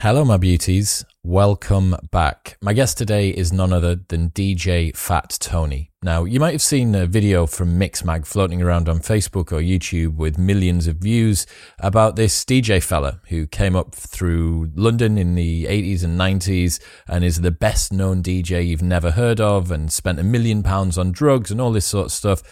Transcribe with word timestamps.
Hello, 0.00 0.24
my 0.24 0.36
beauties. 0.36 1.04
Welcome 1.28 1.94
back. 2.10 2.56
My 2.62 2.72
guest 2.72 2.96
today 2.96 3.28
is 3.28 3.52
none 3.52 3.70
other 3.70 3.96
than 3.96 4.30
DJ 4.30 4.96
Fat 4.96 5.36
Tony. 5.38 5.90
Now, 6.02 6.24
you 6.24 6.40
might 6.40 6.52
have 6.52 6.62
seen 6.62 6.94
a 6.94 7.04
video 7.04 7.44
from 7.44 7.78
Mixmag 7.78 8.26
floating 8.26 8.62
around 8.62 8.88
on 8.88 9.00
Facebook 9.00 9.52
or 9.52 9.60
YouTube 9.60 10.16
with 10.16 10.38
millions 10.38 10.86
of 10.86 10.96
views 10.96 11.46
about 11.80 12.16
this 12.16 12.46
DJ 12.46 12.82
fella 12.82 13.20
who 13.28 13.46
came 13.46 13.76
up 13.76 13.94
through 13.94 14.72
London 14.74 15.18
in 15.18 15.34
the 15.34 15.66
80s 15.66 16.02
and 16.02 16.18
90s 16.18 16.80
and 17.06 17.22
is 17.22 17.42
the 17.42 17.50
best 17.50 17.92
known 17.92 18.22
DJ 18.22 18.66
you've 18.66 18.80
never 18.80 19.10
heard 19.10 19.38
of 19.38 19.70
and 19.70 19.92
spent 19.92 20.18
a 20.18 20.24
million 20.24 20.62
pounds 20.62 20.96
on 20.96 21.12
drugs 21.12 21.50
and 21.50 21.60
all 21.60 21.72
this 21.72 21.84
sort 21.84 22.06
of 22.06 22.12
stuff. 22.12 22.42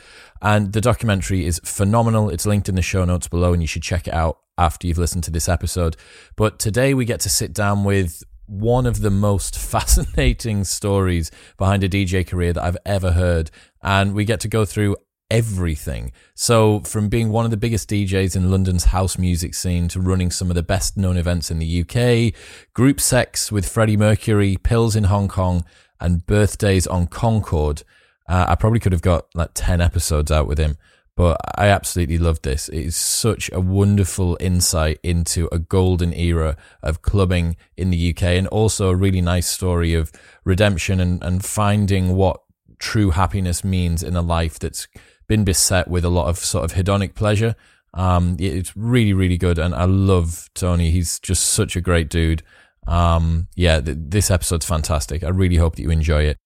And 0.43 0.75
the 0.75 0.83
documentary 0.83 1.47
is 1.47 1.63
phenomenal. 1.65 2.29
It's 2.29 2.45
linked 2.45 2.69
in 2.69 2.75
the 2.75 2.83
show 2.83 3.07
notes 3.07 3.27
below 3.27 3.55
and 3.55 3.63
you 3.63 3.69
should 3.69 3.83
check 3.83 4.07
it 4.07 4.13
out 4.13 4.41
after 4.59 4.87
you've 4.87 4.99
listened 4.99 5.25
to 5.25 5.31
this 5.31 5.49
episode. 5.49 5.97
But 6.37 6.59
today 6.59 6.93
we 6.93 7.07
get 7.07 7.21
to 7.21 7.31
sit 7.31 7.55
down 7.55 7.83
with 7.83 8.23
one 8.47 8.87
of 8.87 9.01
the 9.01 9.11
most 9.11 9.59
fascinating 9.59 10.65
stories 10.65 11.31
behind 11.57 11.85
a 11.85 11.89
DJ 11.89 12.27
career 12.27 12.53
that 12.53 12.63
I've 12.63 12.79
ever 12.85 13.13
heard. 13.13 13.51
And 13.83 14.15
we 14.15 14.25
get 14.25 14.41
to 14.41 14.49
go 14.49 14.65
through 14.65 14.97
everything. 15.31 16.13
So, 16.35 16.81
from 16.81 17.09
being 17.09 17.31
one 17.31 17.45
of 17.45 17.51
the 17.51 17.57
biggest 17.57 17.91
DJs 17.91 18.37
in 18.37 18.51
London's 18.51 18.87
house 18.87 19.19
music 19.19 19.55
scene 19.55 19.89
to 19.89 20.01
running 20.01 20.31
some 20.31 20.51
of 20.51 20.55
the 20.55 20.63
best 20.63 20.97
known 20.97 21.17
events 21.17 21.51
in 21.51 21.59
the 21.59 21.81
UK, 21.83 22.35
group 22.75 23.01
sex 23.01 23.51
with 23.51 23.69
Freddie 23.69 23.97
Mercury, 23.97 24.57
pills 24.57 24.97
in 24.97 25.05
Hong 25.05 25.29
Kong, 25.29 25.65
and 26.01 26.27
birthdays 26.27 26.87
on 26.87 27.07
Concorde. 27.07 27.83
Uh, 28.29 28.47
I 28.49 28.55
probably 28.55 28.81
could 28.81 28.93
have 28.93 29.03
got 29.03 29.27
like 29.35 29.51
10 29.55 29.81
episodes 29.81 30.33
out 30.33 30.47
with 30.47 30.59
him. 30.59 30.77
But 31.17 31.41
I 31.57 31.69
absolutely 31.69 32.19
loved 32.19 32.43
this. 32.43 32.69
It 32.69 32.83
is 32.83 32.97
such 32.97 33.51
a 33.53 33.61
wonderful 33.61 34.37
insight 34.39 35.01
into 35.03 35.49
a 35.51 35.59
golden 35.59 36.13
era 36.13 36.59
of 36.83 37.01
clubbing 37.01 37.57
in 37.75 37.89
the 37.89 38.11
UK 38.11 38.23
and 38.23 38.47
also 38.49 38.91
a 38.91 38.95
really 38.95 39.23
nice 39.23 39.47
story 39.47 39.95
of 39.95 40.13
redemption 40.45 41.01
and, 41.01 41.23
and 41.25 41.43
finding 41.43 42.15
what 42.17 42.43
true 42.79 43.11
happiness 43.13 43.65
means 43.65 44.03
in 44.03 44.15
a 44.15 44.21
life 44.21 44.59
that's 44.59 44.87
been 45.27 45.43
beset 45.43 45.89
with 45.89 46.05
a 46.05 46.11
lot 46.11 46.29
of 46.29 46.39
sort 46.39 46.65
of 46.65 46.77
hedonic 46.77 47.15
pleasure. 47.15 47.57
Um, 47.95 48.37
it's 48.39 48.77
really, 48.77 49.15
really 49.15 49.39
good. 49.39 49.59
And 49.59 49.75
I 49.75 49.85
love 49.85 50.51
Tony. 50.55 50.91
He's 50.91 51.19
just 51.19 51.47
such 51.47 51.77
a 51.77 51.81
great 51.81 52.11
dude. 52.11 52.43
Um, 52.87 53.49
yeah, 53.57 53.81
th- 53.81 53.97
this 53.99 54.31
episode's 54.31 54.67
fantastic. 54.67 55.25
I 55.25 55.31
really 55.31 55.57
hope 55.57 55.77
that 55.77 55.83
you 55.83 55.91
enjoy 55.91 56.25
it. 56.25 56.37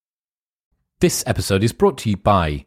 This 1.00 1.24
episode 1.26 1.64
is 1.64 1.72
brought 1.72 1.98
to 1.98 2.10
you 2.10 2.16
by 2.16 2.66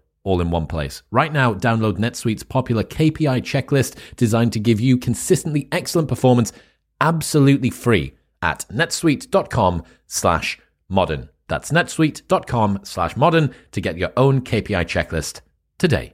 all 0.23 0.41
in 0.41 0.51
one 0.51 0.67
place. 0.67 1.03
Right 1.11 1.33
now, 1.33 1.53
download 1.53 1.97
NetSuite's 1.97 2.43
popular 2.43 2.83
KPI 2.83 3.41
checklist 3.41 3.95
designed 4.15 4.53
to 4.53 4.59
give 4.59 4.79
you 4.79 4.97
consistently 4.97 5.67
excellent 5.71 6.07
performance 6.07 6.51
absolutely 7.01 7.69
free 7.69 8.13
at 8.41 8.65
netsuite.com 8.71 9.83
slash 10.07 10.59
modern. 10.87 11.29
That's 11.47 11.71
netsuite.com 11.71 12.79
slash 12.83 13.17
modern 13.17 13.53
to 13.71 13.81
get 13.81 13.97
your 13.97 14.13
own 14.15 14.41
KPI 14.41 14.85
checklist 14.85 15.41
today. 15.77 16.13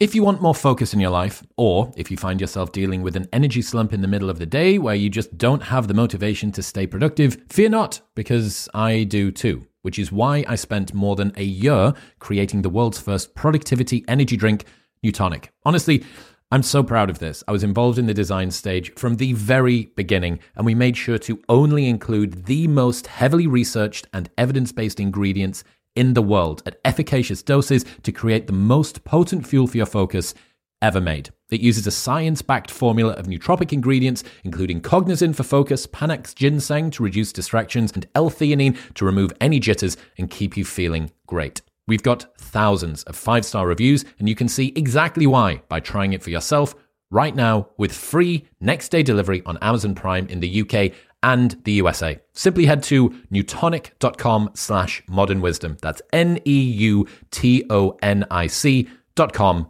If 0.00 0.14
you 0.14 0.24
want 0.24 0.42
more 0.42 0.54
focus 0.54 0.94
in 0.94 1.00
your 1.00 1.10
life, 1.10 1.44
or 1.56 1.92
if 1.96 2.10
you 2.10 2.16
find 2.16 2.40
yourself 2.40 2.72
dealing 2.72 3.02
with 3.02 3.14
an 3.14 3.28
energy 3.32 3.62
slump 3.62 3.92
in 3.92 4.00
the 4.00 4.08
middle 4.08 4.30
of 4.30 4.38
the 4.38 4.46
day 4.46 4.78
where 4.78 4.96
you 4.96 5.08
just 5.08 5.38
don't 5.38 5.62
have 5.62 5.86
the 5.86 5.94
motivation 5.94 6.50
to 6.52 6.62
stay 6.62 6.86
productive, 6.86 7.36
fear 7.48 7.68
not, 7.68 8.00
because 8.14 8.68
I 8.74 9.04
do 9.04 9.30
too 9.30 9.66
which 9.82 9.98
is 9.98 10.10
why 10.10 10.44
I 10.48 10.54
spent 10.54 10.94
more 10.94 11.16
than 11.16 11.32
a 11.36 11.44
year 11.44 11.92
creating 12.18 12.62
the 12.62 12.70
world's 12.70 12.98
first 12.98 13.34
productivity 13.34 14.04
energy 14.08 14.36
drink, 14.36 14.64
Neutonic. 15.02 15.50
Honestly, 15.64 16.04
I'm 16.50 16.62
so 16.62 16.82
proud 16.82 17.08
of 17.08 17.18
this. 17.18 17.42
I 17.48 17.52
was 17.52 17.64
involved 17.64 17.98
in 17.98 18.06
the 18.06 18.14
design 18.14 18.50
stage 18.50 18.94
from 18.94 19.16
the 19.16 19.32
very 19.32 19.86
beginning, 19.96 20.38
and 20.54 20.66
we 20.66 20.74
made 20.74 20.96
sure 20.96 21.18
to 21.18 21.40
only 21.48 21.88
include 21.88 22.44
the 22.44 22.68
most 22.68 23.06
heavily 23.06 23.46
researched 23.46 24.06
and 24.12 24.30
evidence 24.36 24.70
based 24.70 25.00
ingredients 25.00 25.64
in 25.96 26.14
the 26.14 26.22
world 26.22 26.62
at 26.66 26.78
efficacious 26.84 27.42
doses 27.42 27.84
to 28.02 28.12
create 28.12 28.46
the 28.46 28.52
most 28.52 29.04
potent 29.04 29.46
fuel 29.46 29.66
for 29.66 29.76
your 29.78 29.86
focus 29.86 30.34
ever 30.82 31.00
made. 31.00 31.30
It 31.50 31.60
uses 31.60 31.86
a 31.86 31.90
science 31.90 32.42
backed 32.42 32.70
formula 32.70 33.12
of 33.14 33.26
nootropic 33.26 33.72
ingredients, 33.72 34.24
including 34.44 34.82
cognizin 34.82 35.34
for 35.34 35.44
focus, 35.44 35.86
Panax 35.86 36.34
ginseng 36.34 36.90
to 36.90 37.02
reduce 37.02 37.32
distractions, 37.32 37.92
and 37.94 38.06
L 38.14 38.28
theanine 38.28 38.76
to 38.94 39.04
remove 39.04 39.32
any 39.40 39.60
jitters 39.60 39.96
and 40.18 40.30
keep 40.30 40.56
you 40.56 40.64
feeling 40.64 41.10
great. 41.26 41.62
We've 41.86 42.02
got 42.02 42.36
thousands 42.38 43.02
of 43.04 43.16
five 43.16 43.44
star 43.44 43.66
reviews, 43.66 44.04
and 44.18 44.28
you 44.28 44.34
can 44.34 44.48
see 44.48 44.72
exactly 44.76 45.26
why 45.26 45.62
by 45.68 45.80
trying 45.80 46.12
it 46.12 46.22
for 46.22 46.30
yourself 46.30 46.74
right 47.10 47.34
now 47.34 47.68
with 47.76 47.92
free 47.92 48.48
next 48.60 48.88
day 48.88 49.02
delivery 49.02 49.42
on 49.46 49.58
Amazon 49.62 49.94
Prime 49.94 50.26
in 50.26 50.40
the 50.40 50.62
UK 50.62 50.92
and 51.22 51.56
the 51.64 51.72
USA. 51.72 52.18
Simply 52.32 52.66
head 52.66 52.82
to 52.84 53.10
neutonic.com 53.30 54.50
slash 54.54 55.02
modern 55.08 55.40
wisdom. 55.40 55.76
That's 55.80 56.02
N 56.12 56.40
E 56.44 56.60
U 56.60 57.06
T 57.30 57.64
O 57.70 57.96
N 58.02 58.24
I 58.30 58.46
C 58.48 58.88
dot 59.14 59.32
com 59.32 59.68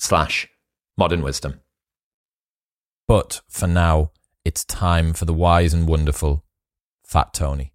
slash 0.00 0.48
modern 0.96 1.22
wisdom. 1.22 1.60
But 3.06 3.42
for 3.48 3.66
now, 3.66 4.12
it's 4.44 4.64
time 4.64 5.12
for 5.12 5.26
the 5.26 5.34
wise 5.34 5.74
and 5.74 5.86
wonderful 5.86 6.44
Fat 7.06 7.34
Tony. 7.34 7.72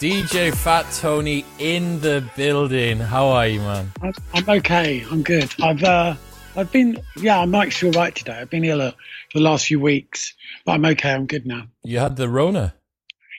DJ 0.00 0.54
Fat 0.54 0.86
Tony 0.98 1.44
in 1.58 2.00
the 2.00 2.26
building. 2.34 2.98
How 2.98 3.26
are 3.28 3.46
you, 3.46 3.60
man? 3.60 3.92
I'm 4.32 4.48
okay. 4.48 5.04
I'm 5.10 5.22
good. 5.22 5.52
I've 5.62 5.84
uh, 5.84 6.14
I've 6.56 6.72
been, 6.72 6.98
yeah, 7.18 7.38
I'm 7.38 7.54
actually 7.54 7.94
all 7.94 8.02
right 8.02 8.14
today. 8.14 8.32
I've 8.32 8.48
been 8.48 8.64
ill 8.64 8.80
uh, 8.80 8.92
for 9.30 9.38
the 9.38 9.44
last 9.44 9.66
few 9.66 9.78
weeks, 9.78 10.32
but 10.64 10.72
I'm 10.72 10.86
okay. 10.86 11.12
I'm 11.12 11.26
good 11.26 11.44
now. 11.44 11.64
You 11.82 11.98
had 11.98 12.16
the 12.16 12.30
Rona. 12.30 12.72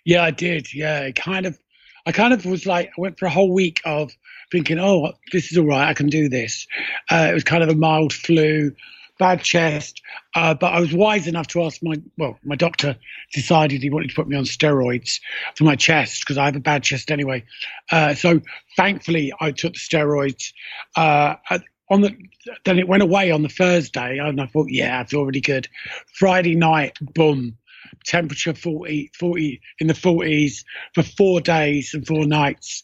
Yeah, 0.06 0.24
I 0.24 0.30
did. 0.30 0.72
Yeah, 0.72 1.00
it 1.00 1.16
kind 1.16 1.48
of, 1.48 1.58
I 2.06 2.12
kind 2.12 2.32
of 2.32 2.46
was 2.46 2.68
like, 2.68 2.90
I 2.90 3.02
went 3.02 3.18
for 3.18 3.26
a 3.26 3.32
whole 3.32 3.52
week 3.52 3.82
of 3.84 4.12
thinking, 4.52 4.78
oh, 4.78 5.14
this 5.32 5.52
is 5.52 5.58
all 5.58 5.66
right. 5.66 5.90
I 5.90 5.96
can 5.96 6.10
do 6.10 6.30
this. 6.30 6.68
Uh, 7.10 7.28
it 7.32 7.34
was 7.34 7.44
kind 7.44 7.64
of 7.64 7.70
a 7.70 7.76
mild 7.76 8.14
flu, 8.14 8.72
bad 9.22 9.44
chest, 9.44 10.02
uh, 10.34 10.56
but 10.56 10.74
I 10.74 10.80
was 10.80 10.94
wise 10.94 11.28
enough 11.28 11.46
to 11.50 11.62
ask 11.62 11.84
my, 11.84 11.94
well, 12.18 12.40
my 12.44 12.56
doctor 12.56 12.96
decided 13.32 13.84
he 13.84 13.92
wanted 13.92 14.10
to 14.10 14.16
put 14.16 14.28
me 14.28 14.36
on 14.36 14.46
steroids 14.46 15.20
for 15.56 15.64
my 15.64 15.76
chest 15.76 16.22
because 16.22 16.40
I 16.40 16.46
have 16.46 16.56
a 16.56 16.60
bad 16.60 16.82
chest 16.82 17.12
anyway. 17.12 17.44
Uh, 17.92 18.16
so 18.16 18.42
thankfully, 18.76 19.32
I 19.40 19.52
took 19.52 19.74
the 19.74 19.80
steroids. 19.80 20.54
Uh, 20.96 21.36
on 21.92 22.02
the 22.02 22.18
then 22.66 22.80
it 22.80 22.88
went 22.88 23.04
away 23.04 23.30
on 23.30 23.44
the 23.44 23.50
Thursday, 23.50 24.18
and 24.18 24.42
I 24.42 24.48
thought, 24.48 24.72
yeah, 24.72 25.00
I 25.00 25.04
feel 25.04 25.24
really 25.24 25.40
good. 25.40 25.68
Friday 26.16 26.56
night, 26.56 26.98
boom, 27.14 27.56
temperature 28.04 28.56
40, 28.56 29.12
40 29.20 29.62
in 29.82 29.86
the 29.86 29.94
40s 29.94 30.64
for 30.96 31.04
four 31.04 31.42
days 31.42 31.94
and 31.94 32.08
four 32.08 32.26
nights. 32.26 32.82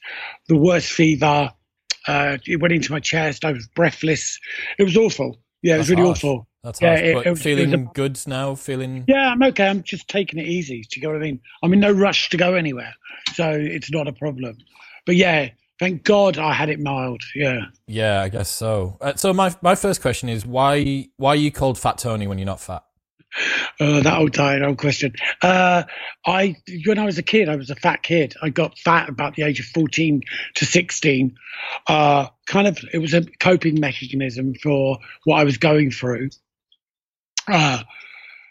The 0.50 0.58
worst 0.58 0.92
fever. 0.92 1.52
Uh, 2.06 2.38
it 2.46 2.62
went 2.62 2.74
into 2.74 2.92
my 2.92 3.00
chest. 3.00 3.44
I 3.44 3.54
was 3.54 3.68
breathless. 3.68 4.40
It 4.78 4.84
was 4.84 4.96
awful. 4.96 5.40
Yeah, 5.64 5.76
it 5.76 5.78
was 5.80 5.90
really 5.90 6.04
harsh. 6.04 6.24
awful. 6.24 6.48
That's 6.64 6.82
Yeah, 6.82 6.90
harsh. 6.90 7.02
it- 7.02 7.14
but 7.16 7.26
it 7.26 7.30
was- 7.32 7.42
feeling 7.42 7.70
it 7.72 7.80
a- 7.80 7.90
good 7.94 8.20
now. 8.28 8.56
Feeling 8.56 9.06
Yeah, 9.08 9.30
I'm 9.32 9.42
okay. 9.44 9.68
I'm 9.68 9.84
just 9.84 10.08
taking 10.08 10.40
it 10.40 10.48
easy. 10.48 10.82
Do 10.82 10.88
you 10.96 11.02
get 11.02 11.08
what 11.08 11.16
I 11.18 11.20
mean? 11.20 11.40
I'm 11.64 11.74
in 11.74 11.80
no 11.80 11.92
rush 11.92 12.30
to 12.30 12.38
go 12.38 12.56
anywhere, 12.56 12.94
so 13.34 13.50
it's 13.52 13.92
not 13.92 14.08
a 14.08 14.14
problem. 14.14 14.58
But 15.06 15.16
yeah, 15.16 15.50
thank 15.80 16.04
God 16.04 16.38
I 16.38 16.54
had 16.54 16.70
it 16.70 16.80
mild. 16.80 17.22
Yeah. 17.36 17.62
yeah, 17.88 18.22
I 18.22 18.30
guess 18.30 18.50
so. 18.50 18.98
Uh, 19.02 19.14
so 19.16 19.34
my 19.34 19.56
my 19.62 19.76
first 19.76 20.02
question 20.02 20.30
is 20.30 20.46
why 20.46 21.08
why 21.18 21.30
are 21.32 21.36
you 21.36 21.52
called 21.52 21.78
Fat 21.80 21.98
Tony 21.98 22.28
when 22.28 22.38
you're 22.38 22.46
not 22.46 22.60
fat? 22.62 22.84
Uh, 23.80 24.02
that 24.02 24.18
old 24.18 24.34
tired 24.34 24.64
old 24.64 24.80
question. 24.80 25.14
Uh, 25.40 25.84
I 26.26 26.56
when 26.88 26.98
I 26.98 27.06
was 27.06 27.20
a 27.20 27.22
kid, 27.24 27.48
I 27.48 27.56
was 27.56 27.70
a 27.70 27.76
fat 27.76 28.02
kid. 28.02 28.34
I 28.42 28.50
got 28.50 28.80
fat 28.80 29.08
about 29.08 29.36
the 29.36 29.44
age 29.44 29.60
of 29.60 29.68
fourteen 29.68 30.24
to 30.56 30.66
sixteen. 30.66 31.38
Uh, 31.86 32.28
kind 32.48 32.68
of, 32.68 32.80
it 32.92 32.98
was 32.98 33.14
a 33.14 33.22
coping 33.40 33.80
mechanism 33.80 34.56
for 34.56 34.98
what 35.26 35.40
I 35.40 35.44
was 35.44 35.58
going 35.58 35.92
through. 35.92 36.30
Uh, 37.48 37.84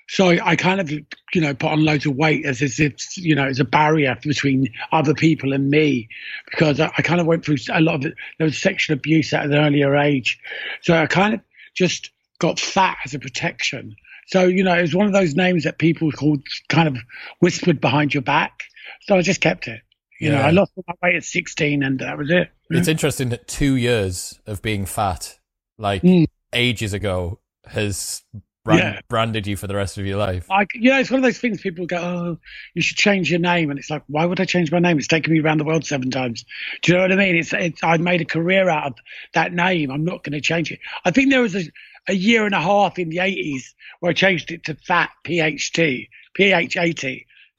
so 0.08 0.28
I, 0.28 0.54
kind 0.54 0.80
of, 0.80 0.90
you 0.90 1.04
know, 1.34 1.52
put 1.52 1.72
on 1.72 1.84
loads 1.84 2.06
of 2.06 2.14
weight 2.14 2.46
as, 2.46 2.62
as 2.62 2.78
if, 2.78 3.16
you 3.16 3.34
know, 3.34 3.46
as 3.46 3.58
a 3.58 3.64
barrier 3.64 4.16
between 4.22 4.68
other 4.92 5.14
people 5.14 5.52
and 5.52 5.68
me, 5.68 6.08
because 6.48 6.78
I, 6.78 6.92
I 6.96 7.02
kind 7.02 7.20
of 7.20 7.26
went 7.26 7.44
through 7.44 7.56
a 7.72 7.80
lot 7.80 7.96
of. 7.96 8.02
There 8.02 8.44
was 8.44 8.56
sexual 8.56 8.94
abuse 8.94 9.32
at 9.32 9.46
an 9.46 9.54
earlier 9.54 9.96
age, 9.96 10.38
so 10.82 10.94
I 10.96 11.06
kind 11.06 11.34
of 11.34 11.40
just 11.74 12.10
got 12.38 12.60
fat 12.60 12.98
as 13.04 13.14
a 13.14 13.18
protection. 13.18 13.96
So 14.26 14.44
you 14.44 14.62
know, 14.64 14.76
it 14.76 14.82
was 14.82 14.94
one 14.94 15.06
of 15.06 15.12
those 15.12 15.34
names 15.34 15.64
that 15.64 15.78
people 15.78 16.10
called 16.12 16.42
kind 16.68 16.88
of 16.88 16.96
whispered 17.40 17.80
behind 17.80 18.12
your 18.14 18.22
back. 18.22 18.62
So 19.02 19.16
I 19.16 19.22
just 19.22 19.40
kept 19.40 19.68
it. 19.68 19.80
You 20.20 20.30
know, 20.30 20.38
Yeah. 20.38 20.46
I 20.46 20.50
lost 20.50 20.72
my 20.86 20.94
weight 21.02 21.14
at 21.16 21.24
16, 21.24 21.82
and 21.82 21.98
that 22.00 22.16
was 22.18 22.30
it. 22.30 22.50
It's 22.70 22.88
interesting 22.88 23.28
that 23.30 23.46
two 23.46 23.74
years 23.76 24.40
of 24.46 24.62
being 24.62 24.86
fat, 24.86 25.38
like 25.78 26.02
Mm. 26.02 26.26
ages 26.52 26.92
ago, 26.94 27.38
has 27.66 28.22
brand- 28.64 28.80
Yeah. 28.80 29.00
branded 29.08 29.46
you 29.46 29.56
for 29.56 29.66
the 29.68 29.76
rest 29.76 29.98
of 29.98 30.06
your 30.06 30.16
life. 30.16 30.48
Like, 30.48 30.68
you 30.74 30.90
know, 30.90 30.98
it's 30.98 31.10
one 31.10 31.18
of 31.18 31.24
those 31.24 31.38
things 31.38 31.60
people 31.60 31.86
go, 31.86 31.98
oh, 31.98 32.38
you 32.74 32.82
should 32.82 32.96
change 32.96 33.30
your 33.30 33.38
name. 33.40 33.70
And 33.70 33.78
it's 33.78 33.90
like, 33.90 34.02
why 34.08 34.24
would 34.24 34.40
I 34.40 34.44
change 34.44 34.72
my 34.72 34.78
name? 34.80 34.98
It's 34.98 35.06
taken 35.06 35.32
me 35.32 35.40
around 35.40 35.58
the 35.58 35.64
world 35.64 35.84
seven 35.84 36.10
times. 36.10 36.44
Do 36.82 36.90
you 36.92 36.96
know 36.98 37.02
what 37.02 37.12
I 37.12 37.16
mean? 37.16 37.36
It's, 37.36 37.52
it's 37.52 37.84
I 37.84 37.96
made 37.98 38.22
a 38.22 38.24
career 38.24 38.68
out 38.68 38.86
of 38.86 38.94
that 39.34 39.52
name. 39.52 39.90
I'm 39.92 40.04
not 40.04 40.24
going 40.24 40.32
to 40.32 40.40
change 40.40 40.72
it. 40.72 40.80
I 41.04 41.10
think 41.12 41.30
there 41.30 41.42
was 41.42 41.54
a, 41.54 41.62
a 42.08 42.14
year 42.14 42.44
and 42.46 42.54
a 42.54 42.60
half 42.60 42.98
in 42.98 43.08
the 43.08 43.18
80s 43.18 43.62
where 44.00 44.10
I 44.10 44.12
changed 44.12 44.50
it 44.50 44.64
to 44.64 44.74
Fat 44.74 45.10
PHT, 45.24 46.08
PHAT. 46.36 47.04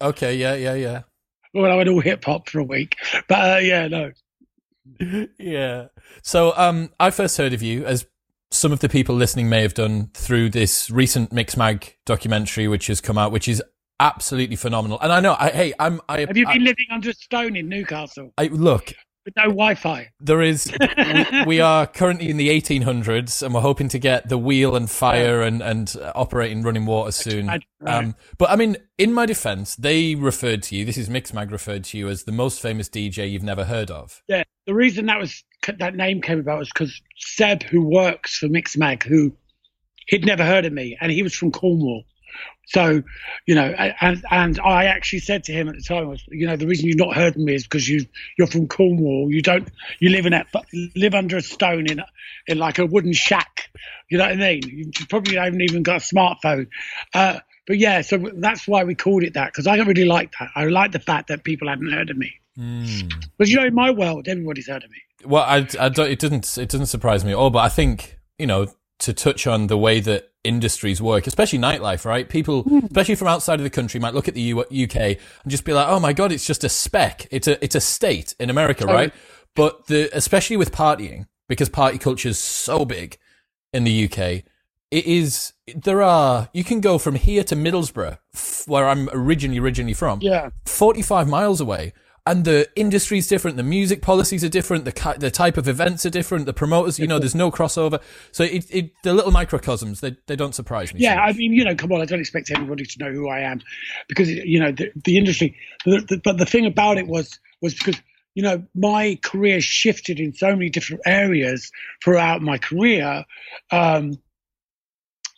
Okay, 0.02 0.36
yeah, 0.36 0.56
yeah, 0.56 0.74
yeah. 0.76 1.02
When 1.52 1.72
I 1.72 1.76
went 1.76 1.90
all 1.90 2.02
hip 2.02 2.24
hop 2.24 2.50
for 2.50 2.60
a 2.60 2.64
week. 2.64 2.96
But 3.28 3.58
uh, 3.58 3.60
yeah, 3.60 3.88
no. 3.88 4.12
yeah. 5.40 5.88
So, 6.22 6.54
um, 6.56 6.92
I 7.00 7.10
first 7.10 7.38
heard 7.38 7.54
of 7.54 7.62
you 7.62 7.86
as 7.86 8.06
some 8.52 8.72
of 8.72 8.80
the 8.80 8.90
people 8.90 9.16
listening 9.16 9.50
may 9.50 9.62
have 9.62 9.74
done 9.74 10.10
through 10.14 10.50
this 10.50 10.90
recent 10.90 11.32
Mixmag 11.32 11.94
documentary, 12.06 12.68
which 12.68 12.88
has 12.88 13.02
come 13.02 13.18
out, 13.18 13.32
which 13.32 13.48
is 13.48 13.62
absolutely 14.00 14.56
phenomenal. 14.56 15.00
And 15.02 15.12
I 15.12 15.20
know, 15.20 15.36
I, 15.38 15.50
hey, 15.50 15.74
I'm, 15.80 16.02
I, 16.08 16.22
Have 16.22 16.38
you 16.38 16.48
I, 16.48 16.54
been 16.54 16.64
living 16.64 16.86
under 16.92 17.10
a 17.10 17.14
stone 17.14 17.56
in 17.56 17.68
Newcastle 17.68 18.34
I 18.38 18.48
look. 18.48 18.94
With 19.28 19.36
no 19.36 19.44
Wi 19.44 19.76
Fi? 19.76 20.10
There 20.22 20.42
is, 20.42 20.74
we, 20.98 21.44
we 21.46 21.60
are 21.60 21.86
currently 21.86 22.30
in 22.30 22.38
the 22.38 22.50
1800s, 22.50 23.44
and 23.44 23.54
we're 23.54 23.62
hoping 23.62 23.90
to 23.90 24.00
get 24.00 24.30
the 24.30 24.38
wheel 24.38 24.76
and 24.76 24.90
fire 24.90 25.42
and 25.42 25.62
and 25.62 25.96
operating 26.16 26.64
running 26.64 26.86
water 26.86 27.12
soon. 27.12 27.48
Right. 27.48 27.64
Um, 27.86 28.16
but 28.38 28.50
I 28.50 28.56
mean, 28.56 28.78
in 28.98 29.14
my 29.14 29.26
defense, 29.26 29.76
they 29.76 30.16
referred 30.16 30.64
to 30.64 30.76
you. 30.76 30.86
This 30.86 30.98
is 30.98 31.10
Mixmag 31.10 31.52
referred 31.52 31.84
to 31.86 31.98
you 31.98 32.08
as 32.08 32.24
the 32.24 32.32
most 32.32 32.62
famous 32.62 32.88
DJ 32.88 33.30
you've 33.30 33.44
never 33.44 33.66
heard 33.66 33.92
of. 33.92 34.24
Yeah, 34.30 34.44
the 34.66 34.74
reason 34.74 35.06
that 35.08 35.20
was 35.20 35.44
that 35.78 35.96
name 35.96 36.22
came 36.22 36.40
about 36.40 36.60
was 36.60 36.70
because 36.70 37.00
Seb, 37.18 37.64
who 37.64 37.82
works 37.82 38.38
for 38.38 38.48
Mixmag, 38.48 39.04
who 39.04 39.36
he'd 40.08 40.26
never 40.26 40.46
heard 40.46 40.66
of 40.66 40.72
me, 40.72 40.98
and 41.02 41.12
he 41.12 41.22
was 41.22 41.36
from 41.36 41.52
Cornwall. 41.52 42.06
So, 42.68 43.02
you 43.46 43.56
know, 43.56 43.64
and 44.02 44.24
and 44.30 44.60
I 44.60 44.86
actually 44.86 45.20
said 45.20 45.46
to 45.46 45.54
him 45.54 45.70
at 45.70 45.76
the 45.76 45.82
time, 45.82 46.10
was, 46.10 46.22
you 46.28 46.46
know, 46.46 46.58
the 46.58 46.68
reason 46.68 46.88
you've 46.88 46.98
not 46.98 47.16
heard 47.16 47.36
of 47.36 47.42
me 47.42 47.56
is 47.56 47.64
because 47.64 47.88
you 47.88 48.06
you're 48.38 48.48
from 48.48 48.68
Cornwall. 48.68 49.32
You 49.32 49.42
don't 49.42 49.70
you 50.00 50.10
live 50.10 50.26
in 50.26 50.34
a 50.34 50.46
live 50.96 51.16
under 51.16 51.38
a 51.38 51.42
stone 51.42 51.90
in 51.90 52.02
in 52.46 52.58
like 52.58 52.78
a 52.78 52.86
wooden 52.86 53.14
shack. 53.14 53.70
You 54.10 54.18
know 54.18 54.26
what 54.26 54.34
I 54.34 54.36
mean? 54.36 54.62
You 54.66 55.06
probably 55.08 55.38
haven't 55.38 55.62
even 55.62 55.84
got 55.84 55.98
a 55.98 56.16
smartphone. 56.16 56.68
Uh, 57.14 57.40
but 57.68 57.78
yeah, 57.78 58.02
so 58.02 58.18
that's 58.18 58.68
why 58.68 58.84
we 58.84 58.96
called 58.96 59.24
it 59.24 59.36
that 59.36 59.54
because 59.54 59.66
I 59.66 59.78
don't 59.78 59.88
really 59.88 60.06
like 60.06 60.34
that. 60.38 60.50
I 60.54 60.66
like 60.66 60.92
the 60.92 61.00
fact 61.00 61.30
that 61.30 61.46
people 61.46 61.70
hadn't 61.70 61.92
heard 61.92 62.10
of 62.10 62.18
me. 62.18 62.34
Hmm. 62.58 63.08
Because 63.38 63.50
you 63.50 63.58
know, 63.60 63.66
in 63.66 63.76
my 63.76 63.92
world, 63.92 64.28
everybody's 64.28 64.68
heard 64.68 64.84
of 64.84 64.90
me. 64.90 64.98
Well, 65.26 65.44
I, 65.44 65.68
I 65.80 65.90
don't, 65.90 66.10
it 66.10 66.20
didn't. 66.20 66.58
it 66.58 66.70
doesn't 66.70 66.88
surprise 66.88 67.24
me 67.24 67.32
at 67.32 67.38
all. 67.38 67.50
But 67.50 67.60
I 67.60 67.70
think 67.70 68.18
you 68.38 68.48
know 68.48 68.68
to 69.00 69.14
touch 69.14 69.46
on 69.48 69.68
the 69.68 69.78
way 69.78 70.00
that 70.00 70.32
industries 70.44 71.02
work, 71.02 71.28
especially 71.28 71.60
nightlife, 71.60 72.06
right? 72.06 72.28
People, 72.28 72.64
hmm. 72.64 72.80
especially 72.86 73.16
from 73.16 73.28
outside 73.28 73.60
of 73.60 73.64
the 73.64 73.70
country, 73.70 74.00
might 74.00 74.14
look 74.14 74.28
at 74.28 74.34
the 74.34 74.42
U- 74.42 74.60
UK 74.62 74.96
and 74.96 75.18
just 75.48 75.66
be 75.66 75.74
like, 75.74 75.88
"Oh 75.88 76.00
my 76.00 76.14
god, 76.14 76.32
it's 76.32 76.46
just 76.46 76.64
a 76.64 76.70
speck. 76.70 77.28
It's 77.32 77.48
a 77.48 77.64
it's 77.64 77.76
a 77.76 77.82
state 77.82 78.36
in 78.40 78.50
America, 78.50 78.86
right?" 78.86 79.14
But 79.56 79.88
the 79.88 80.10
especially 80.14 80.58
with 80.58 80.72
partying, 80.72 81.28
because 81.48 81.70
party 81.70 81.98
culture 81.98 82.30
is 82.30 82.40
so 82.40 82.86
big 82.86 83.18
in 83.74 83.84
the 83.84 84.06
UK, 84.06 84.44
it 84.90 85.06
is 85.06 85.54
there 85.76 86.02
are 86.02 86.50
you 86.54 86.64
can 86.64 86.80
go 86.80 86.98
from 86.98 87.16
here 87.16 87.44
to 87.44 87.56
Middlesbrough, 87.56 88.18
f- 88.34 88.64
where 88.68 88.88
I'm 88.88 89.10
originally 89.12 89.60
originally 89.60 89.94
from, 89.94 90.20
Yeah. 90.22 90.50
45 90.66 91.28
miles 91.28 91.60
away 91.60 91.94
and 92.30 92.46
the 92.46 92.70
industry's 92.76 93.28
different 93.28 93.58
the 93.58 93.64
music 93.64 94.02
policies 94.02 94.44
are 94.44 94.50
different 94.50 94.86
the 94.86 95.16
the 95.20 95.32
type 95.32 95.58
of 95.58 95.68
events 95.68 96.06
are 96.06 96.10
different 96.10 96.46
the 96.46 96.54
promoters 96.54 97.00
you 97.00 97.08
know 97.08 97.20
there's 97.20 97.36
no 97.36 97.50
crossover 97.50 98.02
so 98.32 98.44
it, 98.44 98.66
it 98.70 98.92
the 99.04 99.14
little 99.14 99.32
microcosms 99.32 100.02
they, 100.02 100.16
they 100.28 100.36
don't 100.36 100.54
surprise 100.54 100.94
me 100.94 101.00
so 101.00 101.04
Yeah, 101.08 101.22
I 101.22 101.34
mean, 101.34 101.54
you 101.54 101.64
know, 101.64 101.76
come 101.76 101.92
on, 101.92 102.02
I 102.02 102.06
don't 102.06 102.20
expect 102.20 102.52
everybody 102.52 102.86
to 102.86 103.00
know 103.00 103.12
who 103.12 103.30
I 103.30 103.40
am 103.40 103.62
because 104.08 104.30
you 104.30 104.60
know 104.60 104.72
the, 104.72 104.92
the 105.04 105.18
industry. 105.18 105.56
The, 105.86 106.02
the, 106.02 106.22
but 106.24 106.38
the 106.38 106.46
thing 106.46 106.66
about 106.66 106.98
it 106.98 107.08
was 107.08 107.40
was 107.62 107.74
because 107.74 107.96
you 108.36 108.44
know 108.44 108.66
my 108.76 109.18
career 109.24 109.62
shifted 109.62 110.20
in 110.20 110.34
so 110.34 110.50
many 110.50 110.70
different 110.70 111.04
areas 111.06 111.72
throughout 112.04 112.42
my 112.42 112.58
career, 112.58 113.26
um, 113.72 114.20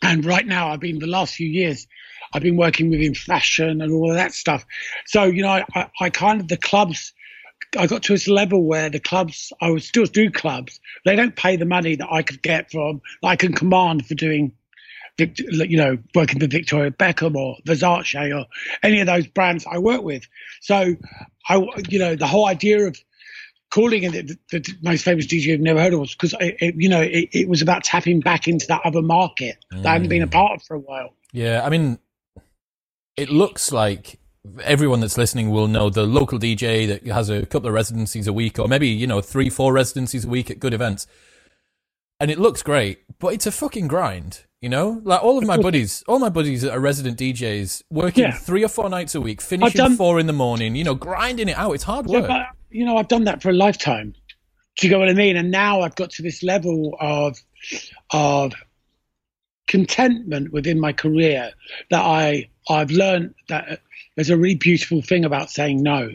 and 0.02 0.24
right 0.24 0.46
now 0.46 0.68
I've 0.68 0.80
been 0.80 0.98
the 0.98 1.06
last 1.06 1.34
few 1.34 1.48
years. 1.48 1.86
I've 2.32 2.42
been 2.42 2.56
working 2.56 2.90
within 2.90 3.14
fashion 3.14 3.80
and 3.80 3.92
all 3.92 4.10
of 4.10 4.16
that 4.16 4.32
stuff. 4.32 4.64
So 5.06 5.24
you 5.24 5.42
know, 5.42 5.64
I, 5.74 5.90
I, 6.00 6.10
kind 6.10 6.40
of 6.40 6.48
the 6.48 6.56
clubs. 6.56 7.12
I 7.78 7.86
got 7.86 8.02
to 8.04 8.14
this 8.14 8.26
level 8.26 8.64
where 8.64 8.90
the 8.90 8.98
clubs, 8.98 9.52
I 9.60 9.70
would 9.70 9.84
still 9.84 10.06
do 10.06 10.28
clubs. 10.28 10.80
They 11.04 11.14
don't 11.14 11.36
pay 11.36 11.54
the 11.54 11.66
money 11.66 11.94
that 11.94 12.08
I 12.10 12.22
could 12.22 12.42
get 12.42 12.72
from, 12.72 13.00
I 13.22 13.36
can 13.36 13.52
command 13.52 14.06
for 14.06 14.14
doing 14.14 14.52
you 15.18 15.76
know, 15.76 15.98
working 16.14 16.40
for 16.40 16.46
Victoria 16.46 16.90
Beckham 16.90 17.36
or 17.36 17.56
Versace 17.66 18.34
or 18.34 18.46
any 18.82 19.00
of 19.00 19.06
those 19.06 19.26
brands 19.26 19.66
I 19.70 19.78
work 19.78 20.02
with. 20.02 20.26
So, 20.60 20.96
I, 21.48 21.66
you 21.88 21.98
know, 21.98 22.16
the 22.16 22.26
whole 22.26 22.46
idea 22.46 22.86
of 22.86 22.98
calling 23.70 24.02
it 24.02 24.12
the, 24.12 24.38
the 24.50 24.74
most 24.82 25.04
famous 25.04 25.26
DJ 25.26 25.54
I've 25.54 25.60
never 25.60 25.80
heard 25.80 25.92
of 25.92 26.00
was 26.00 26.14
because, 26.14 26.34
you 26.60 26.88
know, 26.88 27.02
it, 27.02 27.28
it 27.32 27.48
was 27.48 27.62
about 27.62 27.84
tapping 27.84 28.20
back 28.20 28.48
into 28.48 28.66
that 28.68 28.82
other 28.84 29.02
market 29.02 29.56
that 29.70 29.86
I 29.86 29.92
hadn't 29.92 30.08
been 30.08 30.22
a 30.22 30.26
mm. 30.26 30.32
part 30.32 30.52
of 30.56 30.62
for 30.62 30.74
a 30.74 30.80
while. 30.80 31.14
yeah 31.32 31.62
i 31.64 31.68
mean 31.68 31.98
it 33.20 33.28
looks 33.30 33.70
like 33.72 34.18
everyone 34.64 35.00
that's 35.00 35.18
listening 35.18 35.50
will 35.50 35.68
know 35.68 35.90
the 35.90 36.04
local 36.18 36.38
dj 36.38 36.86
that 36.88 37.06
has 37.06 37.28
a 37.28 37.44
couple 37.46 37.68
of 37.68 37.74
residencies 37.74 38.26
a 38.26 38.32
week 38.32 38.58
or 38.58 38.66
maybe 38.66 38.88
you 38.88 39.06
know 39.06 39.20
three 39.20 39.50
four 39.50 39.70
residencies 39.72 40.24
a 40.24 40.28
week 40.28 40.50
at 40.50 40.58
good 40.58 40.72
events 40.72 41.06
and 42.18 42.30
it 42.30 42.38
looks 42.38 42.62
great 42.62 42.96
but 43.18 43.34
it's 43.34 43.46
a 43.46 43.52
fucking 43.52 43.86
grind 43.86 44.32
you 44.62 44.68
know 44.68 45.00
like 45.04 45.22
all 45.22 45.36
of 45.36 45.44
my 45.44 45.58
buddies 45.58 46.02
all 46.08 46.18
my 46.18 46.30
buddies 46.30 46.62
that 46.62 46.72
are 46.72 46.80
resident 46.80 47.18
djs 47.18 47.82
working 47.90 48.24
Yeah. 48.24 48.32
three 48.32 48.64
or 48.64 48.68
four 48.68 48.88
nights 48.88 49.14
a 49.14 49.20
week 49.20 49.40
finishing 49.42 49.76
done- 49.76 49.96
four 49.96 50.18
in 50.18 50.26
the 50.26 50.32
morning 50.32 50.74
you 50.74 50.84
know 50.84 50.94
grinding 50.94 51.48
it 51.50 51.56
out 51.58 51.72
it's 51.72 51.84
hard 51.84 52.08
Yeah, 52.08 52.20
work 52.20 52.28
but, 52.28 52.46
you 52.70 52.84
know, 52.86 52.96
I've 52.96 53.08
done 53.08 53.24
that 53.24 53.42
for 53.42 53.50
a 53.50 53.52
lifetime. 53.52 54.14
Do 54.76 54.86
you 54.86 54.90
get 54.90 55.00
what 55.00 55.08
I 55.08 55.12
mean? 55.12 55.36
And 55.36 55.50
now 55.50 55.80
I've 55.80 55.96
got 55.96 56.10
to 56.10 56.22
this 56.22 56.40
level 56.44 56.96
of, 57.00 57.36
of 58.12 58.52
contentment 59.66 60.52
within 60.52 60.78
my 60.80 60.92
career 60.92 61.50
that 61.90 62.00
I 62.00 62.48
I've 62.70 62.90
learned 62.90 63.34
that 63.48 63.80
there's 64.14 64.30
a 64.30 64.36
really 64.36 64.54
beautiful 64.54 65.02
thing 65.02 65.24
about 65.24 65.50
saying 65.50 65.82
no, 65.82 66.10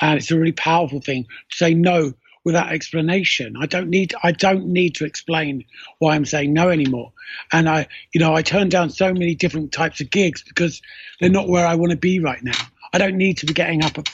and 0.00 0.18
it's 0.18 0.30
a 0.30 0.38
really 0.38 0.52
powerful 0.52 1.00
thing 1.00 1.24
to 1.24 1.56
say 1.56 1.74
no 1.74 2.14
without 2.44 2.70
explanation. 2.72 3.56
I 3.60 3.66
don't 3.66 3.90
need 3.90 4.14
I 4.22 4.30
don't 4.32 4.68
need 4.68 4.94
to 4.96 5.04
explain 5.04 5.64
why 5.98 6.14
I'm 6.14 6.24
saying 6.24 6.52
no 6.52 6.68
anymore. 6.70 7.12
And 7.52 7.68
I 7.68 7.88
you 8.12 8.20
know 8.20 8.34
I 8.34 8.42
turn 8.42 8.68
down 8.68 8.90
so 8.90 9.12
many 9.12 9.34
different 9.34 9.72
types 9.72 10.00
of 10.00 10.10
gigs 10.10 10.42
because 10.42 10.80
they're 11.20 11.28
not 11.28 11.48
where 11.48 11.66
I 11.66 11.74
want 11.74 11.90
to 11.90 11.98
be 11.98 12.20
right 12.20 12.42
now. 12.42 12.60
I 12.92 12.98
don't 12.98 13.16
need 13.16 13.38
to 13.38 13.46
be 13.46 13.52
getting 13.52 13.84
up 13.84 13.98
at, 13.98 14.08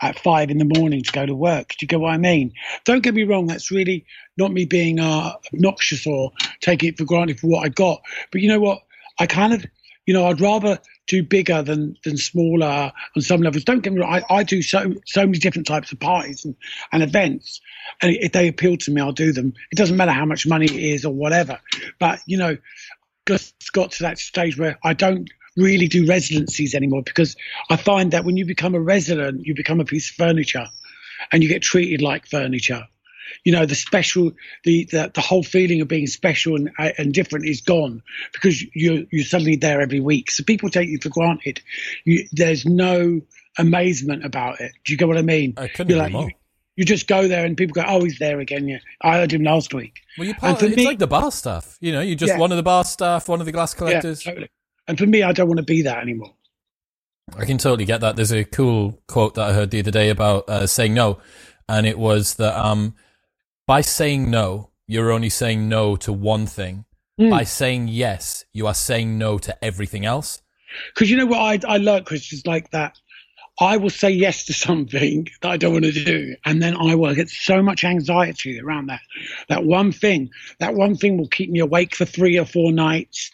at 0.00 0.18
five 0.18 0.50
in 0.50 0.58
the 0.58 0.78
morning 0.78 1.02
to 1.02 1.12
go 1.12 1.24
to 1.24 1.34
work. 1.34 1.68
Do 1.70 1.76
you 1.82 1.88
get 1.88 2.00
what 2.00 2.12
I 2.12 2.18
mean? 2.18 2.52
Don't 2.84 3.02
get 3.02 3.14
me 3.14 3.24
wrong. 3.24 3.46
That's 3.46 3.70
really 3.70 4.04
not 4.36 4.52
me 4.52 4.64
being 4.64 4.98
uh, 4.98 5.34
obnoxious 5.54 6.06
or 6.06 6.32
taking 6.60 6.90
it 6.90 6.98
for 6.98 7.04
granted 7.04 7.40
for 7.40 7.46
what 7.46 7.64
I 7.64 7.68
got. 7.68 8.02
But 8.32 8.40
you 8.40 8.48
know 8.48 8.60
what? 8.60 8.82
I 9.18 9.26
kind 9.26 9.54
of, 9.54 9.64
you 10.06 10.14
know, 10.14 10.26
I'd 10.26 10.40
rather 10.40 10.78
do 11.06 11.22
bigger 11.22 11.62
than 11.62 11.96
than 12.04 12.16
smaller 12.16 12.92
on 13.14 13.22
some 13.22 13.42
levels. 13.42 13.64
Don't 13.64 13.80
get 13.80 13.92
me 13.92 14.00
wrong. 14.00 14.22
I, 14.30 14.34
I 14.36 14.42
do 14.44 14.62
so 14.62 14.94
so 15.04 15.26
many 15.26 15.38
different 15.38 15.66
types 15.66 15.92
of 15.92 16.00
parties 16.00 16.44
and, 16.44 16.54
and 16.92 17.02
events, 17.02 17.60
and 18.00 18.16
if 18.16 18.32
they 18.32 18.48
appeal 18.48 18.76
to 18.78 18.90
me, 18.90 19.00
I'll 19.00 19.12
do 19.12 19.32
them. 19.32 19.52
It 19.70 19.76
doesn't 19.76 19.96
matter 19.96 20.12
how 20.12 20.24
much 20.24 20.46
money 20.46 20.66
it 20.66 20.72
is 20.72 21.04
or 21.04 21.12
whatever. 21.12 21.60
But 21.98 22.20
you 22.26 22.38
know, 22.38 22.56
just 23.26 23.54
got 23.72 23.92
to 23.92 24.04
that 24.04 24.18
stage 24.18 24.56
where 24.56 24.78
I 24.82 24.94
don't 24.94 25.28
really 25.56 25.88
do 25.88 26.06
residencies 26.06 26.74
anymore 26.74 27.02
because 27.02 27.36
I 27.70 27.76
find 27.76 28.12
that 28.12 28.24
when 28.24 28.36
you 28.36 28.44
become 28.44 28.74
a 28.74 28.80
resident, 28.80 29.46
you 29.46 29.54
become 29.54 29.80
a 29.80 29.84
piece 29.84 30.10
of 30.10 30.16
furniture 30.16 30.66
and 31.32 31.42
you 31.42 31.48
get 31.48 31.62
treated 31.62 32.02
like 32.02 32.26
furniture. 32.26 32.86
You 33.44 33.52
know, 33.52 33.66
the 33.66 33.74
special, 33.74 34.32
the, 34.64 34.84
the, 34.84 35.10
the 35.14 35.20
whole 35.20 35.42
feeling 35.42 35.80
of 35.80 35.88
being 35.88 36.06
special 36.06 36.56
and, 36.56 36.70
and 36.78 37.12
different 37.12 37.46
is 37.46 37.60
gone 37.60 38.02
because 38.32 38.62
you're, 38.74 39.04
you're 39.10 39.24
suddenly 39.24 39.56
there 39.56 39.80
every 39.80 40.00
week. 40.00 40.30
So 40.30 40.44
people 40.44 40.70
take 40.70 40.88
you 40.88 40.98
for 41.00 41.08
granted. 41.08 41.60
You, 42.04 42.26
there's 42.32 42.64
no 42.66 43.20
amazement 43.58 44.24
about 44.24 44.60
it. 44.60 44.72
Do 44.84 44.92
you 44.92 44.98
get 44.98 45.08
what 45.08 45.18
I 45.18 45.22
mean? 45.22 45.54
I 45.56 45.68
couldn't 45.68 45.96
like, 45.96 46.12
more. 46.12 46.24
You, 46.24 46.30
you 46.76 46.84
just 46.84 47.08
go 47.08 47.26
there 47.26 47.44
and 47.44 47.56
people 47.56 47.72
go, 47.72 47.84
"Oh, 47.86 48.04
he's 48.04 48.18
there 48.18 48.38
again." 48.38 48.68
Yeah, 48.68 48.78
I 49.00 49.16
heard 49.16 49.32
him 49.32 49.42
last 49.42 49.72
week. 49.72 50.00
Well, 50.18 50.28
you 50.28 50.34
part, 50.34 50.62
it's 50.62 50.76
me, 50.76 50.84
like 50.84 50.98
the 50.98 51.06
bar 51.06 51.32
staff. 51.32 51.78
You 51.80 51.92
know, 51.92 52.02
you're 52.02 52.16
just 52.16 52.34
yeah. 52.34 52.38
one 52.38 52.52
of 52.52 52.56
the 52.56 52.62
bar 52.62 52.84
staff, 52.84 53.28
one 53.28 53.40
of 53.40 53.46
the 53.46 53.52
glass 53.52 53.72
collectors. 53.72 54.24
Yeah, 54.24 54.32
totally. 54.32 54.50
And 54.86 54.98
for 54.98 55.06
me, 55.06 55.22
I 55.22 55.32
don't 55.32 55.48
want 55.48 55.58
to 55.58 55.64
be 55.64 55.82
that 55.82 55.98
anymore. 55.98 56.34
I 57.36 57.44
can 57.44 57.58
totally 57.58 57.86
get 57.86 58.02
that. 58.02 58.14
There's 58.14 58.32
a 58.32 58.44
cool 58.44 59.02
quote 59.08 59.34
that 59.34 59.48
I 59.48 59.52
heard 59.52 59.70
the 59.70 59.80
other 59.80 59.90
day 59.90 60.10
about 60.10 60.48
uh, 60.48 60.66
saying 60.66 60.94
no, 60.94 61.18
and 61.68 61.86
it 61.86 61.98
was 61.98 62.34
that 62.34 62.54
um, 62.54 62.94
by 63.66 63.80
saying 63.80 64.30
no, 64.30 64.70
you're 64.86 65.10
only 65.10 65.28
saying 65.28 65.68
no 65.68 65.96
to 65.96 66.12
one 66.12 66.46
thing. 66.46 66.84
Mm. 67.20 67.30
By 67.30 67.44
saying 67.44 67.88
yes, 67.88 68.44
you 68.52 68.66
are 68.66 68.74
saying 68.74 69.16
no 69.16 69.38
to 69.38 69.64
everything 69.64 70.04
else. 70.04 70.42
Because 70.94 71.10
you 71.10 71.16
know 71.16 71.26
what 71.26 71.40
I 71.40 71.74
I 71.74 71.78
learned, 71.78 72.06
Chris, 72.06 72.32
is 72.32 72.46
like 72.46 72.70
that 72.70 72.98
I 73.58 73.78
will 73.78 73.90
say 73.90 74.10
yes 74.10 74.44
to 74.46 74.52
something 74.52 75.28
that 75.40 75.50
I 75.50 75.56
don't 75.56 75.72
want 75.72 75.86
to 75.86 75.92
do, 75.92 76.36
and 76.44 76.62
then 76.62 76.76
I 76.76 76.94
will 76.94 77.14
get 77.14 77.30
so 77.30 77.62
much 77.62 77.84
anxiety 77.84 78.60
around 78.60 78.88
that. 78.88 79.00
That 79.48 79.64
one 79.64 79.92
thing, 79.92 80.30
that 80.58 80.74
one 80.74 80.96
thing 80.96 81.16
will 81.16 81.28
keep 81.28 81.50
me 81.50 81.60
awake 81.60 81.94
for 81.94 82.04
three 82.04 82.38
or 82.38 82.44
four 82.44 82.70
nights. 82.70 83.30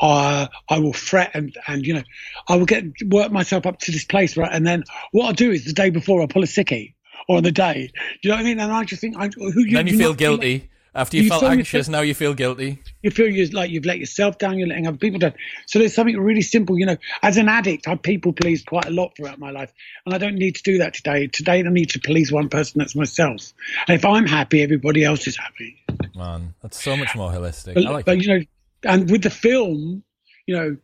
Uh, 0.00 0.46
I 0.68 0.78
will 0.78 0.94
fret 0.94 1.32
and 1.34 1.56
and 1.66 1.86
you 1.86 1.94
know, 1.94 2.02
I 2.48 2.56
will 2.56 2.66
get 2.66 2.84
work 3.04 3.30
myself 3.32 3.66
up 3.66 3.80
to 3.80 3.92
this 3.92 4.04
place, 4.04 4.36
right? 4.36 4.50
And 4.50 4.66
then 4.66 4.84
what 5.12 5.26
I'll 5.26 5.32
do 5.32 5.50
is 5.50 5.64
the 5.64 5.72
day 5.72 5.90
before 5.90 6.22
I'll 6.22 6.28
pull 6.28 6.42
a 6.42 6.46
sickie, 6.46 6.94
on 7.28 7.42
the 7.42 7.52
day. 7.52 7.90
Do 8.22 8.28
you 8.28 8.30
know 8.30 8.36
what 8.36 8.40
I 8.40 8.44
mean? 8.44 8.60
And 8.60 8.72
I 8.72 8.84
just 8.84 9.00
think, 9.00 9.16
I, 9.16 9.28
who 9.28 9.60
you, 9.60 9.76
then 9.76 9.86
you 9.86 9.98
feel 9.98 10.14
guilty. 10.14 10.70
After 10.94 11.18
you, 11.18 11.24
you 11.24 11.28
felt 11.28 11.42
anxious, 11.42 11.88
now 11.88 12.00
you 12.00 12.14
feel 12.14 12.32
guilty. 12.32 12.82
You 13.02 13.10
feel 13.10 13.28
you 13.28 13.46
like 13.48 13.70
you've 13.70 13.84
let 13.84 13.98
yourself 13.98 14.38
down, 14.38 14.58
you're 14.58 14.66
letting 14.66 14.86
other 14.86 14.96
people 14.96 15.18
down. 15.18 15.34
So 15.66 15.78
there's 15.78 15.94
something 15.94 16.18
really 16.18 16.40
simple, 16.40 16.78
you 16.78 16.86
know. 16.86 16.96
As 17.22 17.36
an 17.36 17.50
addict, 17.50 17.86
I 17.86 17.96
people 17.96 18.32
please 18.32 18.64
quite 18.64 18.86
a 18.86 18.90
lot 18.90 19.14
throughout 19.14 19.38
my 19.38 19.50
life, 19.50 19.70
and 20.06 20.14
I 20.14 20.18
don't 20.18 20.36
need 20.36 20.56
to 20.56 20.62
do 20.62 20.78
that 20.78 20.94
today. 20.94 21.26
Today, 21.26 21.58
I 21.58 21.62
need 21.68 21.90
to 21.90 22.00
please 22.00 22.32
one 22.32 22.48
person, 22.48 22.78
that's 22.78 22.96
myself. 22.96 23.52
And 23.86 23.94
if 23.94 24.06
I'm 24.06 24.26
happy, 24.26 24.62
everybody 24.62 25.04
else 25.04 25.26
is 25.26 25.36
happy. 25.36 25.76
Man, 26.14 26.54
that's 26.62 26.82
so 26.82 26.96
much 26.96 27.14
more 27.14 27.30
holistic. 27.30 27.74
But, 27.74 27.84
like 27.84 28.06
but 28.06 28.22
you 28.22 28.28
know, 28.28 28.44
and 28.84 29.10
with 29.10 29.22
the 29.22 29.30
film, 29.30 30.02
you 30.46 30.56
know, 30.56 30.78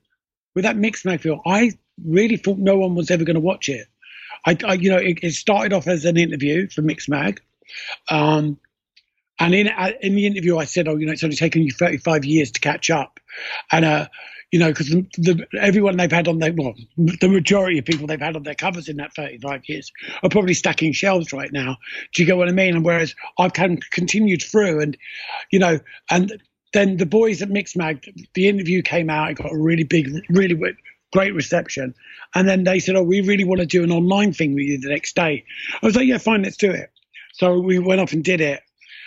with 0.55 0.65
that 0.65 0.77
Mixmag 0.77 1.23
film, 1.23 1.41
I 1.47 1.73
really 2.05 2.37
thought 2.37 2.59
no 2.59 2.77
one 2.77 2.95
was 2.95 3.11
ever 3.11 3.25
going 3.25 3.35
to 3.35 3.41
watch 3.41 3.71
it. 3.71 3.87
I, 4.47 4.57
I, 4.65 4.75
you 4.75 4.91
know, 4.91 4.99
it, 4.99 5.19
it 5.23 5.33
started 5.33 5.73
off 5.73 5.87
as 5.87 6.05
an 6.05 6.17
interview 6.17 6.69
for 6.69 6.83
Mixmag. 6.83 7.39
Um, 8.11 8.59
and 9.39 9.55
in 9.55 9.69
uh, 9.69 9.93
in 10.01 10.15
the 10.15 10.27
interview, 10.27 10.59
I 10.59 10.65
said, 10.65 10.89
"Oh, 10.89 10.97
you 10.97 11.07
know, 11.07 11.13
it's 11.13 11.25
only 11.25 11.37
taken 11.37 11.63
you 11.63 11.73
35 11.73 12.25
years 12.25 12.51
to 12.53 12.61
catch 12.61 12.91
up," 12.91 13.19
and 13.73 13.85
uh, 13.85 14.07
you 14.53 14.59
know, 14.59 14.69
because 14.69 14.91
the, 14.91 15.07
the, 15.17 15.47
everyone 15.59 15.97
they've 15.97 16.13
had 16.13 16.29
on 16.29 16.39
their 16.39 16.53
well, 16.53 16.75
the 16.97 17.29
majority 17.29 17.79
of 17.79 17.85
people 17.85 18.07
they've 18.07 18.21
had 18.21 18.37
on 18.37 18.43
their 18.43 18.55
covers 18.55 18.89
in 18.89 18.99
that 18.99 19.15
35 19.15 19.63
years 19.67 19.91
are 20.23 20.29
probably 20.29 20.55
stacking 20.55 20.93
shelves 20.93 21.33
right 21.33 21.53
now. 21.53 21.79
Do 22.15 22.23
you 22.23 22.27
get 22.27 22.37
what 22.37 22.49
I 22.49 22.53
mean? 22.53 22.77
And 22.77 22.85
whereas 22.85 23.15
I've 23.39 23.55
kind 23.55 23.79
of 23.79 23.91
continued 23.91 24.43
through, 24.43 24.81
and 24.81 24.97
you 25.51 25.59
know, 25.59 25.81
and 26.11 26.41
then 26.73 26.99
the 26.99 27.07
boys 27.07 27.43
at 27.43 27.49
Mixmag, 27.49 28.29
the 28.35 28.49
interview 28.49 28.83
came 28.83 29.11
out. 29.11 29.31
It 29.31 29.39
got 29.39 29.53
a 29.53 29.59
really 29.59 29.85
big, 29.85 30.09
really 30.29 30.55
great 31.13 31.35
reception, 31.35 31.95
and 32.35 32.49
then 32.49 32.65
they 32.65 32.79
said, 32.79 32.97
"Oh, 32.97 33.03
we 33.03 33.21
really 33.21 33.45
want 33.45 33.61
to 33.61 33.67
do 33.67 33.85
an 33.85 33.93
online 33.93 34.33
thing 34.33 34.55
with 34.55 34.65
you 34.65 34.79
the 34.79 34.89
next 34.89 35.15
day." 35.15 35.45
I 35.83 35.87
was 35.87 35.97
like, 35.97 36.07
"Yeah, 36.07 36.19
fine, 36.19 36.43
let's 36.43 36.57
do 36.57 36.71
it." 36.71 36.91
So 37.35 37.59
we 37.59 37.79
went 37.79 38.01
off 38.01 38.13
and 38.13 38.23
did 38.23 38.41
it 38.41 38.63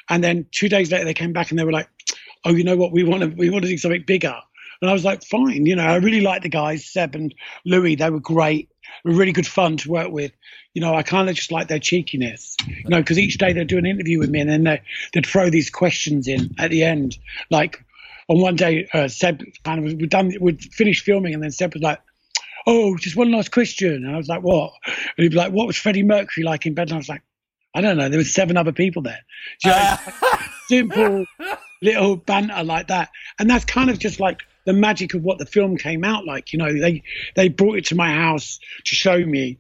and 0.10 0.24
then 0.24 0.46
two 0.52 0.70
days 0.70 0.92
later, 0.92 1.06
they 1.06 1.14
came 1.14 1.34
back 1.34 1.50
and 1.50 1.60
they 1.60 1.64
were 1.64 1.72
like, 1.72 1.90
"Oh, 2.44 2.52
you 2.52 2.64
know 2.64 2.78
what? 2.78 2.92
We 2.92 3.04
want 3.04 3.22
to 3.24 3.28
we 3.28 3.50
want 3.50 3.64
to 3.64 3.70
do 3.70 3.78
something 3.78 4.04
bigger." 4.06 4.36
And 4.82 4.90
I 4.90 4.94
was 4.94 5.06
like, 5.06 5.24
"Fine." 5.24 5.66
You 5.66 5.76
know, 5.76 5.84
I 5.84 5.96
really 5.96 6.22
liked 6.22 6.44
the 6.44 6.50
guys, 6.50 6.86
Seb 6.86 7.16
and 7.16 7.34
Louis. 7.66 7.96
They 7.96 8.10
were 8.10 8.20
great. 8.20 8.70
Were 9.04 9.14
really 9.14 9.32
good 9.32 9.48
fun 9.48 9.78
to 9.78 9.90
work 9.90 10.12
with. 10.12 10.32
You 10.74 10.82
know, 10.82 10.94
I 10.94 11.04
kind 11.04 11.30
of 11.30 11.36
just 11.36 11.52
like 11.52 11.68
their 11.68 11.80
cheekiness. 11.80 12.56
You 12.68 12.90
know, 12.90 13.00
because 13.00 13.18
each 13.18 13.38
day 13.38 13.54
they'd 13.54 13.68
do 13.68 13.78
an 13.78 13.86
interview 13.86 14.20
with 14.20 14.30
me, 14.30 14.42
and 14.42 14.50
then 14.50 14.64
they, 14.64 14.82
they, 15.14 15.20
would 15.20 15.26
throw 15.26 15.50
these 15.50 15.70
questions 15.70 16.28
in 16.28 16.54
at 16.60 16.70
the 16.70 16.84
end. 16.84 17.18
Like 17.50 17.84
on 18.28 18.40
one 18.40 18.56
day, 18.56 18.88
uh, 18.94 19.08
Seb 19.08 19.44
kind 19.64 19.86
of 19.86 19.94
we'd 19.94 20.10
done 20.10 20.34
we'd 20.40 20.62
finished 20.74 21.04
filming, 21.04 21.34
and 21.34 21.44
then 21.44 21.52
Seb 21.52 21.74
was 21.74 21.84
like, 21.84 22.00
"Oh, 22.68 22.98
just 22.98 23.16
one 23.16 23.32
last 23.32 23.52
question." 23.52 24.06
And 24.06 24.14
I 24.14 24.18
was 24.18 24.28
like, 24.28 24.42
"What?" 24.42 24.74
And 24.88 24.96
he'd 25.18 25.30
be 25.30 25.36
like, 25.36 25.52
"What 25.52 25.68
was 25.68 25.78
Freddie 25.78 26.04
Mercury 26.04 26.44
like 26.44 26.66
in 26.66 26.74
bed?" 26.74 26.90
And 26.90 26.94
I 26.94 26.98
was 26.98 27.10
like, 27.10 27.22
I 27.76 27.82
don't 27.82 27.98
know. 27.98 28.08
There 28.08 28.20
were 28.20 28.24
seven 28.24 28.56
other 28.56 28.72
people 28.72 29.02
there. 29.02 29.20
You 29.64 29.72
know, 29.72 29.98
simple 30.68 31.26
little 31.82 32.16
banter 32.16 32.64
like 32.64 32.88
that, 32.88 33.10
and 33.38 33.50
that's 33.50 33.66
kind 33.66 33.90
of 33.90 34.00
just 34.00 34.20
like 34.20 34.40
the 34.66 34.74
magic 34.74 35.14
of 35.14 35.24
what 35.24 35.40
the 35.40 35.46
film 35.46 35.78
came 35.78 36.06
out 36.06 36.26
like. 36.26 36.54
You 36.54 36.60
know, 36.60 36.72
they 36.74 37.04
they 37.36 37.50
brought 37.50 37.78
it 37.78 37.86
to 37.88 37.96
my 37.96 38.14
house 38.14 38.60
to 38.86 38.96
show 38.96 39.20
me, 39.20 39.60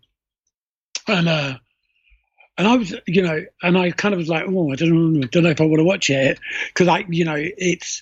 and 1.10 1.27
uh, 1.27 1.57
and 2.57 2.67
I 2.67 2.77
was, 2.77 2.95
you 3.05 3.22
know, 3.22 3.43
and 3.62 3.77
I 3.77 3.91
kind 3.91 4.13
of 4.13 4.19
was 4.19 4.29
like, 4.29 4.45
oh, 4.48 4.72
I 4.72 4.75
don't 4.75 5.19
know, 5.19 5.27
don't 5.27 5.43
know 5.43 5.50
if 5.50 5.60
I 5.60 5.65
want 5.65 5.79
to 5.79 5.84
watch 5.84 6.10
it 6.10 6.39
because 6.67 6.88
I, 6.88 7.03
you 7.10 7.25
know, 7.25 7.36
it's 7.38 8.01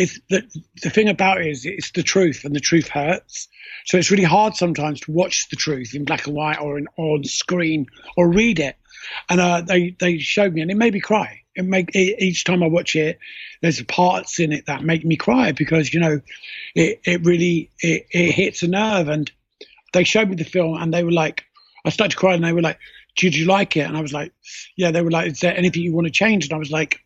it's 0.00 0.20
the 0.28 0.42
the 0.82 0.90
thing 0.90 1.08
about 1.08 1.40
it 1.40 1.46
is 1.46 1.64
it's 1.64 1.90
the 1.92 2.02
truth, 2.02 2.44
and 2.44 2.54
the 2.54 2.60
truth 2.60 2.88
hurts. 2.88 3.48
So 3.86 3.96
it's 3.96 4.10
really 4.10 4.24
hard 4.24 4.56
sometimes 4.56 5.00
to 5.00 5.12
watch 5.12 5.48
the 5.48 5.56
truth 5.56 5.94
in 5.94 6.04
black 6.04 6.26
and 6.26 6.36
white 6.36 6.60
or 6.60 6.78
in, 6.78 6.86
on 6.96 7.24
screen 7.24 7.86
or 8.16 8.28
read 8.28 8.58
it 8.58 8.76
and 9.28 9.40
uh, 9.40 9.60
they 9.62 9.96
they 9.98 10.18
showed 10.18 10.52
me, 10.52 10.60
and 10.60 10.70
it 10.70 10.76
made 10.76 10.94
me 10.94 11.00
cry. 11.00 11.40
It 11.54 11.64
make 11.64 11.94
each 11.94 12.44
time 12.44 12.62
I 12.62 12.68
watch 12.68 12.94
it, 12.94 13.18
there's 13.60 13.82
parts 13.82 14.38
in 14.38 14.52
it 14.52 14.66
that 14.66 14.82
make 14.82 15.04
me 15.04 15.16
cry 15.16 15.52
because 15.52 15.92
you 15.92 16.00
know, 16.00 16.20
it 16.74 17.00
it 17.04 17.24
really 17.24 17.70
it, 17.80 18.06
it 18.10 18.32
hits 18.32 18.62
a 18.62 18.68
nerve. 18.68 19.08
And 19.08 19.30
they 19.92 20.04
showed 20.04 20.28
me 20.28 20.36
the 20.36 20.44
film, 20.44 20.80
and 20.80 20.92
they 20.92 21.04
were 21.04 21.12
like, 21.12 21.44
I 21.84 21.90
started 21.90 22.12
to 22.12 22.16
cry, 22.16 22.34
and 22.34 22.44
they 22.44 22.52
were 22.52 22.62
like, 22.62 22.78
"Did 23.16 23.34
you 23.34 23.46
like 23.46 23.76
it?" 23.76 23.86
And 23.86 23.96
I 23.96 24.00
was 24.00 24.12
like, 24.12 24.32
"Yeah." 24.76 24.90
They 24.90 25.02
were 25.02 25.10
like, 25.10 25.32
"Is 25.32 25.40
there 25.40 25.56
anything 25.56 25.82
you 25.82 25.94
want 25.94 26.06
to 26.06 26.12
change?" 26.12 26.44
And 26.44 26.54
I 26.54 26.58
was 26.58 26.70
like, 26.70 27.00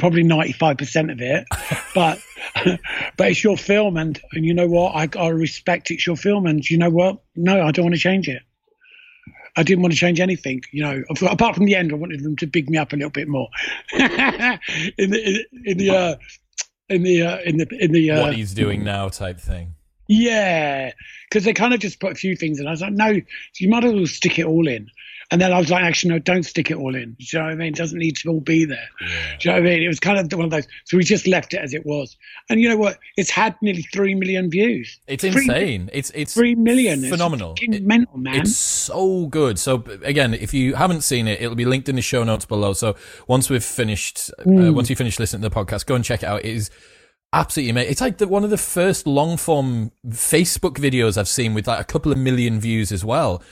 "Probably 0.00 0.24
ninety 0.24 0.52
five 0.52 0.78
percent 0.78 1.10
of 1.10 1.20
it, 1.20 1.46
but." 1.94 2.20
but 3.16 3.30
it's 3.30 3.44
your 3.44 3.56
film, 3.56 3.96
and, 3.96 4.20
and 4.32 4.44
you 4.44 4.54
know 4.54 4.66
what? 4.66 4.94
I, 4.94 5.08
I 5.18 5.28
respect 5.28 5.90
it's 5.90 6.06
your 6.06 6.16
film, 6.16 6.46
and 6.46 6.68
you 6.68 6.78
know 6.78 6.90
what? 6.90 7.22
No, 7.36 7.62
I 7.62 7.70
don't 7.70 7.84
want 7.84 7.94
to 7.94 8.00
change 8.00 8.28
it. 8.28 8.42
I 9.56 9.62
didn't 9.62 9.82
want 9.82 9.92
to 9.92 9.98
change 9.98 10.20
anything, 10.20 10.62
you 10.72 10.82
know. 10.82 11.02
Apart 11.28 11.56
from 11.56 11.66
the 11.66 11.74
end, 11.74 11.92
I 11.92 11.96
wanted 11.96 12.22
them 12.22 12.36
to 12.36 12.46
big 12.46 12.70
me 12.70 12.78
up 12.78 12.92
a 12.92 12.96
little 12.96 13.10
bit 13.10 13.28
more. 13.28 13.48
in 13.92 15.10
the 15.10 15.46
in 15.64 15.78
the 15.78 15.90
uh, 15.90 16.16
in 16.88 17.02
the 17.02 17.22
uh, 17.22 17.38
in 17.40 17.56
the 17.58 17.66
in 17.78 17.92
the 17.92 18.10
uh, 18.10 18.20
what 18.22 18.34
he's 18.34 18.54
doing 18.54 18.84
now 18.84 19.08
type 19.08 19.40
thing. 19.40 19.74
Yeah, 20.08 20.92
because 21.28 21.44
they 21.44 21.52
kind 21.52 21.74
of 21.74 21.80
just 21.80 22.00
put 22.00 22.12
a 22.12 22.16
few 22.16 22.36
things 22.36 22.58
in. 22.58 22.66
I 22.66 22.70
was 22.70 22.80
like, 22.80 22.92
no, 22.92 23.20
you 23.58 23.68
might 23.68 23.84
as 23.84 23.92
well 23.92 24.06
stick 24.06 24.38
it 24.38 24.46
all 24.46 24.66
in. 24.66 24.88
And 25.32 25.40
then 25.40 25.52
I 25.52 25.58
was 25.58 25.70
like, 25.70 25.84
actually, 25.84 26.10
no, 26.10 26.18
don't 26.18 26.42
stick 26.42 26.72
it 26.72 26.76
all 26.76 26.94
in. 26.94 27.12
Do 27.12 27.24
you 27.24 27.38
know 27.38 27.44
what 27.44 27.52
I 27.52 27.54
mean? 27.54 27.68
It 27.68 27.76
doesn't 27.76 27.98
need 27.98 28.16
to 28.16 28.28
all 28.30 28.40
be 28.40 28.64
there. 28.64 28.88
Yeah. 29.00 29.08
Do 29.38 29.48
you 29.48 29.54
know 29.54 29.60
what 29.60 29.68
I 29.68 29.74
mean? 29.74 29.82
It 29.84 29.88
was 29.88 30.00
kind 30.00 30.18
of 30.18 30.36
one 30.36 30.46
of 30.46 30.50
those. 30.50 30.66
So 30.86 30.96
we 30.96 31.04
just 31.04 31.28
left 31.28 31.54
it 31.54 31.58
as 31.58 31.72
it 31.72 31.86
was. 31.86 32.16
And 32.48 32.60
you 32.60 32.68
know 32.68 32.76
what? 32.76 32.98
It's 33.16 33.30
had 33.30 33.54
nearly 33.62 33.82
three 33.82 34.16
million 34.16 34.50
views. 34.50 34.98
It's 35.06 35.22
three, 35.22 35.42
insane. 35.42 35.88
It's 35.92 36.10
it's 36.10 36.34
three 36.34 36.56
million. 36.56 37.08
Phenomenal. 37.08 37.54
It's 37.60 37.76
it, 37.76 37.84
mental, 37.84 38.18
man. 38.18 38.40
It's 38.40 38.56
so 38.56 39.26
good. 39.26 39.58
So 39.60 39.84
again, 40.02 40.34
if 40.34 40.52
you 40.52 40.74
haven't 40.74 41.02
seen 41.02 41.28
it, 41.28 41.40
it'll 41.40 41.54
be 41.54 41.64
linked 41.64 41.88
in 41.88 41.94
the 41.94 42.02
show 42.02 42.24
notes 42.24 42.44
below. 42.44 42.72
So 42.72 42.96
once 43.28 43.48
we've 43.48 43.64
finished, 43.64 44.30
uh, 44.40 44.42
mm. 44.42 44.68
uh, 44.68 44.72
once 44.72 44.90
you 44.90 44.96
finish 44.96 45.20
listening 45.20 45.42
to 45.42 45.48
the 45.48 45.54
podcast, 45.54 45.86
go 45.86 45.94
and 45.94 46.04
check 46.04 46.24
it 46.24 46.26
out. 46.26 46.44
It 46.44 46.56
is 46.56 46.70
absolutely 47.32 47.70
amazing. 47.70 47.92
It's 47.92 48.00
like 48.00 48.18
the, 48.18 48.26
one 48.26 48.42
of 48.42 48.50
the 48.50 48.58
first 48.58 49.06
long 49.06 49.36
form 49.36 49.92
Facebook 50.08 50.74
videos 50.74 51.16
I've 51.16 51.28
seen 51.28 51.54
with 51.54 51.68
like 51.68 51.80
a 51.80 51.84
couple 51.84 52.10
of 52.10 52.18
million 52.18 52.58
views 52.58 52.90
as 52.90 53.04
well. 53.04 53.42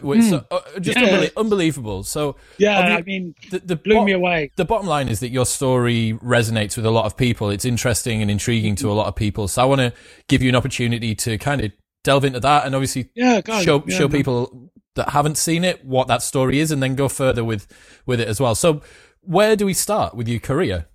Which, 0.00 0.20
mm. 0.20 0.46
uh, 0.50 0.80
just 0.80 0.98
yeah. 0.98 1.08
unbelie- 1.08 1.36
unbelievable. 1.36 2.02
So 2.02 2.36
yeah, 2.56 2.78
I 2.78 3.02
mean, 3.02 3.34
the, 3.50 3.58
the 3.58 3.76
blew 3.76 3.96
bo- 3.96 4.04
me 4.04 4.12
away. 4.12 4.50
The 4.56 4.64
bottom 4.64 4.86
line 4.86 5.08
is 5.08 5.20
that 5.20 5.28
your 5.28 5.44
story 5.44 6.18
resonates 6.22 6.76
with 6.76 6.86
a 6.86 6.90
lot 6.90 7.04
of 7.04 7.14
people. 7.14 7.50
It's 7.50 7.66
interesting 7.66 8.22
and 8.22 8.30
intriguing 8.30 8.74
to 8.76 8.90
a 8.90 8.94
lot 8.94 9.06
of 9.06 9.14
people. 9.14 9.48
So 9.48 9.60
I 9.60 9.66
want 9.66 9.80
to 9.80 9.92
give 10.28 10.40
you 10.40 10.48
an 10.48 10.56
opportunity 10.56 11.14
to 11.16 11.36
kind 11.36 11.60
of 11.60 11.72
delve 12.04 12.24
into 12.24 12.40
that 12.40 12.66
and 12.66 12.74
obviously 12.74 13.10
yeah, 13.14 13.40
show 13.60 13.84
yeah, 13.86 13.96
show 13.96 14.08
people 14.08 14.72
that 14.94 15.10
haven't 15.10 15.36
seen 15.36 15.62
it 15.62 15.84
what 15.84 16.08
that 16.08 16.22
story 16.22 16.58
is, 16.58 16.70
and 16.70 16.82
then 16.82 16.94
go 16.94 17.08
further 17.08 17.44
with 17.44 17.66
with 18.06 18.18
it 18.18 18.28
as 18.28 18.40
well. 18.40 18.54
So 18.54 18.80
where 19.20 19.56
do 19.56 19.66
we 19.66 19.74
start 19.74 20.14
with 20.14 20.26
your 20.26 20.40
career? 20.40 20.86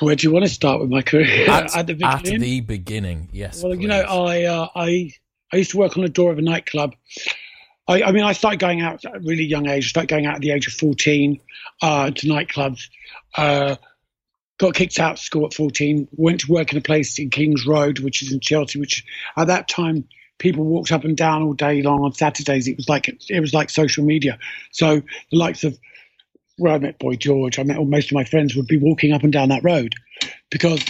Where 0.00 0.16
do 0.16 0.26
you 0.26 0.32
want 0.32 0.44
to 0.44 0.50
start 0.50 0.80
with 0.80 0.90
my 0.90 1.02
career? 1.02 1.50
At, 1.50 1.76
at 1.76 1.86
the 1.86 1.94
beginning. 1.94 2.34
At 2.34 2.40
the 2.40 2.60
beginning, 2.60 3.28
yes. 3.32 3.62
Well, 3.62 3.72
please. 3.72 3.82
you 3.82 3.88
know, 3.88 4.00
I 4.00 4.44
uh, 4.44 4.68
I 4.74 5.12
I 5.52 5.56
used 5.56 5.72
to 5.72 5.78
work 5.78 5.96
on 5.96 6.02
the 6.02 6.08
door 6.08 6.32
of 6.32 6.38
a 6.38 6.42
nightclub. 6.42 6.94
I, 7.88 8.02
I, 8.02 8.12
mean, 8.12 8.24
I 8.24 8.32
started 8.32 8.60
going 8.60 8.80
out 8.80 9.04
at 9.04 9.16
a 9.16 9.20
really 9.20 9.44
young 9.44 9.68
age. 9.68 9.86
I 9.86 9.88
started 9.88 10.08
going 10.08 10.26
out 10.26 10.36
at 10.36 10.40
the 10.40 10.52
age 10.52 10.66
of 10.66 10.72
14 10.74 11.40
uh, 11.82 12.10
to 12.10 12.26
nightclubs. 12.26 12.88
Uh, 13.36 13.76
got 14.58 14.74
kicked 14.74 14.98
out 14.98 15.14
of 15.14 15.18
school 15.18 15.46
at 15.46 15.54
14. 15.54 16.08
Went 16.12 16.40
to 16.40 16.52
work 16.52 16.72
in 16.72 16.78
a 16.78 16.82
place 16.82 17.18
in 17.18 17.30
Kings 17.30 17.66
Road, 17.66 17.98
which 17.98 18.22
is 18.22 18.32
in 18.32 18.40
Chelsea, 18.40 18.78
which 18.78 19.04
at 19.36 19.48
that 19.48 19.68
time 19.68 20.08
people 20.38 20.64
walked 20.64 20.92
up 20.92 21.04
and 21.04 21.16
down 21.16 21.42
all 21.42 21.54
day 21.54 21.82
long 21.82 22.02
on 22.02 22.12
Saturdays. 22.12 22.68
It 22.68 22.76
was 22.76 22.88
like 22.88 23.08
it 23.08 23.40
was 23.40 23.52
like 23.52 23.70
social 23.70 24.04
media. 24.04 24.38
So 24.70 25.02
the 25.30 25.36
likes 25.36 25.64
of 25.64 25.78
where 26.56 26.74
I 26.74 26.78
met 26.78 26.98
Boy 26.98 27.16
George, 27.16 27.58
I 27.58 27.64
met 27.64 27.84
most 27.84 28.10
of 28.10 28.14
my 28.14 28.24
friends 28.24 28.54
would 28.54 28.66
be 28.66 28.78
walking 28.78 29.12
up 29.12 29.22
and 29.22 29.32
down 29.32 29.48
that 29.48 29.64
road 29.64 29.94
because 30.50 30.82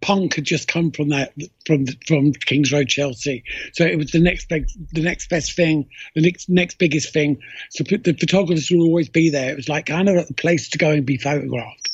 punk 0.00 0.34
had 0.34 0.44
just 0.44 0.68
come 0.68 0.90
from 0.90 1.10
that 1.10 1.32
from 1.66 1.86
from 2.06 2.32
Kings 2.32 2.72
Road, 2.72 2.88
Chelsea. 2.88 3.44
So 3.72 3.84
it 3.84 3.96
was 3.96 4.10
the 4.10 4.20
next 4.20 4.48
big, 4.48 4.68
the 4.92 5.02
next 5.02 5.28
best 5.28 5.54
thing, 5.54 5.88
the 6.14 6.22
next 6.22 6.48
next 6.48 6.78
biggest 6.78 7.12
thing. 7.12 7.40
So 7.70 7.84
the 7.84 8.16
photographers 8.18 8.70
would 8.70 8.80
always 8.80 9.08
be 9.08 9.30
there. 9.30 9.50
It 9.50 9.56
was 9.56 9.68
like 9.68 9.86
kind 9.86 10.08
of 10.08 10.26
the 10.26 10.34
place 10.34 10.70
to 10.70 10.78
go 10.78 10.90
and 10.90 11.06
be 11.06 11.18
photographed. 11.18 11.90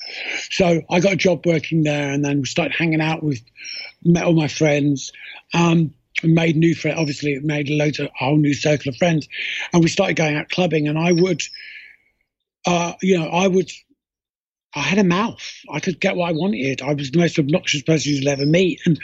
So 0.50 0.82
I 0.90 1.00
got 1.00 1.14
a 1.14 1.16
job 1.16 1.46
working 1.46 1.82
there, 1.82 2.10
and 2.10 2.24
then 2.24 2.40
we 2.40 2.46
started 2.46 2.74
hanging 2.74 3.00
out 3.00 3.22
with, 3.22 3.40
met 4.04 4.24
all 4.24 4.34
my 4.34 4.48
friends. 4.48 5.12
Um, 5.52 5.94
made 6.22 6.56
new 6.56 6.74
friends. 6.74 6.98
Obviously, 6.98 7.32
it 7.32 7.44
made 7.44 7.68
loads 7.68 7.98
of 7.98 8.06
a 8.06 8.10
whole 8.16 8.36
new 8.36 8.54
circle 8.54 8.90
of 8.90 8.96
friends, 8.96 9.28
and 9.72 9.82
we 9.82 9.88
started 9.88 10.16
going 10.16 10.36
out 10.36 10.48
clubbing. 10.48 10.88
And 10.88 10.98
I 10.98 11.12
would, 11.12 11.42
uh, 12.66 12.94
you 13.02 13.18
know, 13.18 13.28
I 13.28 13.48
would 13.48 13.70
I 14.74 14.80
had 14.80 14.98
a 14.98 15.04
mouth. 15.04 15.40
I 15.70 15.78
could 15.80 16.00
get 16.00 16.16
what 16.16 16.28
I 16.28 16.32
wanted. 16.32 16.82
I 16.82 16.94
was 16.94 17.10
the 17.10 17.18
most 17.18 17.38
obnoxious 17.38 17.82
person 17.82 18.12
you'll 18.12 18.28
ever 18.28 18.46
meet. 18.46 18.80
And, 18.84 18.98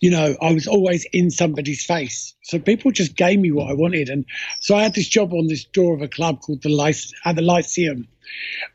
you 0.00 0.10
know, 0.10 0.36
I 0.40 0.52
was 0.52 0.66
always 0.66 1.06
in 1.12 1.30
somebody's 1.30 1.84
face. 1.84 2.34
So 2.42 2.58
people 2.58 2.90
just 2.90 3.16
gave 3.16 3.38
me 3.38 3.52
what 3.52 3.70
I 3.70 3.74
wanted. 3.74 4.08
And 4.08 4.24
so 4.60 4.74
I 4.74 4.82
had 4.82 4.94
this 4.94 5.08
job 5.08 5.32
on 5.32 5.46
this 5.46 5.64
door 5.64 5.94
of 5.94 6.02
a 6.02 6.08
club 6.08 6.40
called 6.40 6.62
the, 6.62 6.70
Lyce- 6.70 7.12
at 7.24 7.36
the 7.36 7.42
Lyceum, 7.42 8.08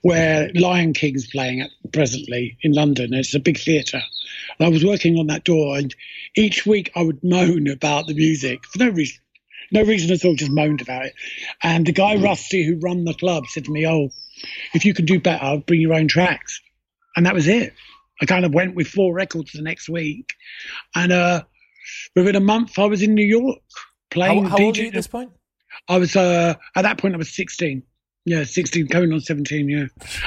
where 0.03 0.49
Lion 0.53 0.93
King's 0.93 1.27
playing 1.27 1.61
at 1.61 1.71
presently 1.91 2.57
in 2.61 2.71
London. 2.71 3.13
It's 3.13 3.35
a 3.35 3.39
big 3.39 3.59
theatre. 3.59 4.01
And 4.57 4.67
I 4.67 4.69
was 4.69 4.85
working 4.85 5.17
on 5.17 5.27
that 5.27 5.43
door. 5.43 5.77
And 5.77 5.93
each 6.35 6.65
week 6.65 6.91
I 6.95 7.03
would 7.03 7.19
moan 7.23 7.67
about 7.67 8.07
the 8.07 8.13
music 8.13 8.65
for 8.65 8.79
no 8.79 8.89
reason. 8.89 9.19
No 9.71 9.83
reason 9.83 10.12
at 10.12 10.24
all, 10.24 10.36
just 10.36 10.51
moaned 10.51 10.81
about 10.81 11.05
it. 11.05 11.13
And 11.62 11.86
the 11.86 11.91
guy, 11.91 12.15
Rusty, 12.15 12.65
who 12.65 12.79
run 12.79 13.05
the 13.05 13.13
club, 13.13 13.45
said 13.47 13.65
to 13.65 13.71
me, 13.71 13.86
Oh, 13.86 14.09
if 14.74 14.86
you 14.86 14.93
can 14.93 15.05
do 15.05 15.19
better, 15.19 15.62
bring 15.65 15.81
your 15.81 15.93
own 15.93 16.07
tracks. 16.07 16.62
And 17.15 17.25
that 17.25 17.33
was 17.33 17.47
it. 17.47 17.74
I 18.21 18.25
kind 18.25 18.45
of 18.45 18.53
went 18.53 18.75
with 18.75 18.88
four 18.88 19.13
records 19.13 19.51
the 19.51 19.62
next 19.62 19.89
week. 19.89 20.29
And 20.95 21.12
uh, 21.12 21.43
within 22.15 22.36
a 22.36 22.41
month, 22.41 22.79
I 22.79 22.86
was 22.86 23.01
in 23.01 23.13
New 23.13 23.25
York 23.25 23.59
playing. 24.09 24.45
How, 24.45 24.58
how 24.58 24.63
old 24.65 24.77
are 24.77 24.82
you 24.82 24.88
at 24.88 24.93
this 24.93 25.08
point? 25.08 25.32
I 25.88 25.97
was, 25.97 26.15
uh, 26.15 26.56
at 26.75 26.82
that 26.82 26.97
point, 26.97 27.13
I 27.13 27.17
was 27.17 27.34
16. 27.36 27.84
Yeah, 28.25 28.43
16, 28.43 28.88
going 28.88 29.13
on 29.13 29.21
17, 29.21 29.69
yeah. 29.69 29.86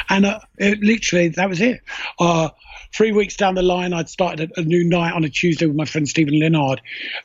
And 0.08 0.24
uh, 0.24 0.40
it, 0.56 0.80
literally, 0.80 1.28
that 1.28 1.50
was 1.50 1.60
it. 1.60 1.80
Uh, 2.18 2.48
three 2.94 3.12
weeks 3.12 3.36
down 3.36 3.54
the 3.54 3.62
line, 3.62 3.92
I'd 3.92 4.08
started 4.08 4.52
a, 4.56 4.60
a, 4.60 4.64
new 4.64 4.84
night 4.84 5.12
on 5.12 5.22
a 5.22 5.28
Tuesday 5.28 5.66
with 5.66 5.76
my 5.76 5.84
friend 5.84 6.08
Stephen 6.08 6.32
Linard, 6.32 6.78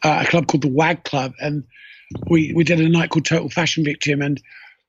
uh, 0.04 0.24
a 0.26 0.30
club 0.30 0.48
called 0.48 0.64
the 0.64 0.68
WAG 0.68 1.06
Club. 1.06 1.34
And 1.40 1.64
we, 2.30 2.54
we 2.54 2.64
did 2.64 2.80
a 2.80 2.90
night 2.90 3.10
called 3.10 3.26
Total 3.26 3.50
Fashion 3.50 3.84
Victim. 3.84 4.22
And 4.22 4.42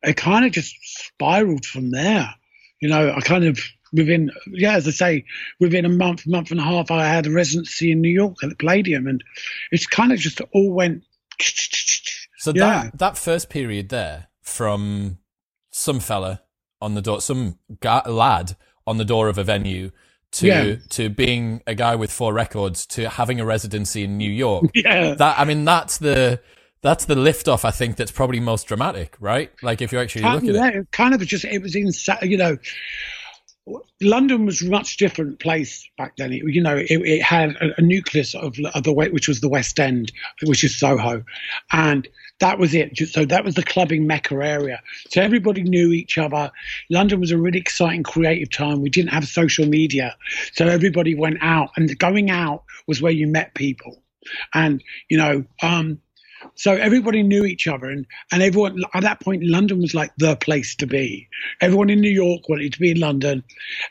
it 0.02 0.16
kind 0.16 0.44
of 0.44 0.52
just 0.52 0.74
spiraled 0.82 1.64
from 1.64 1.90
there. 1.90 2.34
You 2.80 2.88
know, 2.88 3.12
I 3.12 3.20
kind 3.20 3.44
of 3.44 3.58
within 3.92 4.30
yeah, 4.46 4.74
as 4.74 4.86
I 4.86 4.90
say, 4.90 5.24
within 5.60 5.84
a 5.84 5.88
month, 5.88 6.26
month 6.26 6.50
and 6.50 6.60
a 6.60 6.62
half, 6.62 6.90
I 6.90 7.06
had 7.06 7.26
a 7.26 7.30
residency 7.30 7.92
in 7.92 8.00
New 8.00 8.10
York 8.10 8.36
at 8.42 8.50
the 8.50 8.56
Palladium, 8.56 9.06
and 9.06 9.22
it's 9.70 9.86
kind 9.86 10.12
of 10.12 10.18
just 10.18 10.40
all 10.52 10.72
went. 10.72 11.02
So 12.38 12.52
yeah. 12.54 12.84
that 12.84 12.98
that 12.98 13.18
first 13.18 13.48
period 13.48 13.88
there, 13.88 14.28
from 14.40 15.18
some 15.72 15.98
fella 15.98 16.42
on 16.80 16.94
the 16.94 17.02
door, 17.02 17.20
some 17.20 17.58
lad 17.82 18.56
on 18.86 18.98
the 18.98 19.04
door 19.04 19.28
of 19.28 19.36
a 19.36 19.42
venue, 19.42 19.90
to 20.32 20.46
yeah. 20.46 20.76
to 20.90 21.08
being 21.08 21.62
a 21.66 21.74
guy 21.74 21.96
with 21.96 22.12
four 22.12 22.32
records, 22.32 22.86
to 22.86 23.08
having 23.08 23.40
a 23.40 23.44
residency 23.44 24.04
in 24.04 24.16
New 24.16 24.30
York. 24.30 24.66
Yeah, 24.74 25.14
that 25.14 25.40
I 25.40 25.44
mean, 25.44 25.64
that's 25.64 25.98
the 25.98 26.40
that's 26.86 27.06
the 27.06 27.16
liftoff. 27.16 27.64
I 27.64 27.72
think 27.72 27.96
that's 27.96 28.12
probably 28.12 28.38
most 28.38 28.68
dramatic, 28.68 29.16
right? 29.18 29.50
Like 29.60 29.82
if 29.82 29.92
you 29.92 29.98
actually 29.98 30.22
look 30.22 30.44
at 30.44 30.54
yeah, 30.54 30.68
it, 30.68 30.92
kind 30.92 31.14
of 31.14 31.26
just 31.26 31.44
it 31.44 31.60
was 31.60 31.74
in 31.74 31.90
You 32.22 32.36
know, 32.36 32.56
London 34.00 34.46
was 34.46 34.62
a 34.62 34.70
much 34.70 34.96
different 34.96 35.40
place 35.40 35.88
back 35.98 36.16
then. 36.16 36.32
It, 36.32 36.44
you 36.46 36.62
know, 36.62 36.76
it, 36.76 36.88
it 36.88 37.22
had 37.22 37.56
a, 37.56 37.74
a, 37.78 37.82
nucleus 37.82 38.36
of, 38.36 38.56
of 38.72 38.84
the 38.84 38.92
which 38.92 39.26
was 39.26 39.40
the 39.40 39.48
West 39.48 39.80
End, 39.80 40.12
which 40.44 40.62
is 40.62 40.78
Soho, 40.78 41.24
and 41.72 42.06
that 42.38 42.60
was 42.60 42.72
it. 42.72 42.96
So 42.96 43.24
that 43.24 43.44
was 43.44 43.56
the 43.56 43.64
clubbing 43.64 44.06
mecca 44.06 44.36
area. 44.36 44.80
So 45.10 45.20
everybody 45.20 45.64
knew 45.64 45.90
each 45.90 46.18
other. 46.18 46.52
London 46.88 47.18
was 47.18 47.32
a 47.32 47.38
really 47.38 47.58
exciting, 47.58 48.04
creative 48.04 48.50
time. 48.50 48.80
We 48.80 48.90
didn't 48.90 49.10
have 49.10 49.26
social 49.26 49.66
media, 49.66 50.16
so 50.52 50.68
everybody 50.68 51.16
went 51.16 51.38
out, 51.40 51.70
and 51.76 51.98
going 51.98 52.30
out 52.30 52.62
was 52.86 53.02
where 53.02 53.12
you 53.12 53.26
met 53.26 53.54
people. 53.54 54.04
And 54.54 54.82
you 55.08 55.18
know, 55.18 55.44
um, 55.62 56.00
so 56.54 56.72
everybody 56.72 57.22
knew 57.22 57.44
each 57.44 57.66
other, 57.66 57.86
and, 57.86 58.06
and 58.32 58.42
everyone 58.42 58.82
at 58.94 59.02
that 59.02 59.20
point, 59.20 59.44
London 59.44 59.80
was 59.80 59.94
like 59.94 60.12
the 60.18 60.36
place 60.36 60.74
to 60.76 60.86
be. 60.86 61.28
Everyone 61.60 61.90
in 61.90 62.00
New 62.00 62.10
York 62.10 62.48
wanted 62.48 62.72
to 62.72 62.78
be 62.78 62.90
in 62.90 63.00
London, 63.00 63.42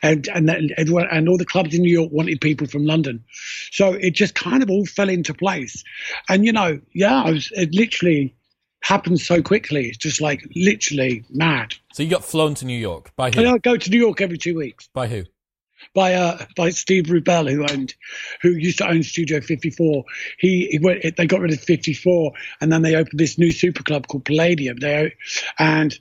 and 0.02 0.28
and 0.30 0.50
everyone 0.78 1.08
and 1.12 1.30
all 1.30 1.38
the 1.38 1.46
clubs 1.46 1.74
in 1.74 1.82
New 1.82 1.94
York 1.94 2.12
wanted 2.12 2.42
people 2.42 2.68
from 2.68 2.86
London. 2.86 3.24
So 3.72 3.94
it 3.94 4.12
just 4.12 4.36
kind 4.36 4.64
of 4.64 4.70
all 4.70 4.86
fell 4.86 5.10
into 5.10 5.34
place. 5.34 5.84
And 6.30 6.46
you 6.46 6.52
know, 6.52 6.80
yeah, 6.94 7.24
I 7.24 7.32
was 7.32 7.52
it 7.54 7.74
literally 7.74 8.36
happened 8.82 9.20
so 9.20 9.42
quickly. 9.42 9.88
It's 9.88 9.98
just 9.98 10.22
like 10.22 10.48
literally 10.56 11.24
mad. 11.30 11.76
So 11.94 12.04
you 12.04 12.10
got 12.10 12.24
flown 12.24 12.54
to 12.56 12.66
New 12.66 12.78
York 12.78 13.16
by 13.16 13.32
who? 13.32 13.46
I 13.46 13.58
go 13.58 13.78
to 13.78 13.90
New 13.90 14.00
York 14.00 14.22
every 14.22 14.38
two 14.38 14.56
weeks. 14.56 14.88
By 14.94 15.08
who? 15.08 15.24
By 15.94 16.14
uh, 16.14 16.46
by 16.56 16.70
Steve 16.70 17.06
Rubell, 17.06 17.52
who 17.52 17.64
owned, 17.64 17.94
who 18.42 18.52
used 18.52 18.80
to 18.80 18.90
own 18.90 19.04
Studio 19.04 19.42
54. 19.42 20.04
He, 20.40 20.68
he 20.72 20.80
went, 20.80 21.16
they 21.16 21.26
got 21.28 21.42
rid 21.42 21.54
of 21.54 21.60
54, 21.60 22.32
and 22.62 22.72
then 22.72 22.82
they 22.82 22.96
opened 22.96 23.20
this 23.20 23.38
new 23.38 23.52
super 23.52 23.84
club 23.84 24.08
called 24.08 24.26
Palladium. 24.26 24.78
They 24.78 25.14
and 25.60 25.98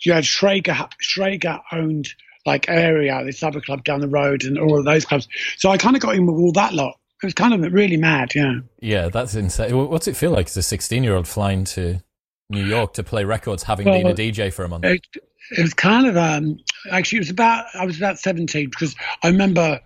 you 0.00 0.12
had 0.12 0.24
Schrager. 0.24 0.90
Schrager 1.02 1.60
owned 1.72 2.08
like 2.44 2.68
area, 2.68 3.24
this 3.24 3.42
other 3.42 3.60
club 3.60 3.84
down 3.84 4.00
the 4.00 4.08
road, 4.08 4.44
and 4.44 4.58
all 4.58 4.78
of 4.78 4.84
those 4.84 5.04
clubs. 5.04 5.28
So 5.56 5.70
I 5.70 5.78
kind 5.78 5.96
of 5.96 6.02
got 6.02 6.14
in 6.14 6.26
with 6.26 6.36
all 6.36 6.52
that 6.52 6.74
lot. 6.74 6.98
It 7.22 7.26
was 7.26 7.34
kind 7.34 7.54
of 7.54 7.72
really 7.72 7.96
mad, 7.96 8.34
yeah. 8.34 8.60
Yeah, 8.80 9.08
that's 9.08 9.34
insane. 9.34 9.76
What's 9.88 10.06
it 10.06 10.16
feel 10.16 10.32
like 10.32 10.46
as 10.46 10.56
a 10.56 10.62
16 10.62 11.02
year 11.02 11.16
old 11.16 11.26
flying 11.26 11.64
to 11.64 12.00
New 12.50 12.64
York 12.64 12.92
to 12.94 13.02
play 13.02 13.24
records, 13.24 13.62
having 13.62 13.86
well, 13.86 14.02
been 14.02 14.06
a 14.08 14.14
DJ 14.14 14.52
for 14.52 14.64
a 14.64 14.68
month? 14.68 14.84
It, 14.84 15.06
it 15.50 15.62
was 15.62 15.74
kind 15.74 16.06
of 16.06 16.16
um, 16.16 16.58
actually 16.90 17.18
it 17.18 17.20
was 17.20 17.30
about 17.30 17.66
I 17.74 17.84
was 17.84 17.96
about 17.96 18.18
seventeen 18.18 18.70
because 18.70 18.94
I 19.22 19.28
remember 19.28 19.80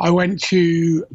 I 0.00 0.10
went 0.10 0.42
to 0.44 1.06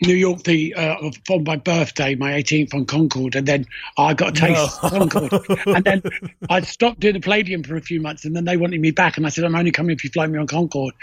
New 0.00 0.14
York 0.14 0.44
the 0.44 0.74
uh, 0.74 1.10
for 1.26 1.40
my 1.40 1.56
birthday, 1.56 2.14
my 2.14 2.32
18th 2.32 2.72
on 2.72 2.84
Concorde, 2.86 3.34
and 3.34 3.46
then 3.46 3.66
I 3.96 4.14
got 4.14 4.36
a 4.36 4.40
taste 4.40 4.82
no. 4.82 4.90
Concorde, 4.90 5.32
and 5.66 5.84
then 5.84 6.02
I 6.48 6.60
stopped 6.60 7.00
doing 7.00 7.14
the 7.14 7.20
Palladium 7.20 7.64
for 7.64 7.76
a 7.76 7.80
few 7.80 8.00
months, 8.00 8.24
and 8.24 8.34
then 8.36 8.44
they 8.44 8.56
wanted 8.56 8.80
me 8.80 8.92
back, 8.92 9.16
and 9.16 9.26
I 9.26 9.30
said 9.30 9.44
I'm 9.44 9.56
only 9.56 9.72
coming 9.72 9.96
if 9.96 10.04
you 10.04 10.10
fly 10.10 10.28
me 10.28 10.38
on 10.38 10.46
Concorde, 10.46 10.94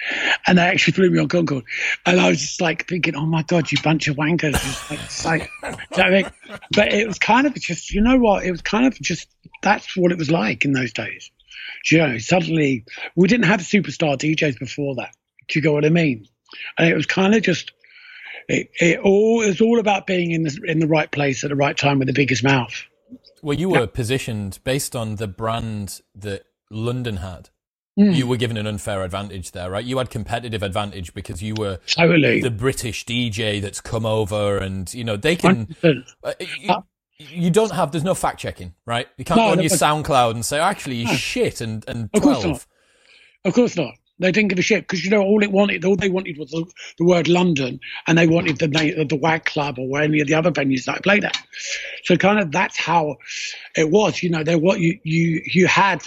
and 0.48 0.58
they 0.58 0.62
actually 0.62 0.94
flew 0.94 1.10
me 1.10 1.20
on 1.20 1.28
Concorde, 1.28 1.66
and 2.06 2.22
I 2.22 2.30
was 2.30 2.40
just 2.40 2.62
like 2.62 2.88
thinking, 2.88 3.16
oh 3.16 3.26
my 3.26 3.44
god, 3.44 3.70
you 3.70 3.78
bunch 3.82 4.08
of 4.08 4.16
wankers, 4.16 5.26
like, 5.26 5.52
like 5.92 6.00
I 6.06 6.10
mean? 6.10 6.26
but 6.72 6.94
it 6.94 7.06
was 7.06 7.20
kind 7.20 7.46
of 7.46 7.54
just 7.56 7.92
you 7.92 8.00
know 8.00 8.18
what, 8.18 8.46
it 8.46 8.52
was 8.52 8.62
kind 8.62 8.86
of 8.86 8.94
just 9.02 9.28
that's 9.62 9.98
what 9.98 10.14
it 10.14 10.18
was 10.18 10.32
like 10.32 10.64
in 10.64 10.72
those 10.72 10.94
days. 10.94 11.32
You 11.92 11.98
know, 11.98 12.18
suddenly 12.18 12.86
we 13.16 13.28
didn't 13.28 13.46
have 13.46 13.60
superstar 13.60 14.18
DJs 14.18 14.58
before 14.58 14.96
that. 14.96 15.12
Do 15.50 15.60
you 15.60 15.64
get 15.64 15.74
what 15.74 15.86
I 15.86 15.90
mean? 15.90 16.28
And 16.78 16.88
it 16.88 16.96
was 16.96 17.06
kind 17.06 17.36
of 17.36 17.44
just 17.44 17.74
it, 18.48 18.70
it 18.80 19.00
all 19.00 19.42
is 19.42 19.62
all 19.62 19.80
about 19.80 20.08
being 20.08 20.32
in 20.32 20.44
the 20.44 20.60
in 20.66 20.80
the 20.80 20.88
right 20.88 21.10
place 21.10 21.44
at 21.44 21.50
the 21.50 21.56
right 21.56 21.78
time 21.78 22.00
with 22.00 22.08
the 22.08 22.14
biggest 22.14 22.44
mouth. 22.44 22.84
Well, 23.42 23.58
you 23.58 23.70
were 23.70 23.82
yeah. 23.82 23.86
positioned 23.86 24.60
based 24.64 24.96
on 24.96 25.18
the 25.18 25.28
brand 25.28 26.02
that 26.16 26.46
London 26.72 27.18
had. 27.18 27.50
mm. 27.98 28.16
you 28.16 28.28
were 28.28 28.38
given 28.38 28.58
an 28.58 28.68
unfair 28.68 29.04
advantage 29.04 29.52
there, 29.52 29.70
right? 29.70 29.86
You 29.86 30.00
had 30.00 30.10
competitive 30.10 30.64
advantage 30.64 31.14
because 31.14 31.42
you 31.42 31.54
were 31.56 31.80
totally 31.88 32.42
the 32.42 32.52
British 32.52 33.06
DJ 33.06 33.62
that's 33.62 33.82
come 33.82 34.06
over, 34.06 34.58
and 34.58 34.92
you 34.94 35.04
know 35.04 35.18
they 35.18 35.36
can. 35.36 35.76
Uh, 36.24 36.34
you, 36.40 36.76
you, 37.18 37.50
don't 37.50 37.72
have. 37.72 37.92
There's 37.92 38.04
no 38.04 38.16
fact 38.16 38.40
checking, 38.40 38.74
right? 38.86 39.08
You 39.18 39.26
can't 39.26 39.40
no, 39.40 39.48
go 39.48 39.52
on 39.54 39.60
your 39.62 39.70
SoundCloud 39.70 40.32
and 40.32 40.46
say, 40.46 40.60
"Actually, 40.60 40.98
you 40.98 41.06
no. 41.06 41.14
shit," 41.14 41.62
and 41.62 41.86
and 41.88 42.10
twelve. 42.14 42.26
Of 42.26 42.44
course 42.44 42.46
not. 42.46 42.66
Of 43.46 43.54
course 43.54 43.76
not. 43.78 43.94
They 44.18 44.32
didn't 44.32 44.50
give 44.50 44.60
a 44.60 44.62
shit 44.62 44.84
because 44.84 45.04
you 45.04 45.12
know 45.12 45.22
all 45.22 45.44
it 45.44 45.52
wanted, 45.52 45.84
all 45.84 45.98
they 45.98 46.10
wanted 46.10 46.38
was 46.38 46.52
the, 46.52 46.66
the 46.98 47.04
word 47.04 47.28
London, 47.28 47.80
and 48.08 48.18
they 48.18 48.28
wanted 48.28 48.58
the 48.60 48.68
name 48.68 48.98
of 49.00 49.10
the 49.10 49.18
WAG 49.18 49.44
Club 49.44 49.78
or 49.78 50.00
any 50.00 50.22
of 50.22 50.28
the 50.28 50.36
other 50.36 50.52
venues 50.52 50.86
that 50.86 50.96
I 50.96 51.00
played 51.00 51.26
at. 51.26 51.38
So 52.04 52.16
kind 52.16 52.40
of 52.40 52.52
that's 52.52 52.78
how 52.78 53.18
it 53.76 53.90
was. 53.90 54.24
You 54.24 54.30
know, 54.30 54.44
there 54.44 54.58
what 54.58 54.80
you 54.80 55.00
you 55.04 55.42
you 55.46 55.68
had 55.68 56.02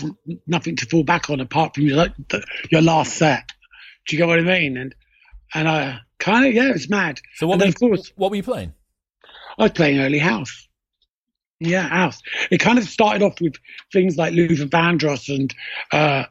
nothing 0.47 0.77
to 0.77 0.87
fall 0.87 1.05
back 1.05 1.29
on 1.29 1.41
apart 1.41 1.75
from 1.75 1.85
your 1.85 2.07
your 2.71 2.83
last 2.83 3.15
set. 3.15 3.53
Do 4.07 4.17
you 4.17 4.23
get 4.23 4.29
what 4.29 4.39
I 4.39 4.43
mean? 4.43 4.79
And 4.79 4.95
and 5.53 5.69
I 5.69 5.99
kind 6.19 6.47
of 6.47 6.55
yeah, 6.55 6.71
it 6.71 6.75
was 6.75 6.89
mad. 6.89 7.21
So 7.35 7.47
what? 7.47 7.59
Were 7.59 7.67
you, 7.67 7.71
of 7.71 7.79
course, 7.79 8.13
what 8.17 8.31
were 8.31 8.37
you 8.37 8.43
playing? 8.43 8.73
I 9.59 9.65
was 9.65 9.73
playing 9.73 9.99
early 9.99 10.19
house. 10.19 10.69
Yeah, 11.61 11.89
house. 11.89 12.23
It 12.51 12.59
kind 12.59 12.79
of 12.79 12.85
started 12.85 13.23
off 13.23 13.41
with 13.41 13.55
things 13.93 14.17
like 14.17 14.33
Luther 14.33 14.67
Vandross 14.67 15.29
and 15.35 15.53
uh, 15.93 16.25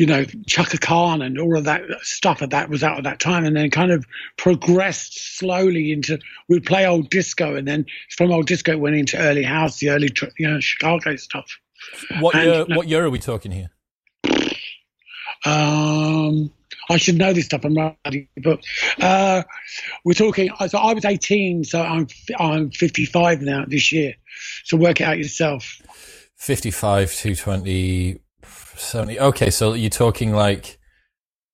you 0.00 0.06
know, 0.06 0.24
Chaka 0.46 0.78
Khan 0.78 1.20
and 1.20 1.38
all 1.38 1.58
of 1.58 1.64
that 1.64 1.82
stuff 2.00 2.38
that 2.38 2.70
was 2.70 2.82
out 2.82 2.96
at 2.96 3.04
that 3.04 3.20
time, 3.20 3.44
and 3.44 3.54
then 3.54 3.68
kind 3.68 3.92
of 3.92 4.06
progressed 4.38 5.36
slowly 5.36 5.92
into 5.92 6.18
we'd 6.48 6.64
play 6.64 6.86
old 6.86 7.10
disco, 7.10 7.54
and 7.54 7.68
then 7.68 7.84
from 8.16 8.32
old 8.32 8.46
disco 8.46 8.72
it 8.72 8.80
went 8.80 8.96
into 8.96 9.18
early 9.18 9.42
house, 9.42 9.78
the 9.78 9.90
early 9.90 10.08
you 10.38 10.48
know 10.48 10.58
Chicago 10.58 11.16
stuff. 11.16 11.54
What 12.18 12.34
and, 12.34 12.44
year? 12.46 12.78
what 12.78 12.88
year 12.88 13.04
are 13.04 13.10
we 13.10 13.18
talking 13.18 13.52
here? 13.52 13.68
Um, 15.44 16.50
I 16.88 16.96
should 16.96 17.18
know 17.18 17.34
this 17.34 17.44
stuff. 17.44 17.66
I'm 17.66 17.74
writing 17.74 18.26
but 18.42 18.64
uh, 19.02 19.42
we're 20.06 20.14
talking. 20.14 20.48
So 20.66 20.78
I 20.78 20.94
was 20.94 21.04
18, 21.04 21.64
so 21.64 21.82
I'm 21.82 22.06
I'm 22.38 22.70
55 22.70 23.42
now 23.42 23.66
this 23.68 23.92
year. 23.92 24.14
So 24.64 24.78
work 24.78 25.02
it 25.02 25.04
out 25.04 25.18
yourself. 25.18 25.82
55 26.36 27.14
to 27.16 27.36
20 27.36 28.20
70. 28.80 29.20
Okay, 29.20 29.50
so 29.50 29.74
you're 29.74 29.90
talking 29.90 30.32
like 30.32 30.78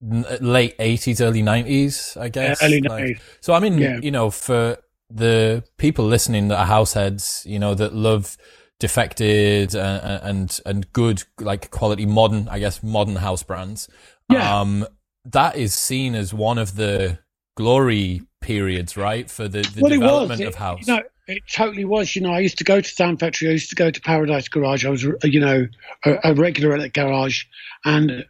late 0.00 0.76
80s, 0.78 1.20
early 1.20 1.42
90s, 1.42 2.20
I 2.20 2.28
guess. 2.28 2.60
Yeah, 2.60 2.66
early 2.66 2.80
90s. 2.82 2.88
Like, 2.88 3.22
so, 3.40 3.54
I 3.54 3.60
mean, 3.60 3.78
yeah. 3.78 3.98
you 3.98 4.10
know, 4.10 4.30
for 4.30 4.78
the 5.10 5.64
people 5.78 6.04
listening 6.04 6.48
that 6.48 6.58
are 6.58 6.66
househeads, 6.66 7.44
you 7.46 7.58
know, 7.58 7.74
that 7.74 7.94
love 7.94 8.36
defected 8.78 9.74
and, 9.74 10.22
and, 10.22 10.60
and 10.66 10.92
good, 10.92 11.22
like 11.40 11.70
quality 11.70 12.06
modern, 12.06 12.48
I 12.48 12.58
guess, 12.58 12.82
modern 12.82 13.16
house 13.16 13.42
brands. 13.42 13.88
Yeah. 14.30 14.60
Um, 14.60 14.86
that 15.24 15.56
is 15.56 15.74
seen 15.74 16.14
as 16.14 16.32
one 16.32 16.58
of 16.58 16.76
the 16.76 17.18
glory 17.56 18.22
periods, 18.40 18.96
right? 18.96 19.30
For 19.30 19.48
the, 19.48 19.62
the 19.62 19.88
development 19.88 20.40
it, 20.40 20.46
of 20.46 20.54
house. 20.54 20.86
You 20.86 20.96
know, 20.96 21.02
it 21.26 21.42
totally 21.50 21.84
was. 21.84 22.14
You 22.14 22.22
know, 22.22 22.32
I 22.32 22.40
used 22.40 22.58
to 22.58 22.64
go 22.64 22.80
to 22.80 22.88
Sound 22.88 23.20
Factory. 23.20 23.48
I 23.48 23.52
used 23.52 23.70
to 23.70 23.76
go 23.76 23.90
to 23.90 24.00
Paradise 24.00 24.48
Garage. 24.48 24.84
I 24.84 24.90
was, 24.90 25.02
you 25.02 25.40
know, 25.40 25.66
a, 26.04 26.18
a 26.24 26.34
regular 26.34 26.74
at 26.74 26.80
the 26.80 26.88
garage, 26.88 27.44
and 27.84 28.24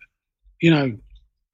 you 0.61 0.71
know, 0.71 0.97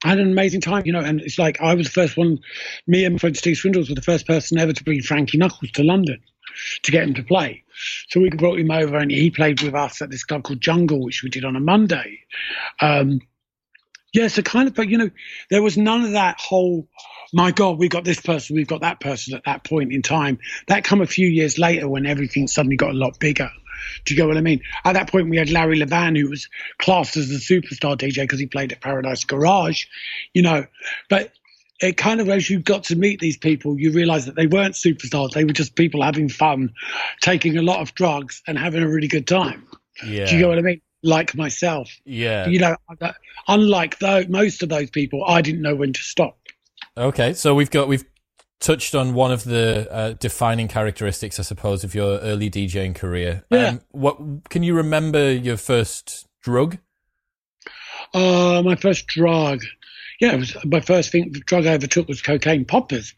I 0.04 0.08
had 0.08 0.20
an 0.20 0.30
amazing 0.30 0.60
time. 0.60 0.84
You 0.86 0.92
know, 0.92 1.00
and 1.00 1.20
it's 1.20 1.38
like 1.38 1.60
I 1.60 1.74
was 1.74 1.86
the 1.86 1.92
first 1.92 2.16
one. 2.16 2.38
Me 2.86 3.04
and 3.04 3.14
my 3.14 3.18
friend 3.18 3.36
Steve 3.36 3.56
Swindells 3.56 3.88
were 3.88 3.94
the 3.94 4.02
first 4.02 4.26
person 4.26 4.58
ever 4.58 4.72
to 4.72 4.84
bring 4.84 5.02
Frankie 5.02 5.38
Knuckles 5.38 5.72
to 5.72 5.82
London 5.82 6.20
to 6.82 6.92
get 6.92 7.04
him 7.04 7.14
to 7.14 7.22
play. 7.22 7.62
So 8.08 8.20
we 8.20 8.30
brought 8.30 8.58
him 8.58 8.70
over, 8.70 8.96
and 8.96 9.10
he 9.10 9.30
played 9.30 9.62
with 9.62 9.74
us 9.74 10.02
at 10.02 10.10
this 10.10 10.24
club 10.24 10.44
called 10.44 10.60
Jungle, 10.60 11.02
which 11.02 11.22
we 11.22 11.30
did 11.30 11.44
on 11.44 11.56
a 11.56 11.60
Monday. 11.60 12.20
Um, 12.80 13.20
yeah, 14.12 14.28
so 14.28 14.42
kind 14.42 14.68
of, 14.68 14.90
you 14.90 14.98
know, 14.98 15.10
there 15.50 15.62
was 15.62 15.78
none 15.78 16.04
of 16.04 16.12
that 16.12 16.38
whole 16.38 16.86
my 17.32 17.50
God, 17.50 17.78
we've 17.78 17.90
got 17.90 18.04
this 18.04 18.20
person, 18.20 18.56
we've 18.56 18.66
got 18.66 18.82
that 18.82 19.00
person 19.00 19.34
at 19.34 19.44
that 19.44 19.64
point 19.64 19.92
in 19.92 20.02
time. 20.02 20.38
That 20.68 20.84
come 20.84 21.00
a 21.00 21.06
few 21.06 21.26
years 21.26 21.58
later 21.58 21.88
when 21.88 22.06
everything 22.06 22.46
suddenly 22.46 22.76
got 22.76 22.90
a 22.90 22.98
lot 22.98 23.18
bigger. 23.18 23.50
Do 24.04 24.14
you 24.14 24.16
get 24.16 24.28
what 24.28 24.36
I 24.36 24.42
mean? 24.42 24.62
At 24.84 24.92
that 24.92 25.10
point, 25.10 25.28
we 25.28 25.36
had 25.36 25.50
Larry 25.50 25.78
Levan, 25.78 26.16
who 26.18 26.28
was 26.28 26.48
classed 26.78 27.16
as 27.16 27.30
a 27.30 27.34
superstar 27.34 27.96
DJ 27.96 28.22
because 28.22 28.38
he 28.38 28.46
played 28.46 28.72
at 28.72 28.80
Paradise 28.80 29.24
Garage, 29.24 29.86
you 30.34 30.42
know. 30.42 30.66
But 31.08 31.32
it 31.80 31.96
kind 31.96 32.20
of, 32.20 32.28
as 32.28 32.48
you 32.48 32.60
got 32.60 32.84
to 32.84 32.96
meet 32.96 33.20
these 33.20 33.36
people, 33.36 33.78
you 33.78 33.90
realize 33.90 34.26
that 34.26 34.36
they 34.36 34.46
weren't 34.46 34.74
superstars. 34.74 35.32
They 35.32 35.44
were 35.44 35.52
just 35.52 35.74
people 35.74 36.02
having 36.02 36.28
fun, 36.28 36.74
taking 37.20 37.58
a 37.58 37.62
lot 37.62 37.80
of 37.80 37.94
drugs, 37.94 38.42
and 38.46 38.58
having 38.58 38.82
a 38.82 38.88
really 38.88 39.08
good 39.08 39.26
time. 39.26 39.66
Yeah. 40.04 40.26
Do 40.26 40.34
you 40.34 40.40
get 40.40 40.48
what 40.48 40.58
I 40.58 40.62
mean? 40.62 40.80
Like 41.02 41.34
myself. 41.34 41.90
Yeah. 42.04 42.46
You 42.46 42.60
know, 42.60 42.76
unlike 43.48 43.98
though 43.98 44.24
most 44.28 44.62
of 44.62 44.68
those 44.68 44.90
people, 44.90 45.24
I 45.26 45.42
didn't 45.42 45.62
know 45.62 45.74
when 45.74 45.92
to 45.92 46.00
stop. 46.00 46.38
Okay, 46.96 47.32
so 47.32 47.54
we've 47.54 47.70
got 47.70 47.88
we've 47.88 48.04
touched 48.60 48.94
on 48.94 49.14
one 49.14 49.32
of 49.32 49.44
the 49.44 49.90
uh, 49.90 50.12
defining 50.14 50.68
characteristics, 50.68 51.40
I 51.40 51.42
suppose, 51.42 51.84
of 51.84 51.94
your 51.94 52.18
early 52.18 52.50
DJing 52.50 52.94
career. 52.94 53.44
Yeah. 53.50 53.68
Um, 53.68 53.80
what 53.90 54.18
can 54.50 54.62
you 54.62 54.74
remember 54.74 55.32
your 55.32 55.56
first 55.56 56.26
drug? 56.42 56.78
Uh, 58.12 58.62
my 58.64 58.76
first 58.76 59.06
drug. 59.06 59.62
Yeah, 60.20 60.34
it 60.34 60.38
was 60.38 60.56
my 60.64 60.80
first 60.80 61.10
thing, 61.10 61.32
drug 61.32 61.66
I 61.66 61.70
ever 61.70 61.86
took 61.86 62.06
was 62.06 62.22
cocaine 62.22 62.64
poppers. 62.64 63.14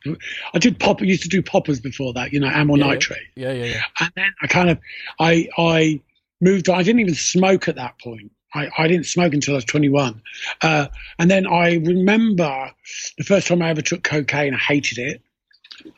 I 0.54 0.58
did 0.58 0.78
pop. 0.78 1.02
I 1.02 1.04
used 1.04 1.24
to 1.24 1.28
do 1.28 1.42
poppers 1.42 1.78
before 1.80 2.14
that, 2.14 2.32
you 2.32 2.40
know, 2.40 2.46
amyl 2.46 2.78
yeah, 2.78 2.86
nitrate. 2.86 3.26
Yeah, 3.36 3.52
yeah, 3.52 3.64
yeah. 3.64 3.82
And 4.00 4.10
then 4.16 4.32
I 4.40 4.46
kind 4.46 4.70
of, 4.70 4.78
I, 5.18 5.48
I 5.58 6.00
moved. 6.40 6.68
On. 6.68 6.78
I 6.78 6.82
didn't 6.82 7.00
even 7.00 7.14
smoke 7.14 7.68
at 7.68 7.76
that 7.76 7.98
point. 7.98 8.30
I, 8.54 8.70
I 8.78 8.88
didn't 8.88 9.06
smoke 9.06 9.34
until 9.34 9.54
I 9.54 9.56
was 9.56 9.64
21. 9.64 10.22
Uh, 10.62 10.86
and 11.18 11.30
then 11.30 11.46
I 11.46 11.74
remember 11.74 12.70
the 13.18 13.24
first 13.24 13.48
time 13.48 13.62
I 13.62 13.70
ever 13.70 13.82
took 13.82 14.02
cocaine, 14.02 14.54
I 14.54 14.58
hated 14.58 14.98
it. 14.98 15.22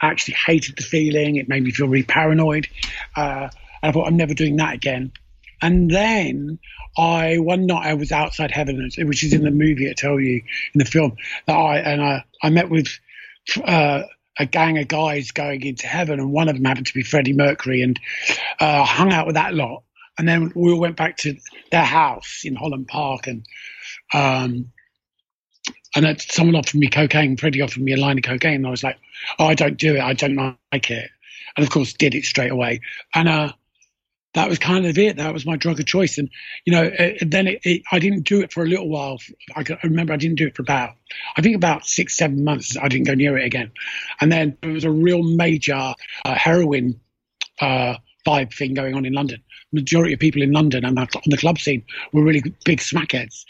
I 0.00 0.08
actually 0.08 0.34
hated 0.34 0.76
the 0.76 0.82
feeling. 0.82 1.36
It 1.36 1.48
made 1.48 1.62
me 1.62 1.70
feel 1.70 1.88
really 1.88 2.04
paranoid. 2.04 2.66
Uh, 3.14 3.48
and 3.82 3.90
I 3.90 3.92
thought, 3.92 4.06
I'm 4.06 4.16
never 4.16 4.34
doing 4.34 4.56
that 4.56 4.74
again. 4.74 5.12
And 5.62 5.90
then 5.90 6.58
I 6.98 7.38
one 7.38 7.66
night 7.66 7.86
I 7.86 7.94
was 7.94 8.12
outside 8.12 8.50
heaven, 8.50 8.90
which 8.98 9.22
is 9.22 9.32
in 9.32 9.42
the 9.42 9.50
movie 9.50 9.88
I 9.90 9.94
tell 9.94 10.18
you 10.18 10.42
in 10.74 10.78
the 10.78 10.84
film 10.84 11.16
that 11.46 11.54
I 11.54 11.78
and 11.78 12.02
I, 12.02 12.24
I 12.42 12.50
met 12.50 12.70
with 12.70 12.88
uh, 13.64 14.02
a 14.38 14.46
gang 14.46 14.78
of 14.78 14.88
guys 14.88 15.30
going 15.30 15.64
into 15.64 15.86
heaven, 15.86 16.20
and 16.20 16.30
one 16.30 16.48
of 16.48 16.56
them 16.56 16.64
happened 16.64 16.86
to 16.88 16.94
be 16.94 17.02
Freddie 17.02 17.32
Mercury, 17.32 17.82
and 17.82 17.98
uh, 18.60 18.84
hung 18.84 19.12
out 19.12 19.26
with 19.26 19.36
that 19.36 19.54
lot 19.54 19.82
and 20.18 20.28
then 20.28 20.52
we 20.54 20.72
all 20.72 20.80
went 20.80 20.96
back 20.96 21.16
to 21.18 21.36
their 21.70 21.84
house 21.84 22.42
in 22.44 22.56
Holland 22.56 22.88
Park, 22.88 23.26
and 23.26 23.46
um, 24.14 24.72
and 25.94 26.20
someone 26.20 26.56
offered 26.56 26.78
me 26.78 26.88
cocaine. 26.88 27.36
Freddie 27.36 27.62
offered 27.62 27.82
me 27.82 27.92
a 27.92 27.96
line 27.96 28.18
of 28.18 28.24
cocaine, 28.24 28.56
and 28.56 28.66
I 28.66 28.70
was 28.70 28.84
like, 28.84 28.98
"Oh, 29.38 29.46
I 29.46 29.54
don't 29.54 29.78
do 29.78 29.96
it. 29.96 30.00
I 30.00 30.12
don't 30.12 30.36
like 30.36 30.90
it." 30.90 31.10
And 31.56 31.64
of 31.64 31.70
course, 31.70 31.92
did 31.92 32.14
it 32.14 32.24
straight 32.24 32.50
away. 32.50 32.80
And 33.14 33.28
uh, 33.28 33.52
that 34.36 34.50
was 34.50 34.58
kind 34.58 34.84
of 34.84 34.98
it. 34.98 35.16
That 35.16 35.32
was 35.32 35.46
my 35.46 35.56
drug 35.56 35.80
of 35.80 35.86
choice. 35.86 36.18
And 36.18 36.28
you 36.66 36.72
know, 36.72 36.82
it, 36.84 37.30
then 37.30 37.46
it, 37.46 37.60
it, 37.64 37.82
I 37.90 37.98
didn't 37.98 38.24
do 38.24 38.42
it 38.42 38.52
for 38.52 38.62
a 38.62 38.68
little 38.68 38.88
while. 38.88 39.18
I, 39.56 39.64
I, 39.68 39.78
remember 39.82 40.12
I 40.12 40.18
didn't 40.18 40.36
do 40.36 40.46
it 40.46 40.54
for 40.54 40.62
about, 40.62 40.94
I 41.36 41.40
think 41.40 41.56
about 41.56 41.86
six, 41.86 42.16
seven 42.16 42.44
months. 42.44 42.76
I 42.76 42.88
didn't 42.88 43.06
go 43.06 43.14
near 43.14 43.38
it 43.38 43.46
again. 43.46 43.72
And 44.20 44.30
then 44.30 44.58
there 44.60 44.72
was 44.72 44.84
a 44.84 44.90
real 44.90 45.22
major 45.22 45.94
uh, 46.24 46.34
heroin 46.34 47.00
uh, 47.62 47.94
vibe 48.26 48.52
thing 48.52 48.74
going 48.74 48.94
on 48.94 49.06
in 49.06 49.12
London 49.12 49.42
majority 49.72 50.14
of 50.14 50.20
people 50.20 50.42
in 50.42 50.52
London 50.52 50.84
and 50.84 50.98
on 50.98 51.08
the 51.26 51.36
club 51.36 51.58
scene 51.58 51.84
were 52.12 52.22
really 52.22 52.42
big 52.64 52.80
smackheads. 52.80 53.44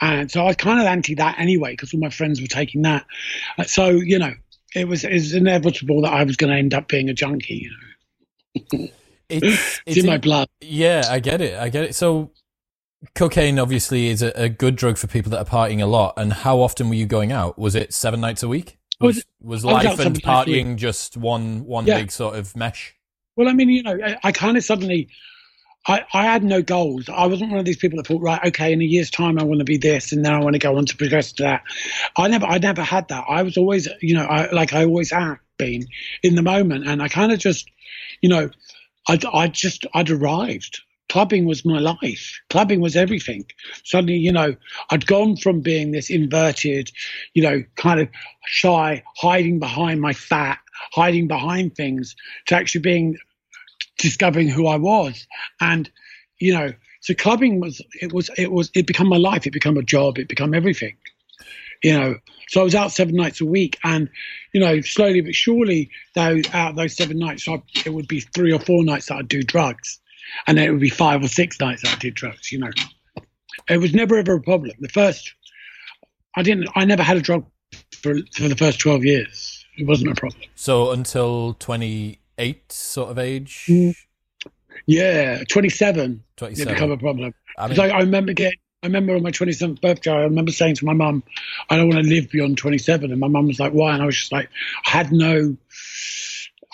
And 0.00 0.30
so 0.30 0.42
I 0.42 0.44
was 0.46 0.56
kind 0.56 0.80
of 0.80 0.86
anti 0.86 1.14
that 1.16 1.38
anyway 1.38 1.72
because 1.72 1.92
all 1.94 2.00
my 2.00 2.10
friends 2.10 2.40
were 2.40 2.46
taking 2.46 2.82
that. 2.82 3.04
Uh, 3.58 3.64
so, 3.64 3.90
you 3.90 4.18
know, 4.18 4.32
it 4.74 4.88
was, 4.88 5.04
it 5.04 5.12
was 5.12 5.34
inevitable 5.34 6.02
that 6.02 6.12
I 6.12 6.24
was 6.24 6.36
going 6.36 6.50
to 6.50 6.56
end 6.56 6.74
up 6.74 6.88
being 6.88 7.08
a 7.08 7.14
junkie, 7.14 7.68
you 7.68 7.70
know. 7.70 8.88
it's, 9.28 9.80
it's, 9.86 9.98
in 9.98 10.06
my 10.06 10.18
blood. 10.18 10.48
Yeah, 10.60 11.04
I 11.08 11.20
get 11.20 11.40
it. 11.40 11.58
I 11.58 11.68
get 11.68 11.84
it. 11.84 11.94
So 11.94 12.30
cocaine 13.14 13.58
obviously 13.58 14.08
is 14.08 14.22
a, 14.22 14.30
a, 14.40 14.48
good 14.48 14.76
drug 14.76 14.96
for 14.96 15.06
people 15.06 15.30
that 15.30 15.38
are 15.38 15.44
partying 15.68 15.82
a 15.82 15.86
lot. 15.86 16.14
And 16.16 16.32
how 16.32 16.60
often 16.60 16.88
were 16.88 16.94
you 16.94 17.06
going 17.06 17.32
out? 17.32 17.58
Was 17.58 17.74
it 17.74 17.92
seven 17.92 18.20
nights 18.20 18.42
a 18.42 18.48
week? 18.48 18.78
Was, 19.00 19.24
was, 19.40 19.64
life 19.64 19.98
and 19.98 20.22
partying 20.22 20.76
just 20.76 21.16
one 21.16 21.64
one 21.66 21.84
yeah. 21.84 21.98
big 21.98 22.12
sort 22.12 22.36
of 22.36 22.54
mesh? 22.56 22.94
Well, 23.36 23.48
I 23.48 23.52
mean, 23.52 23.68
you 23.68 23.82
know, 23.82 23.98
I, 24.02 24.16
I 24.22 24.32
kind 24.32 24.56
of 24.56 24.64
suddenly 24.64 25.08
I, 25.86 26.04
I 26.14 26.24
had 26.24 26.42
no 26.42 26.62
goals. 26.62 27.08
I 27.08 27.26
wasn't 27.26 27.50
one 27.50 27.58
of 27.58 27.66
these 27.66 27.76
people 27.76 27.98
that 27.98 28.06
thought, 28.06 28.22
right, 28.22 28.40
okay, 28.48 28.72
in 28.72 28.80
a 28.80 28.84
year's 28.84 29.10
time 29.10 29.38
I 29.38 29.44
want 29.44 29.58
to 29.58 29.64
be 29.64 29.76
this, 29.76 30.12
and 30.12 30.24
then 30.24 30.32
I 30.32 30.38
want 30.38 30.54
to 30.54 30.58
go 30.58 30.76
on 30.76 30.86
to 30.86 30.96
progress 30.96 31.32
to 31.32 31.42
that. 31.42 31.62
I 32.16 32.28
never, 32.28 32.46
I 32.46 32.58
never 32.58 32.82
had 32.82 33.08
that. 33.08 33.24
I 33.28 33.42
was 33.42 33.56
always, 33.56 33.88
you 34.00 34.14
know, 34.14 34.24
I, 34.24 34.50
like 34.50 34.72
I 34.72 34.84
always 34.84 35.10
have 35.10 35.38
been 35.58 35.86
in 36.22 36.36
the 36.36 36.42
moment, 36.42 36.86
and 36.86 37.02
I 37.02 37.08
kind 37.08 37.32
of 37.32 37.38
just, 37.38 37.68
you 38.22 38.28
know, 38.28 38.50
I, 39.08 39.20
I 39.32 39.48
just, 39.48 39.86
I'd 39.92 40.10
arrived. 40.10 40.80
Clubbing 41.08 41.44
was 41.46 41.64
my 41.64 41.78
life. 41.78 42.40
Clubbing 42.50 42.80
was 42.80 42.96
everything. 42.96 43.44
Suddenly, 43.84 44.16
you 44.16 44.32
know, 44.32 44.56
I'd 44.90 45.06
gone 45.06 45.36
from 45.36 45.60
being 45.60 45.92
this 45.92 46.10
inverted, 46.10 46.90
you 47.34 47.42
know, 47.42 47.62
kind 47.76 48.00
of 48.00 48.08
shy, 48.46 49.02
hiding 49.16 49.58
behind 49.58 50.00
my 50.00 50.12
fat, 50.12 50.58
hiding 50.92 51.28
behind 51.28 51.76
things, 51.76 52.16
to 52.46 52.56
actually 52.56 52.80
being 52.80 53.16
discovering 53.98 54.48
who 54.48 54.66
I 54.66 54.76
was. 54.76 55.26
And, 55.60 55.90
you 56.40 56.54
know, 56.54 56.72
so 57.04 57.12
clubbing 57.12 57.60
was 57.60 57.82
it 58.00 58.14
was 58.14 58.30
it 58.38 58.50
was 58.50 58.70
it 58.74 58.86
became 58.86 59.08
my 59.08 59.18
life. 59.18 59.46
It 59.46 59.52
became 59.52 59.76
a 59.76 59.82
job. 59.82 60.18
It 60.18 60.26
became 60.26 60.54
everything. 60.54 60.96
You 61.82 61.98
know, 61.98 62.14
so 62.48 62.62
I 62.62 62.64
was 62.64 62.74
out 62.74 62.92
seven 62.92 63.14
nights 63.14 63.42
a 63.42 63.44
week, 63.44 63.78
and 63.84 64.08
you 64.54 64.60
know, 64.60 64.80
slowly 64.80 65.20
but 65.20 65.34
surely, 65.34 65.90
those 66.14 66.44
out 66.54 66.76
those 66.76 66.96
seven 66.96 67.18
nights, 67.18 67.46
I, 67.46 67.62
it 67.84 67.92
would 67.92 68.08
be 68.08 68.20
three 68.20 68.52
or 68.52 68.58
four 68.58 68.82
nights 68.84 69.06
that 69.06 69.16
I'd 69.16 69.28
do 69.28 69.42
drugs, 69.42 70.00
and 70.46 70.58
then 70.58 70.68
it 70.68 70.70
would 70.70 70.80
be 70.80 70.90
five 70.90 71.22
or 71.22 71.28
six 71.28 71.60
nights 71.60 71.84
I 71.84 71.94
did 71.96 72.14
drugs. 72.14 72.52
You 72.52 72.60
know, 72.60 72.70
it 73.68 73.78
was 73.78 73.94
never 73.94 74.16
ever 74.16 74.34
a 74.34 74.40
problem. 74.40 74.72
The 74.80 74.88
first, 74.88 75.34
I 76.36 76.42
didn't, 76.42 76.68
I 76.74 76.84
never 76.84 77.02
had 77.02 77.16
a 77.16 77.20
drug 77.20 77.46
for 77.92 78.14
for 78.32 78.48
the 78.48 78.56
first 78.56 78.80
twelve 78.80 79.04
years. 79.04 79.64
It 79.76 79.86
wasn't 79.86 80.12
a 80.12 80.14
problem. 80.14 80.42
So 80.54 80.92
until 80.92 81.54
twenty 81.54 82.20
eight, 82.38 82.70
sort 82.72 83.10
of 83.10 83.18
age. 83.18 83.66
Mm. 83.68 83.94
Yeah, 84.86 85.42
27, 85.48 86.22
27. 86.36 86.74
become 86.74 86.90
a 86.90 86.98
problem. 86.98 87.32
I 87.56 87.68
Because 87.68 87.82
mean, 87.82 87.92
I, 87.92 87.96
I 87.96 88.00
remember 88.00 88.32
getting, 88.32 88.58
I 88.82 88.86
remember 88.86 89.14
on 89.14 89.22
my 89.22 89.30
27th 89.30 89.80
birthday, 89.80 90.10
I 90.10 90.22
remember 90.22 90.52
saying 90.52 90.74
to 90.76 90.84
my 90.84 90.92
mum, 90.92 91.22
I 91.70 91.76
don't 91.76 91.88
want 91.88 92.04
to 92.04 92.10
live 92.10 92.30
beyond 92.30 92.58
27. 92.58 93.10
And 93.10 93.20
my 93.20 93.28
mum 93.28 93.46
was 93.46 93.58
like, 93.58 93.72
why? 93.72 93.94
And 93.94 94.02
I 94.02 94.06
was 94.06 94.16
just 94.16 94.32
like, 94.32 94.50
I 94.86 94.90
had 94.90 95.12
no, 95.12 95.56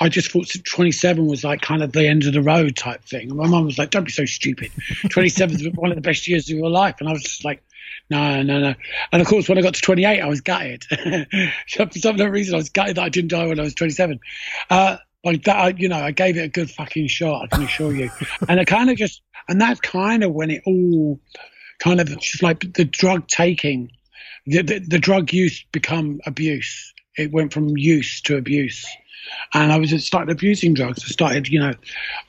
I 0.01 0.09
just 0.09 0.33
thought 0.33 0.51
27 0.65 1.27
was 1.27 1.45
like 1.45 1.61
kind 1.61 1.83
of 1.83 1.93
the 1.93 2.07
end 2.07 2.25
of 2.25 2.33
the 2.33 2.43
road 2.43 2.75
type 2.75 3.05
thing. 3.05 3.29
And 3.29 3.39
my 3.39 3.47
mum 3.47 3.67
was 3.67 3.77
like, 3.77 3.91
don't 3.91 4.05
be 4.05 4.11
so 4.11 4.25
stupid. 4.25 4.71
27 5.11 5.57
is 5.57 5.69
one 5.75 5.91
of 5.91 5.97
the 5.97 6.01
best 6.01 6.27
years 6.27 6.49
of 6.51 6.57
your 6.57 6.71
life. 6.71 6.97
And 7.01 7.09
I 7.09 7.13
was 7.13 7.23
just 7.23 7.45
like, 7.45 7.63
no, 8.09 8.43
no, 8.43 8.59
no. 8.61 8.75
And 9.13 9.21
of 9.21 9.29
course, 9.29 9.49
when 9.49 9.59
I 9.59 9.61
got 9.61 9.75
to 9.75 9.81
28, 9.81 10.21
I 10.21 10.27
was 10.27 10.41
gutted. 10.41 10.85
For 11.69 11.89
some 11.99 12.17
reason, 12.17 12.55
I 12.55 12.59
was 12.59 12.71
gutted 12.71 12.97
that 12.97 13.05
I 13.05 13.09
didn't 13.11 13.29
die 13.29 13.47
when 13.47 13.61
I 13.61 13.63
was 13.63 13.75
27. 13.75 14.19
Uh, 14.71 14.97
like 15.23 15.45
that, 15.45 15.57
I, 15.57 15.69
you 15.77 15.89
know, 15.89 15.99
I 15.99 16.13
gave 16.13 16.37
it 16.37 16.43
a 16.43 16.49
good 16.49 16.71
fucking 16.71 17.09
shot. 17.09 17.45
I 17.45 17.47
can 17.49 17.65
assure 17.65 17.95
you. 17.95 18.11
and 18.49 18.59
I 18.59 18.65
kind 18.65 18.89
of 18.89 18.97
just, 18.97 19.21
and 19.49 19.61
that's 19.61 19.81
kind 19.81 20.25
of 20.25 20.33
when 20.33 20.51
it 20.51 20.63
all 20.67 21.21
kind 21.79 22.01
of 22.01 22.09
just 22.21 22.43
like 22.43 22.73
the 22.73 22.85
drug 22.85 23.27
taking, 23.29 23.91
the, 24.47 24.63
the, 24.63 24.79
the 24.79 24.99
drug 24.99 25.33
use 25.33 25.65
become 25.73 26.21
abuse. 26.27 26.95
It 27.17 27.33
went 27.33 27.53
from 27.53 27.77
use 27.77 28.23
to 28.23 28.39
abuse. 28.39 28.87
And 29.55 29.73
I 29.73 29.79
was 29.79 29.91
just 29.91 30.07
started 30.07 30.31
abusing 30.31 30.75
drugs. 30.75 31.03
I 31.05 31.09
started, 31.09 31.49
you 31.49 31.61
know, 31.61 31.75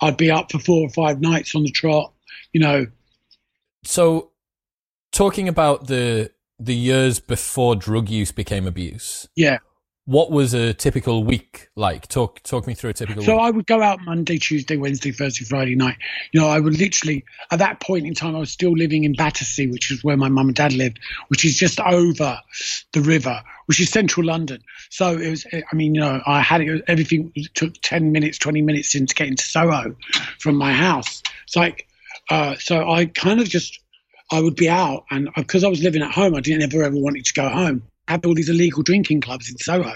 I'd 0.01 0.17
be 0.17 0.31
up 0.31 0.51
for 0.51 0.59
four 0.59 0.85
or 0.85 0.89
five 0.89 1.21
nights 1.21 1.55
on 1.55 1.63
the 1.63 1.71
trot, 1.71 2.13
you 2.53 2.59
know. 2.59 2.87
so 3.83 4.31
talking 5.11 5.47
about 5.47 5.87
the 5.87 6.31
the 6.59 6.75
years 6.75 7.19
before 7.19 7.75
drug 7.75 8.09
use 8.09 8.31
became 8.31 8.67
abuse. 8.67 9.27
Yeah. 9.35 9.57
What 10.05 10.31
was 10.31 10.53
a 10.53 10.73
typical 10.73 11.23
week 11.23 11.69
like? 11.75 12.07
Talk 12.07 12.41
talk 12.43 12.67
me 12.67 12.73
through 12.73 12.89
a 12.89 12.93
typical 12.93 13.23
So 13.23 13.33
week. 13.35 13.41
I 13.41 13.51
would 13.51 13.67
go 13.67 13.81
out 13.81 13.99
Monday, 14.03 14.37
Tuesday, 14.37 14.75
Wednesday, 14.75 15.11
Thursday, 15.11 15.45
Friday 15.45 15.75
night. 15.75 15.97
You 16.33 16.41
know, 16.41 16.47
I 16.47 16.59
would 16.59 16.77
literally, 16.77 17.23
at 17.51 17.59
that 17.59 17.79
point 17.79 18.05
in 18.05 18.13
time, 18.13 18.35
I 18.35 18.39
was 18.39 18.51
still 18.51 18.71
living 18.71 19.03
in 19.03 19.13
Battersea, 19.13 19.67
which 19.67 19.91
is 19.91 20.03
where 20.03 20.17
my 20.17 20.27
mum 20.27 20.47
and 20.47 20.55
dad 20.55 20.73
lived, 20.73 20.99
which 21.27 21.45
is 21.45 21.55
just 21.55 21.79
over 21.79 22.39
the 22.93 23.01
river, 23.01 23.41
which 23.71 23.79
is 23.79 23.89
central 23.89 24.25
London. 24.25 24.61
So 24.89 25.17
it 25.17 25.29
was, 25.29 25.45
I 25.53 25.73
mean, 25.73 25.95
you 25.95 26.01
know, 26.01 26.21
I 26.25 26.41
had 26.41 26.59
it, 26.59 26.83
everything 26.89 27.31
took 27.53 27.71
10 27.83 28.11
minutes, 28.11 28.37
20 28.37 28.61
minutes 28.61 28.95
in 28.95 29.05
to 29.05 29.15
get 29.15 29.29
into 29.29 29.45
Soho 29.45 29.95
from 30.39 30.57
my 30.57 30.73
house. 30.73 31.23
It's 31.45 31.55
like, 31.55 31.87
uh, 32.29 32.55
so 32.59 32.91
I 32.91 33.05
kind 33.05 33.39
of 33.39 33.47
just, 33.47 33.79
I 34.29 34.41
would 34.41 34.57
be 34.57 34.67
out, 34.67 35.05
and 35.09 35.29
because 35.37 35.63
I 35.63 35.69
was 35.69 35.81
living 35.81 36.01
at 36.01 36.11
home, 36.11 36.35
I 36.35 36.41
didn't 36.41 36.63
ever 36.63 36.83
ever 36.83 36.97
wanted 36.97 37.23
to 37.23 37.33
go 37.33 37.47
home. 37.47 37.83
I 38.09 38.11
had 38.11 38.25
all 38.25 38.33
these 38.33 38.49
illegal 38.49 38.83
drinking 38.83 39.21
clubs 39.21 39.49
in 39.49 39.57
Soho. 39.57 39.95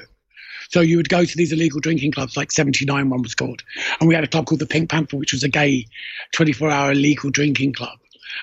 So 0.69 0.79
you 0.79 0.95
would 0.95 1.09
go 1.09 1.25
to 1.25 1.37
these 1.37 1.51
illegal 1.51 1.81
drinking 1.81 2.13
clubs, 2.13 2.37
like 2.37 2.53
79 2.53 3.09
one 3.09 3.23
was 3.23 3.35
called. 3.35 3.61
And 3.99 4.07
we 4.07 4.15
had 4.15 4.23
a 4.23 4.27
club 4.27 4.45
called 4.45 4.61
the 4.61 4.67
Pink 4.67 4.89
Panther, 4.89 5.17
which 5.17 5.33
was 5.33 5.43
a 5.43 5.49
gay 5.49 5.85
24 6.31 6.69
hour 6.69 6.91
illegal 6.93 7.29
drinking 7.29 7.73
club. 7.73 7.99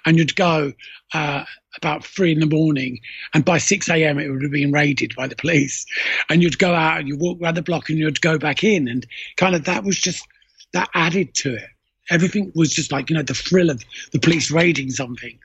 And 0.07 0.19
you'd 0.19 0.37
go 0.37 0.73
uh, 1.15 1.45
about 1.77 2.05
three 2.05 2.33
in 2.33 2.41
the 2.41 2.47
morning, 2.47 3.01
and 3.35 3.45
by 3.45 3.59
6 3.59 3.89
a.m., 3.89 4.19
it 4.19 4.29
would 4.31 4.43
have 4.43 4.51
been 4.53 4.73
raided 4.73 5.15
by 5.17 5.27
the 5.27 5.37
police. 5.37 5.87
And 6.29 6.43
you'd 6.43 6.59
go 6.59 6.75
out 6.75 6.99
and 7.01 7.09
you 7.09 7.17
walk 7.17 7.41
around 7.41 7.55
the 7.57 7.63
block 7.63 7.89
and 7.89 7.99
you'd 7.99 8.21
go 8.21 8.39
back 8.39 8.65
in. 8.65 8.89
And 8.89 9.07
kind 9.37 9.55
of 9.55 9.65
that 9.65 9.85
was 9.85 9.99
just, 9.99 10.27
that 10.73 10.89
added 10.95 11.35
to 11.37 11.55
it. 11.55 11.69
Everything 12.11 12.51
was 12.55 12.73
just 12.73 12.91
like, 12.93 13.11
you 13.11 13.17
know, 13.17 13.23
the 13.23 13.35
thrill 13.35 13.71
of 13.71 13.83
the 14.13 14.19
police 14.19 14.51
raiding 14.51 14.91
something. 14.91 15.39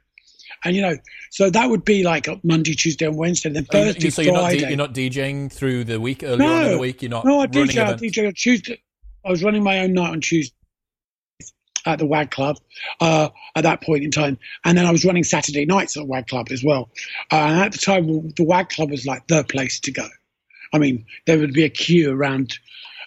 And, 0.66 0.76
you 0.76 0.82
know, 0.82 0.98
so 1.30 1.50
that 1.52 1.70
would 1.70 1.86
be 1.86 2.04
like 2.04 2.28
Monday, 2.44 2.74
Tuesday, 2.74 3.06
and 3.06 3.16
Wednesday. 3.16 3.50
Then 3.50 3.68
Oh, 3.74 3.78
you- 3.78 3.86
Thursday, 3.94 4.10
so 4.10 4.22
you're 4.24 4.34
Friday. 4.34 4.68
You're 4.68 4.76
not 4.76 4.94
DJing 4.94 5.52
through 5.52 5.84
the 5.84 6.00
week 6.00 6.24
earlier 6.24 6.48
on 6.50 6.56
in 6.58 6.64
No. 6.64 6.72
the 6.72 6.78
week. 6.80 7.02
You're 7.04 7.12
not 7.12 7.26
No, 7.26 7.42
I 7.42 7.48
DJ. 7.48 7.78
I? 7.84 7.94
DJ 7.94 8.28
on 8.28 8.34
Tuesday. 8.34 8.82
I 9.24 9.30
was 9.30 9.44
running 9.44 9.62
my 9.64 9.80
own 9.80 9.94
night 9.94 10.10
on 10.10 10.22
Tuesday 10.22 10.56
at 11.88 12.00
the 12.00 12.06
WAG 12.06 12.30
Club 12.32 12.58
uh, 13.02 13.30
at 13.56 13.63
that 13.63 13.82
point 13.82 14.04
in 14.04 14.12
time, 14.12 14.38
and 14.65 14.78
then 14.78 14.86
I 14.86 14.91
was 14.91 15.06
running 15.06 15.23
Saturday 15.23 15.65
nights 15.65 15.95
at 15.97 16.02
the 16.02 16.06
WAG 16.06 16.28
Club 16.28 16.47
as 16.52 16.63
well. 16.63 16.89
Uh, 17.32 17.36
and 17.38 17.60
at 17.62 17.71
the 17.71 17.78
time, 17.78 18.06
the 18.36 18.43
WAG 18.43 18.69
Club 18.69 18.91
was 18.91 19.06
like 19.06 19.28
the 19.28 19.43
place 19.43 19.80
to 19.82 19.91
go. 19.91 20.08
I 20.73 20.78
mean, 20.80 21.06
there 21.26 21.39
would 21.39 21.54
be 21.54 21.63
a 21.63 21.69
queue 21.69 22.12
around, 22.12 22.60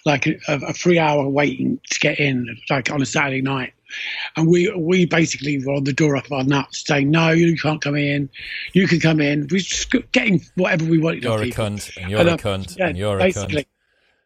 like 0.06 0.26
a, 0.26 0.38
a 0.48 0.72
three-hour 0.72 1.28
waiting 1.28 1.78
to 1.90 2.00
get 2.00 2.18
in, 2.18 2.56
like 2.70 2.90
on 2.90 3.02
a 3.02 3.06
Saturday 3.06 3.42
night. 3.42 3.74
And 4.36 4.48
we 4.48 4.70
we 4.76 5.04
basically 5.04 5.62
were 5.64 5.74
on 5.74 5.84
the 5.84 5.92
door 5.92 6.16
off 6.16 6.30
our 6.30 6.44
nuts, 6.44 6.84
saying, 6.86 7.10
"No, 7.10 7.30
you 7.32 7.56
can't 7.58 7.82
come 7.82 7.96
in. 7.96 8.30
You 8.72 8.86
can 8.86 9.00
come 9.00 9.20
in." 9.20 9.48
We 9.50 9.56
were 9.56 9.60
just 9.60 9.90
getting 10.12 10.40
whatever 10.54 10.84
we 10.84 10.98
wanted. 10.98 11.24
You're 11.24 11.42
a 11.42 11.44
people. 11.46 11.64
cunt, 11.64 11.96
and 11.96 12.08
you're 12.10 12.20
And, 12.20 12.28
a 12.28 12.32
uh, 12.34 12.36
cunt, 12.36 12.78
Yeah, 12.78 12.86
and 12.88 12.96
you're 12.96 13.16
a 13.18 13.22
basically. 13.22 13.62
cunt. 13.64 13.66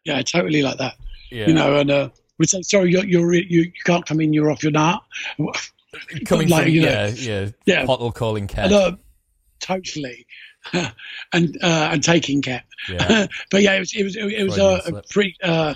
Yeah, 0.05 0.21
totally 0.21 0.61
like 0.61 0.77
that 0.77 0.93
Yeah. 1.31 1.47
you 1.47 1.53
know, 1.55 1.77
and 1.77 1.89
uh, 1.89 2.09
we'd 2.37 2.49
say, 2.49 2.61
sorry, 2.61 2.91
you're, 2.91 3.05
you're 3.05 3.33
you, 3.33 3.61
you 3.63 3.71
can't 3.85 4.05
come 4.05 4.19
in, 4.19 4.33
you're 4.33 4.51
off 4.51 4.63
your 4.63 4.71
nut. 4.71 5.01
coming 6.25 6.49
like, 6.49 6.63
from 6.63 6.71
you 6.73 6.81
know, 6.81 6.89
yeah, 6.89 7.07
yeah, 7.15 7.49
yeah. 7.65 7.85
pottle 7.85 8.11
calling 8.11 8.47
cat. 8.47 8.71
Uh, 8.71 8.95
totally, 9.59 10.25
and 10.73 11.57
uh, 11.61 11.89
and 11.91 12.03
taking 12.03 12.41
care. 12.41 12.63
yeah. 12.89 13.27
but 13.51 13.61
yeah, 13.61 13.73
it 13.73 13.79
was 13.79 13.93
it 13.95 14.03
was 14.03 14.15
it 14.15 14.43
was 14.43 14.55
Freudian 14.55 14.95
uh, 14.95 14.99
a 14.99 15.03
pretty. 15.09 15.35
Uh, 15.41 15.73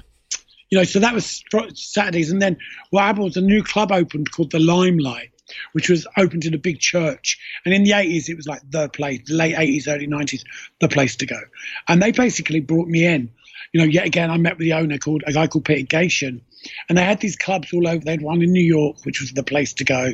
you 0.70 0.78
know, 0.78 0.84
so 0.84 1.00
that 1.00 1.16
was 1.16 1.44
Saturdays, 1.74 2.30
and 2.30 2.40
then 2.40 2.56
what 2.92 3.02
happened 3.02 3.26
was 3.26 3.38
a 3.38 3.42
new 3.42 3.64
club 3.64 3.92
opened 3.92 4.32
called 4.32 4.52
the 4.52 4.60
Limelight, 4.60 5.32
which 5.72 5.90
was 5.90 6.06
opened 6.16 6.46
in 6.46 6.54
a 6.54 6.60
big 6.60 6.80
church. 6.80 7.40
And 7.66 7.74
in 7.74 7.84
the 7.84 7.94
eighties, 7.94 8.30
it 8.30 8.38
was 8.38 8.48
like 8.48 8.62
the 8.70 8.88
place, 8.90 9.22
the 9.26 9.34
late 9.34 9.56
eighties, 9.58 9.88
early 9.88 10.06
nineties, 10.06 10.46
the 10.80 10.88
place 10.88 11.16
to 11.18 11.26
go. 11.26 11.40
And 11.88 12.00
they 12.02 12.12
basically 12.12 12.60
brought 12.60 12.88
me 12.88 13.04
in. 13.04 13.32
You 13.74 13.82
know, 13.82 13.88
yet 13.88 14.06
again, 14.06 14.30
I 14.30 14.38
met 14.38 14.58
with 14.58 14.66
the 14.66 14.74
owner 14.74 15.00
called 15.00 15.24
a 15.26 15.34
guy 15.34 15.48
called 15.48 15.66
Peter 15.66 15.86
Gatien, 15.86 16.42
and 16.88 16.98
they 16.98 17.04
had 17.04 17.20
these 17.20 17.36
clubs 17.36 17.74
all 17.74 17.88
over. 17.88 18.04
They 18.04 18.12
had 18.12 18.22
one 18.22 18.42
in 18.42 18.52
New 18.52 18.64
York, 18.64 18.98
which 19.04 19.22
was 19.22 19.32
the 19.32 19.44
place 19.44 19.74
to 19.74 19.84
go. 19.84 20.12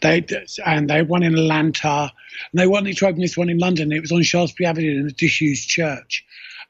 They 0.00 0.24
and 0.64 0.88
they 0.88 0.96
had 0.96 1.08
one 1.08 1.22
in 1.22 1.34
Atlanta, 1.34 2.12
and 2.52 2.60
they 2.60 2.66
wanted 2.66 2.96
to 2.96 3.06
open 3.06 3.20
this 3.20 3.36
one 3.36 3.48
in 3.48 3.58
London. 3.58 3.92
It 3.92 4.00
was 4.00 4.12
on 4.12 4.22
Shaftesbury 4.22 4.66
Avenue 4.66 5.00
in 5.00 5.06
a 5.06 5.12
disused 5.12 5.68
church. 5.68 6.24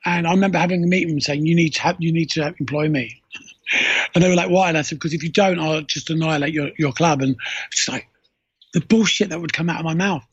And 0.04 0.26
I 0.26 0.32
remember 0.32 0.58
having 0.58 0.82
a 0.82 0.87
meeting 0.87 1.11
them 1.11 1.20
saying, 1.20 1.46
"You 1.46 1.54
need 1.54 1.74
to 1.74 1.82
have, 1.82 1.96
you 2.00 2.12
need 2.12 2.30
to 2.30 2.54
employ 2.58 2.88
me." 2.88 3.20
And 4.14 4.22
they 4.22 4.28
were 4.28 4.35
like, 4.35 4.50
"Why?" 4.50 4.68
And 4.68 4.76
I 4.76 4.82
said, 4.82 4.98
"Because 4.98 5.14
if 5.14 5.22
you 5.22 5.30
don't, 5.30 5.58
I'll 5.58 5.80
just 5.80 6.11
annihilate 6.11 6.52
your 6.52 6.70
your 6.76 6.92
club." 6.92 7.22
And 7.22 7.37
it's 7.70 7.88
like 7.88 8.08
the 8.74 8.80
bullshit 8.82 9.30
that 9.30 9.40
would 9.40 9.52
come 9.52 9.70
out 9.70 9.78
of 9.78 9.85
my 9.87 9.94
mouth. 9.94 10.24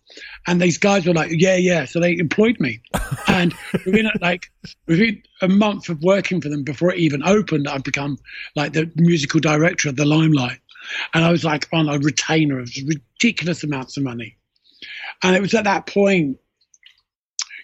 And 0.48 0.62
these 0.62 0.78
guys 0.78 1.06
were 1.06 1.14
like, 1.14 1.32
"Yeah, 1.32 1.56
yeah." 1.56 1.86
So 1.86 2.00
they 2.00 2.18
employed 2.18 2.60
me, 2.60 2.82
and 3.28 3.54
within 3.86 4.10
like 4.22 4.52
within 4.88 5.22
a 5.42 5.48
month 5.48 5.90
of 5.90 6.02
working 6.02 6.42
for 6.42 6.50
them 6.50 6.64
before 6.64 6.92
it 6.92 7.00
even 7.00 7.24
opened, 7.24 7.68
I'd 7.68 7.84
become 7.84 8.18
like 8.56 8.74
the 8.74 8.92
musical 8.96 9.40
director 9.40 9.90
of 9.90 9.96
the 9.96 10.06
Limelight, 10.06 10.60
and 11.14 11.24
I 11.24 11.32
was 11.32 11.44
like 11.44 11.68
on 11.72 11.90
a 11.90 12.00
retainer 12.00 12.60
of 12.60 12.72
ridiculous 12.86 13.64
amounts 13.64 13.98
of 13.98 14.04
money. 14.04 14.38
And 15.24 15.36
it 15.36 15.42
was 15.42 15.54
at 15.54 15.66
that 15.66 15.86
point 15.86 16.38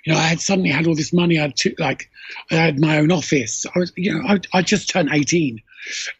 you 0.06 0.14
know, 0.14 0.20
I 0.20 0.24
had 0.24 0.40
suddenly 0.40 0.70
had 0.70 0.88
all 0.88 0.96
this 0.96 1.12
money. 1.12 1.40
I 1.40 1.44
had 1.44 1.56
to, 1.58 1.76
like, 1.80 2.10
I 2.52 2.56
had 2.56 2.80
my 2.80 3.00
own 3.00 3.12
office. 3.12 3.66
I 3.76 3.80
was, 3.80 3.92
you 3.96 4.14
know, 4.14 4.28
I, 4.28 4.40
I 4.54 4.62
just 4.62 4.90
turned 4.90 5.10
18. 5.12 5.62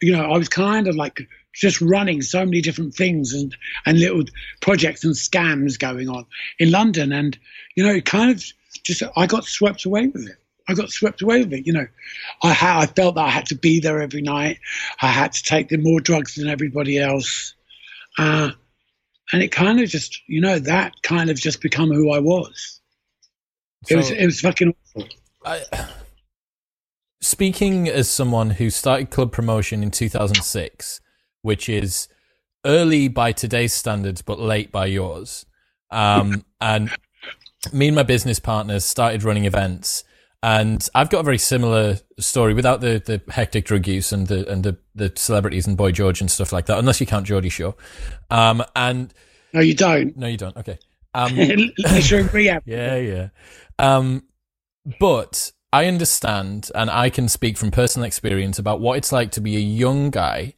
You 0.02 0.12
know, 0.12 0.32
I 0.32 0.38
was 0.38 0.50
kind 0.50 0.88
of 0.88 0.96
like 0.96 1.28
just 1.56 1.82
running 1.82 2.22
so 2.22 2.46
many 2.46 2.62
different 2.62 2.94
things 2.94 3.34
and, 3.34 3.56
and 3.86 4.00
little 4.00 4.24
projects 4.62 5.04
and 5.04 5.16
scams 5.16 5.80
going 5.80 6.10
on 6.10 6.26
in 6.60 6.72
London. 6.72 7.12
And, 7.12 7.38
you 7.76 7.84
know, 7.84 7.94
it 7.94 8.06
kind 8.06 8.32
of 8.32 8.44
just, 8.84 9.04
I 9.16 9.26
got 9.26 9.46
swept 9.46 9.86
away 9.86 10.08
with 10.08 10.28
it. 10.28 10.38
I 10.68 10.74
got 10.74 10.90
swept 10.90 11.22
away 11.22 11.44
with 11.44 11.54
it. 11.54 11.68
You 11.68 11.74
know, 11.74 11.88
I 12.44 12.52
had, 12.52 12.78
I 12.78 12.86
felt 12.88 13.16
that 13.16 13.26
I 13.26 13.30
had 13.30 13.46
to 13.48 13.56
be 13.56 13.80
there 13.80 14.02
every 14.02 14.22
night. 14.22 14.60
I 15.02 15.08
had 15.08 15.34
to 15.34 15.44
take 15.44 15.70
the 15.70 15.78
more 15.78 16.00
drugs 16.00 16.36
than 16.36 16.48
everybody 16.48 16.98
else. 16.98 17.54
Uh, 18.18 18.52
and 19.32 19.44
it 19.44 19.52
kind 19.52 19.80
of 19.80 19.90
just, 19.90 20.22
you 20.28 20.42
know, 20.42 20.60
that 20.60 20.94
kind 21.04 21.30
of 21.30 21.38
just 21.38 21.62
become 21.62 21.90
who 21.90 22.12
I 22.12 22.20
was. 22.20 22.80
It 23.90 23.96
was 23.96 24.10
it 24.10 24.26
was 24.26 24.42
fucking 24.42 24.74
awful. 24.96 25.08
I, 25.46 25.62
speaking 27.22 27.88
as 27.88 28.10
someone 28.10 28.52
who 28.52 28.70
started 28.70 29.12
club 29.12 29.32
promotion 29.32 29.84
in 29.84 29.92
2006, 29.92 31.02
which 31.46 31.70
is 31.70 32.08
early 32.66 33.08
by 33.08 33.32
today's 33.32 33.72
standards 33.72 34.24
but 34.24 34.40
late 34.40 34.72
by 34.72 34.88
yours, 34.88 35.46
um, 35.92 36.44
and 36.60 36.90
me 37.72 37.88
and 37.88 37.96
my 37.96 38.04
business 38.04 38.40
partners 38.40 38.84
started 38.84 39.24
running 39.24 39.46
events. 39.46 40.04
And 40.42 40.88
I've 40.94 41.10
got 41.10 41.20
a 41.20 41.24
very 41.24 41.38
similar 41.38 42.00
story 42.20 42.54
without 42.54 42.82
the, 42.82 43.02
the 43.04 43.22
hectic 43.32 43.66
drug 43.66 43.88
use 43.88 44.12
and 44.12 44.28
the 44.28 44.48
and 44.52 44.64
the, 44.64 44.78
the 44.94 45.12
celebrities 45.16 45.66
and 45.66 45.78
Boy 45.78 45.92
George 45.92 46.20
and 46.20 46.30
stuff 46.30 46.52
like 46.52 46.66
that, 46.66 46.78
unless 46.80 47.00
you 47.00 47.06
count 47.06 47.28
Geordie 47.28 47.50
Shore. 47.50 47.76
Um, 48.30 48.64
and 48.76 49.14
No, 49.54 49.62
you 49.62 49.76
don't. 49.76 50.18
No, 50.18 50.28
you 50.28 50.38
don't. 50.38 50.58
Okay. 50.58 50.80
Um, 51.16 51.32
Unless 51.40 52.12
you're 52.12 52.20
in 52.20 52.28
rehab. 52.28 52.64
yeah, 52.66 52.98
yeah. 52.98 53.30
Um, 53.80 54.24
but 55.00 55.54
I 55.72 55.86
understand, 55.86 56.70
and 56.76 56.90
I 56.90 57.10
can 57.10 57.30
speak 57.30 57.58
from 57.58 57.72
personal 57.72 58.06
experience 58.06 58.60
about 58.60 58.82
what 58.82 58.98
it's 58.98 59.14
like 59.14 59.32
to 59.32 59.40
be 59.40 59.56
a 59.56 59.62
young 59.62 60.10
guy 60.10 60.56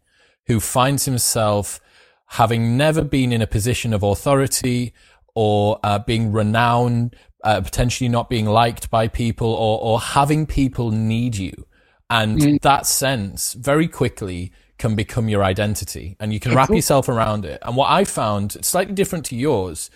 who 0.47 0.60
finds 0.60 1.05
himself 1.05 1.79
having 2.31 2.75
never 2.75 3.03
been 3.03 3.31
in 3.31 3.41
a 3.41 3.47
position 3.47 3.93
of 3.93 4.03
authority 4.03 4.93
or 5.36 5.79
uh, 5.83 5.99
being 5.99 6.31
renowned, 6.31 7.15
uh, 7.43 7.62
potentially 7.62 8.10
not 8.10 8.29
being 8.29 8.45
liked 8.45 8.89
by 8.89 9.07
people, 9.07 9.47
or 9.47 9.79
or 9.81 9.99
having 9.99 10.45
people 10.45 10.91
need 10.91 11.36
you, 11.36 11.65
and 12.10 12.39
Mm. 12.39 12.62
that 12.62 12.86
sense 12.86 13.53
very 13.53 13.88
quickly 13.88 14.51
can 14.77 14.95
become 14.95 15.29
your 15.29 15.43
identity, 15.43 16.15
and 16.19 16.33
you 16.33 16.39
can 16.39 16.53
wrap 16.55 16.69
yourself 16.69 17.07
around 17.10 17.45
it. 17.45 17.60
And 17.62 17.75
what 17.75 17.89
I 17.89 18.03
found, 18.03 18.57
slightly 18.65 18.93
different 18.93 19.25
to 19.25 19.36
yours, 19.36 19.89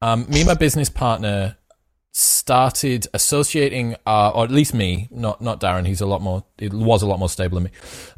um, 0.00 0.26
me 0.28 0.40
and 0.40 0.46
my 0.46 0.54
business 0.54 0.88
partner 0.88 1.56
started 2.14 3.08
associating, 3.12 3.96
uh, 4.06 4.30
or 4.30 4.44
at 4.44 4.50
least 4.50 4.72
me, 4.72 5.08
not 5.10 5.40
not 5.40 5.60
Darren. 5.60 5.86
He's 5.86 6.00
a 6.00 6.06
lot 6.06 6.22
more. 6.22 6.44
It 6.58 6.72
was 6.72 7.02
a 7.02 7.06
lot 7.06 7.18
more 7.18 7.28
stable 7.28 7.56
than 7.56 7.64
me. 7.64 7.70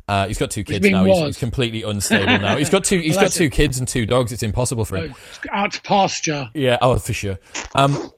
Uh, 0.07 0.29
he's 0.29 0.39
got 0.39 0.51
two 0.51 0.63
kids 0.63 0.89
now. 0.89 1.05
He's, 1.05 1.19
he's 1.19 1.39
completely 1.39 1.83
unstable 1.83 2.39
now. 2.39 2.57
He's 2.57 2.71
got 2.71 2.85
two. 2.85 2.99
He's 2.99 3.17
Well, 3.17 3.25
got 3.25 3.33
two 3.33 3.51
kids 3.51 3.79
and 3.79 3.89
two 3.89 4.07
dogs. 4.07 4.33
It's 4.33 4.43
impossible 4.43 4.85
for 4.85 4.99
him. 4.99 5.15
Out 5.51 5.73
to 5.73 5.83
pasture. 5.83 6.51
Yeah. 6.55 6.79
Oh, 6.83 6.99
for 6.99 7.15
sure. 7.15 7.39
Um, 7.75 8.13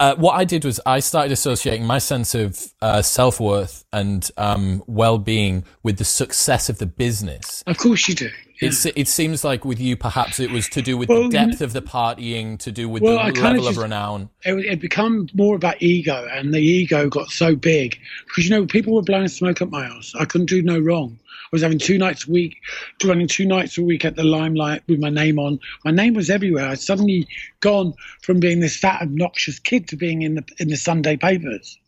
uh, 0.00 0.16
what 0.16 0.32
I 0.32 0.44
did 0.44 0.64
was 0.64 0.80
I 0.84 1.00
started 1.00 1.32
associating 1.32 1.86
my 1.86 1.98
sense 1.98 2.34
of 2.34 2.60
uh, 2.82 3.02
self 3.02 3.38
worth 3.38 3.84
and 3.92 4.28
um, 4.36 4.82
well 4.86 5.18
being 5.18 5.64
with 5.82 5.98
the 5.98 6.04
success 6.04 6.68
of 6.68 6.78
the 6.78 6.86
business. 6.86 7.62
Of 7.66 7.76
course 7.78 8.08
you 8.08 8.14
do. 8.14 8.30
It's, 8.60 8.86
it 8.86 9.08
seems 9.08 9.42
like 9.44 9.64
with 9.64 9.80
you, 9.80 9.96
perhaps 9.96 10.38
it 10.38 10.50
was 10.50 10.68
to 10.70 10.82
do 10.82 10.96
with 10.96 11.08
Well, 11.08 11.24
the 11.24 11.28
depth 11.30 11.60
of 11.60 11.72
the 11.72 11.82
partying, 11.82 12.58
to 12.60 12.70
do 12.70 12.88
with 12.88 13.02
Well, 13.02 13.16
the 13.32 13.40
level 13.40 13.66
of 13.66 13.74
just- 13.74 13.78
renown. 13.82 14.30
it, 14.44 14.54
it 14.64 14.80
become 14.80 15.28
more 15.34 15.56
about 15.56 15.82
ego, 15.82 16.26
and 16.30 16.54
the 16.54 16.60
ego 16.60 17.08
got 17.08 17.30
so 17.30 17.56
big 17.56 17.98
because 18.26 18.44
you 18.44 18.50
know 18.50 18.64
people 18.66 18.94
were 18.94 19.02
blowing 19.02 19.28
smoke 19.28 19.60
up 19.60 19.70
my 19.70 19.84
ass. 19.86 20.12
I 20.18 20.24
couldn't 20.24 20.48
do 20.48 20.62
no 20.62 20.78
wrong. 20.78 21.18
I 21.22 21.48
was 21.54 21.62
having 21.62 21.78
two 21.78 21.98
nights 21.98 22.26
a 22.26 22.30
week, 22.32 22.56
running 23.04 23.28
two 23.28 23.46
nights 23.46 23.78
a 23.78 23.82
week 23.82 24.04
at 24.04 24.16
the 24.16 24.24
limelight 24.24 24.82
with 24.88 24.98
my 24.98 25.10
name 25.10 25.38
on. 25.38 25.60
My 25.84 25.90
name 25.92 26.14
was 26.14 26.30
everywhere. 26.30 26.66
I'd 26.66 26.80
suddenly 26.80 27.28
gone 27.60 27.94
from 28.22 28.40
being 28.40 28.60
this 28.60 28.76
fat, 28.76 29.02
obnoxious 29.02 29.58
kid 29.60 29.86
to 29.88 29.96
being 29.96 30.22
in 30.22 30.34
the 30.36 30.44
in 30.58 30.68
the 30.68 30.76
Sunday 30.76 31.16
papers. 31.16 31.78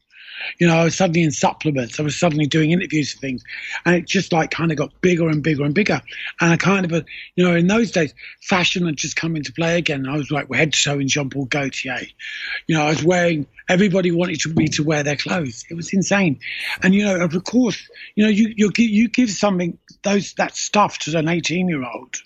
You 0.58 0.66
know, 0.66 0.76
I 0.76 0.84
was 0.84 0.96
suddenly 0.96 1.22
in 1.22 1.30
supplements. 1.30 1.98
I 1.98 2.02
was 2.02 2.18
suddenly 2.18 2.46
doing 2.46 2.70
interviews 2.70 3.12
for 3.12 3.18
things, 3.18 3.42
and 3.84 3.96
it 3.96 4.06
just 4.06 4.32
like 4.32 4.50
kind 4.50 4.70
of 4.70 4.78
got 4.78 5.00
bigger 5.00 5.28
and 5.28 5.42
bigger 5.42 5.64
and 5.64 5.74
bigger. 5.74 6.00
And 6.40 6.52
I 6.52 6.56
kind 6.56 6.84
of, 6.84 6.92
uh, 6.92 7.02
you 7.36 7.44
know, 7.44 7.54
in 7.54 7.66
those 7.66 7.90
days, 7.90 8.14
fashion 8.42 8.86
had 8.86 8.96
just 8.96 9.16
come 9.16 9.36
into 9.36 9.52
play 9.52 9.78
again. 9.78 10.08
I 10.08 10.16
was 10.16 10.30
like 10.30 10.52
head 10.52 10.72
to 10.72 10.82
toe 10.82 10.98
in 10.98 11.08
Jean 11.08 11.30
Paul 11.30 11.46
Gaultier. 11.46 12.00
You 12.66 12.76
know, 12.76 12.82
I 12.82 12.88
was 12.88 13.04
wearing. 13.04 13.46
Everybody 13.68 14.12
wanted 14.12 14.56
me 14.56 14.68
to 14.68 14.84
wear 14.84 15.02
their 15.02 15.16
clothes. 15.16 15.64
It 15.68 15.74
was 15.74 15.92
insane. 15.92 16.38
And 16.82 16.94
you 16.94 17.04
know, 17.04 17.20
of 17.20 17.44
course, 17.44 17.88
you 18.14 18.24
know, 18.24 18.30
you 18.30 18.52
you 18.56 18.70
gi- 18.70 18.84
you 18.84 19.08
give 19.08 19.30
something 19.30 19.78
those 20.02 20.34
that 20.34 20.56
stuff 20.56 20.98
to 21.00 21.18
an 21.18 21.28
eighteen 21.28 21.68
year 21.68 21.84
old. 21.84 22.16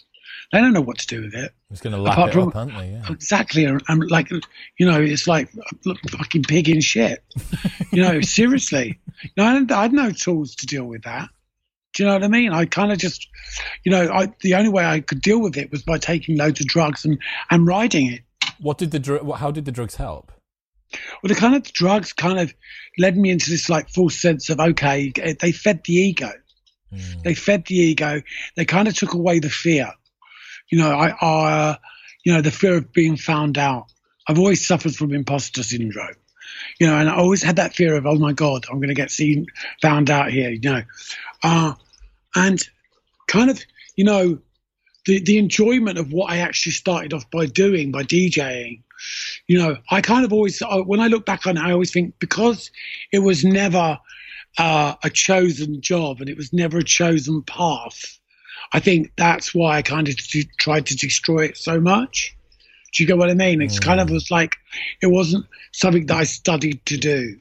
They 0.52 0.60
don't 0.60 0.72
know 0.72 0.80
what 0.80 0.98
to 0.98 1.06
do 1.06 1.22
with 1.22 1.34
it. 1.34 1.52
It's 1.70 1.80
going 1.80 1.94
to 1.94 2.02
lap 2.02 2.14
Apart 2.14 2.30
it 2.30 2.32
from- 2.34 2.48
up, 2.48 2.56
aren't 2.56 2.76
they? 2.76 2.90
Yeah. 2.90 3.02
Exactly. 3.10 3.66
I'm 3.66 4.00
like, 4.00 4.30
you 4.30 4.86
know, 4.86 5.00
it's 5.00 5.28
like 5.28 5.50
fucking 6.10 6.42
pig 6.44 6.68
in 6.68 6.80
shit. 6.80 7.22
You 7.92 8.02
know, 8.02 8.20
seriously. 8.20 9.00
No, 9.36 9.44
I, 9.44 9.54
had- 9.54 9.72
I 9.72 9.82
had 9.82 9.92
no 9.92 10.12
tools 10.12 10.54
to 10.56 10.66
deal 10.66 10.84
with 10.84 11.02
that. 11.02 11.28
Do 11.92 12.04
you 12.04 12.06
know 12.06 12.14
what 12.14 12.22
I 12.22 12.28
mean? 12.28 12.52
I 12.52 12.66
kind 12.66 12.92
of 12.92 12.98
just, 12.98 13.26
you 13.84 13.90
know, 13.90 14.08
I, 14.12 14.32
the 14.42 14.54
only 14.54 14.68
way 14.70 14.84
I 14.84 15.00
could 15.00 15.20
deal 15.20 15.40
with 15.40 15.56
it 15.56 15.72
was 15.72 15.82
by 15.82 15.98
taking 15.98 16.36
loads 16.36 16.60
of 16.60 16.68
drugs 16.68 17.04
and, 17.04 17.18
and 17.50 17.66
riding 17.66 18.12
it. 18.12 18.20
What 18.60 18.78
did 18.78 18.92
the 18.92 19.00
dr- 19.00 19.24
what, 19.24 19.40
how 19.40 19.50
did 19.50 19.64
the 19.64 19.72
drugs 19.72 19.96
help? 19.96 20.30
Well, 21.20 21.28
the 21.28 21.34
kind 21.34 21.56
of 21.56 21.64
drugs 21.72 22.12
kind 22.12 22.38
of 22.38 22.54
led 22.96 23.16
me 23.16 23.30
into 23.30 23.50
this 23.50 23.68
like 23.68 23.88
false 23.88 24.14
sense 24.14 24.48
of 24.50 24.60
okay, 24.60 25.12
they 25.40 25.50
fed 25.50 25.80
the 25.84 25.94
ego. 25.94 26.30
Mm. 26.92 27.22
They 27.24 27.34
fed 27.34 27.64
the 27.66 27.74
ego. 27.76 28.22
They 28.54 28.64
kind 28.64 28.86
of 28.86 28.94
took 28.94 29.14
away 29.14 29.40
the 29.40 29.50
fear. 29.50 29.90
You 30.70 30.78
know, 30.78 30.90
I, 30.90 31.10
uh, 31.10 31.76
you 32.24 32.32
know, 32.32 32.42
the 32.42 32.50
fear 32.50 32.76
of 32.76 32.92
being 32.92 33.16
found 33.16 33.58
out. 33.58 33.86
I've 34.28 34.38
always 34.38 34.66
suffered 34.66 34.94
from 34.94 35.12
imposter 35.12 35.62
syndrome. 35.62 36.14
You 36.78 36.86
know, 36.86 36.96
and 36.96 37.08
I 37.08 37.16
always 37.16 37.42
had 37.42 37.56
that 37.56 37.74
fear 37.74 37.94
of, 37.94 38.06
oh 38.06 38.16
my 38.16 38.32
God, 38.32 38.64
I'm 38.70 38.78
going 38.78 38.88
to 38.88 38.94
get 38.94 39.10
seen, 39.10 39.46
found 39.82 40.10
out 40.10 40.30
here. 40.30 40.50
You 40.50 40.60
know, 40.60 40.82
uh, 41.42 41.74
and 42.34 42.62
kind 43.26 43.50
of, 43.50 43.60
you 43.96 44.04
know, 44.04 44.38
the 45.06 45.20
the 45.20 45.38
enjoyment 45.38 45.98
of 45.98 46.12
what 46.12 46.30
I 46.30 46.38
actually 46.38 46.72
started 46.72 47.12
off 47.12 47.30
by 47.30 47.46
doing 47.46 47.90
by 47.90 48.02
DJing. 48.02 48.82
You 49.48 49.58
know, 49.58 49.76
I 49.90 50.02
kind 50.02 50.24
of 50.24 50.32
always, 50.32 50.60
uh, 50.60 50.82
when 50.82 51.00
I 51.00 51.06
look 51.06 51.24
back 51.24 51.46
on 51.46 51.56
it, 51.56 51.62
I 51.62 51.72
always 51.72 51.90
think 51.90 52.18
because 52.18 52.70
it 53.12 53.20
was 53.20 53.44
never 53.44 53.98
uh, 54.58 54.94
a 55.02 55.10
chosen 55.10 55.80
job 55.80 56.20
and 56.20 56.28
it 56.28 56.36
was 56.36 56.52
never 56.52 56.78
a 56.78 56.84
chosen 56.84 57.42
path. 57.42 58.19
I 58.72 58.80
think 58.80 59.12
that's 59.16 59.54
why 59.54 59.76
I 59.78 59.82
kind 59.82 60.08
of 60.08 60.16
tried 60.58 60.86
to 60.86 60.96
destroy 60.96 61.44
it 61.46 61.56
so 61.56 61.80
much. 61.80 62.36
Do 62.92 63.02
you 63.02 63.06
get 63.06 63.18
what 63.18 63.30
I 63.30 63.34
mean? 63.34 63.62
It's 63.62 63.78
kind 63.78 64.00
of 64.00 64.10
was 64.10 64.30
like 64.30 64.56
it 65.02 65.08
wasn't 65.08 65.46
something 65.72 66.06
that 66.06 66.16
I 66.16 66.24
studied 66.24 66.84
to 66.86 66.96
do. 66.96 67.36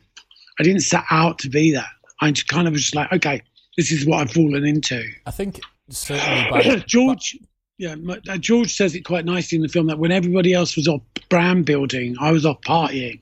I 0.60 0.64
didn't 0.64 0.82
set 0.82 1.04
out 1.10 1.40
to 1.40 1.50
be 1.50 1.72
that. 1.74 1.90
I 2.22 2.32
just 2.32 2.48
kind 2.48 2.68
of 2.68 2.74
was 2.74 2.82
just 2.84 2.96
like, 2.96 3.12
okay, 3.14 3.42
this 3.78 3.92
is 3.92 4.06
what 4.06 4.20
I've 4.20 4.32
fallen 4.32 4.66
into. 4.66 5.04
I 5.26 5.32
think 5.32 5.60
certainly 5.90 6.52
by 6.52 6.76
George, 6.88 7.38
yeah, 7.78 7.96
my- 7.96 8.20
uh, 8.28 8.38
George 8.38 8.74
says 8.74 8.94
it 8.96 9.02
quite 9.06 9.26
nicely 9.26 9.56
in 9.56 9.62
the 9.62 9.70
film 9.70 9.88
that 9.88 10.00
when 10.00 10.12
everybody 10.12 10.54
else 10.54 10.76
was 10.76 10.88
off 10.88 11.02
brand 11.30 11.66
building, 11.66 12.16
I 12.20 12.32
was 12.32 12.46
off 12.46 12.60
partying. 12.62 13.22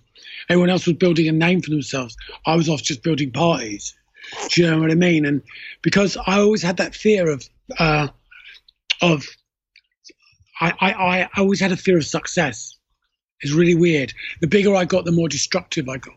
Everyone 0.49 0.69
else 0.69 0.87
was 0.87 0.95
building 0.95 1.27
a 1.27 1.31
name 1.31 1.61
for 1.61 1.69
themselves. 1.69 2.15
I 2.45 2.55
was 2.55 2.67
off 2.69 2.81
just 2.81 3.03
building 3.03 3.31
parties. 3.31 3.93
Do 4.49 4.61
you 4.61 4.69
know 4.71 4.79
what 4.79 4.91
I 4.91 4.95
mean? 4.95 5.25
And 5.25 5.41
because 5.81 6.17
I 6.25 6.39
always 6.39 6.61
had 6.61 6.77
that 6.77 6.95
fear 6.95 7.29
of, 7.29 7.47
uh, 7.77 8.07
of, 9.01 9.25
I, 10.59 10.73
I, 10.79 11.21
I 11.23 11.29
always 11.37 11.59
had 11.59 11.71
a 11.71 11.77
fear 11.77 11.97
of 11.97 12.05
success. 12.05 12.77
It's 13.41 13.53
really 13.53 13.75
weird. 13.75 14.13
The 14.41 14.47
bigger 14.47 14.75
I 14.75 14.85
got, 14.85 15.05
the 15.05 15.11
more 15.11 15.29
destructive 15.29 15.87
I 15.89 15.97
got. 15.97 16.15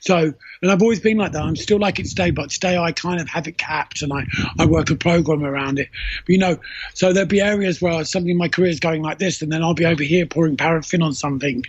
So, 0.00 0.32
and 0.62 0.70
I've 0.70 0.82
always 0.82 1.00
been 1.00 1.16
like 1.16 1.32
that. 1.32 1.42
I'm 1.42 1.56
still 1.56 1.78
like 1.78 1.98
it 1.98 2.06
today, 2.06 2.30
but 2.30 2.50
today 2.50 2.78
I 2.78 2.92
kind 2.92 3.20
of 3.20 3.28
have 3.28 3.48
it 3.48 3.58
capped 3.58 4.02
and 4.02 4.12
I, 4.12 4.26
I 4.58 4.66
work 4.66 4.90
a 4.90 4.94
program 4.94 5.44
around 5.44 5.78
it. 5.78 5.88
But, 6.26 6.32
you 6.32 6.38
know, 6.38 6.58
so 6.94 7.12
there'll 7.12 7.28
be 7.28 7.40
areas 7.40 7.80
where 7.80 8.04
something 8.04 8.30
in 8.30 8.36
my 8.36 8.48
career 8.48 8.68
is 8.68 8.78
going 8.78 9.02
like 9.02 9.18
this, 9.18 9.42
and 9.42 9.50
then 9.50 9.62
I'll 9.62 9.74
be 9.74 9.86
over 9.86 10.02
here 10.02 10.26
pouring 10.26 10.56
paraffin 10.56 11.02
on 11.02 11.12
something 11.12 11.64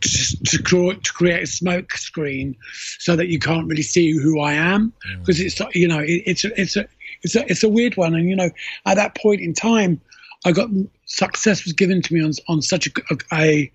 to, 0.00 0.36
to, 0.46 0.94
to 0.94 1.12
create 1.12 1.42
a 1.42 1.46
smoke 1.46 1.92
screen 1.92 2.56
so 2.98 3.14
that 3.14 3.28
you 3.28 3.38
can't 3.38 3.68
really 3.68 3.82
see 3.82 4.10
who 4.16 4.40
I 4.40 4.54
am. 4.54 4.92
Because 5.20 5.40
it's, 5.40 5.60
you 5.74 5.86
know, 5.86 6.00
it, 6.00 6.22
it's, 6.26 6.44
a, 6.44 6.60
it's, 6.60 6.76
a, 6.76 6.88
it's, 7.22 7.36
a, 7.36 7.50
it's 7.50 7.62
a 7.62 7.68
weird 7.68 7.96
one. 7.96 8.14
And, 8.14 8.28
you 8.28 8.36
know, 8.36 8.50
at 8.86 8.94
that 8.94 9.16
point 9.16 9.40
in 9.40 9.54
time, 9.54 10.00
I 10.44 10.52
got 10.52 10.68
success 11.04 11.64
was 11.64 11.72
given 11.74 12.02
to 12.02 12.14
me 12.14 12.22
on, 12.22 12.32
on 12.48 12.62
such 12.62 12.86
a, 12.86 12.90
a 13.32 13.70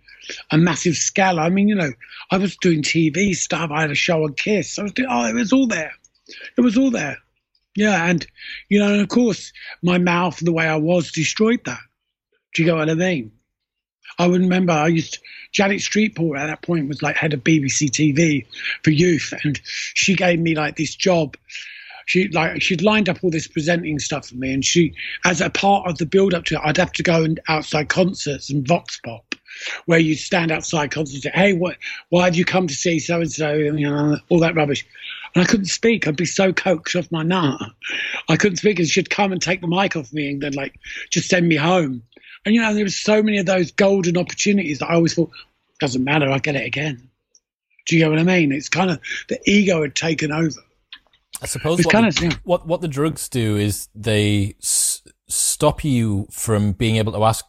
a 0.52 0.58
massive 0.58 0.96
scale. 0.96 1.40
I 1.40 1.50
mean, 1.50 1.68
you 1.68 1.76
know, 1.76 1.92
I 2.32 2.38
was 2.38 2.58
doing 2.58 2.82
TV 2.82 3.36
stuff. 3.36 3.70
I 3.72 3.82
had 3.82 3.92
a 3.92 3.96
show 3.96 4.24
on 4.24 4.34
Kiss. 4.34 4.80
I 4.80 4.84
was 4.84 4.94
doing, 4.94 5.10
oh, 5.12 5.28
it 5.28 5.36
was 5.36 5.54
all 5.54 5.68
there. 5.68 5.92
It 6.58 6.62
was 6.62 6.78
all 6.78 6.92
there. 6.92 7.18
Yeah, 7.76 8.06
and 8.06 8.26
you 8.70 8.80
know, 8.80 8.94
and 8.94 9.02
of 9.02 9.10
course, 9.10 9.52
my 9.82 9.98
mouth, 9.98 10.40
the 10.40 10.54
way 10.54 10.66
I 10.66 10.78
was, 10.78 11.12
destroyed 11.12 11.60
that. 11.66 11.80
Do 12.54 12.62
you 12.62 12.70
get 12.70 12.76
what 12.76 12.90
I 12.90 12.94
mean? 12.94 13.32
I 14.18 14.28
would 14.28 14.40
remember 14.40 14.72
I 14.72 14.88
used 14.88 15.20
Janet 15.52 15.82
Street-Porter 15.82 16.40
at 16.40 16.48
that 16.48 16.62
point 16.62 16.88
was 16.88 17.02
like 17.02 17.18
head 17.18 17.34
of 17.34 17.44
BBC 17.44 17.90
TV 17.90 18.46
for 18.84 18.92
youth, 18.92 19.34
and 19.44 19.60
she 19.64 20.16
gave 20.16 20.40
me 20.40 20.56
like 20.56 20.78
this 20.78 20.96
job. 20.96 21.36
She 22.06 22.28
like 22.30 22.62
she'd 22.62 22.84
lined 22.84 23.10
up 23.10 23.24
all 23.24 23.32
this 23.32 23.48
presenting 23.48 24.00
stuff 24.00 24.30
for 24.30 24.36
me, 24.36 24.54
and 24.54 24.64
she, 24.64 24.94
as 25.26 25.42
a 25.42 25.50
part 25.50 25.90
of 25.90 25.98
the 25.98 26.06
build 26.06 26.34
up 26.34 26.46
to 26.46 26.56
it, 26.56 26.62
I'd 26.64 26.78
have 26.78 26.92
to 26.94 27.04
go 27.04 27.24
and 27.24 27.40
outside 27.48 27.90
concerts 27.90 28.50
and 28.50 28.68
vox 28.68 29.00
pop, 29.04 29.36
where 29.86 30.00
you 30.00 30.16
stand 30.16 30.52
outside 30.52 30.92
concerts 30.92 31.16
and 31.16 31.24
say, 31.24 31.32
"Hey, 31.34 31.54
what? 31.54 31.78
Why 32.10 32.26
have 32.26 32.36
you 32.36 32.46
come 32.46 32.68
to 32.68 32.74
see 32.76 33.00
so 33.00 33.22
and 33.22 33.32
so?" 33.32 33.54
You 33.54 33.72
know, 33.72 34.18
all 34.30 34.40
that 34.40 34.56
rubbish. 34.56 34.86
And 35.34 35.44
I 35.44 35.48
couldn't 35.48 35.66
speak. 35.66 36.08
I'd 36.08 36.16
be 36.16 36.26
so 36.26 36.54
coked 36.54 36.98
off 36.98 37.12
my 37.12 37.24
nut. 37.24 37.60
I 38.30 38.38
couldn't 38.38 38.58
speak, 38.58 38.80
and 38.80 38.88
she'd 38.88 39.10
come 39.10 39.32
and 39.32 39.42
take 39.42 39.62
the 39.62 39.68
mic 39.68 39.96
off 39.96 40.14
me 40.14 40.30
and 40.30 40.42
then 40.42 40.54
like 40.54 40.80
just 41.10 41.28
send 41.28 41.48
me 41.48 41.56
home. 41.56 42.04
And 42.46 42.54
you 42.54 42.62
know, 42.62 42.74
there 42.74 42.84
was 42.84 42.96
so 42.96 43.24
many 43.24 43.40
of 43.40 43.48
those 43.48 43.72
golden 43.72 44.18
opportunities 44.18 44.80
that 44.80 44.92
I 44.92 44.94
always 44.94 45.16
thought, 45.16 45.32
doesn't 45.80 46.04
matter, 46.04 46.30
I'll 46.30 46.40
get 46.40 46.56
it 46.56 46.66
again. 46.66 47.10
Do 47.88 47.96
you 47.96 48.04
know 48.04 48.12
what 48.12 48.20
I 48.20 48.24
mean? 48.24 48.52
It's 48.52 48.70
kind 48.70 48.92
of 48.92 49.00
the 49.28 49.40
ego 49.46 49.82
had 49.82 49.96
taken 49.96 50.32
over. 50.32 50.62
I 51.42 51.48
suppose 51.48 51.80
what, 51.80 51.92
kind 51.92 52.06
the, 52.12 52.28
of- 52.28 52.34
yeah. 52.34 52.38
what 52.44 52.68
what 52.68 52.82
the 52.82 52.88
drugs 52.88 53.30
do 53.30 53.58
is 53.58 53.88
they 53.94 54.56
s- 54.62 55.02
stop 55.28 55.84
you 55.84 56.28
from 56.32 56.72
being 56.72 56.96
able 56.96 57.14
to 57.14 57.24
ask 57.24 57.46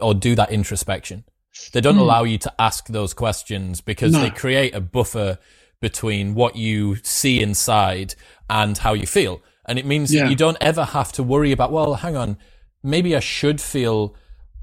or 0.00 0.14
do 0.14 0.34
that 0.34 0.50
introspection. 0.50 1.24
They 1.72 1.80
don't 1.80 1.94
hmm. 1.94 2.00
allow 2.00 2.24
you 2.24 2.38
to 2.38 2.52
ask 2.58 2.86
those 2.88 3.12
questions 3.14 3.80
because. 3.80 4.12
No. 4.12 4.20
they 4.20 4.30
create 4.30 4.74
a 4.74 4.80
buffer 4.80 5.38
between 5.80 6.34
what 6.34 6.56
you 6.56 6.96
see 6.96 7.40
inside 7.40 8.14
and 8.48 8.76
how 8.78 8.92
you 8.92 9.06
feel. 9.06 9.42
And 9.66 9.78
it 9.78 9.86
means 9.86 10.12
Yeah. 10.12 10.24
that 10.24 10.30
you 10.30 10.36
don't 10.36 10.58
ever 10.60 10.84
have 10.84 11.12
to 11.12 11.22
worry 11.22 11.52
about, 11.52 11.72
well, 11.72 11.94
hang 11.94 12.16
on, 12.16 12.36
maybe 12.82 13.16
I 13.16 13.20
should 13.20 13.60
feel 13.60 14.14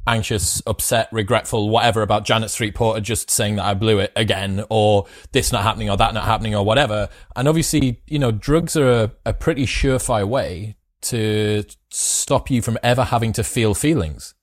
anxious, 0.07 0.61
upset, 0.65 1.09
regretful, 1.11 1.69
whatever 1.69 2.01
about 2.01 2.25
Janet 2.25 2.49
Street 2.49 2.73
Porter 2.75 3.01
just 3.01 3.29
saying 3.29 3.57
that 3.57 3.65
I 3.65 3.73
blew 3.73 3.99
it 3.99 4.11
again, 4.15 4.63
or 4.69 5.05
this 5.31 5.51
not 5.51 5.63
happening, 5.63 5.89
or 5.89 5.97
that 5.97 6.13
not 6.13 6.25
happening, 6.25 6.55
or 6.55 6.65
whatever. 6.65 7.09
And 7.35 7.47
obviously, 7.47 8.01
you 8.07 8.19
know, 8.19 8.31
drugs 8.31 8.75
are 8.75 8.89
a, 8.89 9.11
a 9.25 9.33
pretty 9.33 9.65
surefire 9.65 10.27
way 10.27 10.77
to 11.01 11.63
stop 11.89 12.49
you 12.49 12.61
from 12.61 12.77
ever 12.81 13.03
having 13.03 13.33
to 13.33 13.43
feel 13.43 13.73
feelings. 13.73 14.33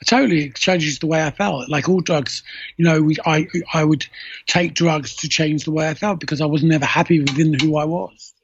It 0.00 0.06
totally 0.06 0.50
changes 0.50 0.98
the 0.98 1.06
way 1.06 1.24
I 1.24 1.30
felt. 1.30 1.68
Like 1.68 1.88
all 1.88 2.00
drugs, 2.00 2.42
you 2.76 2.84
know, 2.84 3.02
we, 3.02 3.16
I 3.26 3.48
I 3.72 3.84
would 3.84 4.06
take 4.46 4.74
drugs 4.74 5.16
to 5.16 5.28
change 5.28 5.64
the 5.64 5.72
way 5.72 5.88
I 5.88 5.94
felt 5.94 6.20
because 6.20 6.40
I 6.40 6.46
was 6.46 6.62
never 6.62 6.84
happy 6.84 7.20
within 7.20 7.58
who 7.58 7.76
I 7.76 7.84
was. 7.84 8.34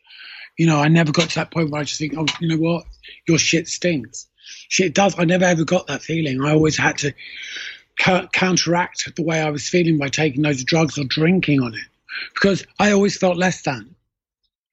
You 0.58 0.66
know, 0.66 0.80
I 0.80 0.88
never 0.88 1.12
got 1.12 1.30
to 1.30 1.34
that 1.36 1.50
point 1.50 1.70
where 1.70 1.80
I 1.80 1.84
just 1.84 1.98
think, 1.98 2.14
oh, 2.16 2.26
you 2.40 2.48
know 2.48 2.56
what, 2.56 2.84
your 3.26 3.38
shit 3.38 3.68
stinks 3.68 4.28
it 4.78 4.94
does. 4.94 5.18
I 5.18 5.24
never 5.24 5.44
ever 5.44 5.64
got 5.64 5.86
that 5.86 6.02
feeling. 6.02 6.42
I 6.42 6.52
always 6.52 6.76
had 6.76 6.98
to 6.98 7.12
counteract 7.96 9.14
the 9.14 9.22
way 9.22 9.40
I 9.40 9.50
was 9.50 9.68
feeling 9.68 9.98
by 9.98 10.08
taking 10.08 10.42
those 10.42 10.64
drugs 10.64 10.98
or 10.98 11.04
drinking 11.04 11.60
on 11.60 11.74
it 11.74 11.86
because 12.34 12.66
I 12.78 12.92
always 12.92 13.16
felt 13.16 13.36
less 13.36 13.62
than. 13.62 13.94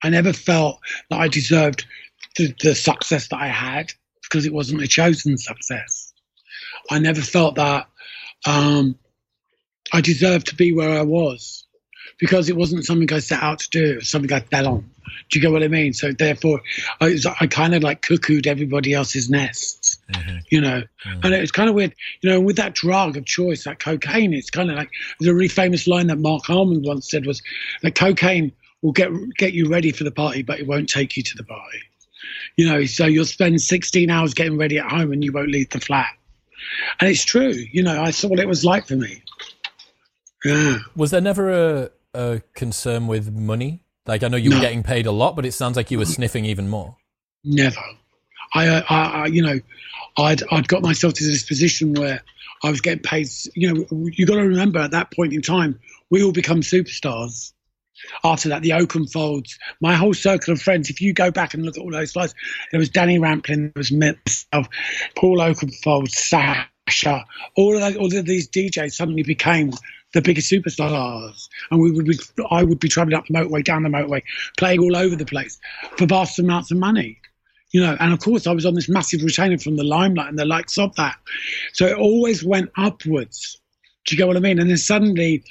I 0.02 0.10
never 0.10 0.32
felt 0.32 0.80
that 1.10 1.20
I 1.20 1.28
deserved 1.28 1.86
the, 2.36 2.54
the 2.60 2.74
success 2.74 3.28
that 3.28 3.40
I 3.40 3.48
had 3.48 3.92
because 4.22 4.46
it 4.46 4.52
wasn't 4.52 4.82
a 4.82 4.88
chosen 4.88 5.38
success. 5.38 6.12
I 6.90 6.98
never 6.98 7.20
felt 7.20 7.56
that 7.56 7.86
um, 8.46 8.98
I 9.92 10.00
deserved 10.00 10.48
to 10.48 10.56
be 10.56 10.72
where 10.72 10.98
I 10.98 11.02
was 11.02 11.61
because 12.18 12.48
it 12.48 12.56
wasn't 12.56 12.84
something 12.84 13.12
I 13.12 13.18
set 13.18 13.42
out 13.42 13.60
to 13.60 13.70
do. 13.70 13.92
It 13.92 13.96
was 13.96 14.08
something 14.08 14.32
I 14.32 14.40
fell 14.40 14.68
on. 14.68 14.90
Do 15.30 15.38
you 15.38 15.40
get 15.40 15.52
what 15.52 15.62
I 15.62 15.68
mean? 15.68 15.92
So 15.92 16.12
therefore, 16.12 16.60
I, 17.00 17.16
I 17.40 17.46
kind 17.46 17.74
of 17.74 17.82
like 17.82 18.02
cuckooed 18.02 18.46
everybody 18.46 18.94
else's 18.94 19.28
nests, 19.28 19.98
mm-hmm. 20.12 20.38
you 20.50 20.60
know. 20.60 20.82
Mm-hmm. 21.06 21.20
And 21.22 21.34
it's 21.34 21.52
kind 21.52 21.68
of 21.68 21.74
weird, 21.74 21.94
you 22.20 22.30
know. 22.30 22.40
With 22.40 22.56
that 22.56 22.74
drug 22.74 23.16
of 23.16 23.24
choice, 23.24 23.64
that 23.64 23.78
cocaine, 23.78 24.32
it's 24.32 24.50
kind 24.50 24.70
of 24.70 24.76
like 24.76 24.90
there's 25.18 25.30
a 25.30 25.34
really 25.34 25.48
famous 25.48 25.86
line 25.86 26.08
that 26.08 26.18
Marc 26.18 26.48
Almond 26.48 26.84
once 26.84 27.10
said 27.10 27.26
was 27.26 27.42
that 27.82 27.94
cocaine 27.94 28.52
will 28.82 28.92
get 28.92 29.10
get 29.36 29.52
you 29.52 29.68
ready 29.68 29.92
for 29.92 30.04
the 30.04 30.10
party, 30.10 30.42
but 30.42 30.60
it 30.60 30.66
won't 30.66 30.88
take 30.88 31.16
you 31.16 31.22
to 31.22 31.36
the 31.36 31.44
party. 31.44 31.80
You 32.56 32.68
know, 32.68 32.84
so 32.84 33.06
you'll 33.06 33.24
spend 33.24 33.60
16 33.60 34.10
hours 34.10 34.34
getting 34.34 34.58
ready 34.58 34.78
at 34.78 34.90
home 34.90 35.12
and 35.12 35.24
you 35.24 35.32
won't 35.32 35.50
leave 35.50 35.70
the 35.70 35.80
flat. 35.80 36.10
And 37.00 37.08
it's 37.08 37.24
true. 37.24 37.54
You 37.72 37.82
know, 37.82 38.00
I 38.00 38.10
saw 38.10 38.28
what 38.28 38.38
it 38.38 38.48
was 38.48 38.64
like 38.64 38.86
for 38.86 38.96
me. 38.96 39.22
Yeah. 40.44 40.78
Was 40.96 41.10
there 41.10 41.20
never 41.20 41.50
a, 41.50 41.90
a 42.14 42.42
concern 42.54 43.06
with 43.06 43.32
money 43.32 43.82
like 44.06 44.22
I 44.22 44.28
know 44.28 44.36
you 44.36 44.50
no. 44.50 44.56
were 44.56 44.62
getting 44.62 44.82
paid 44.82 45.06
a 45.06 45.12
lot, 45.12 45.36
but 45.36 45.46
it 45.46 45.52
sounds 45.52 45.76
like 45.76 45.90
you 45.90 45.98
were 45.98 46.04
sniffing 46.04 46.44
even 46.44 46.68
more. 46.68 46.96
Never. 47.44 47.80
I, 48.54 48.68
uh, 48.68 48.82
I, 48.88 48.96
I, 48.96 49.26
you 49.26 49.42
know, 49.42 49.60
I'd 50.16 50.42
I'd 50.50 50.68
got 50.68 50.82
myself 50.82 51.14
to 51.14 51.24
this 51.24 51.44
position 51.44 51.94
where 51.94 52.22
I 52.62 52.70
was 52.70 52.80
getting 52.80 53.02
paid. 53.02 53.28
You 53.54 53.72
know, 53.72 53.86
you 54.12 54.26
got 54.26 54.34
to 54.34 54.42
remember 54.42 54.80
at 54.80 54.90
that 54.90 55.12
point 55.12 55.32
in 55.32 55.42
time, 55.42 55.78
we 56.10 56.22
all 56.22 56.32
become 56.32 56.60
superstars. 56.60 57.52
After 58.24 58.48
that, 58.48 58.62
the 58.62 58.70
Oakenfolds, 58.70 59.58
my 59.80 59.94
whole 59.94 60.14
circle 60.14 60.52
of 60.52 60.60
friends. 60.60 60.90
If 60.90 61.00
you 61.00 61.12
go 61.12 61.30
back 61.30 61.54
and 61.54 61.64
look 61.64 61.76
at 61.76 61.82
all 61.82 61.90
those 61.92 62.10
slides, 62.10 62.34
there 62.72 62.80
was 62.80 62.88
Danny 62.88 63.20
Rampling, 63.20 63.62
there 63.62 63.72
was 63.76 63.92
myself, 63.92 64.66
Paul 65.14 65.38
Oakenfold, 65.38 66.10
Sasha, 66.10 67.24
all 67.54 67.76
of 67.76 67.80
those, 67.80 67.96
all 67.96 68.18
of 68.18 68.26
these 68.26 68.48
DJs 68.48 68.92
suddenly 68.92 69.22
became 69.22 69.70
the 70.12 70.22
biggest 70.22 70.50
superstars, 70.50 71.48
and 71.70 71.80
we 71.80 71.90
would 71.90 72.06
be, 72.06 72.18
I 72.50 72.62
would 72.62 72.78
be 72.78 72.88
traveling 72.88 73.16
up 73.16 73.26
the 73.26 73.34
motorway, 73.34 73.64
down 73.64 73.82
the 73.82 73.88
motorway, 73.88 74.22
playing 74.58 74.80
all 74.80 74.96
over 74.96 75.16
the 75.16 75.24
place 75.24 75.58
for 75.96 76.06
vast 76.06 76.38
amounts 76.38 76.70
of 76.70 76.78
money. 76.78 77.18
You 77.70 77.80
know, 77.80 77.96
and 78.00 78.12
of 78.12 78.20
course, 78.20 78.46
I 78.46 78.52
was 78.52 78.66
on 78.66 78.74
this 78.74 78.88
massive 78.88 79.22
retainer 79.22 79.58
from 79.58 79.76
the 79.76 79.84
limelight 79.84 80.28
and 80.28 80.38
the 80.38 80.44
likes 80.44 80.76
of 80.76 80.94
that. 80.96 81.16
So 81.72 81.86
it 81.86 81.96
always 81.96 82.44
went 82.44 82.70
upwards. 82.76 83.58
Do 84.04 84.14
you 84.14 84.18
get 84.18 84.26
what 84.26 84.36
I 84.36 84.40
mean? 84.40 84.58
And 84.58 84.68
then 84.68 84.76
suddenly, 84.76 85.42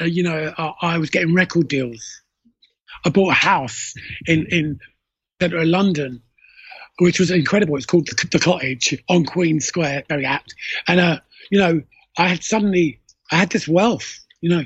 uh, 0.00 0.04
you 0.04 0.22
know, 0.22 0.54
I, 0.56 0.72
I 0.80 0.98
was 0.98 1.10
getting 1.10 1.34
record 1.34 1.68
deals. 1.68 2.22
I 3.04 3.10
bought 3.10 3.30
a 3.30 3.34
house 3.34 3.92
in 4.26 4.46
in 4.46 4.80
centre 5.40 5.58
of 5.58 5.68
London, 5.68 6.22
which 6.98 7.20
was 7.20 7.30
incredible. 7.30 7.76
It's 7.76 7.84
called 7.84 8.06
the, 8.06 8.28
the 8.32 8.38
Cottage 8.38 8.96
on 9.10 9.26
Queen 9.26 9.60
Square, 9.60 10.04
very 10.08 10.24
apt. 10.24 10.54
And 10.88 10.98
uh, 10.98 11.20
you 11.50 11.58
know, 11.58 11.82
I 12.16 12.28
had 12.28 12.42
suddenly 12.42 13.00
I 13.30 13.36
had 13.36 13.50
this 13.50 13.66
wealth, 13.66 14.20
you 14.40 14.50
know. 14.50 14.64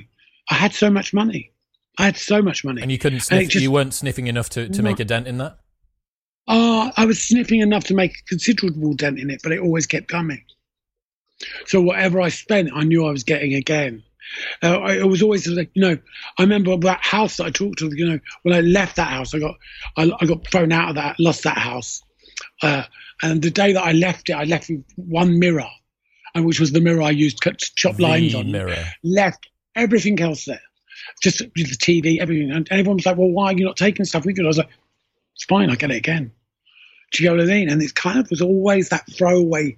I 0.51 0.55
had 0.55 0.75
so 0.75 0.91
much 0.91 1.15
money. 1.15 1.53
I 1.99 2.05
had 2.05 2.17
so 2.17 2.43
much 2.43 2.65
money. 2.65 2.83
And 2.83 2.91
you 2.91 2.99
couldn't 2.99 3.21
sniff, 3.21 3.49
just, 3.49 3.63
you 3.63 3.71
weren't 3.71 3.95
sniffing 3.95 4.27
enough 4.27 4.51
to, 4.51 4.69
to 4.69 4.83
make 4.83 5.01
a 5.01 5.05
dent 5.05 5.27
in 5.27 5.39
that? 5.39 5.59
Uh, 6.49 6.91
I 6.97 7.05
was 7.05 7.23
sniffing 7.23 7.61
enough 7.61 7.85
to 7.85 7.95
make 7.95 8.13
a 8.13 8.25
considerable 8.29 8.95
dent 8.95 9.19
in 9.19 9.31
it, 9.31 9.41
but 9.43 9.53
it 9.53 9.61
always 9.61 9.87
kept 9.87 10.09
coming. 10.09 10.43
So 11.67 11.81
whatever 11.81 12.21
I 12.21 12.29
spent, 12.29 12.71
I 12.75 12.85
knew 12.85 13.07
I 13.07 13.11
was 13.11 13.25
getting 13.25 13.55
again. 13.55 14.03
Uh, 14.63 14.83
it 14.89 15.09
was 15.09 15.23
always 15.23 15.47
like, 15.47 15.71
you 15.75 15.83
know, 15.83 15.99
I 16.39 16.43
remember 16.43 16.77
that 16.77 17.03
house 17.03 17.37
that 17.37 17.47
I 17.47 17.51
talked 17.51 17.79
to, 17.81 17.91
you 17.95 18.09
know, 18.09 18.21
when 18.43 18.55
I 18.55 18.61
left 18.61 18.97
that 18.97 19.09
house, 19.09 19.35
I 19.35 19.39
got, 19.39 19.55
I, 19.97 20.11
I 20.21 20.27
got 20.27 20.47
thrown 20.47 20.73
out 20.73 20.91
of 20.91 20.95
that, 20.97 21.19
lost 21.19 21.45
that 21.45 21.59
house. 21.59 22.03
Uh, 22.63 22.85
and 23.23 23.43
the 23.43 23.51
day 23.51 23.73
that 23.73 23.83
I 23.83 23.93
left 23.93 24.31
it, 24.31 24.35
I 24.35 24.45
left 24.45 24.69
with 24.69 24.85
one 24.97 25.39
mirror 25.39 25.69
and 26.35 26.45
which 26.45 26.61
was 26.61 26.73
the 26.73 26.81
mirror 26.81 27.03
I 27.03 27.11
used 27.11 27.43
to 27.43 27.53
chop 27.77 27.97
the 27.97 28.03
lines 28.03 28.35
on. 28.35 28.51
Mirror. 28.51 28.85
Left 29.03 29.49
everything 29.77 30.21
else 30.21 30.45
there, 30.45 30.61
just 31.23 31.39
the 31.39 31.47
TV, 31.47 32.21
everything. 32.21 32.51
And 32.51 32.69
everyone 32.71 32.97
was 32.97 33.07
like, 33.07 33.17
"Well, 33.17 33.31
why 33.31 33.47
are 33.47 33.53
you 33.53 33.65
not 33.65 33.77
taking 33.77 34.05
stuff 34.05 34.25
with 34.25 34.39
you?" 34.39 34.45
I 34.45 34.49
was 34.49 34.59
like, 34.59 34.71
"It's 35.35 35.45
fine, 35.45 35.71
I 35.71 35.77
get 35.77 35.91
it 35.91 35.97
again." 35.97 36.33
Do 37.13 37.23
you 37.23 37.31
know 37.31 37.37
what 37.37 37.45
I 37.45 37.53
mean? 37.53 37.69
And 37.69 37.83
it 37.83 37.95
kind 37.95 38.19
of 38.19 38.31
was 38.31 38.41
always 38.41 38.89
that 38.91 39.05
throwaway 39.13 39.77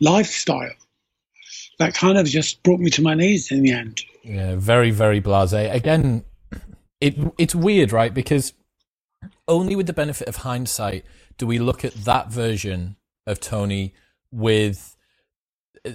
lifestyle 0.00 0.70
that 1.78 1.94
kind 1.94 2.18
of 2.18 2.26
just 2.26 2.62
brought 2.62 2.80
me 2.80 2.90
to 2.90 3.02
my 3.02 3.14
knees 3.14 3.50
in 3.50 3.62
the 3.62 3.72
end. 3.72 4.02
Yeah, 4.22 4.56
very, 4.56 4.90
very 4.90 5.20
blasé. 5.20 5.72
Again, 5.72 6.24
it 7.00 7.16
it's 7.38 7.54
weird, 7.54 7.92
right? 7.92 8.12
Because 8.12 8.52
only 9.46 9.74
with 9.74 9.86
the 9.86 9.92
benefit 9.92 10.28
of 10.28 10.36
hindsight 10.36 11.04
do 11.38 11.46
we 11.46 11.58
look 11.58 11.84
at 11.84 11.94
that 11.94 12.30
version 12.30 12.96
of 13.26 13.40
Tony 13.40 13.94
with 14.30 14.96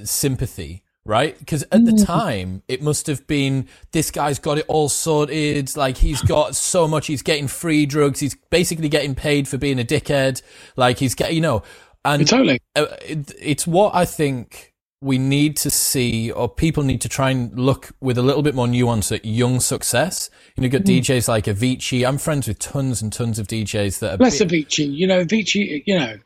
sympathy 0.05 0.83
right? 1.05 1.37
Because 1.37 1.63
at 1.63 1.85
the 1.85 1.91
mm. 1.91 2.05
time, 2.05 2.63
it 2.67 2.81
must 2.81 3.07
have 3.07 3.25
been 3.27 3.67
this 3.91 4.11
guy's 4.11 4.39
got 4.39 4.57
it 4.57 4.65
all 4.67 4.89
sorted. 4.89 5.75
Like 5.75 5.97
he's 5.97 6.21
got 6.21 6.55
so 6.55 6.87
much. 6.87 7.07
He's 7.07 7.21
getting 7.21 7.47
free 7.47 7.85
drugs. 7.85 8.19
He's 8.19 8.35
basically 8.49 8.89
getting 8.89 9.15
paid 9.15 9.47
for 9.47 9.57
being 9.57 9.79
a 9.79 9.83
dickhead. 9.83 10.41
Like 10.75 10.99
he's 10.99 11.15
getting, 11.15 11.35
you 11.35 11.41
know, 11.41 11.63
and 12.05 12.27
totally. 12.27 12.59
Uh, 12.75 12.85
it, 13.01 13.31
it's 13.39 13.67
what 13.67 13.95
I 13.95 14.05
think 14.05 14.73
we 15.01 15.17
need 15.17 15.57
to 15.57 15.69
see, 15.69 16.31
or 16.31 16.47
people 16.47 16.83
need 16.83 17.01
to 17.01 17.09
try 17.09 17.29
and 17.29 17.57
look 17.59 17.91
with 17.99 18.17
a 18.17 18.21
little 18.21 18.41
bit 18.41 18.55
more 18.55 18.67
nuance 18.67 19.11
at 19.11 19.25
young 19.25 19.59
success. 19.59 20.29
You 20.55 20.61
know, 20.61 20.65
you've 20.65 20.71
got 20.71 20.81
mm. 20.83 20.99
DJs 20.99 21.27
like 21.27 21.45
Avicii. 21.45 22.07
I'm 22.07 22.17
friends 22.17 22.47
with 22.47 22.59
tons 22.59 23.01
and 23.01 23.11
tons 23.11 23.39
of 23.39 23.47
DJs 23.47 23.99
that 23.99 24.13
are. 24.13 24.17
Bless 24.17 24.39
bit- 24.39 24.49
Avicii. 24.49 24.93
You 24.93 25.07
know, 25.07 25.25
Avicii. 25.25 25.83
You 25.85 25.99
know, 25.99 26.17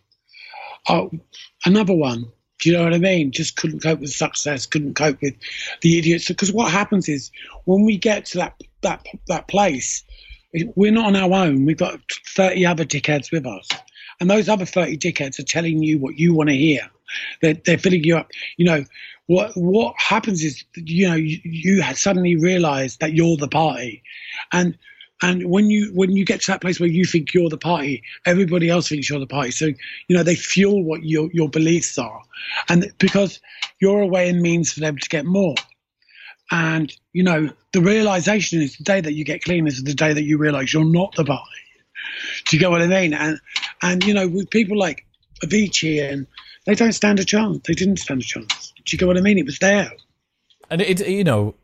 oh, 0.89 1.11
another 1.65 1.95
one 1.95 2.31
do 2.59 2.69
you 2.69 2.75
know 2.77 2.83
what 2.83 2.93
I 2.93 2.97
mean? 2.97 3.31
Just 3.31 3.55
couldn't 3.55 3.83
cope 3.83 3.99
with 3.99 4.11
success, 4.11 4.65
couldn't 4.65 4.95
cope 4.95 5.21
with 5.21 5.35
the 5.81 5.99
idiots. 5.99 6.27
Because 6.27 6.51
what 6.51 6.71
happens 6.71 7.07
is 7.07 7.31
when 7.65 7.85
we 7.85 7.97
get 7.97 8.25
to 8.27 8.37
that 8.37 8.61
that 8.81 9.05
that 9.27 9.47
place, 9.47 10.03
we're 10.75 10.91
not 10.91 11.07
on 11.07 11.15
our 11.15 11.33
own. 11.33 11.65
We've 11.65 11.77
got 11.77 11.99
thirty 12.27 12.65
other 12.65 12.85
dickheads 12.85 13.31
with 13.31 13.45
us, 13.45 13.67
and 14.19 14.29
those 14.29 14.49
other 14.49 14.65
thirty 14.65 14.97
dickheads 14.97 15.39
are 15.39 15.43
telling 15.43 15.83
you 15.83 15.99
what 15.99 16.17
you 16.17 16.33
want 16.33 16.49
to 16.49 16.55
hear. 16.55 16.89
They're, 17.41 17.53
they're 17.53 17.77
filling 17.77 18.03
you 18.03 18.17
up. 18.17 18.31
You 18.57 18.65
know 18.65 18.85
what 19.27 19.51
what 19.55 19.93
happens 19.97 20.43
is 20.43 20.63
you 20.75 21.07
know 21.07 21.15
you, 21.15 21.39
you 21.43 21.83
suddenly 21.93 22.35
realise 22.35 22.97
that 22.97 23.13
you're 23.13 23.37
the 23.37 23.47
party, 23.47 24.01
and 24.51 24.77
and 25.21 25.49
when 25.49 25.69
you 25.69 25.91
when 25.93 26.15
you 26.15 26.25
get 26.25 26.41
to 26.41 26.51
that 26.51 26.61
place 26.61 26.79
where 26.79 26.89
you 26.89 27.05
think 27.05 27.33
you're 27.33 27.49
the 27.49 27.57
party, 27.57 28.03
everybody 28.25 28.69
else 28.69 28.89
thinks 28.89 29.09
you're 29.09 29.19
the 29.19 29.27
party. 29.27 29.51
So 29.51 29.65
you 29.65 30.15
know 30.15 30.23
they 30.23 30.35
fuel 30.35 30.83
what 30.83 31.03
your 31.03 31.29
your 31.33 31.49
beliefs 31.49 31.97
are, 31.97 32.21
and 32.69 32.91
because 32.99 33.39
you're 33.79 34.01
a 34.01 34.07
way 34.07 34.29
and 34.29 34.41
means 34.41 34.73
for 34.73 34.79
them 34.79 34.97
to 34.97 35.09
get 35.09 35.25
more. 35.25 35.55
And 36.51 36.95
you 37.13 37.23
know 37.23 37.49
the 37.73 37.81
realization 37.81 38.61
is 38.61 38.77
the 38.77 38.83
day 38.83 39.01
that 39.01 39.13
you 39.13 39.25
get 39.25 39.43
clean 39.43 39.67
is 39.67 39.83
the 39.83 39.93
day 39.93 40.13
that 40.13 40.23
you 40.23 40.37
realize 40.37 40.73
you're 40.73 40.85
not 40.85 41.15
the 41.15 41.25
party. 41.25 41.43
Do 42.47 42.55
you 42.55 42.59
get 42.59 42.69
what 42.69 42.81
I 42.81 42.87
mean? 42.87 43.13
And 43.13 43.39
and 43.81 44.03
you 44.03 44.13
know 44.13 44.27
with 44.27 44.49
people 44.51 44.77
like 44.77 45.05
Avicii 45.43 46.11
and 46.11 46.27
they 46.65 46.75
don't 46.75 46.93
stand 46.93 47.19
a 47.19 47.25
chance. 47.25 47.59
They 47.65 47.73
didn't 47.73 47.97
stand 47.97 48.21
a 48.21 48.25
chance. 48.25 48.73
Do 48.75 48.83
you 48.91 48.97
get 48.97 49.07
what 49.07 49.17
I 49.17 49.21
mean? 49.21 49.37
It 49.37 49.45
was 49.45 49.59
there. 49.59 49.91
And 50.69 50.81
it, 50.81 51.07
you 51.07 51.23
know, 51.23 51.55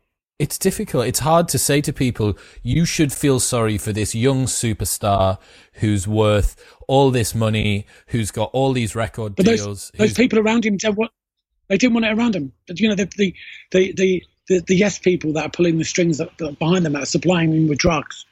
it's 0.44 0.58
difficult. 0.58 1.06
It's 1.06 1.20
hard 1.20 1.48
to 1.48 1.58
say 1.58 1.80
to 1.80 1.90
people, 1.90 2.36
you 2.62 2.84
should 2.84 3.14
feel 3.14 3.40
sorry 3.40 3.78
for 3.78 3.94
this 3.94 4.14
young 4.14 4.44
superstar 4.44 5.38
who's 5.74 6.06
worth 6.06 6.54
all 6.86 7.10
this 7.10 7.34
money, 7.34 7.86
who's 8.08 8.30
got 8.30 8.50
all 8.52 8.74
these 8.74 8.94
record 8.94 9.36
but 9.36 9.46
deals. 9.46 9.64
Those, 9.64 9.90
those 9.92 10.12
people 10.12 10.38
around 10.38 10.66
him 10.66 10.78
said 10.78 10.96
what 10.96 11.12
they 11.68 11.78
didn't 11.78 11.94
want 11.94 12.04
it 12.04 12.18
around 12.18 12.36
him. 12.36 12.52
But, 12.68 12.78
you 12.78 12.90
know, 12.90 12.94
the, 12.94 13.10
the, 13.16 13.34
the, 13.70 13.92
the, 13.92 14.22
the, 14.48 14.60
the 14.60 14.76
yes 14.76 14.98
people 14.98 15.32
that 15.32 15.46
are 15.46 15.50
pulling 15.50 15.78
the 15.78 15.84
strings 15.84 16.18
that, 16.18 16.36
that 16.36 16.58
behind 16.58 16.84
them 16.84 16.92
that 16.92 17.04
are 17.04 17.06
supplying 17.06 17.50
him 17.54 17.66
with 17.66 17.78
drugs. 17.78 18.26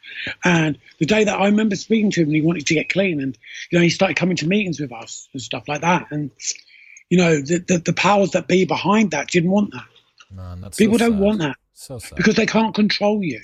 And 0.44 0.78
the 0.98 1.06
day 1.06 1.24
that 1.24 1.40
I 1.40 1.46
remember 1.46 1.76
speaking 1.76 2.10
to 2.10 2.20
him, 2.20 2.28
and 2.28 2.36
he 2.36 2.42
wanted 2.42 2.66
to 2.66 2.74
get 2.74 2.90
clean, 2.90 3.22
and 3.22 3.38
you 3.70 3.78
know, 3.78 3.82
he 3.82 3.88
started 3.88 4.18
coming 4.18 4.36
to 4.36 4.46
meetings 4.46 4.78
with 4.78 4.92
us 4.92 5.30
and 5.32 5.40
stuff 5.40 5.66
like 5.66 5.80
that. 5.80 6.08
And 6.10 6.30
you 7.08 7.16
know, 7.16 7.36
the, 7.36 7.64
the, 7.66 7.78
the 7.78 7.92
powers 7.94 8.32
that 8.32 8.48
be 8.48 8.66
behind 8.66 9.12
that 9.12 9.28
didn't 9.28 9.50
want 9.50 9.72
that. 9.72 9.86
Man, 10.30 10.60
that's 10.60 10.76
People 10.76 10.98
so 10.98 11.08
don't 11.08 11.18
want 11.18 11.38
that 11.38 11.56
So 11.74 11.98
sad. 11.98 12.16
because 12.16 12.36
they 12.36 12.46
can't 12.46 12.74
control 12.74 13.22
you. 13.22 13.40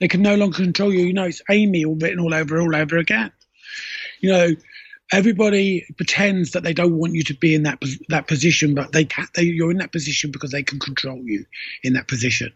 They 0.00 0.08
can 0.08 0.22
no 0.22 0.34
longer 0.34 0.56
control 0.56 0.92
you. 0.92 1.06
You 1.06 1.12
know, 1.12 1.24
it's 1.24 1.42
Amy 1.50 1.84
all 1.84 1.96
written 1.96 2.20
all 2.20 2.34
over, 2.34 2.60
all 2.60 2.74
over 2.74 2.98
again. 2.98 3.32
You 4.20 4.32
know, 4.32 4.50
everybody 5.12 5.86
pretends 5.96 6.52
that 6.52 6.62
they 6.62 6.72
don't 6.72 6.96
want 6.96 7.14
you 7.14 7.22
to 7.24 7.34
be 7.34 7.54
in 7.54 7.62
that 7.64 7.82
that 8.08 8.26
position, 8.26 8.74
but 8.74 8.92
they 8.92 9.04
can. 9.04 9.26
They, 9.34 9.42
you're 9.42 9.70
in 9.70 9.78
that 9.78 9.92
position 9.92 10.30
because 10.30 10.50
they 10.50 10.62
can 10.62 10.78
control 10.78 11.20
you 11.22 11.44
in 11.82 11.92
that 11.94 12.08
position. 12.08 12.52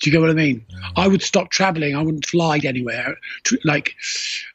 Do 0.00 0.10
you 0.10 0.12
get 0.12 0.20
what 0.20 0.30
I 0.30 0.34
mean? 0.34 0.66
I 0.96 1.06
would 1.06 1.22
stop 1.22 1.50
traveling. 1.50 1.94
I 1.94 2.02
wouldn't 2.02 2.26
fly 2.26 2.58
anywhere, 2.64 3.16
to, 3.44 3.58
like, 3.64 3.94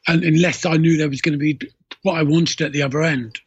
un 0.08 0.22
unless 0.24 0.66
I 0.66 0.76
knew 0.76 0.98
there 0.98 1.10
was 1.10 1.22
going 1.22 1.40
to 1.40 1.54
be 1.54 1.58
what 2.02 2.18
I 2.18 2.24
wanted 2.24 2.62
at 2.62 2.74
the 2.74 2.82
other 2.82 3.02
end. 3.02 3.40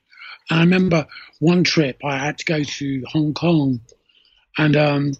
And 0.48 0.60
I 0.60 0.62
remember 0.62 1.06
one 1.40 1.62
trip 1.62 2.00
I 2.02 2.16
had 2.16 2.38
to 2.38 2.44
go 2.44 2.62
to 2.62 3.04
Hong 3.06 3.34
Kong, 3.34 3.80
and 4.56 4.76
um, 4.76 5.12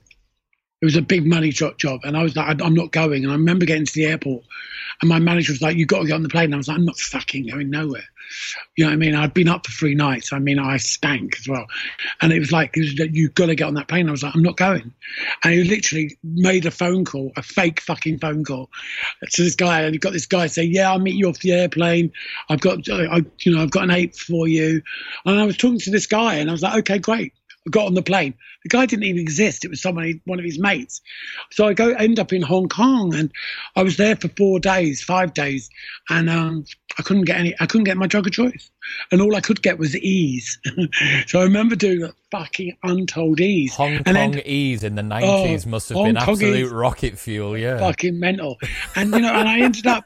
it 0.81 0.85
was 0.85 0.97
a 0.97 1.03
big 1.03 1.26
money 1.26 1.51
job, 1.51 1.78
job, 1.78 2.01
and 2.05 2.16
I 2.16 2.22
was 2.22 2.35
like, 2.37 2.61
"I'm- 2.61 2.74
not 2.74 2.91
going. 2.93 3.24
And 3.24 3.33
I 3.33 3.37
remember 3.37 3.66
getting 3.66 3.85
to 3.85 3.93
the 3.93 4.07
airport, 4.07 4.45
and 5.01 5.09
my 5.09 5.18
manager 5.18 5.53
was 5.53 5.61
like, 5.61 5.76
"You 5.76 5.85
got 5.85 6.01
to 6.01 6.07
get 6.07 6.14
on 6.14 6.22
the 6.22 6.28
plane." 6.28 6.47
And 6.47 6.55
I 6.55 6.57
was 6.57 6.68
like, 6.68 6.78
"I'm 6.78 6.85
not 6.87 6.99
fucking 6.99 7.49
going 7.49 7.70
nowhere." 7.70 8.09
You 8.76 8.85
know 8.85 8.91
what 8.91 8.95
I 8.95 8.97
mean? 8.97 9.14
I'd 9.14 9.35
been 9.35 9.49
up 9.49 9.66
for 9.66 9.72
three 9.72 9.95
nights. 9.95 10.33
I 10.33 10.39
mean, 10.39 10.59
I 10.59 10.76
stank 10.76 11.37
as 11.39 11.49
well, 11.49 11.66
and 12.22 12.33
it 12.33 12.39
was 12.39 12.53
like, 12.53 12.76
it 12.76 12.81
was 12.81 12.99
like, 12.99 13.11
"You 13.12 13.28
got 13.28 13.47
to 13.47 13.55
get 13.55 13.66
on 13.66 13.74
that 13.74 13.89
plane." 13.89 14.09
I 14.09 14.12
was 14.12 14.22
like, 14.22 14.35
"I'm 14.35 14.43
not 14.43 14.57
going," 14.57 14.93
and 15.45 15.53
he 15.53 15.64
literally 15.64 16.16
made 16.22 16.64
a 16.64 16.70
phone 16.70 17.05
call, 17.05 17.33
a 17.37 17.43
fake 17.43 17.81
fucking 17.81 18.18
phone 18.20 18.45
call, 18.45 18.70
to 19.33 19.43
this 19.43 19.57
guy, 19.57 19.83
and 19.83 19.95
he 19.95 19.99
got 19.99 20.12
this 20.12 20.26
guy 20.26 20.47
say, 20.47 20.62
"Yeah, 20.64 20.91
I'll 20.91 20.99
meet 20.99 21.16
you 21.16 21.28
off 21.28 21.41
the 21.41 21.53
airplane. 21.53 22.12
I've 22.49 22.61
got, 22.61 22.89
I, 22.89 23.22
you 23.41 23.55
know, 23.55 23.62
I've 23.62 23.70
got 23.70 23.85
an 23.85 23.91
eight 23.91 24.16
for 24.16 24.49
you," 24.49 24.81
and 25.26 25.39
I 25.39 25.45
was 25.45 25.57
talking 25.57 25.81
to 25.81 25.91
this 25.91 26.07
guy, 26.07 26.37
and 26.37 26.49
I 26.49 26.53
was 26.53 26.62
like, 26.62 26.78
"Okay, 26.78 26.99
great." 26.99 27.35
Got 27.70 27.86
on 27.86 27.94
the 27.94 28.02
plane. 28.02 28.32
The 28.62 28.70
guy 28.70 28.86
didn't 28.86 29.04
even 29.04 29.20
exist. 29.20 29.66
It 29.66 29.68
was 29.68 29.82
somebody, 29.82 30.22
one 30.24 30.38
of 30.38 30.44
his 30.46 30.58
mates. 30.58 31.02
So 31.50 31.68
I 31.68 31.74
go 31.74 31.90
end 31.90 32.18
up 32.18 32.32
in 32.32 32.40
Hong 32.40 32.68
Kong, 32.70 33.14
and 33.14 33.30
I 33.76 33.82
was 33.82 33.98
there 33.98 34.16
for 34.16 34.28
four 34.28 34.58
days, 34.58 35.02
five 35.02 35.34
days, 35.34 35.68
and 36.08 36.30
um, 36.30 36.64
I 36.98 37.02
couldn't 37.02 37.26
get 37.26 37.38
any. 37.38 37.54
I 37.61 37.66
couldn't 37.66 37.84
get 37.84 37.98
my 37.98 38.06
drug 38.06 38.26
of 38.26 38.32
choice, 38.32 38.70
and 39.12 39.20
all 39.20 39.36
I 39.36 39.42
could 39.42 39.61
get 39.61 39.78
was 39.78 39.94
ease. 39.96 40.58
so 41.26 41.40
I 41.40 41.44
remember 41.44 41.76
doing 41.76 42.02
a 42.02 42.14
fucking 42.30 42.78
untold 42.82 43.40
ease. 43.40 43.74
Hong 43.74 43.92
and 43.92 44.04
Kong 44.06 44.14
then- 44.14 44.42
ease 44.46 44.82
in 44.82 44.94
the 44.94 45.02
90s 45.02 45.66
must 45.66 45.90
have 45.90 45.96
Hong 45.96 46.06
been 46.06 46.16
Kong 46.16 46.30
absolute 46.30 46.64
ease. 46.64 46.70
rocket 46.70 47.18
fuel, 47.18 47.58
yeah. 47.58 47.78
fucking 47.78 48.18
mental. 48.18 48.58
And 48.96 49.12
you 49.12 49.20
know, 49.20 49.32
and 49.34 49.46
I 49.46 49.61
ended 49.61 49.86
up, 49.86 50.04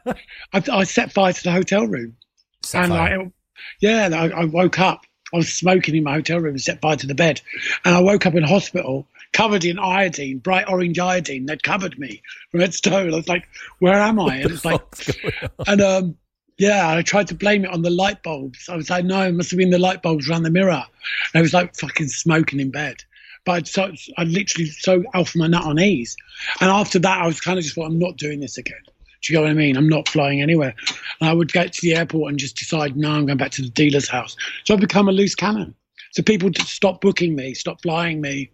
I, 0.52 0.62
I 0.72 0.82
set 0.84 1.12
fire 1.12 1.32
to 1.32 1.42
the 1.44 1.52
hotel 1.52 1.86
room, 1.86 2.16
and 2.16 2.16
Sapphire. 2.64 3.20
I, 3.20 3.32
yeah, 3.80 4.08
I, 4.12 4.40
I 4.40 4.44
woke 4.46 4.80
up. 4.80 5.02
I 5.34 5.38
was 5.38 5.52
smoking 5.52 5.96
in 5.96 6.04
my 6.04 6.14
hotel 6.14 6.38
room 6.38 6.54
and 6.54 6.60
set 6.60 6.80
fire 6.80 6.96
to 6.96 7.06
the 7.06 7.14
bed, 7.14 7.40
and 7.84 7.94
I 7.94 8.00
woke 8.00 8.26
up 8.26 8.34
in 8.34 8.44
hospital 8.44 9.06
covered 9.32 9.64
in 9.64 9.80
iodine, 9.80 10.38
bright 10.38 10.68
orange 10.68 10.98
iodine. 10.98 11.46
They'd 11.46 11.62
covered 11.62 11.98
me 11.98 12.22
from 12.50 12.60
head 12.60 12.72
to 12.72 12.80
toe. 12.80 12.98
I 12.98 13.10
was 13.10 13.28
like, 13.28 13.48
"Where 13.80 13.94
am 14.00 14.20
I?" 14.20 14.36
And 14.36 14.50
it's 14.52 14.64
like, 14.64 14.80
What's 14.80 15.10
going 15.20 15.34
on? 15.42 15.50
and 15.66 15.80
um, 15.82 16.16
yeah, 16.58 16.88
I 16.88 17.02
tried 17.02 17.28
to 17.28 17.34
blame 17.34 17.64
it 17.64 17.70
on 17.70 17.82
the 17.82 17.90
light 17.90 18.22
bulbs. 18.22 18.68
I 18.68 18.76
was 18.76 18.88
like, 18.88 19.04
no, 19.04 19.22
it 19.22 19.32
must 19.32 19.50
have 19.50 19.58
been 19.58 19.70
the 19.70 19.78
light 19.78 20.02
bulbs 20.02 20.28
around 20.28 20.44
the 20.44 20.50
mirror. 20.50 20.84
And 21.32 21.38
I 21.38 21.40
was 21.40 21.52
like 21.52 21.76
fucking 21.76 22.08
smoking 22.08 22.60
in 22.60 22.70
bed. 22.70 23.02
But 23.44 23.52
I'd 23.52 23.68
so, 23.68 23.92
I 24.16 24.24
literally 24.24 24.70
so 24.70 25.02
off 25.14 25.34
my 25.36 25.46
nut 25.46 25.64
on 25.64 25.78
ease. 25.78 26.16
And 26.60 26.70
after 26.70 26.98
that, 27.00 27.22
I 27.22 27.26
was 27.26 27.40
kind 27.40 27.58
of 27.58 27.64
just 27.64 27.74
thought, 27.74 27.86
I'm 27.86 27.98
not 27.98 28.16
doing 28.16 28.40
this 28.40 28.56
again. 28.56 28.80
Do 29.24 29.32
you 29.32 29.38
know 29.38 29.44
what 29.44 29.52
I 29.52 29.54
mean? 29.54 29.76
I'm 29.76 29.88
not 29.88 30.06
flying 30.08 30.42
anywhere. 30.42 30.74
And 31.20 31.30
I 31.30 31.32
would 31.32 31.50
get 31.52 31.72
to 31.72 31.80
the 31.80 31.94
airport 31.94 32.30
and 32.30 32.38
just 32.38 32.56
decide, 32.56 32.94
no, 32.96 33.10
I'm 33.10 33.24
going 33.24 33.38
back 33.38 33.52
to 33.52 33.62
the 33.62 33.70
dealer's 33.70 34.08
house. 34.08 34.36
So 34.64 34.74
I've 34.74 34.80
become 34.80 35.08
a 35.08 35.12
loose 35.12 35.34
cannon. 35.34 35.74
So 36.12 36.22
people 36.22 36.50
just 36.50 36.68
stop 36.68 37.00
booking 37.00 37.34
me, 37.34 37.54
stop 37.54 37.80
flying 37.80 38.20
me 38.20 38.50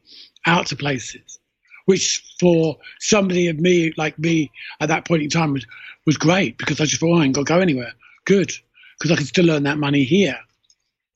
out 0.46 0.66
to 0.68 0.76
places, 0.76 1.40
which 1.86 2.22
for 2.38 2.76
somebody 3.00 3.48
of 3.48 3.58
me, 3.58 3.92
like 3.96 4.18
me 4.18 4.50
at 4.80 4.88
that 4.88 5.04
point 5.06 5.22
in 5.22 5.28
time, 5.28 5.52
was, 5.52 5.66
was 6.06 6.16
great 6.16 6.56
because 6.56 6.80
I 6.80 6.84
just 6.84 7.00
thought, 7.00 7.16
oh, 7.16 7.20
I 7.20 7.24
ain't 7.24 7.34
got 7.34 7.46
to 7.46 7.52
go 7.52 7.58
anywhere. 7.58 7.92
Good. 8.24 8.52
Because 8.98 9.10
I 9.10 9.16
can 9.16 9.26
still 9.26 9.50
earn 9.50 9.64
that 9.64 9.78
money 9.78 10.04
here. 10.04 10.38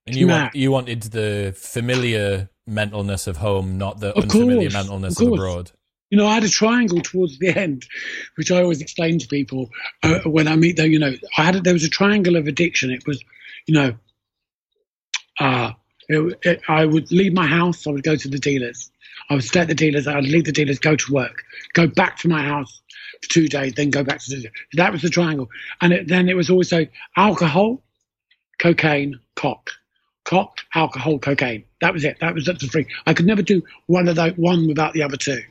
And 0.06 0.16
you, 0.16 0.26
want, 0.26 0.54
you 0.54 0.70
wanted 0.70 1.02
the 1.02 1.54
familiar 1.56 2.50
mentalness 2.68 3.26
of 3.26 3.36
home, 3.38 3.78
not 3.78 4.00
the 4.00 4.14
Of 4.16 4.24
unfamiliar 4.24 4.70
course, 4.70 4.74
mentalness 4.86 5.20
of 5.20 5.28
of, 5.28 5.32
abroad. 5.34 5.70
You 6.10 6.18
know, 6.18 6.26
I 6.26 6.34
had 6.34 6.44
a 6.44 6.48
triangle 6.48 7.00
towards 7.00 7.38
the 7.38 7.48
end, 7.48 7.86
which 8.36 8.50
I 8.50 8.62
always 8.62 8.80
explain 8.80 9.18
to 9.18 9.26
people 9.26 9.70
uh, 10.02 10.20
when 10.20 10.46
I 10.46 10.56
meet 10.56 10.76
them. 10.76 10.90
You 10.90 10.98
know, 10.98 11.14
I 11.36 11.42
had 11.42 11.56
a, 11.56 11.60
there 11.60 11.72
was 11.72 11.84
a 11.84 11.88
triangle 11.88 12.36
of 12.36 12.46
addiction. 12.46 12.90
It 12.90 13.06
was, 13.06 13.22
you 13.66 13.74
know, 13.74 13.94
uh, 15.40 15.72
it, 16.08 16.38
it, 16.42 16.62
I 16.68 16.84
would 16.84 17.10
leave 17.10 17.32
my 17.32 17.46
house. 17.46 17.86
I 17.86 17.90
would 17.90 18.04
go 18.04 18.16
to 18.16 18.28
the 18.28 18.38
dealers. 18.38 18.90
I 19.30 19.34
would 19.34 19.44
stay 19.44 19.60
at 19.60 19.68
the 19.68 19.74
dealers. 19.74 20.06
I'd 20.06 20.24
leave 20.24 20.44
the 20.44 20.52
dealers, 20.52 20.78
go 20.78 20.96
to 20.96 21.12
work, 21.12 21.42
go 21.72 21.86
back 21.86 22.18
to 22.18 22.28
my 22.28 22.42
house 22.42 22.82
for 23.22 23.30
two 23.30 23.48
days, 23.48 23.72
then 23.74 23.90
go 23.90 24.04
back 24.04 24.20
to 24.20 24.30
the. 24.30 24.48
That 24.74 24.92
was 24.92 25.02
the 25.02 25.08
triangle, 25.08 25.48
and 25.80 25.92
it, 25.92 26.08
then 26.08 26.28
it 26.28 26.36
was 26.36 26.50
also 26.50 26.86
alcohol, 27.16 27.82
cocaine, 28.58 29.18
cock, 29.34 29.70
cock, 30.24 30.60
alcohol, 30.74 31.18
cocaine. 31.18 31.64
That 31.80 31.92
was 31.92 32.04
it. 32.04 32.18
That 32.20 32.34
was 32.34 32.46
that's 32.46 32.62
the 32.62 32.68
three. 32.68 32.86
I 33.06 33.14
could 33.14 33.26
never 33.26 33.42
do 33.42 33.62
one 33.86 34.08
of 34.08 34.16
those, 34.16 34.36
one 34.36 34.66
without 34.66 34.92
the 34.94 35.02
other 35.02 35.16
two. 35.16 35.42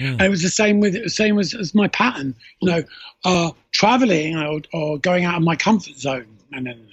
Mm. 0.00 0.12
And 0.12 0.22
it 0.22 0.28
was 0.30 0.42
the 0.42 0.48
same 0.48 0.80
with 0.80 0.94
the 0.94 1.10
same 1.10 1.38
as, 1.38 1.54
as 1.54 1.74
my 1.74 1.88
pattern. 1.88 2.34
You 2.60 2.70
know, 2.70 2.82
uh, 3.24 3.50
traveling 3.72 4.36
or, 4.36 4.60
or 4.72 4.98
going 4.98 5.24
out 5.24 5.36
of 5.36 5.42
my 5.42 5.56
comfort 5.56 5.96
zone. 5.96 6.26
And 6.52 6.66
then, 6.66 6.86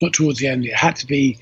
not 0.00 0.12
towards 0.12 0.38
the 0.38 0.46
end. 0.46 0.64
It 0.64 0.74
had 0.74 0.96
to 0.96 1.06
be 1.06 1.38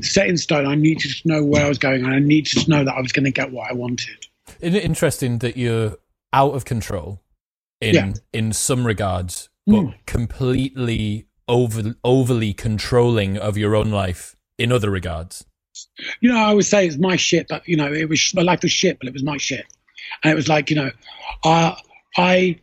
set 0.00 0.26
in 0.26 0.36
stone. 0.36 0.66
I 0.66 0.74
needed 0.74 1.10
to 1.10 1.28
know 1.28 1.44
where 1.44 1.64
I 1.64 1.68
was 1.68 1.78
going, 1.78 2.04
and 2.04 2.14
I 2.14 2.18
needed 2.18 2.58
to 2.64 2.70
know 2.70 2.84
that 2.84 2.94
I 2.94 3.00
was 3.00 3.12
going 3.12 3.24
to 3.24 3.30
get 3.30 3.52
what 3.52 3.70
I 3.70 3.74
wanted. 3.74 4.26
Isn't 4.60 4.76
it 4.76 4.84
interesting 4.84 5.38
that 5.38 5.56
you're 5.56 5.96
out 6.32 6.54
of 6.54 6.64
control 6.64 7.20
in 7.80 7.94
Yeah. 7.94 8.12
in 8.32 8.52
some 8.52 8.86
regards, 8.86 9.48
but 9.66 9.82
Mm. 9.82 9.94
completely 10.06 11.25
over 11.48 11.94
overly 12.04 12.52
controlling 12.52 13.36
of 13.38 13.56
your 13.56 13.74
own 13.74 13.90
life 13.90 14.36
in 14.58 14.72
other 14.72 14.90
regards? 14.90 15.44
You 16.20 16.32
know, 16.32 16.38
I 16.38 16.48
always 16.48 16.68
say 16.68 16.86
it's 16.86 16.96
my 16.96 17.16
shit, 17.16 17.48
but 17.48 17.66
you 17.68 17.76
know, 17.76 17.92
it 17.92 18.08
was 18.08 18.32
my 18.34 18.42
life 18.42 18.62
was 18.62 18.72
shit, 18.72 18.98
but 18.98 19.08
it 19.08 19.12
was 19.12 19.22
my 19.22 19.36
shit, 19.36 19.66
and 20.22 20.32
it 20.32 20.36
was 20.36 20.48
like 20.48 20.70
you 20.70 20.76
know, 20.76 20.90
I 21.44 21.76
I 22.16 22.60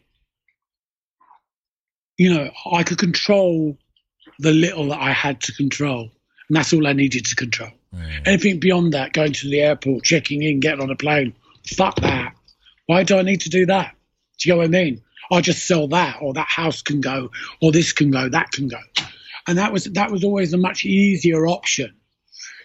you 2.17 2.33
know 2.33 2.49
I 2.71 2.83
could 2.83 2.97
control 2.97 3.77
the 4.39 4.51
little 4.51 4.87
that 4.87 4.99
I 4.99 5.11
had 5.11 5.41
to 5.41 5.53
control, 5.53 6.09
and 6.49 6.55
that's 6.55 6.73
all 6.73 6.87
I 6.87 6.93
needed 6.93 7.25
to 7.25 7.35
control. 7.35 7.69
Mm. 7.95 8.27
Anything 8.27 8.59
beyond 8.59 8.93
that, 8.93 9.13
going 9.13 9.33
to 9.33 9.49
the 9.49 9.61
airport, 9.61 10.03
checking 10.03 10.41
in, 10.41 10.59
getting 10.59 10.81
on 10.81 10.89
a 10.89 10.95
plane, 10.95 11.35
fuck 11.65 11.95
that. 12.01 12.33
Why 12.87 13.03
do 13.03 13.17
I 13.17 13.21
need 13.21 13.41
to 13.41 13.49
do 13.49 13.65
that? 13.67 13.95
Do 14.39 14.49
you 14.49 14.55
know 14.55 14.57
what 14.59 14.65
I 14.65 14.69
mean? 14.69 15.01
I 15.31 15.41
just 15.41 15.67
sell 15.67 15.87
that, 15.89 16.17
or 16.21 16.33
that 16.33 16.47
house 16.47 16.81
can 16.81 17.01
go, 17.01 17.29
or 17.61 17.71
this 17.71 17.93
can 17.93 18.11
go, 18.11 18.29
that 18.29 18.51
can 18.51 18.67
go, 18.67 18.79
and 19.47 19.57
that 19.57 19.71
was 19.71 19.85
that 19.85 20.11
was 20.11 20.23
always 20.23 20.53
a 20.53 20.57
much 20.57 20.85
easier 20.85 21.47
option, 21.47 21.93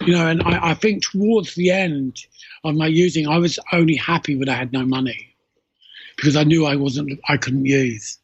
you 0.01 0.13
know. 0.13 0.27
And 0.27 0.43
I, 0.43 0.71
I 0.71 0.75
think 0.75 1.03
towards 1.03 1.55
the 1.55 1.71
end 1.71 2.19
of 2.65 2.75
my 2.75 2.87
using, 2.87 3.29
I 3.29 3.39
was 3.39 3.59
only 3.73 3.97
happy 3.97 4.37
when 4.37 4.49
I 4.49 4.55
had 4.55 4.73
no 4.73 4.85
money 4.85 5.35
because 6.17 6.37
I 6.37 6.45
knew 6.45 6.67
I 6.67 6.77
wasn't, 6.77 7.19
I 7.29 7.37
couldn't 7.37 7.65
use. 7.65 8.19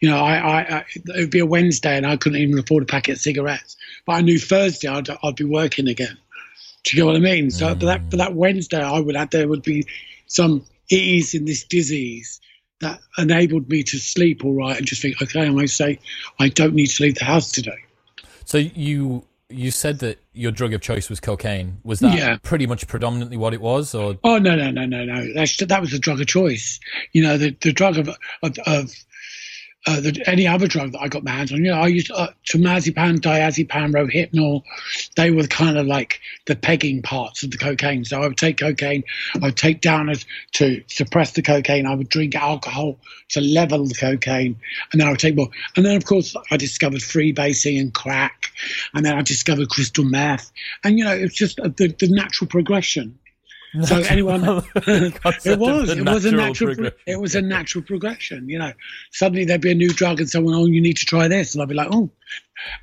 You 0.00 0.08
know, 0.08 0.16
I, 0.16 0.36
I, 0.36 0.60
I 0.78 0.84
it 0.94 1.20
would 1.20 1.30
be 1.30 1.40
a 1.40 1.46
Wednesday 1.46 1.96
and 1.96 2.06
I 2.06 2.16
couldn't 2.16 2.40
even 2.40 2.58
afford 2.58 2.82
a 2.82 2.86
packet 2.86 3.12
of 3.12 3.20
cigarettes, 3.20 3.76
but 4.06 4.14
I 4.14 4.22
knew 4.22 4.38
Thursday 4.38 4.88
I'd, 4.88 5.10
I'd 5.22 5.36
be 5.36 5.44
working 5.44 5.88
again. 5.88 6.16
Do 6.84 6.96
you 6.96 7.02
get 7.02 7.06
what 7.06 7.16
I 7.16 7.20
mean? 7.20 7.50
So 7.50 7.66
mm. 7.66 7.78
for 7.78 7.86
that 7.86 8.10
for 8.10 8.16
that 8.16 8.34
Wednesday, 8.34 8.82
I 8.82 8.98
would 8.98 9.14
have 9.14 9.28
there 9.30 9.46
would 9.46 9.62
be 9.62 9.86
some 10.26 10.64
ease 10.90 11.34
in 11.34 11.44
this 11.44 11.64
disease 11.64 12.40
that 12.80 13.00
enabled 13.18 13.68
me 13.68 13.82
to 13.84 13.98
sleep 13.98 14.44
all 14.44 14.54
right 14.54 14.76
and 14.76 14.86
just 14.86 15.02
think, 15.02 15.20
okay, 15.22 15.42
I 15.46 15.50
might 15.50 15.70
say 15.70 15.98
I 16.38 16.48
don't 16.48 16.74
need 16.74 16.86
to 16.88 17.02
leave 17.02 17.16
the 17.16 17.24
house 17.24 17.50
today. 17.52 17.76
So 18.44 18.58
you 18.58 19.24
you 19.52 19.70
said 19.72 19.98
that 19.98 20.18
your 20.32 20.52
drug 20.52 20.72
of 20.72 20.80
choice 20.80 21.10
was 21.10 21.18
cocaine. 21.18 21.78
Was 21.82 21.98
that 22.00 22.16
Yeah. 22.16 22.36
pretty 22.42 22.66
much 22.66 22.86
predominantly 22.86 23.36
what 23.36 23.52
it 23.52 23.60
was, 23.60 23.94
or 23.94 24.16
Oh 24.22 24.38
no 24.38 24.54
no 24.54 24.70
no 24.70 24.86
no 24.86 25.04
no! 25.04 25.34
That's 25.34 25.56
that 25.56 25.80
was 25.80 25.90
the 25.90 25.98
drug 25.98 26.20
of 26.20 26.26
choice. 26.26 26.78
You 27.12 27.22
know 27.22 27.36
the 27.36 27.56
the 27.60 27.72
drug 27.72 27.98
of 27.98 28.08
of, 28.42 28.56
of 28.66 28.92
uh, 29.86 30.00
the, 30.00 30.22
any 30.26 30.46
other 30.46 30.66
drug 30.66 30.92
that 30.92 31.00
I 31.00 31.08
got 31.08 31.24
my 31.24 31.30
hands 31.30 31.52
on. 31.52 31.64
You 31.64 31.70
know 31.70 31.80
I 31.80 31.86
used 31.86 32.10
uh, 32.10 32.28
temazepam, 32.46 33.18
diazepam, 33.20 33.92
rohypnol. 33.92 34.62
They 35.16 35.30
were 35.30 35.46
kind 35.46 35.78
of 35.78 35.86
like 35.86 36.20
the 36.46 36.56
pegging 36.56 37.02
parts 37.02 37.42
of 37.42 37.50
the 37.50 37.56
cocaine. 37.56 38.04
So 38.04 38.22
I 38.22 38.26
would 38.26 38.36
take 38.36 38.58
cocaine, 38.58 39.04
I 39.36 39.46
would 39.46 39.56
take 39.56 39.80
downers 39.80 40.26
to 40.52 40.82
suppress 40.86 41.32
the 41.32 41.42
cocaine. 41.42 41.86
I 41.86 41.94
would 41.94 42.08
drink 42.08 42.34
alcohol 42.34 42.98
to 43.30 43.40
level 43.40 43.86
the 43.86 43.94
cocaine, 43.94 44.56
and 44.92 45.00
then 45.00 45.08
I 45.08 45.10
would 45.10 45.20
take 45.20 45.36
more. 45.36 45.48
And 45.76 45.86
then 45.86 45.96
of 45.96 46.04
course 46.04 46.36
I 46.50 46.56
discovered 46.56 47.00
freebasing 47.00 47.80
and 47.80 47.94
crack, 47.94 48.52
and 48.94 49.04
then 49.04 49.16
I 49.16 49.22
discovered 49.22 49.70
crystal 49.70 50.04
meth. 50.04 50.52
And 50.84 50.98
you 50.98 51.04
know 51.04 51.14
it's 51.14 51.34
just 51.34 51.58
uh, 51.58 51.68
the 51.76 51.88
the 51.98 52.08
natural 52.08 52.48
progression 52.48 53.18
So 53.84 53.98
anyone, 53.98 54.42
it 54.74 55.24
was, 55.24 55.46
it 55.46 55.58
was 55.58 56.24
a 56.24 56.32
natural 56.32 56.32
natural, 56.32 56.74
pro- 56.74 56.74
progression. 56.74 56.92
it 57.06 57.20
was 57.20 57.34
a 57.36 57.42
natural 57.42 57.84
progression. 57.84 58.48
You 58.48 58.58
know, 58.58 58.72
suddenly 59.12 59.44
there'd 59.44 59.60
be 59.60 59.70
a 59.70 59.76
new 59.76 59.92
drug, 59.92 60.18
and 60.18 60.28
someone, 60.28 60.54
oh, 60.54 60.66
you 60.66 60.80
need 60.80 60.96
to 60.96 61.06
try 61.06 61.28
this, 61.28 61.54
and 61.54 61.62
I'd 61.62 61.68
be 61.68 61.76
like, 61.76 61.88
oh, 61.92 62.10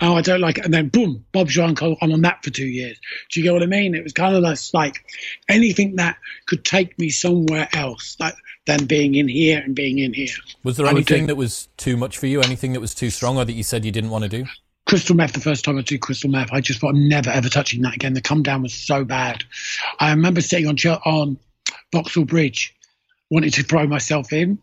oh, 0.02 0.16
I 0.16 0.22
don't 0.22 0.40
like 0.40 0.60
it, 0.60 0.66
and 0.66 0.74
then 0.74 0.88
boom, 0.88 1.26
Bob's 1.34 1.56
your 1.56 1.66
uncle. 1.66 1.98
I'm 2.02 2.14
on 2.14 2.22
that 2.22 2.44
for 2.44 2.52
two 2.52 2.68
years. 2.68 2.98
Do 3.32 3.40
you 3.40 3.44
get 3.44 3.52
what 3.52 3.64
I 3.64 3.66
mean? 3.66 3.96
It 3.96 4.04
was 4.04 4.14
kind 4.14 4.36
of 4.36 4.42
like, 4.42 4.60
like 4.74 5.04
anything 5.50 5.98
that 5.98 6.18
could 6.46 6.64
take 6.64 6.98
me 6.98 7.10
somewhere 7.10 7.68
else, 7.74 8.16
like 8.20 8.36
than 8.66 8.86
being 8.86 9.16
in 9.16 9.28
here 9.28 9.60
and 9.60 9.76
being 9.76 9.98
in 9.98 10.14
here. 10.14 10.36
Was 10.64 10.78
there 10.78 10.88
anything 10.88 11.24
do- 11.24 11.28
that 11.28 11.36
was 11.36 11.68
too 11.78 11.98
much 11.98 12.18
for 12.18 12.28
you? 12.28 12.42
Anything 12.42 12.74
that 12.74 12.80
was 12.80 12.94
too 12.94 13.10
strong, 13.10 13.38
or 13.38 13.44
that 13.44 13.54
you 13.54 13.64
said 13.64 13.84
you 13.84 13.92
didn't 13.92 14.10
want 14.10 14.24
to 14.24 14.30
do? 14.30 14.46
Crystal 14.88 15.16
meth 15.16 15.34
the 15.34 15.42
first 15.42 15.66
time 15.66 15.78
I 15.78 15.82
did 15.82 16.02
crystal 16.02 16.30
meth, 16.30 16.52
I 16.52 16.62
just 16.62 16.80
thought 16.80 16.96
I'm 16.96 17.08
never 17.08 17.30
ever 17.30 17.50
touching 17.50 17.82
that 17.84 17.94
again. 17.94 18.14
The 18.14 18.22
come 18.22 18.42
down 18.42 18.64
was 18.64 18.74
so 18.74 19.04
bad. 19.04 19.44
I 20.00 20.10
remember 20.10 20.42
sitting 20.42 20.68
on 20.68 20.78
on 21.06 21.38
Vauxhall 21.94 22.26
Bridge, 22.26 22.74
wanting 23.30 23.52
to 23.52 23.64
throw 23.64 23.86
myself 23.86 24.34
in 24.34 24.58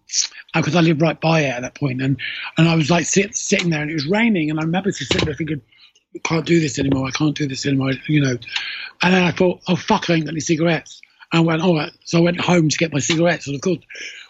uh, 0.55 0.61
because 0.61 0.75
I 0.75 0.81
lived 0.81 1.03
right 1.03 1.21
by 1.21 1.41
it 1.41 1.51
at 1.51 1.61
that 1.61 1.75
point, 1.75 2.03
and 2.03 2.19
and 2.59 2.69
I 2.69 2.75
was 2.75 2.91
like 2.91 3.07
sit, 3.07 3.37
sitting 3.37 3.71
there, 3.71 3.83
and 3.83 3.91
it 3.91 3.95
was 3.95 4.07
raining, 4.07 4.51
and 4.51 4.59
I 4.59 4.63
remember 4.63 4.91
just 4.91 5.13
sitting 5.13 5.27
there 5.27 5.37
thinking. 5.37 5.63
I 6.17 6.21
can't 6.23 6.47
do 6.47 6.61
this 6.61 6.79
anymore. 6.79 7.09
I 7.09 7.11
can't 7.11 7.37
do 7.37 7.49
this 7.49 7.67
anymore. 7.67 7.91
You 8.07 8.21
know, 8.21 8.39
and 9.03 9.15
then 9.15 9.25
I 9.25 9.33
thought, 9.33 9.63
oh 9.67 9.75
fuck, 9.75 10.09
I 10.09 10.15
ain't 10.15 10.27
got 10.27 10.31
any 10.31 10.39
cigarettes. 10.39 11.03
And 11.33 11.41
I 11.41 11.45
went, 11.45 11.61
all 11.61 11.75
right. 11.75 11.91
So 12.05 12.19
I 12.19 12.21
went 12.21 12.41
home 12.41 12.69
to 12.69 12.79
get 12.79 12.93
my 12.93 13.01
cigarettes. 13.01 13.49
And 13.49 13.57
of 13.57 13.63
course, 13.63 13.81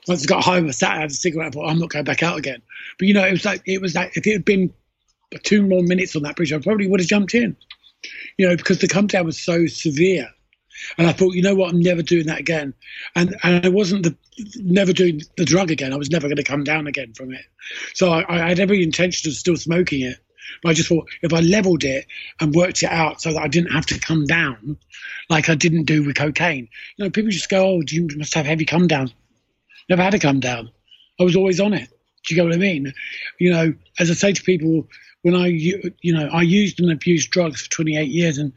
once 0.08 0.24
I 0.24 0.26
got 0.26 0.42
home, 0.42 0.66
I 0.66 0.70
sat 0.70 0.92
and 0.92 1.02
had 1.02 1.10
a 1.10 1.12
cigarette. 1.12 1.48
I 1.48 1.50
thought, 1.50 1.68
I'm 1.68 1.78
not 1.78 1.90
going 1.90 2.06
back 2.06 2.22
out 2.22 2.38
again. 2.38 2.62
But 2.98 3.08
you 3.08 3.12
know, 3.12 3.26
it 3.26 3.32
was 3.32 3.44
like 3.44 3.60
it 3.66 3.82
was 3.82 3.94
like 3.94 4.16
if 4.16 4.26
it 4.26 4.32
had 4.32 4.46
been 4.46 4.72
two 5.42 5.66
more 5.66 5.82
minutes 5.82 6.14
on 6.16 6.22
that 6.22 6.36
bridge, 6.36 6.52
I 6.52 6.58
probably 6.58 6.86
would 6.86 7.00
have 7.00 7.08
jumped 7.08 7.34
in. 7.34 7.56
You 8.38 8.48
know, 8.48 8.56
because 8.56 8.78
the 8.78 8.88
come 8.88 9.06
down 9.06 9.26
was 9.26 9.40
so 9.40 9.66
severe. 9.66 10.28
And 10.98 11.06
I 11.06 11.12
thought, 11.12 11.34
you 11.34 11.42
know 11.42 11.54
what, 11.54 11.70
I'm 11.70 11.80
never 11.80 12.02
doing 12.02 12.26
that 12.26 12.40
again. 12.40 12.74
And 13.14 13.36
and 13.42 13.64
I 13.64 13.68
wasn't 13.68 14.02
the 14.02 14.16
never 14.56 14.92
doing 14.92 15.22
the 15.36 15.44
drug 15.44 15.70
again. 15.70 15.92
I 15.92 15.96
was 15.96 16.10
never 16.10 16.26
going 16.26 16.36
to 16.36 16.42
come 16.42 16.64
down 16.64 16.86
again 16.86 17.14
from 17.14 17.32
it. 17.32 17.44
So 17.94 18.10
I, 18.10 18.24
I 18.28 18.48
had 18.48 18.60
every 18.60 18.82
intention 18.82 19.30
of 19.30 19.34
still 19.34 19.56
smoking 19.56 20.02
it. 20.02 20.18
But 20.62 20.70
I 20.70 20.74
just 20.74 20.88
thought 20.88 21.08
if 21.22 21.32
I 21.32 21.40
leveled 21.40 21.84
it 21.84 22.06
and 22.40 22.54
worked 22.54 22.82
it 22.82 22.90
out 22.90 23.22
so 23.22 23.32
that 23.32 23.42
I 23.42 23.48
didn't 23.48 23.72
have 23.72 23.86
to 23.86 23.98
come 23.98 24.26
down, 24.26 24.76
like 25.30 25.48
I 25.48 25.54
didn't 25.54 25.84
do 25.84 26.04
with 26.04 26.16
cocaine. 26.16 26.68
You 26.96 27.04
know, 27.04 27.10
people 27.10 27.30
just 27.30 27.48
go, 27.48 27.66
"Oh, 27.66 27.82
you 27.86 28.08
must 28.16 28.34
have 28.34 28.46
heavy 28.46 28.64
come 28.64 28.86
down." 28.86 29.10
Never 29.88 30.02
had 30.02 30.14
a 30.14 30.18
come 30.18 30.40
down. 30.40 30.70
I 31.20 31.24
was 31.24 31.36
always 31.36 31.60
on 31.60 31.72
it. 31.72 31.88
Do 32.24 32.34
you 32.34 32.36
get 32.36 32.44
what 32.44 32.54
I 32.54 32.58
mean? 32.58 32.92
You 33.38 33.52
know, 33.52 33.74
as 33.98 34.10
I 34.10 34.14
say 34.14 34.32
to 34.32 34.42
people, 34.42 34.88
when 35.24 35.34
I, 35.34 35.46
you 35.46 36.12
know, 36.12 36.28
I 36.28 36.42
used 36.42 36.78
and 36.80 36.92
abused 36.92 37.30
drugs 37.30 37.62
for 37.62 37.70
28 37.70 38.08
years, 38.08 38.36
and 38.36 38.52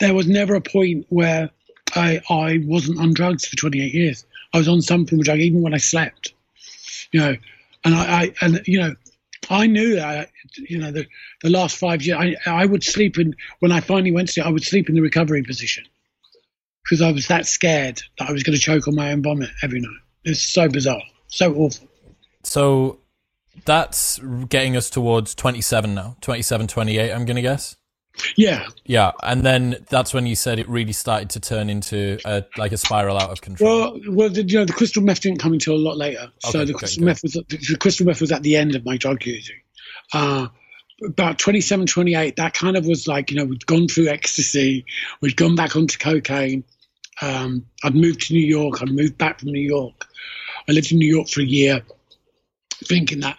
there 0.00 0.14
was 0.14 0.28
never 0.28 0.54
a 0.54 0.60
point 0.60 1.06
where 1.08 1.48
I 1.96 2.20
I 2.28 2.60
wasn't 2.64 3.00
on 3.00 3.14
drugs 3.14 3.46
for 3.46 3.56
28 3.56 3.94
years. 3.94 4.26
I 4.52 4.58
was 4.58 4.68
on 4.68 4.82
some 4.82 5.06
form 5.06 5.20
of 5.20 5.24
drug 5.24 5.38
even 5.38 5.62
when 5.62 5.72
I 5.72 5.78
slept. 5.78 6.34
You 7.12 7.20
know, 7.20 7.36
and 7.84 7.94
I, 7.94 8.22
I 8.22 8.34
and 8.42 8.60
you 8.66 8.78
know, 8.80 8.94
I 9.48 9.66
knew 9.66 9.96
that. 9.96 10.28
You 10.56 10.78
know, 10.78 10.92
the 10.92 11.06
the 11.42 11.48
last 11.48 11.78
five 11.78 12.02
years, 12.02 12.18
I 12.20 12.36
I 12.50 12.66
would 12.66 12.84
sleep 12.84 13.18
in 13.18 13.34
when 13.60 13.72
I 13.72 13.80
finally 13.80 14.12
went 14.12 14.28
to, 14.28 14.34
sleep, 14.34 14.46
I 14.46 14.50
would 14.50 14.64
sleep 14.64 14.90
in 14.90 14.94
the 14.94 15.00
recovery 15.00 15.42
position 15.42 15.84
because 16.84 17.00
I 17.00 17.12
was 17.12 17.28
that 17.28 17.46
scared 17.46 18.02
that 18.18 18.28
I 18.28 18.32
was 18.32 18.42
going 18.42 18.56
to 18.56 18.60
choke 18.60 18.88
on 18.88 18.94
my 18.94 19.10
own 19.10 19.22
vomit 19.22 19.48
every 19.62 19.80
night. 19.80 20.00
It's 20.24 20.42
so 20.42 20.68
bizarre, 20.68 21.02
so 21.28 21.54
awful. 21.54 21.88
So 22.42 22.98
that's 23.64 24.18
getting 24.48 24.76
us 24.76 24.90
towards 24.90 25.34
27 25.34 25.94
now, 25.94 26.16
27, 26.20 26.66
28, 26.66 27.12
I'm 27.12 27.24
going 27.24 27.36
to 27.36 27.42
guess. 27.42 27.76
Yeah, 28.36 28.66
Yeah, 28.84 29.12
and 29.22 29.44
then 29.44 29.84
that's 29.88 30.12
when 30.12 30.26
you 30.26 30.34
said 30.34 30.58
it 30.58 30.68
really 30.68 30.92
started 30.92 31.30
to 31.30 31.40
turn 31.40 31.70
into 31.70 32.18
a, 32.24 32.44
like 32.56 32.72
a 32.72 32.76
spiral 32.76 33.16
out 33.16 33.30
of 33.30 33.40
control. 33.40 33.92
Well, 33.92 34.00
well, 34.08 34.28
the, 34.28 34.42
you 34.42 34.58
know, 34.58 34.64
the 34.64 34.72
crystal 34.72 35.02
meth 35.02 35.20
didn't 35.20 35.38
come 35.38 35.52
until 35.52 35.74
a 35.74 35.76
lot 35.76 35.96
later. 35.96 36.30
so 36.40 36.64
the 36.64 36.72
okay, 36.72 36.80
crystal 36.80 37.00
good. 37.00 37.06
meth 37.06 37.22
was 37.22 37.32
the 37.32 37.76
crystal 37.78 38.06
meth 38.06 38.20
was 38.20 38.32
at 38.32 38.42
the 38.42 38.56
end 38.56 38.74
of 38.74 38.84
my 38.84 38.96
drug 38.96 39.24
using. 39.24 39.56
Uh, 40.12 40.48
about 41.04 41.38
27, 41.38 41.86
28, 41.86 42.36
that 42.36 42.54
kind 42.54 42.76
of 42.76 42.86
was 42.86 43.06
like, 43.06 43.30
you 43.30 43.36
know, 43.36 43.44
we'd 43.44 43.66
gone 43.66 43.86
through 43.86 44.08
ecstasy, 44.08 44.84
we'd 45.20 45.36
gone 45.36 45.54
back 45.54 45.76
onto 45.76 45.98
cocaine. 45.98 46.64
Um, 47.20 47.66
I'd 47.84 47.94
moved 47.94 48.22
to 48.22 48.34
New 48.34 48.46
York, 48.46 48.82
I'd 48.82 48.90
moved 48.90 49.18
back 49.18 49.40
from 49.40 49.50
New 49.50 49.60
York. 49.60 50.06
I 50.68 50.72
lived 50.72 50.92
in 50.92 50.98
New 50.98 51.08
York 51.08 51.28
for 51.28 51.40
a 51.40 51.44
year, 51.44 51.82
thinking 52.84 53.20
that, 53.20 53.38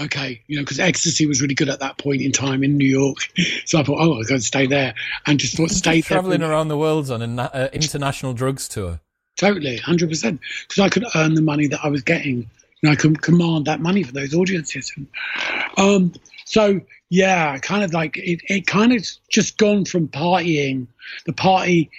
okay, 0.00 0.40
you 0.46 0.56
know, 0.56 0.62
because 0.62 0.78
ecstasy 0.78 1.26
was 1.26 1.40
really 1.42 1.54
good 1.54 1.68
at 1.68 1.80
that 1.80 1.98
point 1.98 2.22
in 2.22 2.32
time 2.32 2.62
in 2.62 2.76
New 2.76 2.88
York. 2.88 3.18
So 3.64 3.78
I 3.78 3.82
thought, 3.82 3.98
oh, 4.00 4.14
I'm 4.14 4.22
going 4.22 4.40
to 4.40 4.46
stay 4.46 4.66
there. 4.66 4.94
And 5.26 5.38
just 5.38 5.56
thought, 5.56 5.70
stay 5.70 6.00
there. 6.00 6.02
Traveling 6.02 6.42
around 6.42 6.68
the 6.68 6.78
world 6.78 7.10
on 7.10 7.20
an 7.20 7.38
uh, 7.38 7.68
international 7.72 8.32
drugs 8.32 8.66
tour. 8.66 9.00
Totally, 9.36 9.76
hundred 9.76 10.08
percent. 10.08 10.40
Because 10.66 10.82
I 10.82 10.88
could 10.88 11.04
earn 11.14 11.34
the 11.34 11.42
money 11.42 11.66
that 11.66 11.80
I 11.84 11.88
was 11.88 12.02
getting, 12.02 12.48
and 12.82 12.92
I 12.92 12.96
could 12.96 13.20
command 13.20 13.66
that 13.66 13.80
money 13.80 14.02
for 14.02 14.12
those 14.12 14.34
audiences. 14.34 14.92
And, 14.96 15.06
um, 15.76 16.14
so 16.44 16.80
yeah, 17.10 17.58
kind 17.58 17.84
of 17.84 17.92
like 17.92 18.16
it. 18.16 18.40
It 18.48 18.66
kind 18.66 18.92
of 18.92 19.06
just 19.28 19.58
gone 19.58 19.84
from 19.84 20.08
partying. 20.08 20.86
The 21.26 21.32
party 21.32 21.90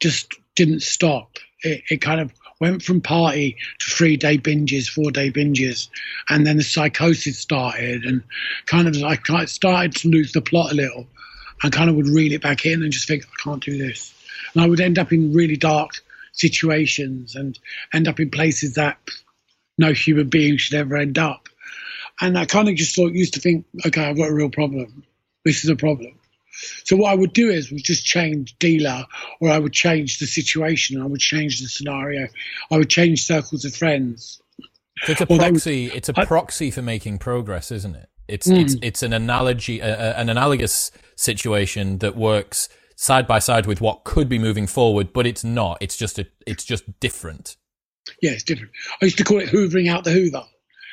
just 0.00 0.34
didn't 0.54 0.80
stop. 0.80 1.36
It, 1.62 1.82
it 1.90 2.00
kind 2.00 2.20
of 2.20 2.32
went 2.60 2.82
from 2.82 3.00
party 3.00 3.56
to 3.78 3.90
three 3.90 4.16
day 4.16 4.38
binges, 4.38 4.88
four 4.88 5.10
day 5.10 5.30
binges, 5.30 5.88
and 6.28 6.46
then 6.46 6.56
the 6.56 6.62
psychosis 6.62 7.38
started, 7.38 8.04
and 8.04 8.22
kind 8.66 8.88
of 8.88 9.02
I 9.02 9.44
started 9.44 9.94
to 9.96 10.08
lose 10.08 10.32
the 10.32 10.42
plot 10.42 10.72
a 10.72 10.74
little, 10.74 11.06
and 11.62 11.72
kind 11.72 11.88
of 11.90 11.96
would 11.96 12.08
reel 12.08 12.32
it 12.32 12.42
back 12.42 12.66
in 12.66 12.82
and 12.82 12.92
just 12.92 13.08
think 13.08 13.24
I 13.24 13.42
can't 13.42 13.62
do 13.62 13.78
this, 13.78 14.14
and 14.54 14.62
I 14.62 14.68
would 14.68 14.80
end 14.80 14.98
up 14.98 15.12
in 15.12 15.32
really 15.32 15.56
dark 15.56 15.92
situations 16.32 17.34
and 17.34 17.58
end 17.92 18.08
up 18.08 18.20
in 18.20 18.30
places 18.30 18.74
that 18.74 18.98
no 19.76 19.92
human 19.92 20.28
being 20.28 20.56
should 20.56 20.74
ever 20.74 20.96
end 20.96 21.18
up. 21.18 21.48
And 22.20 22.36
I 22.36 22.46
kind 22.46 22.68
of 22.68 22.74
just 22.74 22.96
thought, 22.96 23.12
used 23.12 23.34
to 23.34 23.40
think, 23.40 23.64
okay, 23.86 24.04
I've 24.04 24.16
got 24.16 24.28
a 24.28 24.34
real 24.34 24.50
problem. 24.50 25.04
This 25.44 25.62
is 25.62 25.70
a 25.70 25.76
problem. 25.76 26.17
So 26.84 26.96
what 26.96 27.10
I 27.12 27.14
would 27.14 27.32
do 27.32 27.48
is 27.50 27.70
would 27.70 27.84
just 27.84 28.04
change 28.04 28.56
dealer, 28.58 29.04
or 29.40 29.50
I 29.50 29.58
would 29.58 29.72
change 29.72 30.18
the 30.18 30.26
situation. 30.26 31.00
I 31.00 31.06
would 31.06 31.20
change 31.20 31.60
the 31.60 31.68
scenario. 31.68 32.28
I 32.70 32.76
would 32.78 32.90
change 32.90 33.24
circles 33.24 33.64
of 33.64 33.74
friends. 33.74 34.40
So 35.04 35.12
it's 35.12 35.20
a 35.20 35.26
proxy. 35.26 35.86
It's 35.86 36.08
a 36.08 36.14
I- 36.20 36.24
proxy 36.24 36.70
for 36.70 36.82
making 36.82 37.18
progress, 37.18 37.70
isn't 37.70 37.94
it? 37.94 38.08
It's 38.26 38.46
Mm. 38.46 38.60
it's 38.62 38.76
it's 38.82 39.02
an 39.02 39.12
analogy, 39.12 39.80
uh, 39.80 40.20
an 40.20 40.28
analogous 40.28 40.90
situation 41.16 41.98
that 41.98 42.16
works 42.16 42.68
side 42.96 43.26
by 43.26 43.38
side 43.38 43.64
with 43.66 43.80
what 43.80 44.04
could 44.04 44.28
be 44.28 44.38
moving 44.38 44.66
forward, 44.66 45.12
but 45.12 45.26
it's 45.26 45.44
not. 45.44 45.78
It's 45.80 45.96
just 45.96 46.18
a. 46.18 46.26
It's 46.46 46.64
just 46.64 46.98
different. 47.00 47.56
Yeah, 48.20 48.32
it's 48.32 48.42
different. 48.42 48.72
I 49.00 49.04
used 49.06 49.18
to 49.18 49.24
call 49.24 49.38
it 49.38 49.48
hoovering 49.48 49.88
out 49.90 50.04
the 50.04 50.10
Hoover. 50.12 50.44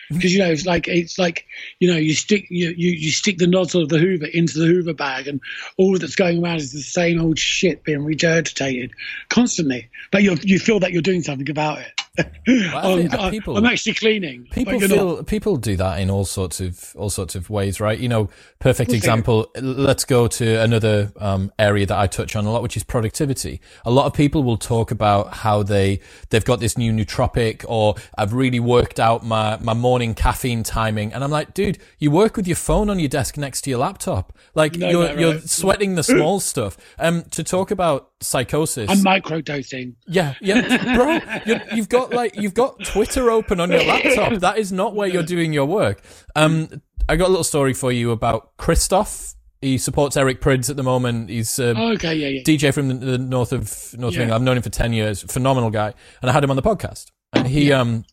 Because 0.09 0.33
you 0.33 0.39
know 0.39 0.51
it's 0.51 0.65
like 0.65 0.87
it's 0.87 1.17
like 1.17 1.45
you 1.79 1.91
know 1.91 1.97
you 1.97 2.13
stick 2.13 2.47
you, 2.49 2.73
you 2.77 2.91
you 2.91 3.11
stick 3.11 3.37
the 3.37 3.47
nozzle 3.47 3.83
of 3.83 3.89
the 3.89 3.97
Hoover 3.97 4.25
into 4.25 4.59
the 4.59 4.65
Hoover 4.65 4.93
bag 4.93 5.27
and 5.27 5.41
all 5.77 5.97
that's 5.97 6.15
going 6.15 6.43
around 6.43 6.57
is 6.57 6.71
the 6.71 6.81
same 6.81 7.19
old 7.19 7.39
shit 7.39 7.83
being 7.83 8.01
regurgitated 8.01 8.91
constantly. 9.29 9.89
But 10.11 10.23
you 10.23 10.37
you 10.41 10.59
feel 10.59 10.79
that 10.79 10.91
you're 10.91 11.01
doing 11.01 11.23
something 11.23 11.49
about 11.49 11.79
it. 11.79 12.01
I'm, 12.47 13.11
uh, 13.11 13.29
people- 13.29 13.57
I'm 13.57 13.65
actually 13.65 13.93
cleaning. 13.95 14.47
People 14.51 14.79
feel 14.79 15.15
not. 15.17 15.27
people 15.27 15.57
do 15.57 15.75
that 15.77 15.99
in 15.99 16.09
all 16.09 16.25
sorts 16.25 16.59
of 16.61 16.93
all 16.95 17.09
sorts 17.09 17.35
of 17.35 17.49
ways, 17.49 17.79
right? 17.79 17.97
You 17.99 18.09
know, 18.09 18.29
perfect 18.59 18.93
example. 18.93 19.51
Let's 19.59 20.05
go 20.05 20.27
to 20.27 20.61
another 20.61 21.11
um, 21.19 21.51
area 21.59 21.85
that 21.85 21.97
I 21.97 22.07
touch 22.07 22.35
on 22.35 22.45
a 22.45 22.51
lot, 22.51 22.61
which 22.63 22.77
is 22.77 22.83
productivity. 22.83 23.61
A 23.85 23.91
lot 23.91 24.05
of 24.05 24.13
people 24.13 24.43
will 24.43 24.57
talk 24.57 24.91
about 24.91 25.33
how 25.33 25.63
they 25.63 25.99
they've 26.29 26.45
got 26.45 26.59
this 26.59 26.77
new 26.77 26.91
nootropic, 26.93 27.65
or 27.67 27.95
I've 28.17 28.33
really 28.33 28.59
worked 28.59 28.99
out 28.99 29.25
my 29.25 29.57
my 29.61 29.73
morning 29.73 30.13
caffeine 30.13 30.63
timing, 30.63 31.13
and 31.13 31.23
I'm 31.23 31.31
like, 31.31 31.53
dude, 31.53 31.77
you 31.99 32.11
work 32.11 32.37
with 32.37 32.47
your 32.47 32.55
phone 32.57 32.89
on 32.89 32.99
your 32.99 33.09
desk 33.09 33.37
next 33.37 33.61
to 33.61 33.69
your 33.69 33.79
laptop, 33.79 34.33
like 34.53 34.75
No, 34.75 34.89
you're 34.89 35.13
no, 35.13 35.19
you're 35.19 35.39
sweating 35.41 35.95
the 35.95 36.03
small 36.03 36.39
stuff. 36.39 36.77
Um, 36.99 37.23
to 37.31 37.43
talk 37.43 37.71
about 37.71 38.11
psychosis, 38.21 38.89
I'm 38.89 38.97
microdosing. 38.99 39.95
yeah, 40.07 40.35
yeah, 40.41 40.95
bro. 40.95 41.19
You're, 41.45 41.61
you've 41.75 41.89
got 41.89 42.11
like 42.13 42.35
you've 42.35 42.53
got 42.53 42.83
Twitter 42.83 43.29
open 43.31 43.59
on 43.59 43.71
your 43.71 43.83
laptop. 43.83 44.33
That 44.39 44.57
is 44.57 44.71
not 44.71 44.95
where 44.95 45.07
you're 45.07 45.23
doing 45.23 45.53
your 45.53 45.65
work. 45.65 46.01
Um, 46.35 46.81
I 47.07 47.15
got 47.15 47.27
a 47.27 47.29
little 47.29 47.43
story 47.43 47.73
for 47.73 47.91
you 47.91 48.11
about 48.11 48.55
Christoph. 48.57 49.33
He 49.61 49.77
supports 49.77 50.17
Eric 50.17 50.41
Prydz 50.41 50.69
at 50.69 50.75
the 50.75 50.83
moment. 50.83 51.29
He's 51.29 51.57
a 51.59 51.69
Okay, 51.93 52.15
yeah, 52.15 52.27
yeah. 52.27 52.41
DJ 52.43 52.73
from 52.73 52.87
the, 52.87 52.93
the 52.93 53.17
north 53.17 53.51
of 53.51 53.61
North 53.97 54.13
of 54.15 54.21
England. 54.21 54.33
I've 54.33 54.41
known 54.41 54.57
him 54.57 54.63
for 54.63 54.69
ten 54.69 54.93
years. 54.93 55.23
Phenomenal 55.23 55.69
guy, 55.71 55.93
and 56.21 56.29
I 56.29 56.33
had 56.33 56.43
him 56.43 56.49
on 56.49 56.55
the 56.55 56.61
podcast. 56.61 57.11
And 57.33 57.47
he 57.47 57.71
um 57.73 58.05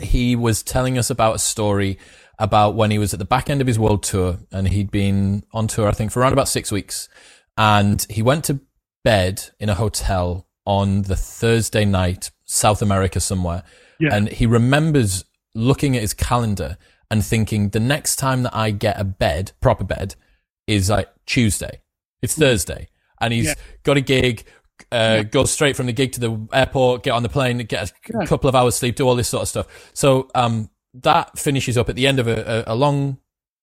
he 0.00 0.36
was 0.36 0.62
telling 0.62 0.98
us 0.98 1.10
about 1.10 1.36
a 1.36 1.38
story 1.38 1.98
about 2.38 2.74
when 2.76 2.90
he 2.90 2.98
was 2.98 3.12
at 3.12 3.18
the 3.18 3.24
back 3.24 3.50
end 3.50 3.60
of 3.60 3.66
his 3.66 3.78
world 3.78 4.02
tour, 4.02 4.38
and 4.52 4.68
he'd 4.68 4.90
been 4.90 5.42
on 5.52 5.66
tour 5.68 5.88
I 5.88 5.92
think 5.92 6.10
for 6.12 6.20
around 6.20 6.32
about 6.32 6.48
six 6.48 6.70
weeks, 6.72 7.08
and 7.56 8.04
he 8.10 8.22
went 8.22 8.44
to 8.44 8.60
bed 9.12 9.34
in 9.58 9.68
a 9.70 9.74
hotel 9.74 10.46
on 10.66 11.02
the 11.02 11.16
Thursday 11.16 11.84
night, 11.86 12.30
South 12.44 12.82
America 12.82 13.20
somewhere, 13.20 13.62
Yeah. 13.98 14.14
and 14.14 14.28
he 14.28 14.44
remembers 14.44 15.24
looking 15.54 15.96
at 15.96 16.02
his 16.02 16.12
calendar 16.12 16.76
and 17.10 17.24
thinking 17.24 17.70
the 17.70 17.80
next 17.80 18.16
time 18.16 18.42
that 18.42 18.54
I 18.54 18.70
get 18.70 19.00
a 19.00 19.04
bed, 19.04 19.52
proper 19.62 19.84
bed, 19.84 20.14
is 20.66 20.90
like 20.90 21.08
Tuesday. 21.24 21.80
It's 22.20 22.34
Thursday. 22.34 22.88
And 23.18 23.32
he's 23.32 23.46
Yeah. 23.46 23.54
got 23.82 23.96
a 23.96 24.02
gig, 24.02 24.44
uh, 24.92 25.22
go 25.22 25.44
straight 25.44 25.74
from 25.74 25.86
the 25.86 25.94
gig 25.94 26.12
to 26.12 26.20
the 26.20 26.32
airport, 26.52 27.02
get 27.02 27.12
on 27.12 27.22
the 27.22 27.30
plane, 27.30 27.56
get 27.74 27.90
a 27.90 27.92
Yeah. 28.12 28.26
couple 28.26 28.48
of 28.50 28.54
hours 28.54 28.74
sleep, 28.76 28.96
do 28.96 29.08
all 29.08 29.16
this 29.16 29.28
sort 29.30 29.42
of 29.44 29.48
stuff. 29.48 29.66
So 29.94 30.28
um, 30.34 30.68
that 30.92 31.38
finishes 31.38 31.78
up 31.78 31.88
at 31.88 31.96
the 31.96 32.06
end 32.06 32.18
of 32.20 32.28
a, 32.28 32.64
a, 32.68 32.74
a 32.74 32.76
long 32.76 33.16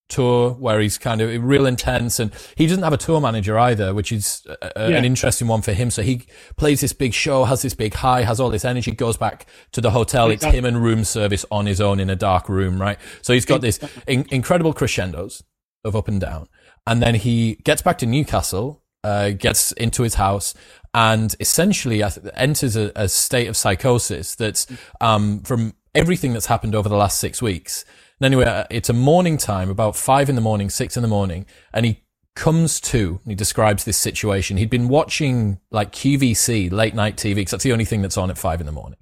tour 0.07 0.51
where 0.51 0.79
he's 0.79 0.97
kind 0.99 1.19
of 1.19 1.43
real 1.43 1.65
intense 1.65 2.19
and 2.19 2.31
he 2.55 2.67
doesn't 2.67 2.83
have 2.83 2.93
a 2.93 2.97
tour 2.97 3.19
manager 3.19 3.57
either 3.57 3.91
which 3.93 4.11
is 4.11 4.45
a, 4.47 4.71
a- 4.75 4.91
Yeah. 4.91 4.97
an 4.97 5.05
interesting 5.05 5.47
one 5.47 5.61
for 5.63 5.73
him 5.73 5.89
so 5.89 6.03
he 6.03 6.21
plays 6.57 6.81
this 6.81 6.93
big 6.93 7.13
show 7.13 7.45
has 7.45 7.63
this 7.63 7.73
big 7.73 7.93
high 7.95 8.21
has 8.21 8.39
all 8.39 8.49
this 8.51 8.63
energy 8.65 8.91
goes 8.91 9.17
back 9.17 9.47
to 9.71 9.81
the 9.81 9.89
hotel 9.91 10.29
it's 10.29 10.43
him 10.45 10.63
and 10.63 10.83
room 10.83 11.03
service 11.05 11.43
on 11.49 11.65
his 11.65 11.81
own 11.81 11.99
in 11.99 12.09
a 12.11 12.15
dark 12.15 12.47
room 12.49 12.79
right 12.79 12.99
so 13.23 13.33
he's 13.33 13.45
got 13.45 13.61
this 13.61 13.79
in- 14.07 14.27
incredible 14.29 14.73
crescendos 14.73 15.43
of 15.83 15.95
up 15.95 16.07
and 16.07 16.21
down 16.21 16.47
and 16.85 17.01
then 17.01 17.15
he 17.15 17.55
gets 17.63 17.81
back 17.81 17.97
to 17.97 18.05
newcastle 18.05 18.83
uh, 19.03 19.29
gets 19.31 19.71
into 19.73 20.03
his 20.03 20.15
house 20.15 20.53
and 20.93 21.35
essentially 21.39 22.03
enters 22.35 22.75
a, 22.75 22.91
a 22.95 23.07
state 23.07 23.47
of 23.47 23.55
psychosis 23.57 24.33
that's 24.35 24.65
um, 25.01 25.41
from 25.41 25.73
everything 25.93 26.33
that's 26.33 26.47
happened 26.47 26.73
over 26.73 26.89
the 26.89 26.95
last 26.95 27.19
six 27.19 27.39
weeks. 27.41 27.85
And 28.19 28.25
anyway, 28.25 28.45
uh, 28.45 28.65
it's 28.69 28.89
a 28.89 28.93
morning 28.93 29.37
time, 29.37 29.69
about 29.69 29.95
five 29.95 30.29
in 30.29 30.35
the 30.35 30.41
morning, 30.41 30.69
six 30.69 30.95
in 30.95 31.01
the 31.01 31.09
morning, 31.09 31.45
and 31.73 31.85
he 31.85 32.03
comes 32.35 32.79
to, 32.81 33.19
he 33.25 33.35
describes 33.35 33.83
this 33.83 33.97
situation. 33.97 34.57
He'd 34.57 34.69
been 34.69 34.87
watching 34.87 35.59
like 35.71 35.91
QVC, 35.91 36.71
late 36.71 36.93
night 36.93 37.17
TV, 37.17 37.35
because 37.35 37.51
that's 37.51 37.63
the 37.63 37.73
only 37.73 37.85
thing 37.85 38.01
that's 38.01 38.17
on 38.17 38.29
at 38.29 38.37
five 38.37 38.59
in 38.59 38.65
the 38.65 38.71
morning. 38.71 38.99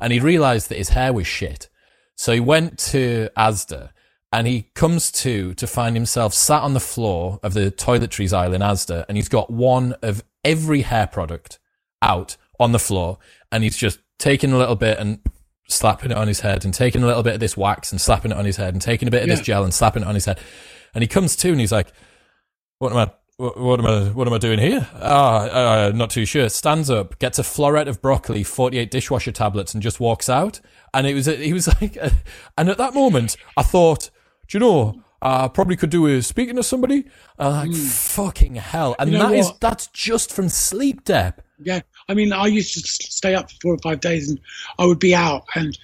And 0.00 0.12
he 0.12 0.20
realized 0.20 0.68
that 0.68 0.78
his 0.78 0.90
hair 0.90 1.12
was 1.12 1.26
shit. 1.26 1.68
So 2.16 2.32
he 2.32 2.40
went 2.40 2.78
to 2.78 3.30
Asda 3.36 3.90
and 4.32 4.46
he 4.46 4.70
comes 4.74 5.10
to 5.10 5.54
to 5.54 5.66
find 5.66 5.96
himself 5.96 6.34
sat 6.34 6.62
on 6.62 6.74
the 6.74 6.80
floor 6.80 7.38
of 7.42 7.54
the 7.54 7.70
toiletries 7.70 8.32
aisle 8.32 8.52
in 8.52 8.60
Asda 8.60 9.04
and 9.08 9.16
he's 9.16 9.28
got 9.28 9.50
one 9.50 9.94
of 10.02 10.22
every 10.44 10.82
hair 10.82 11.06
product 11.06 11.58
out 12.02 12.36
on 12.60 12.72
the 12.72 12.78
floor 12.78 13.18
and 13.50 13.64
he's 13.64 13.76
just 13.76 14.00
taking 14.18 14.52
a 14.52 14.58
little 14.58 14.76
bit 14.76 14.98
and 14.98 15.20
slapping 15.68 16.10
it 16.10 16.16
on 16.16 16.26
his 16.28 16.40
head 16.40 16.64
and 16.64 16.72
taking 16.72 17.02
a 17.02 17.06
little 17.06 17.22
bit 17.22 17.34
of 17.34 17.40
this 17.40 17.56
wax 17.56 17.92
and 17.92 18.00
slapping 18.00 18.32
it 18.32 18.36
on 18.36 18.44
his 18.44 18.56
head 18.56 18.74
and 18.74 18.82
taking 18.82 19.06
a 19.06 19.10
bit 19.10 19.22
of 19.22 19.28
this 19.28 19.40
gel 19.40 19.64
and 19.64 19.72
slapping 19.72 20.02
it 20.02 20.08
on 20.08 20.14
his 20.14 20.24
head. 20.24 20.40
And 20.94 21.02
he 21.02 21.08
comes 21.08 21.36
to 21.36 21.50
and 21.50 21.60
he's 21.60 21.72
like, 21.72 21.92
what 22.78 22.92
am 22.92 22.98
I, 22.98 23.10
what, 23.36 23.60
what 23.60 23.78
am 23.78 23.86
I, 23.86 24.08
what 24.08 24.26
am 24.26 24.32
I 24.32 24.38
doing 24.38 24.58
here? 24.58 24.88
Ah, 24.94 25.48
uh, 25.48 25.92
not 25.94 26.10
too 26.10 26.24
sure. 26.24 26.48
Stands 26.48 26.88
up, 26.88 27.18
gets 27.18 27.38
a 27.38 27.42
floret 27.42 27.86
of 27.86 28.00
broccoli, 28.00 28.42
48 28.42 28.90
dishwasher 28.90 29.32
tablets 29.32 29.74
and 29.74 29.82
just 29.82 30.00
walks 30.00 30.28
out. 30.28 30.60
And 30.94 31.06
it 31.06 31.14
was, 31.14 31.26
he 31.26 31.52
was 31.52 31.68
like, 31.80 31.98
and 32.56 32.68
at 32.68 32.78
that 32.78 32.94
moment 32.94 33.36
I 33.56 33.62
thought, 33.62 34.10
do 34.48 34.56
you 34.56 34.60
know, 34.60 35.02
I 35.20 35.48
probably 35.48 35.76
could 35.76 35.90
do 35.90 36.02
with 36.02 36.24
speaking 36.24 36.56
to 36.56 36.62
somebody. 36.62 37.04
Uh, 37.38 37.66
like, 37.66 37.74
fucking 37.74 38.54
hell. 38.54 38.94
And. 38.98 39.10
You 39.10 39.18
know 39.18 39.30
that 39.30 39.36
is 39.36 39.52
that's 39.60 39.88
just 39.88 40.32
from 40.32 40.48
sleep, 40.48 41.04
Deb. 41.04 41.42
Yeah, 41.60 41.80
I 42.08 42.14
mean, 42.14 42.32
I 42.32 42.46
used 42.46 42.74
to 42.74 42.80
stay 42.80 43.34
up 43.34 43.50
for 43.50 43.56
four 43.60 43.74
or 43.74 43.78
five 43.78 44.00
days, 44.00 44.30
and 44.30 44.40
I 44.78 44.86
would 44.86 44.98
be 44.98 45.14
out. 45.14 45.44
And 45.54 45.78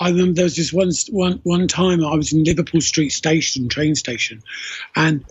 I 0.00 0.08
remember 0.08 0.32
there 0.32 0.44
was 0.44 0.56
this 0.56 0.72
one 0.72 0.90
one 1.10 1.40
one 1.42 1.68
time 1.68 2.04
I 2.04 2.14
was 2.14 2.32
in 2.32 2.44
Liverpool 2.44 2.80
Street 2.80 3.10
Station, 3.10 3.68
train 3.68 3.94
station, 3.94 4.42
and 4.96 5.24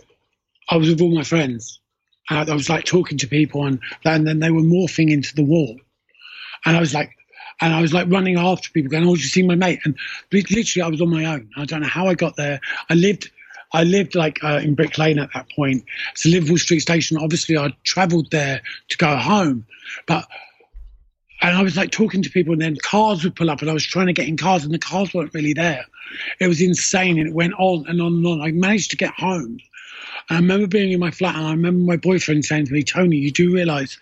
I 0.68 0.76
was 0.76 0.88
with 0.88 1.00
all 1.00 1.14
my 1.14 1.24
friends. 1.24 1.80
And 2.30 2.50
I 2.50 2.54
was 2.54 2.68
like 2.68 2.84
talking 2.84 3.16
to 3.18 3.26
people, 3.26 3.64
and, 3.64 3.80
and 4.04 4.26
then 4.26 4.38
they 4.38 4.50
were 4.50 4.60
morphing 4.60 5.10
into 5.10 5.34
the 5.34 5.44
wall, 5.44 5.76
and 6.64 6.76
I 6.76 6.80
was 6.80 6.94
like. 6.94 7.10
And 7.60 7.74
I 7.74 7.80
was 7.80 7.92
like 7.92 8.08
running 8.08 8.38
after 8.38 8.70
people, 8.70 8.88
going, 8.88 9.02
"Oh, 9.04 9.16
did 9.16 9.24
you 9.24 9.28
see 9.28 9.42
my 9.42 9.56
mate?" 9.56 9.80
And 9.84 9.96
literally, 10.30 10.80
I 10.80 10.86
was 10.86 11.00
on 11.00 11.10
my 11.10 11.24
own. 11.24 11.50
I 11.56 11.64
don't 11.64 11.80
know 11.80 11.88
how 11.88 12.06
I 12.06 12.14
got 12.14 12.36
there. 12.36 12.60
I 12.88 12.94
lived, 12.94 13.32
I 13.72 13.84
lived 13.84 14.14
like 14.14 14.42
uh, 14.42 14.60
in 14.62 14.74
Brick 14.74 14.96
Lane 14.98 15.18
at 15.18 15.30
that 15.34 15.50
point. 15.54 15.84
So 16.14 16.28
Liverpool 16.28 16.58
Street 16.58 16.80
Station. 16.80 17.18
Obviously, 17.18 17.56
I 17.56 17.74
travelled 17.84 18.30
there 18.30 18.62
to 18.88 18.96
go 18.96 19.16
home, 19.16 19.66
but 20.06 20.26
and 21.40 21.56
I 21.56 21.62
was 21.62 21.76
like 21.76 21.90
talking 21.90 22.22
to 22.22 22.30
people, 22.30 22.52
and 22.52 22.62
then 22.62 22.76
cars 22.82 23.22
would 23.24 23.36
pull 23.36 23.50
up, 23.50 23.60
and 23.60 23.70
I 23.70 23.74
was 23.74 23.84
trying 23.84 24.06
to 24.06 24.12
get 24.12 24.26
in 24.26 24.36
cars, 24.36 24.64
and 24.64 24.74
the 24.74 24.78
cars 24.78 25.14
weren't 25.14 25.34
really 25.34 25.52
there. 25.52 25.84
It 26.40 26.48
was 26.48 26.60
insane, 26.60 27.18
and 27.18 27.28
it 27.28 27.34
went 27.34 27.54
on 27.58 27.84
and 27.88 28.00
on 28.00 28.14
and 28.14 28.26
on. 28.26 28.40
I 28.40 28.50
managed 28.52 28.90
to 28.92 28.96
get 28.96 29.12
home. 29.14 29.58
I 30.30 30.36
remember 30.36 30.66
being 30.66 30.92
in 30.92 31.00
my 31.00 31.10
flat, 31.10 31.36
and 31.36 31.46
I 31.46 31.50
remember 31.50 31.84
my 31.84 31.96
boyfriend 31.96 32.44
saying 32.44 32.66
to 32.66 32.72
me, 32.72 32.82
"Tony, 32.82 33.16
you 33.16 33.30
do 33.30 33.54
realise 33.54 33.98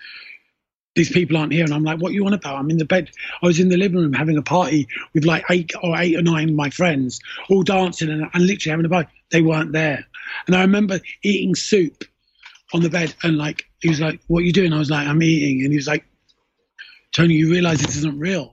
these 0.96 1.12
people 1.12 1.36
aren't 1.36 1.52
here?" 1.52 1.64
And 1.64 1.72
I'm 1.72 1.84
like, 1.84 2.00
"What 2.00 2.12
you 2.12 2.26
on 2.26 2.32
about? 2.32 2.56
I'm 2.56 2.70
in 2.70 2.78
the 2.78 2.84
bed. 2.84 3.10
I 3.42 3.46
was 3.46 3.60
in 3.60 3.68
the 3.68 3.76
living 3.76 3.98
room 3.98 4.12
having 4.12 4.36
a 4.36 4.42
party 4.42 4.88
with 5.14 5.24
like 5.24 5.44
eight 5.50 5.70
or 5.82 5.96
eight 5.96 6.16
or 6.16 6.22
nine 6.22 6.48
of 6.48 6.54
my 6.56 6.70
friends, 6.70 7.20
all 7.48 7.62
dancing 7.62 8.10
and, 8.10 8.28
and 8.34 8.46
literally 8.46 8.70
having 8.70 8.86
a 8.86 8.88
party. 8.88 9.10
They 9.30 9.42
weren't 9.42 9.72
there. 9.72 10.04
And 10.46 10.56
I 10.56 10.62
remember 10.62 11.00
eating 11.22 11.54
soup 11.54 12.04
on 12.74 12.82
the 12.82 12.90
bed, 12.90 13.14
and 13.22 13.38
like 13.38 13.64
he 13.80 13.88
was 13.88 14.00
like, 14.00 14.20
"What 14.26 14.40
are 14.40 14.46
you 14.46 14.52
doing?" 14.52 14.72
I 14.72 14.78
was 14.78 14.90
like, 14.90 15.06
"I'm 15.06 15.22
eating," 15.22 15.62
and 15.62 15.72
he 15.72 15.76
was 15.76 15.86
like. 15.86 16.04
Tony, 17.12 17.34
you 17.34 17.50
realise 17.50 17.80
this 17.80 17.96
isn't 17.96 18.18
real. 18.18 18.52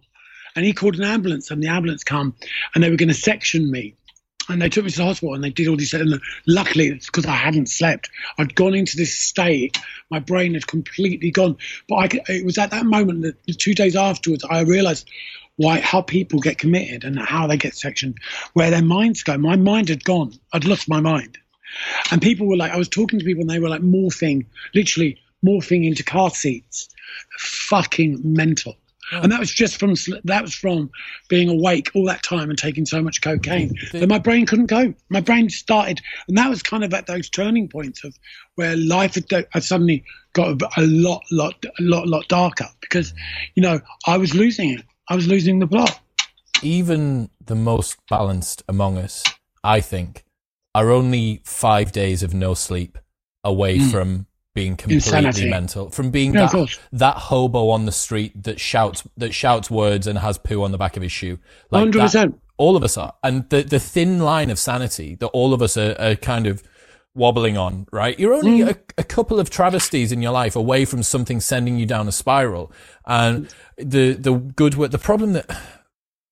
And 0.55 0.63
he 0.63 0.71
called 0.71 0.95
an 0.95 1.03
ambulance, 1.03 1.51
and 1.51 1.61
the 1.61 1.67
ambulance 1.67 2.03
come, 2.03 2.33
and 2.73 2.83
they 2.83 2.89
were 2.89 2.95
going 2.95 3.09
to 3.09 3.13
section 3.13 3.69
me. 3.69 3.95
And 4.49 4.61
they 4.61 4.69
took 4.69 4.83
me 4.83 4.91
to 4.91 4.97
the 4.97 5.05
hospital, 5.05 5.33
and 5.33 5.43
they 5.43 5.49
did 5.49 5.67
all 5.67 5.77
these. 5.77 5.93
And 5.93 6.19
luckily, 6.47 6.87
it's 6.87 7.05
because 7.05 7.25
I 7.25 7.35
hadn't 7.35 7.69
slept. 7.69 8.09
I'd 8.37 8.55
gone 8.55 8.73
into 8.73 8.97
this 8.97 9.15
state. 9.15 9.77
My 10.09 10.19
brain 10.19 10.53
had 10.53 10.67
completely 10.67 11.31
gone. 11.31 11.57
But 11.87 11.95
I, 11.95 12.09
it 12.27 12.45
was 12.45 12.57
at 12.57 12.71
that 12.71 12.85
moment, 12.85 13.21
that 13.21 13.41
the 13.45 13.53
two 13.53 13.73
days 13.73 13.95
afterwards, 13.95 14.43
I 14.49 14.61
realised 14.61 15.09
why 15.55 15.79
how 15.79 16.01
people 16.01 16.39
get 16.39 16.57
committed 16.57 17.03
and 17.03 17.19
how 17.19 17.47
they 17.47 17.57
get 17.57 17.75
sectioned, 17.75 18.17
where 18.53 18.71
their 18.71 18.83
minds 18.83 19.23
go. 19.23 19.37
My 19.37 19.55
mind 19.55 19.89
had 19.89 20.03
gone. 20.03 20.33
I'd 20.51 20.65
lost 20.65 20.89
my 20.89 20.99
mind. 20.99 21.37
And 22.11 22.21
people 22.21 22.47
were 22.47 22.57
like, 22.57 22.71
I 22.71 22.77
was 22.77 22.89
talking 22.89 23.19
to 23.19 23.25
people, 23.25 23.41
and 23.41 23.49
they 23.49 23.59
were 23.59 23.69
like 23.69 23.81
morphing, 23.81 24.45
literally 24.73 25.19
morphing 25.45 25.85
into 25.85 26.03
car 26.03 26.29
seats 26.29 26.89
fucking 27.37 28.19
mental. 28.23 28.75
And 29.21 29.31
that 29.31 29.39
was 29.39 29.51
just 29.51 29.79
from 29.79 29.95
that 30.23 30.41
was 30.41 30.55
from 30.55 30.89
being 31.29 31.49
awake 31.49 31.91
all 31.93 32.05
that 32.05 32.23
time 32.23 32.49
and 32.49 32.57
taking 32.57 32.85
so 32.85 33.01
much 33.01 33.21
cocaine 33.21 33.69
mm. 33.69 33.99
that 33.99 34.09
my 34.09 34.19
brain 34.19 34.45
couldn't 34.45 34.67
go. 34.67 34.93
My 35.09 35.21
brain 35.21 35.49
started, 35.49 36.01
and 36.27 36.37
that 36.37 36.49
was 36.49 36.63
kind 36.63 36.83
of 36.83 36.93
at 36.93 37.07
those 37.07 37.29
turning 37.29 37.67
points 37.67 38.03
of 38.03 38.15
where 38.55 38.75
life 38.75 39.15
had, 39.15 39.47
had 39.51 39.63
suddenly 39.63 40.03
got 40.33 40.61
a, 40.61 40.69
a 40.77 40.83
lot, 40.83 41.23
lot, 41.31 41.55
a 41.65 41.81
lot, 41.81 42.07
lot 42.07 42.27
darker 42.27 42.67
because 42.81 43.13
you 43.55 43.61
know 43.61 43.79
I 44.07 44.17
was 44.17 44.33
losing 44.33 44.71
it. 44.71 44.85
I 45.09 45.15
was 45.15 45.27
losing 45.27 45.59
the 45.59 45.67
plot. 45.67 45.99
even 46.61 47.29
the 47.45 47.55
most 47.55 47.97
balanced 48.09 48.63
among 48.69 48.97
us, 48.97 49.23
I 49.63 49.81
think, 49.81 50.23
are 50.73 50.91
only 50.91 51.41
five 51.43 51.91
days 51.91 52.23
of 52.23 52.33
no 52.33 52.53
sleep 52.53 52.97
away 53.43 53.79
mm. 53.79 53.91
from 53.91 54.27
being 54.55 54.75
completely. 54.75 54.95
Insanity. 54.95 55.49
mental, 55.49 55.89
from 55.89 56.11
being 56.11 56.33
Yeah, 56.33 56.47
that, 56.47 56.79
that 56.91 57.15
hobo 57.17 57.69
on 57.69 57.85
the 57.85 57.91
street 57.91 58.43
that 58.43 58.59
shouts 58.59 59.03
that 59.17 59.33
shouts 59.33 59.71
words 59.71 60.07
and 60.07 60.19
has 60.19 60.37
poo 60.37 60.63
on 60.63 60.71
the 60.71 60.77
back 60.77 60.95
of 60.97 61.03
his 61.03 61.11
shoe. 61.11 61.39
Like 61.71 61.79
Hundred 61.81 61.99
that, 61.99 62.05
percent. 62.05 62.41
all 62.57 62.75
of 62.75 62.83
us 62.83 62.97
are, 62.97 63.13
and 63.23 63.49
the 63.49 63.63
the 63.63 63.79
thin 63.79 64.19
line 64.19 64.49
of 64.49 64.59
sanity 64.59 65.15
that 65.15 65.27
all 65.27 65.53
of 65.53 65.61
us 65.61 65.75
are, 65.77 65.95
are 65.99 66.15
kind 66.15 66.45
of 66.47 66.61
wobbling 67.15 67.57
on. 67.57 67.87
Right, 67.91 68.17
you're 68.19 68.33
only 68.33 68.59
Mm. 68.59 68.69
a, 68.71 68.77
a 68.99 69.03
couple 69.03 69.39
of 69.39 69.49
travesties 69.49 70.11
in 70.11 70.21
your 70.21 70.31
life 70.31 70.55
away 70.55 70.85
from 70.85 71.03
something 71.03 71.39
sending 71.39 71.77
you 71.77 71.85
down 71.85 72.07
a 72.07 72.11
spiral, 72.11 72.71
and 73.05 73.47
the 73.77 74.13
the 74.13 74.33
good 74.33 74.75
wo- 74.75 74.87
the 74.87 74.99
problem 74.99 75.33
that 75.33 75.49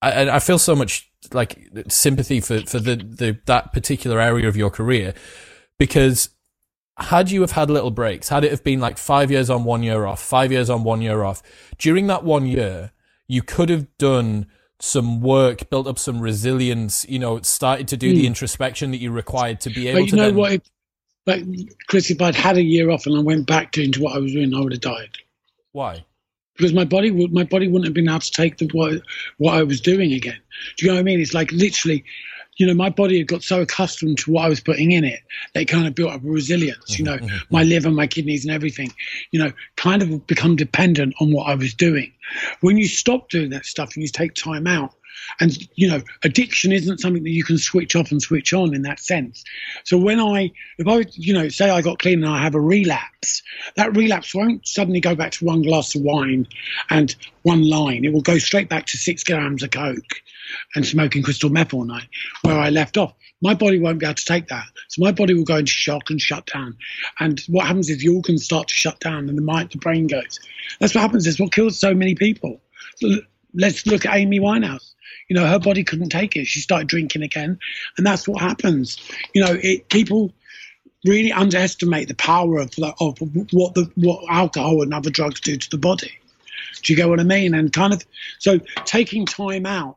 I, 0.01 0.29
I 0.29 0.39
feel 0.39 0.59
so 0.59 0.75
much 0.75 1.09
like 1.33 1.69
sympathy 1.87 2.39
for, 2.41 2.61
for 2.61 2.79
the, 2.79 2.95
the 2.95 3.39
that 3.45 3.73
particular 3.73 4.19
area 4.19 4.47
of 4.47 4.57
your 4.57 4.71
career 4.71 5.13
because 5.77 6.29
had 7.03 7.31
you 7.31 7.41
have 7.41 7.51
had 7.51 7.69
little 7.69 7.91
breaks, 7.91 8.29
had 8.29 8.43
it 8.43 8.51
have 8.51 8.63
been 8.63 8.79
like 8.79 8.97
five 8.97 9.31
years 9.31 9.49
on, 9.49 9.63
one 9.63 9.83
year 9.83 10.05
off, 10.05 10.21
five 10.21 10.51
years 10.51 10.69
on, 10.69 10.83
one 10.83 11.01
year 11.01 11.23
off, 11.23 11.41
during 11.77 12.07
that 12.07 12.23
one 12.23 12.45
year, 12.45 12.91
you 13.27 13.41
could 13.41 13.69
have 13.69 13.87
done 13.97 14.47
some 14.79 15.21
work, 15.21 15.69
built 15.69 15.87
up 15.87 15.99
some 15.99 16.19
resilience, 16.19 17.05
you 17.07 17.19
know, 17.19 17.39
started 17.41 17.87
to 17.89 17.97
do 17.97 18.13
the 18.13 18.25
introspection 18.25 18.91
that 18.91 18.97
you 18.97 19.11
required 19.11 19.61
to 19.61 19.69
be 19.69 19.87
able 19.87 19.99
Hmm. 19.99 20.03
But 20.03 20.05
you 20.05 20.09
to 20.09 20.15
know 20.15 20.23
then, 20.23 20.35
what? 20.35 20.51
If, 20.53 20.61
like 21.27 21.45
Chris, 21.87 22.09
if 22.09 22.21
I'd 22.21 22.35
had 22.35 22.57
a 22.57 22.63
year 22.63 22.89
off 22.89 23.05
and 23.05 23.15
I 23.15 23.21
went 23.21 23.45
back 23.45 23.71
to 23.73 23.83
into 23.83 24.01
what 24.01 24.15
I 24.15 24.19
was 24.19 24.31
doing, 24.31 24.53
I 24.55 24.59
would 24.59 24.71
have 24.71 24.81
died. 24.81 25.17
why? 25.71 26.03
because 26.61 26.73
my 26.73 26.85
body 26.85 27.09
would 27.09 27.33
my 27.33 27.43
body 27.43 27.67
wouldn't 27.67 27.85
have 27.85 27.93
been 27.93 28.09
able 28.09 28.19
to 28.19 28.31
take 28.31 28.57
the 28.57 28.67
what 28.73 29.01
what 29.37 29.55
I 29.55 29.63
was 29.63 29.81
doing 29.81 30.13
again. 30.13 30.39
Do 30.77 30.85
you 30.85 30.91
know 30.91 30.95
what 30.95 31.01
I 31.01 31.03
mean? 31.03 31.19
It's 31.19 31.33
like 31.33 31.51
literally, 31.51 32.03
you 32.61 32.67
know, 32.67 32.75
my 32.75 32.91
body 32.91 33.17
had 33.17 33.27
got 33.27 33.41
so 33.41 33.61
accustomed 33.61 34.19
to 34.19 34.31
what 34.31 34.45
I 34.45 34.47
was 34.47 34.59
putting 34.59 34.91
in 34.91 35.03
it 35.03 35.21
that 35.55 35.61
it 35.61 35.65
kind 35.65 35.87
of 35.87 35.95
built 35.95 36.11
up 36.13 36.23
a 36.23 36.27
resilience. 36.27 36.99
You 36.99 37.05
know, 37.05 37.17
mm-hmm. 37.17 37.37
my 37.49 37.63
liver, 37.63 37.89
my 37.89 38.05
kidneys, 38.05 38.45
and 38.45 38.53
everything. 38.53 38.93
You 39.31 39.39
know, 39.43 39.51
kind 39.77 40.03
of 40.03 40.27
become 40.27 40.55
dependent 40.55 41.15
on 41.19 41.33
what 41.33 41.47
I 41.47 41.55
was 41.55 41.73
doing. 41.73 42.13
When 42.59 42.77
you 42.77 42.87
stop 42.87 43.29
doing 43.29 43.49
that 43.49 43.65
stuff 43.65 43.95
and 43.95 44.03
you 44.03 44.09
take 44.09 44.35
time 44.35 44.67
out, 44.67 44.93
And, 45.39 45.57
you 45.75 45.87
know, 45.89 46.01
addiction 46.23 46.71
isn't 46.71 46.99
something 46.99 47.23
that 47.23 47.29
you 47.29 47.43
can 47.43 47.57
switch 47.57 47.95
off 47.95 48.11
and 48.11 48.21
switch 48.21 48.53
on 48.53 48.73
in 48.73 48.83
that 48.83 48.99
sense. 48.99 49.43
So 49.83 49.97
when 49.97 50.19
I, 50.19 50.51
if 50.77 50.87
I, 50.87 51.05
you 51.13 51.33
know, 51.33 51.49
say 51.49 51.69
I 51.69 51.81
got 51.81 51.99
clean 51.99 52.23
and 52.23 52.33
I 52.33 52.41
have 52.41 52.55
a 52.55 52.61
relapse, 52.61 53.41
that 53.75 53.95
relapse 53.95 54.33
won't 54.35 54.67
suddenly 54.67 54.99
go 54.99 55.15
back 55.15 55.31
to 55.33 55.45
one 55.45 55.61
glass 55.61 55.95
of 55.95 56.01
wine 56.01 56.47
and 56.89 57.15
one 57.43 57.67
line. 57.69 58.05
It 58.05 58.13
will 58.13 58.21
go 58.21 58.37
straight 58.37 58.69
back 58.69 58.85
to 58.87 58.97
six 58.97 59.23
grams 59.23 59.63
of 59.63 59.71
Coke 59.71 60.21
and 60.75 60.85
smoking 60.85 61.23
crystal 61.23 61.49
meth 61.49 61.73
all 61.73 61.85
night 61.85 62.07
where 62.41 62.59
I 62.59 62.69
left 62.69 62.97
off. 62.97 63.13
My 63.41 63.55
body 63.55 63.79
won't 63.79 63.99
be 63.99 64.05
able 64.05 64.15
to 64.15 64.25
take 64.25 64.49
that. 64.49 64.65
So 64.89 65.01
my 65.01 65.11
body 65.11 65.33
will 65.33 65.45
go 65.45 65.57
into 65.57 65.71
shock 65.71 66.11
and 66.11 66.21
shut 66.21 66.45
down. 66.53 66.77
And 67.19 67.39
what 67.47 67.65
happens 67.65 67.89
is 67.89 67.97
the 67.99 68.09
organs 68.09 68.45
start 68.45 68.67
to 68.67 68.73
shut 68.73 68.99
down 68.99 69.29
and 69.29 69.37
the 69.37 69.41
mind, 69.41 69.71
the 69.71 69.79
brain 69.79 70.05
goes. 70.07 70.39
That's 70.79 70.93
what 70.93 71.01
happens. 71.01 71.25
It's 71.25 71.39
what 71.39 71.51
kills 71.51 71.79
so 71.79 71.95
many 71.95 72.13
people. 72.13 72.61
Let's 73.53 73.87
look 73.87 74.05
at 74.05 74.15
Amy 74.15 74.39
Winehouse. 74.39 74.93
You 75.31 75.35
know, 75.35 75.47
her 75.47 75.59
body 75.59 75.85
couldn't 75.85 76.09
take 76.09 76.35
it. 76.35 76.45
She 76.45 76.59
started 76.59 76.89
drinking 76.89 77.21
again, 77.21 77.57
and 77.95 78.05
that's 78.05 78.27
what 78.27 78.41
happens. 78.41 78.97
You 79.33 79.41
know, 79.41 79.57
it, 79.63 79.87
people 79.87 80.33
really 81.05 81.31
underestimate 81.31 82.09
the 82.09 82.15
power 82.15 82.57
of, 82.57 82.73
of 82.99 83.17
what 83.53 83.73
the 83.73 83.89
what 83.95 84.25
alcohol 84.29 84.81
and 84.81 84.93
other 84.93 85.09
drugs 85.09 85.39
do 85.39 85.55
to 85.55 85.69
the 85.69 85.77
body. 85.77 86.11
Do 86.83 86.91
you 86.91 86.97
get 86.97 87.07
what 87.07 87.21
I 87.21 87.23
mean? 87.23 87.53
And 87.53 87.71
kind 87.71 87.93
of 87.93 88.05
so 88.39 88.59
taking 88.83 89.25
time 89.25 89.65
out 89.65 89.95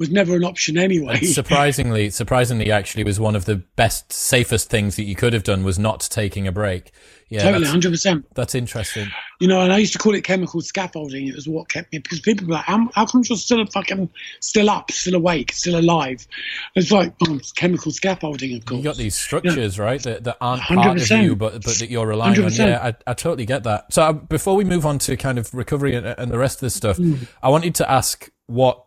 was 0.00 0.10
never 0.10 0.34
an 0.34 0.44
option 0.44 0.76
anyway. 0.76 1.20
surprisingly, 1.20 2.10
surprisingly, 2.10 2.70
actually, 2.70 3.04
was 3.04 3.20
one 3.20 3.36
of 3.36 3.44
the 3.44 3.56
best, 3.76 4.12
safest 4.12 4.68
things 4.68 4.96
that 4.96 5.04
you 5.04 5.14
could 5.14 5.32
have 5.32 5.44
done 5.44 5.62
was 5.62 5.78
not 5.78 6.00
taking 6.10 6.48
a 6.48 6.52
break. 6.52 6.90
Yeah, 7.30 7.42
totally, 7.42 7.66
hundred 7.66 7.90
percent. 7.90 8.26
That's 8.34 8.54
interesting. 8.54 9.08
You 9.40 9.48
know, 9.48 9.60
and 9.62 9.72
I 9.72 9.78
used 9.78 9.92
to 9.94 9.98
call 9.98 10.14
it 10.14 10.22
chemical 10.22 10.60
scaffolding. 10.60 11.26
It 11.26 11.34
was 11.34 11.48
what 11.48 11.68
kept 11.68 11.92
me 11.92 11.98
because 11.98 12.20
people 12.20 12.46
were 12.46 12.54
like, 12.54 12.64
"How, 12.64 12.88
how 12.94 13.06
come 13.06 13.22
you're 13.28 13.38
still 13.38 13.64
fucking 13.66 14.10
still 14.40 14.68
up, 14.68 14.90
still 14.90 15.14
awake, 15.14 15.52
still 15.52 15.78
alive?" 15.78 16.26
It's 16.74 16.92
like 16.92 17.14
oh, 17.26 17.36
it's 17.36 17.50
chemical 17.50 17.92
scaffolding, 17.92 18.56
of 18.56 18.66
course. 18.66 18.78
You 18.78 18.84
got 18.84 18.96
these 18.96 19.14
structures, 19.14 19.78
right, 19.78 20.02
that, 20.02 20.24
that 20.24 20.36
aren't 20.40 20.62
100%. 20.62 20.76
part 20.76 21.10
of 21.10 21.10
you, 21.22 21.34
but 21.34 21.64
but 21.64 21.78
that 21.78 21.88
you're 21.88 22.06
relying 22.06 22.34
100%. 22.34 22.62
on. 22.62 22.68
Yeah, 22.68 22.84
I, 22.84 23.10
I 23.10 23.14
totally 23.14 23.46
get 23.46 23.64
that. 23.64 23.92
So 23.92 24.02
uh, 24.02 24.12
before 24.12 24.54
we 24.54 24.64
move 24.64 24.84
on 24.84 24.98
to 25.00 25.16
kind 25.16 25.38
of 25.38 25.52
recovery 25.54 25.94
and, 25.94 26.06
and 26.06 26.30
the 26.30 26.38
rest 26.38 26.58
of 26.58 26.60
this 26.60 26.74
stuff, 26.74 26.98
mm. 26.98 27.26
I 27.42 27.48
wanted 27.48 27.74
to 27.76 27.90
ask 27.90 28.30
what 28.46 28.84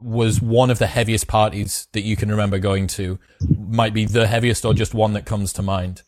was 0.00 0.40
one 0.40 0.70
of 0.70 0.78
the 0.78 0.86
heaviest 0.86 1.26
parties 1.26 1.88
that 1.92 2.02
you 2.02 2.16
can 2.16 2.30
remember 2.30 2.58
going 2.58 2.86
to? 2.86 3.18
Might 3.58 3.94
be 3.94 4.04
the 4.04 4.26
heaviest 4.26 4.64
or 4.64 4.74
just 4.74 4.94
one 4.94 5.12
that 5.14 5.26
comes 5.26 5.52
to 5.54 5.62
mind? 5.62 6.02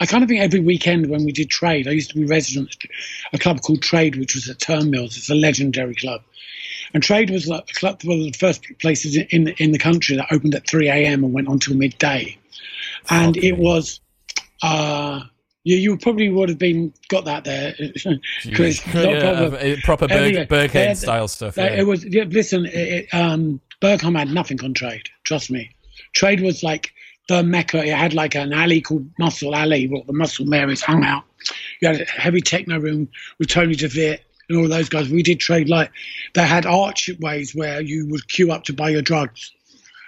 I 0.00 0.06
kind 0.06 0.22
of 0.22 0.28
think 0.28 0.40
every 0.40 0.60
weekend 0.60 1.08
when 1.08 1.24
we 1.24 1.32
did 1.32 1.50
trade, 1.50 1.86
I 1.86 1.90
used 1.90 2.10
to 2.10 2.16
be 2.16 2.24
resident 2.24 2.76
at 2.82 2.90
a 3.34 3.38
club 3.38 3.60
called 3.60 3.82
Trade, 3.82 4.16
which 4.16 4.34
was 4.34 4.48
at 4.48 4.58
Turnmills. 4.58 5.16
It's 5.16 5.30
a 5.30 5.34
legendary 5.34 5.94
club. 5.94 6.22
And 6.94 7.02
Trade 7.02 7.30
was 7.30 7.48
like 7.48 7.66
the 7.66 7.74
club, 7.74 8.02
one 8.04 8.18
of 8.18 8.24
the 8.24 8.32
first 8.32 8.64
places 8.80 9.16
in 9.16 9.48
in 9.48 9.72
the 9.72 9.78
country 9.78 10.16
that 10.16 10.30
opened 10.30 10.54
at 10.54 10.66
3 10.66 10.88
a.m. 10.88 11.24
and 11.24 11.32
went 11.32 11.48
on 11.48 11.58
till 11.58 11.74
midday. 11.74 12.36
And 13.08 13.36
okay. 13.36 13.48
it 13.48 13.58
was 13.58 14.00
uh, 14.62 15.20
you, 15.64 15.76
you 15.76 15.96
probably 15.96 16.28
would 16.28 16.48
have 16.48 16.58
been 16.58 16.92
got 17.08 17.24
that 17.24 17.44
there. 17.44 17.74
yeah, 18.44 19.50
proper, 19.50 19.80
proper 19.82 20.08
Berg, 20.08 20.48
Berghain 20.48 20.96
style 20.96 21.28
stuff. 21.28 21.56
Yeah. 21.56 21.74
It 21.74 21.86
was. 21.86 22.04
Listen, 22.04 22.66
it, 22.66 23.12
um, 23.12 23.60
had 23.80 24.28
nothing 24.30 24.62
on 24.64 24.74
trade. 24.74 25.08
Trust 25.24 25.50
me, 25.50 25.70
trade 26.14 26.40
was 26.40 26.62
like 26.62 26.92
the 27.28 27.42
mecca. 27.42 27.84
It 27.84 27.94
had 27.94 28.14
like 28.14 28.34
an 28.34 28.52
alley 28.52 28.80
called 28.80 29.08
Muscle 29.18 29.54
Alley, 29.54 29.88
where 29.88 30.02
the 30.06 30.12
Muscle 30.12 30.46
Marys 30.46 30.82
hung 30.82 31.04
out. 31.04 31.24
You 31.80 31.88
had 31.88 32.00
a 32.00 32.04
heavy 32.04 32.40
techno 32.40 32.78
room 32.78 33.08
with 33.38 33.48
Tony 33.48 33.74
De 33.74 33.88
Vit 33.88 34.24
and 34.48 34.58
all 34.58 34.68
those 34.68 34.88
guys. 34.88 35.08
We 35.08 35.22
did 35.22 35.40
trade 35.40 35.68
like 35.68 35.90
they 36.34 36.46
had 36.46 36.66
archways 36.66 37.54
where 37.54 37.80
you 37.80 38.08
would 38.08 38.28
queue 38.28 38.50
up 38.52 38.64
to 38.64 38.72
buy 38.72 38.90
your 38.90 39.02
drugs 39.02 39.52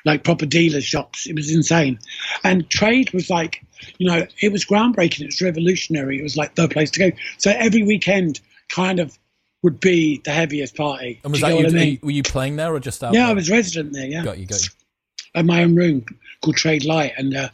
like 0.04 0.24
proper 0.24 0.46
dealer 0.46 0.80
shops. 0.80 1.26
It 1.26 1.34
was 1.34 1.52
insane. 1.52 1.98
And 2.42 2.68
trade 2.68 3.12
was 3.12 3.30
like, 3.30 3.64
you 3.98 4.08
know, 4.08 4.26
it 4.40 4.52
was 4.52 4.64
groundbreaking. 4.64 5.20
It 5.22 5.26
was 5.26 5.42
revolutionary. 5.42 6.18
It 6.18 6.22
was 6.22 6.36
like 6.36 6.54
the 6.54 6.68
place 6.68 6.90
to 6.92 7.10
go. 7.10 7.16
So 7.38 7.50
every 7.50 7.82
weekend 7.82 8.40
kind 8.68 9.00
of 9.00 9.18
would 9.62 9.80
be 9.80 10.20
the 10.24 10.30
heaviest 10.30 10.76
party. 10.76 11.20
And 11.24 11.32
was 11.32 11.40
you 11.40 11.46
that 11.48 11.58
you, 11.58 11.66
I 11.66 11.70
mean? 11.70 11.98
were 12.02 12.10
you 12.10 12.22
playing 12.22 12.56
there 12.56 12.72
or 12.74 12.80
just 12.80 13.02
out 13.02 13.14
Yeah, 13.14 13.22
there? 13.22 13.30
I 13.30 13.32
was 13.34 13.50
resident 13.50 13.94
there, 13.94 14.06
yeah. 14.06 14.22
Got 14.22 14.38
you, 14.38 14.46
got 14.46 14.62
you. 14.62 14.68
At 15.34 15.46
my 15.46 15.62
own 15.62 15.74
room 15.74 16.04
called 16.42 16.56
Trade 16.56 16.84
Light. 16.84 17.12
And 17.16 17.34
uh, 17.34 17.48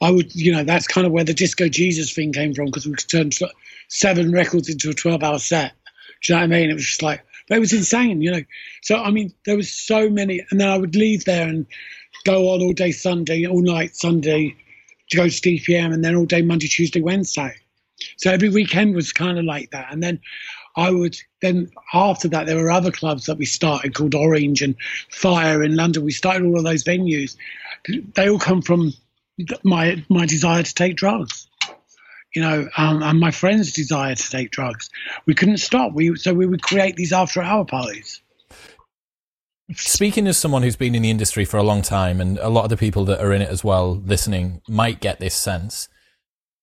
I 0.00 0.10
would, 0.10 0.34
you 0.34 0.52
know, 0.52 0.64
that's 0.64 0.86
kind 0.86 1.06
of 1.06 1.12
where 1.12 1.24
the 1.24 1.34
Disco 1.34 1.68
Jesus 1.68 2.12
thing 2.12 2.32
came 2.32 2.54
from 2.54 2.66
because 2.66 2.86
we 2.86 2.94
could 2.94 3.08
turn 3.08 3.30
seven 3.88 4.32
records 4.32 4.68
into 4.68 4.90
a 4.90 4.94
12 4.94 5.22
hour 5.22 5.38
set. 5.38 5.72
Do 6.22 6.32
you 6.32 6.36
know 6.36 6.46
what 6.46 6.56
I 6.56 6.58
mean? 6.58 6.70
It 6.70 6.74
was 6.74 6.86
just 6.86 7.02
like, 7.02 7.24
but 7.48 7.56
it 7.56 7.60
was 7.60 7.72
insane, 7.72 8.20
you 8.20 8.32
know. 8.32 8.42
So 8.82 8.96
I 8.96 9.10
mean, 9.10 9.32
there 9.46 9.56
was 9.56 9.72
so 9.72 10.10
many, 10.10 10.44
and 10.50 10.60
then 10.60 10.68
I 10.68 10.76
would 10.76 10.96
leave 10.96 11.24
there 11.24 11.48
and 11.48 11.66
go 12.24 12.50
on 12.50 12.60
all 12.60 12.72
day 12.72 12.90
Sunday, 12.90 13.46
all 13.46 13.62
night 13.62 13.96
Sunday 13.96 14.56
to 15.10 15.16
go 15.16 15.28
to 15.28 15.40
DPM, 15.40 15.92
and 15.92 16.04
then 16.04 16.14
all 16.14 16.26
day 16.26 16.42
Monday, 16.42 16.68
Tuesday, 16.68 17.00
Wednesday. 17.00 17.54
So 18.16 18.30
every 18.30 18.48
weekend 18.48 18.94
was 18.94 19.12
kind 19.12 19.38
of 19.38 19.44
like 19.44 19.70
that, 19.72 19.92
and 19.92 20.02
then 20.02 20.20
I 20.76 20.90
would 20.90 21.16
then 21.42 21.70
after 21.92 22.28
that 22.28 22.46
there 22.46 22.56
were 22.56 22.70
other 22.70 22.92
clubs 22.92 23.26
that 23.26 23.38
we 23.38 23.44
started 23.44 23.94
called 23.94 24.14
Orange 24.14 24.62
and 24.62 24.76
Fire 25.10 25.62
in 25.62 25.74
London. 25.74 26.04
We 26.04 26.12
started 26.12 26.46
all 26.46 26.58
of 26.58 26.64
those 26.64 26.84
venues. 26.84 27.36
They 28.14 28.28
all 28.28 28.38
come 28.38 28.62
from 28.62 28.92
my 29.64 30.04
my 30.08 30.26
desire 30.26 30.62
to 30.62 30.74
take 30.74 30.96
drugs 30.96 31.48
you 32.34 32.42
know, 32.42 32.68
um, 32.76 33.02
and 33.02 33.18
my 33.18 33.30
friends' 33.30 33.72
desire 33.72 34.14
to 34.14 34.30
take 34.30 34.50
drugs. 34.50 34.90
We 35.26 35.34
couldn't 35.34 35.58
stop. 35.58 35.92
We 35.92 36.16
so 36.16 36.34
we 36.34 36.46
would 36.46 36.62
create 36.62 36.96
these 36.96 37.12
after-hour 37.12 37.64
parties. 37.64 38.20
Speaking 39.74 40.26
as 40.26 40.38
someone 40.38 40.62
who's 40.62 40.76
been 40.76 40.94
in 40.94 41.02
the 41.02 41.10
industry 41.10 41.44
for 41.44 41.58
a 41.58 41.62
long 41.62 41.82
time, 41.82 42.20
and 42.20 42.38
a 42.38 42.48
lot 42.48 42.64
of 42.64 42.70
the 42.70 42.76
people 42.76 43.04
that 43.06 43.20
are 43.20 43.32
in 43.32 43.42
it 43.42 43.50
as 43.50 43.62
well, 43.62 43.96
listening, 43.96 44.62
might 44.68 45.00
get 45.00 45.20
this 45.20 45.34
sense. 45.34 45.88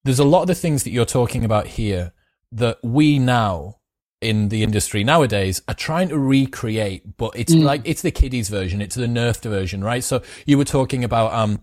There's 0.03 0.19
a 0.19 0.23
lot 0.23 0.41
of 0.41 0.47
the 0.47 0.55
things 0.55 0.83
that 0.83 0.91
you're 0.91 1.05
talking 1.05 1.45
about 1.45 1.67
here 1.67 2.13
that 2.51 2.77
we 2.83 3.19
now 3.19 3.77
in 4.21 4.49
the 4.49 4.63
industry 4.63 5.03
nowadays 5.03 5.61
are 5.67 5.75
trying 5.75 6.09
to 6.09 6.17
recreate, 6.17 7.17
but 7.17 7.31
it's 7.35 7.53
mm. 7.53 7.63
like 7.63 7.81
it's 7.85 8.01
the 8.01 8.11
kiddies 8.11 8.49
version, 8.49 8.81
it's 8.81 8.95
the 8.95 9.05
nerfed 9.05 9.47
version, 9.49 9.83
right? 9.83 10.03
So 10.03 10.23
you 10.45 10.57
were 10.57 10.65
talking 10.65 11.03
about 11.03 11.33
um 11.33 11.61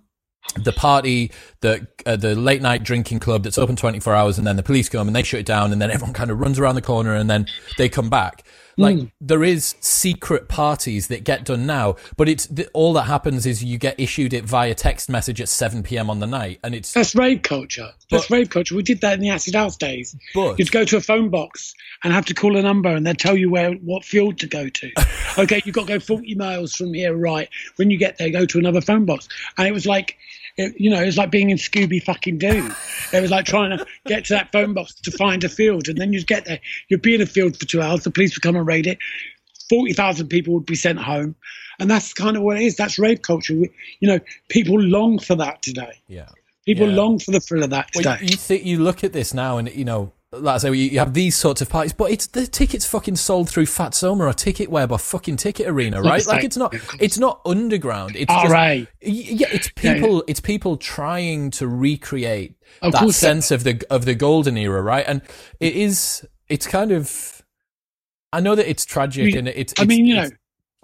the 0.56 0.72
party, 0.72 1.32
the 1.60 1.86
uh, 2.06 2.16
the 2.16 2.34
late 2.34 2.62
night 2.62 2.82
drinking 2.82 3.20
club 3.20 3.44
that's 3.44 3.58
open 3.58 3.76
24 3.76 4.14
hours, 4.14 4.38
and 4.38 4.46
then 4.46 4.56
the 4.56 4.62
police 4.62 4.88
come 4.88 5.08
and 5.08 5.16
they 5.16 5.22
shut 5.22 5.40
it 5.40 5.46
down, 5.46 5.72
and 5.72 5.80
then 5.80 5.90
everyone 5.90 6.14
kind 6.14 6.30
of 6.30 6.40
runs 6.40 6.58
around 6.58 6.74
the 6.74 6.82
corner, 6.82 7.14
and 7.14 7.28
then 7.28 7.46
they 7.78 7.88
come 7.88 8.10
back. 8.10 8.44
Like 8.76 8.96
mm. 8.96 9.10
there 9.20 9.44
is 9.44 9.74
secret 9.80 10.48
parties 10.48 11.08
that 11.08 11.24
get 11.24 11.44
done 11.44 11.66
now, 11.66 11.96
but 12.16 12.28
it's 12.28 12.48
all 12.72 12.92
that 12.94 13.02
happens 13.02 13.46
is 13.46 13.62
you 13.62 13.78
get 13.78 13.98
issued 13.98 14.32
it 14.32 14.44
via 14.44 14.74
text 14.74 15.08
message 15.08 15.40
at 15.40 15.48
7 15.48 15.82
p.m. 15.82 16.08
on 16.08 16.20
the 16.20 16.26
night, 16.26 16.60
and 16.62 16.74
it's 16.74 16.92
that's 16.92 17.14
rave 17.14 17.42
culture. 17.42 17.90
That's 18.10 18.30
rave 18.30 18.50
culture. 18.50 18.74
We 18.74 18.82
did 18.82 19.00
that 19.00 19.14
in 19.14 19.20
the 19.20 19.30
acid 19.30 19.54
house 19.54 19.76
days. 19.76 20.16
But, 20.34 20.58
You'd 20.58 20.70
go 20.70 20.84
to 20.84 20.96
a 20.96 21.00
phone 21.00 21.30
box 21.30 21.74
and 22.04 22.12
have 22.12 22.26
to 22.26 22.34
call 22.34 22.56
a 22.56 22.62
number, 22.62 22.90
and 22.90 23.06
they'd 23.06 23.18
tell 23.18 23.36
you 23.36 23.50
where 23.50 23.72
what 23.74 24.04
field 24.04 24.38
to 24.40 24.46
go 24.46 24.68
to. 24.68 24.92
okay, 25.38 25.62
you've 25.64 25.74
got 25.74 25.86
to 25.86 25.94
go 25.94 26.00
40 26.00 26.34
miles 26.34 26.74
from 26.74 26.92
here, 26.94 27.14
right? 27.14 27.48
When 27.76 27.90
you 27.90 27.98
get 27.98 28.18
there, 28.18 28.30
go 28.30 28.46
to 28.46 28.58
another 28.58 28.80
phone 28.80 29.04
box, 29.04 29.28
and 29.58 29.66
it 29.66 29.72
was 29.72 29.86
like 29.86 30.18
it, 30.56 30.74
you 30.78 30.90
know, 30.90 31.00
it 31.00 31.06
was 31.06 31.18
like 31.18 31.30
being 31.30 31.50
in 31.50 31.56
Scooby 31.56 32.02
fucking 32.02 32.38
Doo. 32.38 32.70
It 33.12 33.20
was 33.20 33.30
like 33.30 33.44
trying 33.44 33.76
to 33.76 33.86
get 34.06 34.24
to 34.26 34.34
that 34.34 34.52
phone 34.52 34.74
box 34.74 34.94
to 34.94 35.10
find 35.10 35.42
a 35.44 35.48
field, 35.48 35.88
and 35.88 35.98
then 35.98 36.12
you'd 36.12 36.26
get 36.26 36.44
there. 36.44 36.60
You'd 36.88 37.02
be 37.02 37.14
in 37.14 37.20
a 37.20 37.26
field 37.26 37.56
for 37.56 37.64
two 37.64 37.80
hours. 37.80 38.04
The 38.04 38.10
police 38.10 38.36
would 38.36 38.42
come 38.42 38.56
and 38.56 38.66
raid 38.66 38.86
it. 38.86 38.98
Forty 39.68 39.92
thousand 39.92 40.28
people 40.28 40.54
would 40.54 40.66
be 40.66 40.74
sent 40.74 40.98
home, 40.98 41.34
and 41.78 41.90
that's 41.90 42.12
kind 42.12 42.36
of 42.36 42.42
what 42.42 42.58
it 42.58 42.64
is. 42.64 42.76
That's 42.76 42.98
rave 42.98 43.22
culture. 43.22 43.54
We, 43.54 43.70
you 44.00 44.08
know, 44.08 44.20
people 44.48 44.78
long 44.80 45.18
for 45.18 45.34
that 45.36 45.62
today. 45.62 46.02
Yeah, 46.08 46.28
people 46.66 46.88
yeah. 46.88 46.96
long 46.96 47.18
for 47.18 47.30
the 47.30 47.40
thrill 47.40 47.62
of 47.62 47.70
that 47.70 47.92
today. 47.92 48.10
Well, 48.10 48.22
you, 48.22 48.36
th- 48.36 48.64
you 48.64 48.78
look 48.78 49.02
at 49.04 49.12
this 49.12 49.32
now, 49.32 49.58
and 49.58 49.74
you 49.74 49.84
know, 49.84 50.12
like 50.32 50.54
I 50.54 50.58
say, 50.58 50.74
you 50.74 50.98
have 50.98 51.12
these 51.12 51.36
sorts 51.36 51.60
of 51.60 51.68
parties, 51.68 51.92
but 51.92 52.10
it's 52.10 52.26
the 52.28 52.46
tickets 52.46 52.86
fucking 52.86 53.16
sold 53.16 53.50
through 53.50 53.66
Fatsoma 53.66 54.20
or 54.20 54.32
Ticketweb 54.32 54.90
or 54.90 54.98
fucking 54.98 55.36
Ticket 55.36 55.66
Arena, 55.66 56.00
right? 56.00 56.26
Like 56.26 56.42
it's 56.42 56.56
not, 56.56 56.74
it's 56.98 57.18
not 57.18 57.40
underground. 57.44 58.16
It's 58.16 58.32
All 58.32 58.42
just, 58.42 58.52
right. 58.52 58.88
Yeah, 59.02 59.48
it's 59.50 59.68
people, 59.68 60.08
yeah, 60.08 60.14
yeah. 60.16 60.20
it's 60.28 60.40
people 60.40 60.78
trying 60.78 61.50
to 61.52 61.68
recreate 61.68 62.54
of 62.80 62.92
that 62.92 63.10
sense 63.10 63.50
of 63.50 63.64
the 63.64 63.82
of 63.90 64.06
the 64.06 64.14
golden 64.14 64.56
era, 64.56 64.80
right? 64.80 65.04
And 65.06 65.20
it 65.60 65.76
is, 65.76 66.26
it's 66.48 66.66
kind 66.66 66.92
of, 66.92 67.42
I 68.32 68.40
know 68.40 68.54
that 68.54 68.68
it's 68.68 68.86
tragic 68.86 69.22
I 69.22 69.26
mean, 69.26 69.36
and 69.36 69.48
it's, 69.48 69.72
it's, 69.72 69.82
I 69.82 69.84
mean, 69.84 70.06
you 70.06 70.16
know, 70.16 70.30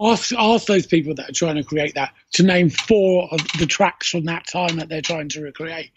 ask 0.01 0.31
ask 0.37 0.67
those 0.67 0.87
people 0.87 1.13
that 1.15 1.29
are 1.29 1.33
trying 1.33 1.55
to 1.55 1.63
create 1.63 1.93
that 1.95 2.13
to 2.31 2.43
name 2.43 2.69
four 2.69 3.27
of 3.31 3.39
the 3.59 3.65
tracks 3.65 4.09
from 4.09 4.23
that 4.25 4.47
time 4.47 4.77
that 4.77 4.87
they're 4.87 5.01
trying 5.01 5.27
to 5.29 5.41
recreate 5.41 5.91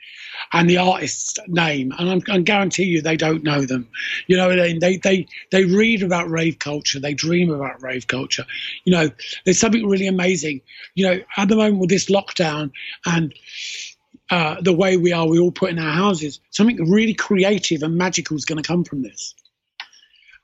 and 0.52 0.68
the 0.68 0.76
artist's 0.76 1.38
name 1.46 1.92
and 1.98 2.10
I'm, 2.10 2.22
I 2.28 2.40
guarantee 2.40 2.84
you 2.84 3.00
they 3.00 3.16
don't 3.16 3.44
know 3.44 3.62
them. 3.62 3.88
You 4.26 4.36
know 4.36 4.54
they, 4.54 4.76
they 4.78 4.96
they 4.96 5.26
they 5.50 5.64
read 5.64 6.02
about 6.02 6.28
rave 6.28 6.58
culture 6.58 6.98
they 6.98 7.14
dream 7.14 7.50
about 7.50 7.82
rave 7.82 8.06
culture. 8.06 8.44
You 8.84 8.92
know 8.92 9.10
there's 9.44 9.60
something 9.60 9.88
really 9.88 10.06
amazing. 10.06 10.60
You 10.94 11.06
know 11.06 11.20
at 11.36 11.48
the 11.48 11.56
moment 11.56 11.78
with 11.78 11.90
this 11.90 12.06
lockdown 12.06 12.72
and 13.06 13.34
uh, 14.30 14.60
the 14.62 14.72
way 14.72 14.96
we 14.96 15.12
are 15.12 15.28
we 15.28 15.38
all 15.38 15.52
put 15.52 15.70
in 15.70 15.78
our 15.78 15.92
houses 15.92 16.40
something 16.50 16.90
really 16.90 17.12
creative 17.12 17.82
and 17.82 17.96
magical 17.96 18.34
is 18.36 18.46
going 18.46 18.60
to 18.60 18.66
come 18.66 18.82
from 18.82 19.02
this 19.02 19.34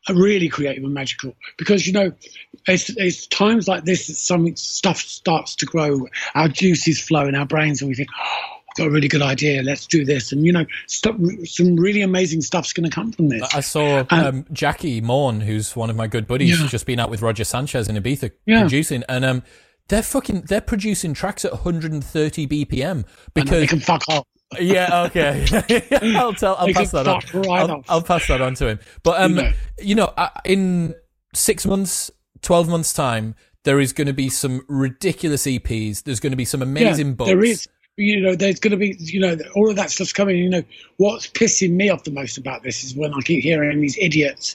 are 0.08 0.14
really 0.14 0.48
creative 0.48 0.84
and 0.84 0.94
magical. 0.94 1.34
Because 1.56 1.86
you 1.86 1.92
know 1.92 2.12
it's, 2.66 2.90
it's 2.90 3.26
times 3.26 3.68
like 3.68 3.84
this 3.84 4.06
that 4.06 4.14
something 4.14 4.56
stuff 4.56 4.98
starts 4.98 5.54
to 5.56 5.66
grow. 5.66 6.06
Our 6.34 6.48
juices 6.48 7.00
flow 7.00 7.26
in 7.26 7.34
our 7.34 7.46
brains 7.46 7.80
and 7.80 7.88
we 7.88 7.94
think 7.94 8.08
oh, 8.18 8.56
I've 8.70 8.76
got 8.76 8.86
a 8.88 8.90
really 8.90 9.08
good 9.08 9.22
idea. 9.22 9.62
Let's 9.62 9.86
do 9.86 10.04
this. 10.04 10.32
And 10.32 10.44
you 10.44 10.52
know 10.52 10.66
stuff, 10.86 11.16
some 11.44 11.76
really 11.76 12.02
amazing 12.02 12.42
stuff's 12.42 12.72
going 12.72 12.88
to 12.88 12.94
come 12.94 13.12
from 13.12 13.28
this. 13.28 13.42
I 13.54 13.60
saw 13.60 14.04
um, 14.10 14.44
Jackie 14.52 15.00
Morn, 15.00 15.40
who's 15.40 15.74
one 15.74 15.90
of 15.90 15.96
my 15.96 16.06
good 16.06 16.26
buddies, 16.26 16.60
Yeah. 16.60 16.66
just 16.68 16.86
been 16.86 17.00
out 17.00 17.10
with 17.10 17.22
Roger 17.22 17.44
Sanchez 17.44 17.88
in 17.88 17.96
Ibiza 17.96 18.30
Yeah. 18.46 18.60
producing, 18.60 19.04
and 19.08 19.24
um, 19.24 19.42
they're 19.88 20.02
fucking 20.02 20.42
they're 20.42 20.60
producing 20.60 21.14
tracks 21.14 21.44
at 21.44 21.52
130 21.52 22.46
BPM 22.46 23.04
because 23.34 23.50
they 23.50 23.66
can 23.66 23.80
fuck 23.80 24.02
off 24.08 24.26
yeah, 24.58 25.04
okay. 25.04 25.46
I'll 26.16 26.32
tell. 26.34 26.56
I'll 26.56 26.72
pass 26.72 26.90
that 26.92 27.06
on. 27.06 27.22
right 27.42 27.68
I'll. 27.68 27.84
I'll 27.88 28.02
pass 28.02 28.26
that 28.28 28.40
on 28.40 28.54
to 28.54 28.68
him. 28.68 28.78
But 29.02 29.20
um, 29.20 29.36
You 29.36 29.42
know. 29.42 29.52
you 29.78 29.94
know, 29.94 30.12
uh, 30.16 30.28
in 30.44 30.94
six 31.34 31.66
months, 31.66 32.10
twelve 32.40 32.68
months 32.68 32.92
time, 32.92 33.34
there 33.64 33.80
is 33.80 33.92
going 33.92 34.06
to 34.06 34.12
be 34.12 34.28
some 34.30 34.62
ridiculous 34.68 35.44
EPs. 35.44 36.02
There's 36.04 36.20
going 36.20 36.32
to 36.32 36.36
be 36.36 36.44
some 36.44 36.62
amazing 36.62 37.14
books. 37.14 37.28
There 37.28 37.44
is, 37.44 37.68
you 37.98 38.20
know, 38.20 38.36
there's 38.36 38.60
going 38.60 38.70
to 38.70 38.76
be, 38.76 38.96
you 39.00 39.18
know, 39.18 39.36
all 39.56 39.68
of 39.68 39.76
that 39.76 39.90
stuff's 39.90 40.12
coming. 40.12 40.36
You 40.36 40.48
know, 40.48 40.62
what's 40.98 41.26
pissing 41.26 41.72
me 41.72 41.90
off 41.90 42.04
the 42.04 42.12
most 42.12 42.38
about 42.38 42.62
this 42.62 42.84
is 42.84 42.94
when 42.94 43.12
I 43.12 43.20
keep 43.22 43.42
hearing 43.42 43.80
these 43.80 43.98
idiots. 43.98 44.54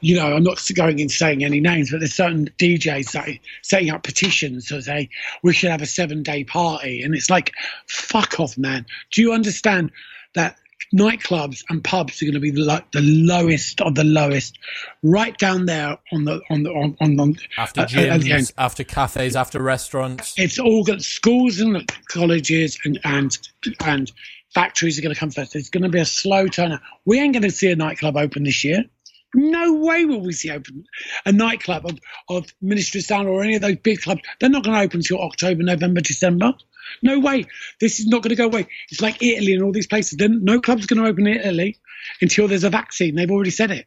You 0.00 0.14
know, 0.14 0.32
I'm 0.32 0.44
not 0.44 0.60
going 0.76 1.00
in 1.00 1.08
saying 1.08 1.44
any 1.44 1.58
names, 1.58 1.90
but 1.90 1.98
there's 1.98 2.14
certain 2.14 2.48
DJs 2.58 3.12
that 3.12 3.28
setting 3.62 3.90
up 3.90 4.04
petitions 4.04 4.66
to 4.66 4.80
say 4.80 5.10
we 5.42 5.52
should 5.52 5.70
have 5.70 5.82
a 5.82 5.86
seven 5.86 6.22
day 6.22 6.44
party, 6.44 7.02
and 7.02 7.14
it's 7.14 7.28
like, 7.28 7.52
fuck 7.88 8.38
off, 8.38 8.56
man. 8.56 8.86
Do 9.10 9.22
you 9.22 9.32
understand 9.32 9.90
that? 10.34 10.56
Nightclubs 10.94 11.64
and 11.68 11.84
pubs 11.84 12.22
are 12.22 12.24
going 12.24 12.34
to 12.34 12.40
be 12.40 12.50
the, 12.50 12.84
the 12.92 13.02
lowest 13.02 13.80
of 13.82 13.94
the 13.94 14.04
lowest, 14.04 14.58
right 15.02 15.36
down 15.36 15.66
there 15.66 15.98
on 16.12 16.24
the 16.24 16.40
on 16.50 16.62
the 16.62 16.70
on 16.72 16.96
on, 17.00 17.20
on 17.20 17.36
after 17.58 17.82
at 17.82 17.90
the 17.90 17.96
gyms, 17.96 18.52
after 18.56 18.84
cafes, 18.84 19.36
after 19.36 19.62
restaurants. 19.62 20.34
it's 20.38 20.58
all 20.58 20.84
got 20.84 21.02
schools 21.02 21.60
and 21.60 21.90
colleges 22.08 22.78
and 22.84 22.98
and 23.04 23.36
and 23.84 24.12
factories 24.54 24.98
are 24.98 25.02
going 25.02 25.14
to 25.14 25.18
come 25.18 25.30
first. 25.30 25.54
It's 25.54 25.70
going 25.70 25.82
to 25.82 25.88
be 25.88 26.00
a 26.00 26.04
slow 26.04 26.46
turner. 26.46 26.80
We 27.04 27.20
ain't 27.20 27.34
going 27.34 27.42
to 27.42 27.50
see 27.50 27.70
a 27.70 27.76
nightclub 27.76 28.16
open 28.16 28.44
this 28.44 28.64
year. 28.64 28.84
No 29.34 29.74
way 29.74 30.06
will 30.06 30.20
we 30.20 30.32
see 30.32 30.50
open 30.50 30.84
a 31.26 31.32
nightclub 31.32 31.84
of, 31.84 31.98
of 32.30 32.46
Ministry 32.62 33.00
of 33.00 33.04
Sound 33.04 33.28
or 33.28 33.42
any 33.42 33.56
of 33.56 33.60
those 33.60 33.76
big 33.76 34.00
clubs. 34.00 34.22
They're 34.40 34.48
not 34.48 34.64
going 34.64 34.76
to 34.76 34.82
open 34.82 35.00
until 35.00 35.20
October, 35.20 35.62
November, 35.62 36.00
December. 36.00 36.54
No 37.02 37.18
way. 37.18 37.46
This 37.80 38.00
is 38.00 38.06
not 38.06 38.22
going 38.22 38.30
to 38.30 38.36
go 38.36 38.46
away. 38.46 38.66
It's 38.90 39.00
like 39.00 39.22
Italy 39.22 39.54
and 39.54 39.62
all 39.62 39.72
these 39.72 39.86
places. 39.86 40.18
Then 40.18 40.44
no 40.44 40.60
club's 40.60 40.86
going 40.86 41.02
to 41.02 41.08
open 41.08 41.26
in 41.26 41.38
Italy 41.38 41.78
until 42.20 42.48
there's 42.48 42.64
a 42.64 42.70
vaccine. 42.70 43.14
They've 43.14 43.30
already 43.30 43.50
said 43.50 43.70
it. 43.70 43.86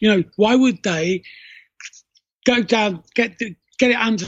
You 0.00 0.08
know, 0.08 0.24
why 0.36 0.54
would 0.54 0.82
they 0.82 1.22
go 2.44 2.62
down, 2.62 3.02
get 3.14 3.38
the, 3.38 3.54
get 3.78 3.90
it 3.90 3.96
under 3.96 4.26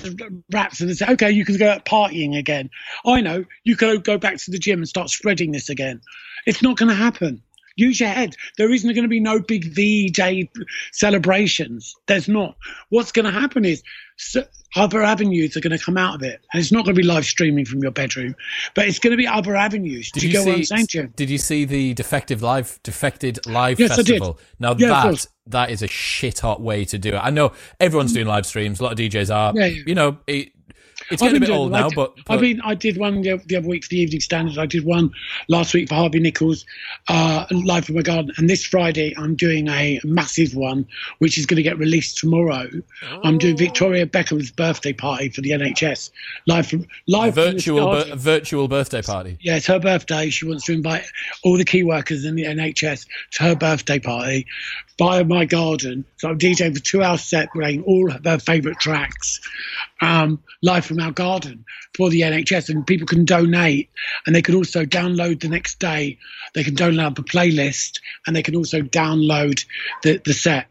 wraps 0.52 0.80
and 0.80 0.96
say, 0.96 1.06
okay, 1.10 1.30
you 1.30 1.44
can 1.44 1.56
go 1.56 1.68
out 1.70 1.84
partying 1.84 2.36
again. 2.36 2.70
I 3.04 3.20
know 3.20 3.44
you 3.62 3.76
can 3.76 4.00
go 4.00 4.18
back 4.18 4.36
to 4.38 4.50
the 4.50 4.58
gym 4.58 4.80
and 4.80 4.88
start 4.88 5.10
spreading 5.10 5.52
this 5.52 5.68
again. 5.68 6.00
It's 6.46 6.62
not 6.62 6.76
going 6.76 6.88
to 6.88 6.94
happen. 6.94 7.42
Use 7.76 8.00
your 8.00 8.08
head. 8.08 8.36
There 8.56 8.72
isn't 8.72 8.92
going 8.94 9.04
to 9.04 9.08
be 9.08 9.20
no 9.20 9.40
big 9.40 9.64
VJ 9.64 10.48
celebrations. 10.92 11.94
There's 12.06 12.28
not. 12.28 12.56
What's 12.90 13.12
going 13.12 13.24
to 13.24 13.32
happen 13.32 13.64
is 13.64 13.82
other 14.76 15.02
avenues 15.02 15.56
are 15.56 15.60
going 15.60 15.76
to 15.76 15.84
come 15.84 15.96
out 15.96 16.14
of 16.16 16.22
it, 16.22 16.40
and 16.52 16.60
it's 16.60 16.72
not 16.72 16.84
going 16.84 16.94
to 16.94 17.00
be 17.00 17.06
live 17.06 17.24
streaming 17.24 17.64
from 17.64 17.80
your 17.80 17.90
bedroom, 17.90 18.34
but 18.74 18.86
it's 18.86 18.98
going 18.98 19.12
to 19.12 19.16
be 19.16 19.26
other 19.26 19.56
avenues. 19.56 20.10
Do 20.10 20.26
you, 20.26 20.32
get 20.32 20.46
what 20.46 20.56
I'm 20.56 20.64
saying 20.64 20.86
to 20.88 20.98
you? 20.98 21.06
Did 21.16 21.30
you 21.30 21.38
see 21.38 21.64
the 21.64 21.94
Defected 21.94 22.42
live 22.42 22.80
defected 22.82 23.46
live 23.46 23.78
Yes, 23.78 23.92
I 23.92 23.96
did. 23.96 24.06
festival? 24.06 24.38
Now 24.58 24.74
Yeah, 24.76 24.88
that 24.88 25.26
that 25.46 25.70
is 25.70 25.82
a 25.82 25.88
shit 25.88 26.40
hot 26.40 26.60
way 26.60 26.84
to 26.86 26.98
do 26.98 27.10
it. 27.10 27.18
I 27.18 27.30
know 27.30 27.52
everyone's 27.78 28.12
mm. 28.12 28.14
doing 28.14 28.26
live 28.26 28.46
streams. 28.46 28.80
A 28.80 28.84
lot 28.84 28.92
of 28.92 28.98
DJs 28.98 29.34
are. 29.34 29.52
Yeah, 29.54 29.66
yeah. 29.66 29.82
You 29.86 29.94
know, 29.94 30.18
it, 30.26 30.52
it's 31.10 31.22
I've 31.22 31.30
getting 31.32 31.36
a 31.36 31.40
bit 31.40 31.46
been 31.46 31.48
doing 31.48 31.58
old. 31.60 31.72
Now, 31.72 31.88
did- 31.88 31.96
but, 31.96 32.12
I 32.16 32.22
but 32.36 32.40
mean, 32.40 32.60
I 32.64 32.74
did 32.74 32.96
one 32.96 33.22
the, 33.22 33.40
the 33.46 33.56
other 33.56 33.68
week 33.68 33.84
for 33.84 33.88
the 33.90 33.98
Evening 34.00 34.20
Standard. 34.20 34.58
I 34.58 34.66
did 34.66 34.84
one 34.84 35.10
last 35.48 35.74
week 35.74 35.88
for 35.88 35.94
Harvey 35.96 36.20
Nichols, 36.20 36.64
uh, 37.08 37.46
live 37.50 37.84
from 37.86 37.96
my 37.96 38.02
garden. 38.02 38.32
And 38.36 38.48
this 38.48 38.64
Friday, 38.64 39.14
I'm 39.16 39.34
doing 39.34 39.68
a 39.68 40.00
massive 40.04 40.54
one, 40.54 40.86
which 41.18 41.38
is 41.38 41.46
going 41.46 41.56
to 41.56 41.62
get 41.62 41.78
released 41.78 42.18
tomorrow. 42.18 42.68
I'm 43.22 43.38
doing 43.38 43.56
Victoria 43.56 44.06
Beckham's 44.06 44.50
birthday 44.50 44.92
party 44.92 45.28
for 45.30 45.40
the 45.40 45.50
NHS, 45.50 46.10
live 46.46 46.66
from 46.66 46.86
live 47.06 47.34
from 47.34 47.52
virtual 47.52 47.90
bir- 47.90 48.16
virtual 48.16 48.68
birthday 48.68 49.02
party. 49.02 49.38
Yeah, 49.40 49.56
it's 49.56 49.66
her 49.66 49.78
birthday. 49.78 50.30
She 50.30 50.46
wants 50.46 50.64
to 50.66 50.72
invite 50.72 51.04
all 51.42 51.56
the 51.56 51.64
key 51.64 51.82
workers 51.82 52.24
in 52.24 52.34
the 52.34 52.44
NHS 52.44 53.06
to 53.32 53.42
her 53.42 53.54
birthday 53.56 53.98
party 53.98 54.46
via 54.98 55.24
my 55.24 55.44
garden. 55.44 56.04
So 56.18 56.28
I'm 56.30 56.38
DJing 56.38 56.74
for 56.76 56.82
two 56.82 57.02
hours 57.02 57.22
set, 57.22 57.50
playing 57.52 57.82
all 57.82 58.10
of 58.12 58.24
her 58.24 58.38
favourite 58.38 58.78
tracks 58.78 59.40
um, 60.04 60.42
live 60.62 60.84
from 60.84 61.00
our 61.00 61.10
garden 61.10 61.64
for 61.96 62.10
the 62.10 62.20
NHS. 62.20 62.68
And 62.68 62.86
people 62.86 63.06
can 63.06 63.24
donate 63.24 63.90
and 64.26 64.34
they 64.34 64.42
can 64.42 64.54
also 64.54 64.84
download 64.84 65.40
the 65.40 65.48
next 65.48 65.78
day. 65.78 66.18
They 66.54 66.64
can 66.64 66.74
download 66.74 67.16
the 67.16 67.22
playlist 67.22 68.00
and 68.26 68.36
they 68.36 68.42
can 68.42 68.54
also 68.54 68.80
download 68.80 69.64
the, 70.02 70.20
the 70.24 70.34
set. 70.34 70.66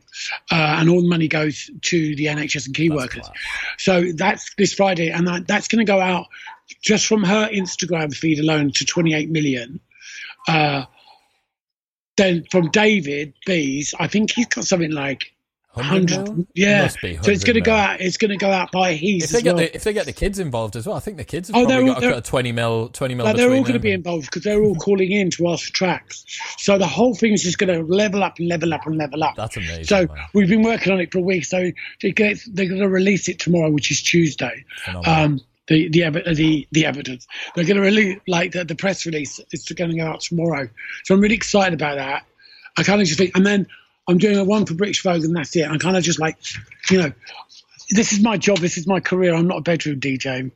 Uh, 0.52 0.78
and 0.80 0.90
all 0.90 1.02
the 1.02 1.08
money 1.08 1.28
goes 1.28 1.72
to 1.82 2.16
the 2.16 2.26
NHS 2.26 2.68
and 2.68 2.76
key 2.76 2.90
workers. 2.90 3.24
class. 3.26 3.38
So 3.80 4.12
that's 4.14 4.54
this 4.60 4.74
Friday, 4.74 5.10
and 5.10 5.28
that, 5.28 5.48
that's 5.48 5.68
going 5.68 5.84
to 5.84 5.92
go 5.92 6.00
out 6.00 6.28
just 6.84 7.08
from 7.08 7.24
her 7.24 7.50
Instagram 7.50 8.14
feed 8.14 8.38
alone 8.40 8.72
to 8.74 8.86
28 8.86 9.32
million. 9.32 9.80
Uh, 10.48 10.86
then 12.16 12.46
from 12.52 12.70
David 12.70 13.34
Bees, 13.46 13.96
I 14.00 14.08
think 14.08 14.32
he's 14.32 14.46
got 14.48 14.66
something 14.66 14.92
like 14.92 15.34
100 15.74 16.18
100. 16.18 16.48
Yeah. 16.54 16.88
So 16.88 16.98
it's 17.04 17.44
going 17.44 17.56
to 17.56 17.62
go 17.62 17.74
out. 17.74 18.00
It's 18.00 18.18
going 18.18 18.30
to 18.30 18.38
go 18.38 18.52
out 18.52 18.72
by 18.72 18.94
his 18.94 19.24
If 19.26 19.30
they 19.32 19.42
get 19.42 19.56
well. 19.56 19.64
the 19.64 19.76
if 19.76 19.84
they 19.84 19.94
get 19.94 20.06
the 20.06 20.14
kids 20.14 20.38
involved 20.40 20.76
as 20.76 20.86
well, 20.86 20.96
I 20.96 21.00
think 21.00 21.18
the 21.18 21.24
kids 21.24 21.48
have 21.50 21.56
Oh, 21.58 21.66
probably 21.66 21.90
all- 21.90 22.00
got 22.02 22.18
a 22.18 22.22
twenty 22.22 22.52
mil 22.52 22.90
twenty 22.90 23.16
mil. 23.16 23.26
Like 23.26 23.36
they're 23.36 23.52
all 23.52 23.62
going 23.62 23.74
to 23.74 23.80
be 23.80 23.92
involved 23.92 24.26
because 24.26 24.44
they're 24.44 24.62
all 24.62 24.76
calling 24.76 25.12
in 25.12 25.32
to 25.32 25.48
ask 25.50 25.66
for 25.68 25.74
tracks. 25.74 26.26
So 26.60 26.78
the 26.78 26.88
whole 26.88 27.16
thing 27.16 27.34
is 27.34 27.42
just 27.44 27.58
going 27.58 27.74
to 27.74 27.84
level 27.92 28.24
up 28.24 28.38
and 28.40 28.48
level 28.48 28.74
up 28.74 28.86
and 28.86 28.98
level 28.98 29.24
up. 29.24 29.36
That's 29.36 29.58
amazing. 29.58 29.86
So 29.86 30.06
man. 30.08 30.18
we've 30.34 30.50
been 30.50 30.64
working 30.64 30.94
on 30.94 31.00
it 31.00 31.12
for 31.12 31.18
a 31.18 31.22
week. 31.22 31.46
So 31.46 31.72
they're 32.02 32.12
going 32.14 32.38
to 32.38 32.90
release 32.90 33.28
it 33.28 33.40
tomorrow, 33.40 33.72
which 33.72 33.90
is 33.92 34.02
Tuesday. 34.02 34.64
Um, 35.06 35.42
the 35.68 35.88
the 35.90 36.10
the 36.36 36.68
the 36.72 36.86
evidence 36.86 37.26
they're 37.56 37.64
going 37.66 37.78
to 37.78 37.82
release 37.82 38.20
like 38.28 38.52
the, 38.52 38.66
the 38.66 38.76
press 38.76 39.06
release 39.06 39.40
is 39.52 39.64
going 39.70 39.92
to 39.92 39.98
go 39.98 40.06
out 40.06 40.20
tomorrow. 40.20 40.68
So 41.06 41.16
I'm 41.16 41.22
really 41.22 41.36
excited 41.36 41.74
about 41.74 41.96
that. 41.96 42.26
I 42.78 42.84
kind 42.84 43.00
of 43.02 43.08
just 43.08 43.18
think, 43.20 43.32
and 43.38 43.46
then 43.46 43.68
I'm 44.08 44.18
doing 44.18 44.38
a 44.38 44.44
one 44.44 44.66
for 44.66 44.74
British 44.74 45.02
Vogue, 45.04 45.24
and 45.24 45.36
that's 45.36 45.56
it. 45.56 45.68
I'm 45.68 45.80
kind 45.80 45.96
of 45.96 46.04
just 46.04 46.20
like, 46.20 46.38
you 46.90 47.02
know, 47.02 47.12
this 47.90 48.12
is 48.12 48.22
my 48.22 48.38
job. 48.38 48.58
This 48.58 48.78
is 48.78 48.88
my 48.88 49.00
career. 49.00 49.34
I'm 49.34 49.48
not 49.48 49.60
a 49.60 49.62
bedroom 49.62 50.00
DJ. 50.00 50.52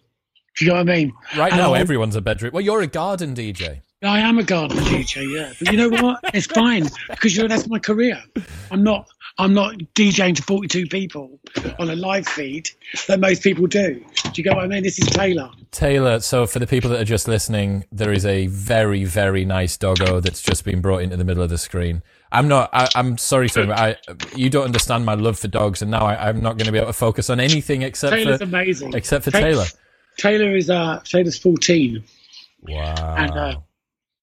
Do 0.57 0.65
you 0.65 0.71
know 0.71 0.77
what 0.77 0.89
I 0.89 0.95
mean? 0.95 1.13
right 1.37 1.51
and 1.51 1.61
now, 1.61 1.73
everyone's 1.73 2.15
a 2.15 2.21
bedroom. 2.21 2.51
Well, 2.53 2.61
you're 2.61 2.81
a 2.81 2.87
garden 2.87 3.35
DJ. 3.35 3.81
I 4.03 4.19
am 4.19 4.37
a 4.37 4.43
garden 4.43 4.77
DJ, 4.77 5.33
yeah. 5.33 5.53
But 5.59 5.71
you 5.71 5.77
know 5.77 5.89
what? 5.89 6.19
It's 6.33 6.45
fine 6.45 6.87
because 7.09 7.35
you 7.35 7.43
know 7.43 7.47
that's 7.47 7.67
my 7.67 7.79
career. 7.79 8.21
I'm 8.69 8.83
not 8.83 9.07
I'm 9.39 9.53
not 9.53 9.75
DJing 9.93 10.35
to 10.35 10.43
42 10.43 10.87
people 10.87 11.39
on 11.79 11.89
a 11.89 11.95
live 11.95 12.27
feed 12.27 12.69
that 13.07 13.19
most 13.19 13.43
people 13.43 13.67
do. 13.67 14.03
Do 14.23 14.31
you 14.35 14.43
get 14.43 14.55
what 14.55 14.65
I 14.65 14.67
mean? 14.67 14.81
This 14.83 14.97
is 14.99 15.07
Taylor. 15.07 15.51
Taylor, 15.71 16.19
so 16.19 16.47
for 16.47 16.57
the 16.57 16.65
people 16.65 16.89
that 16.89 16.99
are 16.99 17.05
just 17.05 17.27
listening, 17.27 17.85
there 17.91 18.11
is 18.11 18.25
a 18.25 18.47
very, 18.47 19.03
very 19.03 19.45
nice 19.45 19.77
doggo 19.77 20.19
that's 20.19 20.41
just 20.41 20.63
been 20.63 20.81
brought 20.81 21.03
into 21.03 21.17
the 21.17 21.23
middle 21.23 21.43
of 21.43 21.49
the 21.49 21.57
screen. 21.59 22.01
I'm 22.31 22.47
not. 22.47 22.69
I, 22.73 22.89
I'm 22.95 23.17
sorry, 23.17 23.49
but 23.53 23.71
I 23.71 23.95
you 24.35 24.49
don't 24.49 24.65
understand 24.65 25.05
my 25.05 25.13
love 25.13 25.39
for 25.39 25.47
dogs, 25.47 25.81
and 25.81 25.91
now 25.91 26.05
I, 26.05 26.29
I'm 26.29 26.41
not 26.41 26.57
going 26.57 26.65
to 26.65 26.71
be 26.71 26.77
able 26.77 26.87
to 26.87 26.93
focus 26.93 27.29
on 27.29 27.39
anything 27.39 27.81
except 27.81 28.13
Taylor's 28.13 28.39
for 28.39 28.43
amazing. 28.43 28.93
except 28.93 29.23
for 29.25 29.31
Ta- 29.31 29.39
Taylor. 29.39 29.65
Taylor 30.17 30.55
is 30.55 30.69
uh 30.69 30.99
Taylor's 31.03 31.37
14 31.37 32.03
Wow, 32.63 33.15
and 33.17 33.31
uh, 33.31 33.59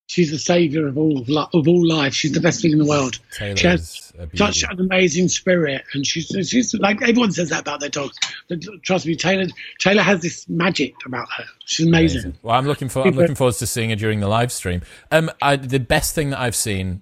she's 0.07 0.29
the 0.31 0.37
savior 0.37 0.87
of 0.87 0.97
all 0.97 1.19
of, 1.53 1.67
all 1.67 1.87
life. 1.87 2.13
She's 2.13 2.33
the 2.33 2.41
best 2.41 2.61
thing 2.61 2.71
in 2.71 2.77
the 2.77 2.85
world. 2.85 3.19
Taylor 3.31 3.55
she 3.55 3.67
has. 3.67 4.01
Such 4.33 4.63
an 4.63 4.79
amazing 4.79 5.27
spirit, 5.27 5.83
and 5.93 6.07
she's 6.07 6.27
she's 6.47 6.73
like 6.75 7.01
everyone 7.01 7.31
says 7.31 7.49
that 7.49 7.61
about 7.61 7.81
their 7.81 7.89
dogs. 7.89 8.17
But 8.47 8.61
trust 8.83 9.05
me, 9.05 9.15
Taylor 9.15 9.47
Taylor 9.79 10.03
has 10.03 10.21
this 10.21 10.47
magic 10.47 10.93
about 11.05 11.27
her. 11.37 11.43
She's 11.65 11.85
amazing. 11.85 12.21
Amazing. 12.21 12.39
Well, 12.41 12.55
I'm 12.55 12.65
looking 12.65 12.87
for. 12.87 13.05
I'm 13.05 13.15
looking 13.15 13.35
forward 13.35 13.55
to 13.55 13.67
seeing 13.67 13.89
her 13.89 13.95
during 13.95 14.19
the 14.21 14.27
live 14.27 14.51
stream. 14.51 14.81
Um, 15.11 15.31
I, 15.41 15.57
the 15.57 15.79
best 15.79 16.15
thing 16.15 16.29
that 16.29 16.39
I've 16.39 16.55
seen, 16.55 17.01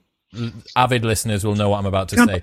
avid 0.76 1.04
listeners 1.06 1.44
will 1.46 1.56
know 1.56 1.70
what 1.70 1.80
I'm 1.80 1.86
about 1.86 2.10
to 2.10 2.18
say. 2.26 2.42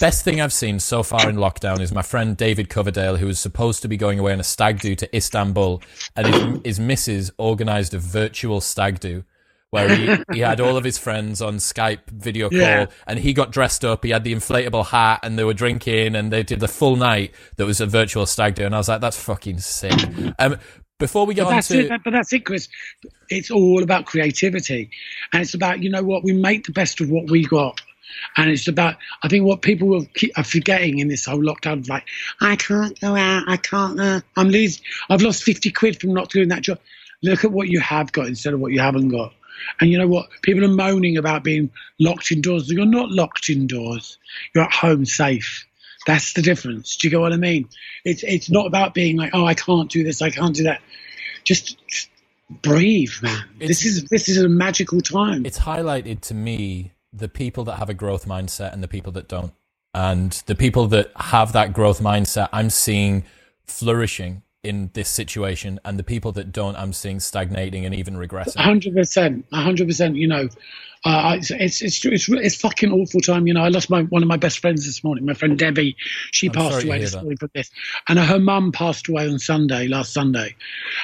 Best 0.00 0.24
thing 0.24 0.40
I've 0.40 0.52
seen 0.52 0.80
so 0.80 1.02
far 1.02 1.28
in 1.28 1.36
lockdown 1.36 1.80
is 1.80 1.92
my 1.92 2.02
friend 2.02 2.36
David 2.36 2.68
Coverdale, 2.68 3.16
who 3.16 3.26
was 3.26 3.38
supposed 3.38 3.82
to 3.82 3.88
be 3.88 3.96
going 3.96 4.18
away 4.18 4.32
on 4.32 4.40
a 4.40 4.44
stag 4.44 4.80
do 4.80 4.94
to 4.96 5.16
Istanbul, 5.16 5.82
and 6.16 6.26
his, 6.26 6.60
his 6.64 6.80
missus 6.80 7.30
organised 7.38 7.94
a 7.94 7.98
virtual 7.98 8.60
stag 8.60 9.00
do. 9.00 9.24
Where 9.70 9.94
he, 9.94 10.16
he 10.32 10.40
had 10.40 10.62
all 10.62 10.78
of 10.78 10.84
his 10.84 10.96
friends 10.96 11.42
on 11.42 11.56
Skype 11.56 12.08
video 12.10 12.48
call 12.48 12.58
Yeah. 12.58 12.86
and 13.06 13.18
he 13.18 13.34
got 13.34 13.52
dressed 13.52 13.84
up. 13.84 14.02
He 14.02 14.08
had 14.12 14.24
the 14.24 14.34
inflatable 14.34 14.86
hat 14.86 15.20
and 15.22 15.38
they 15.38 15.44
were 15.44 15.52
drinking 15.52 16.16
and 16.16 16.32
they 16.32 16.42
did 16.42 16.60
the 16.60 16.68
full 16.68 16.96
night 16.96 17.34
that 17.56 17.66
was 17.66 17.78
a 17.78 17.84
virtual 17.86 18.24
stag 18.24 18.54
do. 18.54 18.64
And 18.64 18.74
I 18.74 18.78
was 18.78 18.88
like, 18.88 19.02
that's 19.02 19.22
fucking 19.22 19.58
sick. 19.58 19.92
Um, 20.38 20.56
before 20.98 21.26
we 21.26 21.34
get 21.34 21.44
But 21.44 21.54
on 21.54 21.62
to. 21.62 21.80
it. 21.80 22.00
But 22.04 22.12
that's 22.12 22.32
it, 22.32 22.44
Chris. 22.44 22.68
It's 23.28 23.50
all 23.50 23.82
about 23.82 24.06
creativity, 24.06 24.90
and 25.32 25.42
it's 25.42 25.54
about 25.54 25.82
you 25.82 25.90
know 25.90 26.02
what 26.02 26.24
we 26.24 26.32
make 26.32 26.66
the 26.66 26.72
best 26.72 27.00
of 27.00 27.10
what 27.10 27.30
we 27.30 27.44
got. 27.44 27.80
And 28.36 28.50
it's 28.50 28.66
about, 28.66 28.96
I 29.22 29.28
think 29.28 29.44
what 29.44 29.60
people 29.60 29.86
will 29.86 30.06
keep, 30.14 30.36
are 30.38 30.42
forgetting 30.42 30.98
in 30.98 31.08
this 31.08 31.26
whole 31.26 31.40
lockdown 31.40 31.82
is 31.82 31.88
like, 31.90 32.04
I 32.40 32.56
can't 32.56 32.98
go 33.00 33.14
out, 33.14 33.44
I 33.46 33.58
can't, 33.58 34.00
uh, 34.00 34.20
I'm 34.36 34.48
losing, 34.48 34.82
I've 35.10 35.20
lost 35.22 35.42
50 35.42 35.70
quid 35.72 36.00
from 36.00 36.14
not 36.14 36.30
doing 36.30 36.48
that 36.48 36.62
job. 36.62 36.78
Look 37.22 37.44
at 37.44 37.52
what 37.52 37.68
you 37.68 37.80
have 37.80 38.10
got 38.12 38.26
instead 38.26 38.54
of 38.54 38.60
what 38.60 38.72
you 38.72 38.80
haven't 38.80 39.10
got. 39.10 39.34
And 39.80 39.90
you 39.90 39.98
know 39.98 40.06
what? 40.06 40.28
People 40.42 40.64
are 40.64 40.68
moaning 40.68 41.16
about 41.16 41.44
being 41.44 41.70
locked 41.98 42.32
indoors. 42.32 42.70
You're 42.70 42.86
not 42.86 43.10
locked 43.10 43.50
indoors. 43.50 44.18
You're 44.54 44.64
at 44.64 44.72
home 44.72 45.04
safe. 45.04 45.66
That's 46.08 46.32
the 46.32 46.40
difference. 46.40 46.96
Do 46.96 47.06
you 47.06 47.10
get 47.10 47.20
what 47.20 47.34
I 47.34 47.36
mean? 47.36 47.68
It's 48.02 48.22
it's 48.22 48.48
not 48.50 48.66
about 48.66 48.94
being 48.94 49.18
like, 49.18 49.32
oh, 49.34 49.44
I 49.44 49.52
can't 49.52 49.90
do 49.90 50.02
this, 50.02 50.22
I 50.22 50.30
can't 50.30 50.56
do 50.56 50.62
that. 50.62 50.80
Just, 51.44 51.76
breathe, 52.62 53.12
man. 53.20 53.44
It's- 53.60 53.68
this 53.68 53.84
is 53.84 54.04
this 54.04 54.26
is 54.26 54.38
a 54.38 54.48
magical 54.48 55.02
time. 55.02 55.44
It's 55.44 55.58
highlighted 55.58 56.22
to 56.22 56.34
me 56.34 56.92
the 57.12 57.28
people 57.28 57.62
that 57.64 57.76
have 57.76 57.90
a 57.90 57.94
growth 57.94 58.24
mindset 58.24 58.72
and 58.72 58.82
the 58.82 58.88
people 58.88 59.12
that 59.12 59.28
don't. 59.28 59.52
And 59.92 60.32
the 60.46 60.54
people 60.54 60.86
that 60.88 61.12
have 61.14 61.52
that 61.52 61.74
growth 61.74 62.00
mindset, 62.00 62.48
I'm 62.54 62.70
seeing 62.70 63.24
flourishing 63.66 64.42
in 64.68 64.90
this 64.92 65.08
situation, 65.08 65.80
and 65.84 65.98
the 65.98 66.04
people 66.04 66.30
that 66.32 66.52
don't, 66.52 66.76
I'm 66.76 66.92
seeing 66.92 67.20
stagnating 67.20 67.86
and 67.86 67.94
even 67.94 68.14
regressing. 68.14 68.56
hundred 68.56 68.94
percent, 68.94 69.46
hundred 69.52 69.88
percent. 69.88 70.16
You 70.16 70.28
know, 70.28 70.48
uh, 71.04 71.36
it's 71.38 71.50
it's 71.50 71.80
it's 71.80 72.04
it's 72.04 72.28
it's 72.28 72.56
fucking 72.56 72.92
awful 72.92 73.20
time. 73.20 73.46
You 73.46 73.54
know, 73.54 73.62
I 73.62 73.68
lost 73.68 73.88
my 73.88 74.02
one 74.02 74.22
of 74.22 74.28
my 74.28 74.36
best 74.36 74.58
friends 74.58 74.84
this 74.84 75.02
morning. 75.02 75.24
My 75.24 75.32
friend 75.32 75.58
Debbie, 75.58 75.96
she 76.32 76.48
I'm 76.48 76.52
passed 76.52 76.84
away 76.84 76.98
this 76.98 77.14
morning 77.14 77.38
from 77.38 77.50
this, 77.54 77.70
and 78.08 78.18
her 78.18 78.38
mum 78.38 78.72
passed 78.72 79.08
away 79.08 79.26
on 79.26 79.38
Sunday, 79.38 79.88
last 79.88 80.12
Sunday. 80.12 80.54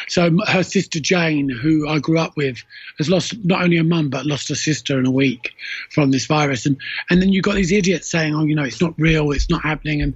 So 0.08 0.36
her 0.46 0.62
sister 0.62 1.00
Jane, 1.00 1.48
who 1.48 1.88
I 1.88 2.00
grew 2.00 2.18
up 2.18 2.36
with, 2.36 2.62
has 2.98 3.08
lost 3.08 3.34
not 3.44 3.62
only 3.62 3.78
her 3.78 3.84
mum 3.84 4.10
but 4.10 4.26
lost 4.26 4.48
her 4.50 4.54
sister 4.54 4.98
in 4.98 5.06
a 5.06 5.10
week 5.10 5.54
from 5.90 6.10
this 6.10 6.26
virus. 6.26 6.66
And 6.66 6.76
and 7.08 7.22
then 7.22 7.30
you 7.30 7.40
got 7.40 7.54
these 7.54 7.72
idiots 7.72 8.10
saying, 8.10 8.34
oh, 8.34 8.44
you 8.44 8.54
know, 8.54 8.64
it's 8.64 8.80
not 8.80 8.92
real, 8.98 9.30
it's 9.30 9.48
not 9.48 9.62
happening, 9.62 10.02
and 10.02 10.14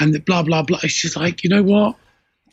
and 0.00 0.12
the 0.12 0.20
blah 0.20 0.42
blah 0.42 0.62
blah. 0.62 0.80
It's 0.82 0.94
just 0.94 1.16
like, 1.16 1.44
you 1.44 1.50
know 1.50 1.62
what? 1.62 1.96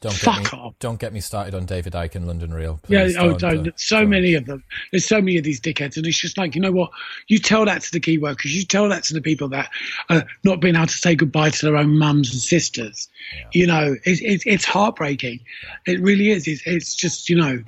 Don't 0.01 0.13
Fuck 0.13 0.43
get 0.43 0.53
me, 0.53 0.59
off. 0.59 0.75
Don't 0.79 0.99
get 0.99 1.11
me 1.11 1.19
started 1.19 1.55
on 1.55 1.65
David 1.65 1.93
Icke 1.93 2.15
and 2.15 2.27
London 2.27 2.53
Real. 2.53 2.79
Yeah, 2.87 3.05
please. 3.05 3.17
oh, 3.17 3.33
Don't, 3.33 3.39
don't, 3.39 3.67
uh, 3.69 3.71
so 3.77 4.01
don't. 4.01 4.09
many 4.09 4.35
of 4.35 4.45
them. 4.45 4.63
There's 4.91 5.05
so 5.05 5.19
many 5.19 5.37
of 5.37 5.43
these 5.43 5.59
dickheads, 5.59 5.97
and 5.97 6.05
it's 6.05 6.19
just 6.19 6.37
like, 6.37 6.53
you 6.53 6.61
know 6.61 6.71
what? 6.71 6.91
You 7.27 7.39
tell 7.39 7.65
that 7.65 7.81
to 7.81 7.91
the 7.91 7.99
key 7.99 8.17
workers. 8.17 8.55
You 8.55 8.63
tell 8.63 8.87
that 8.89 9.03
to 9.05 9.13
the 9.13 9.21
people 9.21 9.47
that 9.49 9.69
are 10.09 10.23
not 10.43 10.59
being 10.59 10.75
able 10.75 10.87
to 10.87 10.93
say 10.93 11.15
goodbye 11.15 11.49
to 11.49 11.65
their 11.65 11.77
own 11.77 11.97
mums 11.97 12.31
and 12.31 12.39
sisters. 12.39 13.09
You 13.53 13.65
know, 13.65 13.95
it's 14.03 14.21
it's 14.21 14.45
it's 14.45 14.65
heartbreaking. 14.65 15.39
It 15.85 15.99
really 16.01 16.29
is. 16.29 16.47
It's, 16.47 16.61
it's 16.67 16.95
just, 16.95 17.29
you 17.29 17.35
know, 17.35 17.63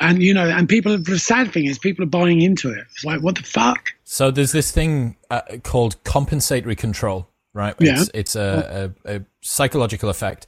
and 0.00 0.22
you 0.22 0.34
know, 0.34 0.48
and 0.48 0.68
people. 0.68 0.98
The 0.98 1.18
sad 1.18 1.52
thing 1.52 1.64
is, 1.64 1.78
people 1.78 2.04
are 2.04 2.08
buying 2.08 2.42
into 2.42 2.70
it. 2.70 2.84
It's 2.92 3.04
like, 3.04 3.22
what 3.22 3.36
the 3.36 3.42
fuck? 3.42 3.94
So 4.04 4.30
there's 4.30 4.52
this 4.52 4.70
thing 4.70 5.16
uh, 5.30 5.40
called 5.62 6.02
compensatory 6.04 6.76
control, 6.76 7.28
right? 7.54 7.74
Yeah. 7.80 8.00
It's, 8.00 8.10
it's 8.12 8.36
a, 8.36 8.92
a, 9.06 9.16
a 9.16 9.24
psychological 9.40 10.10
effect. 10.10 10.46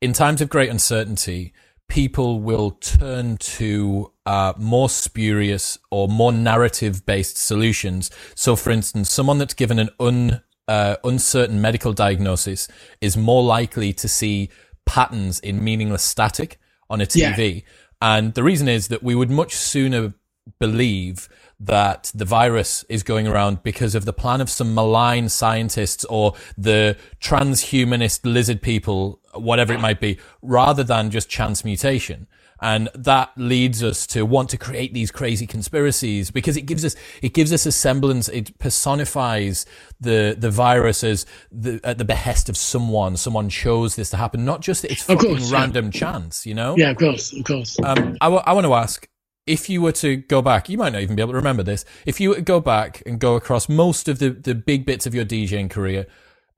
In 0.00 0.14
times 0.14 0.40
of 0.40 0.48
great 0.48 0.70
uncertainty, 0.70 1.52
people 1.86 2.40
will 2.40 2.70
turn 2.70 3.36
to 3.36 4.10
uh, 4.24 4.54
more 4.56 4.88
spurious 4.88 5.76
or 5.90 6.08
more 6.08 6.32
narrative-based 6.32 7.36
solutions. 7.36 8.10
So, 8.34 8.56
for 8.56 8.70
instance, 8.70 9.12
someone 9.12 9.36
that's 9.36 9.52
given 9.52 9.78
an 9.78 9.90
un, 10.00 10.40
uh, 10.66 10.96
uncertain 11.04 11.60
medical 11.60 11.92
diagnosis 11.92 12.66
is 13.02 13.18
more 13.18 13.42
likely 13.42 13.92
to 13.92 14.08
see 14.08 14.48
patterns 14.86 15.38
in 15.40 15.62
meaningless 15.62 16.02
static 16.02 16.58
on 16.88 17.02
a 17.02 17.06
Yeah. 17.12 17.34
TV. 17.34 17.64
And 18.00 18.32
the 18.32 18.42
reason 18.42 18.68
is 18.68 18.88
that 18.88 19.02
we 19.02 19.14
would 19.14 19.30
much 19.30 19.54
sooner 19.54 20.14
believe 20.58 21.28
that 21.60 22.10
the 22.14 22.24
virus 22.24 22.84
is 22.88 23.02
going 23.02 23.28
around 23.28 23.62
because 23.62 23.94
of 23.94 24.06
the 24.06 24.12
plan 24.14 24.40
of 24.40 24.48
some 24.48 24.74
malign 24.74 25.28
scientists 25.28 26.04
or 26.06 26.32
the 26.56 26.96
transhumanist 27.20 28.20
lizard 28.24 28.62
people, 28.62 29.19
whatever 29.34 29.72
it 29.72 29.80
might 29.80 30.00
be, 30.00 30.18
rather 30.42 30.82
than 30.84 31.10
just 31.10 31.28
chance 31.28 31.64
mutation. 31.64 32.26
And 32.62 32.90
that 32.94 33.30
leads 33.36 33.82
us 33.82 34.06
to 34.08 34.26
want 34.26 34.50
to 34.50 34.58
create 34.58 34.92
these 34.92 35.10
crazy 35.10 35.46
conspiracies 35.46 36.30
because 36.30 36.58
it 36.58 36.62
gives 36.62 36.84
us, 36.84 36.94
it 37.22 37.32
gives 37.32 37.52
us 37.54 37.64
a 37.64 37.72
semblance, 37.72 38.28
it 38.28 38.58
personifies 38.58 39.64
the, 39.98 40.36
the 40.38 40.50
virus 40.50 41.02
as 41.02 41.24
the, 41.50 41.80
at 41.82 41.96
the 41.96 42.04
behest 42.04 42.50
of 42.50 42.58
someone. 42.58 43.16
Someone 43.16 43.48
chose 43.48 43.96
this 43.96 44.10
to 44.10 44.18
happen, 44.18 44.44
not 44.44 44.60
just 44.60 44.84
it's 44.84 45.02
fucking 45.02 45.30
course, 45.30 45.50
yeah. 45.50 45.58
random 45.58 45.90
chance, 45.90 46.44
you 46.44 46.54
know? 46.54 46.76
Yeah, 46.76 46.90
of 46.90 46.98
course, 46.98 47.32
of 47.32 47.44
course. 47.44 47.78
Um, 47.82 48.18
I, 48.20 48.26
w- 48.26 48.42
I 48.44 48.52
want 48.52 48.66
to 48.66 48.74
ask 48.74 49.08
if 49.46 49.70
you 49.70 49.80
were 49.80 49.92
to 49.92 50.16
go 50.16 50.42
back, 50.42 50.68
you 50.68 50.76
might 50.76 50.92
not 50.92 51.00
even 51.00 51.16
be 51.16 51.22
able 51.22 51.32
to 51.32 51.38
remember 51.38 51.62
this. 51.62 51.86
If 52.04 52.20
you 52.20 52.28
were 52.28 52.34
to 52.36 52.42
go 52.42 52.60
back 52.60 53.02
and 53.06 53.18
go 53.18 53.36
across 53.36 53.70
most 53.70 54.06
of 54.06 54.18
the, 54.18 54.30
the 54.30 54.54
big 54.54 54.84
bits 54.84 55.06
of 55.06 55.14
your 55.14 55.24
DJing 55.24 55.70
career 55.70 56.06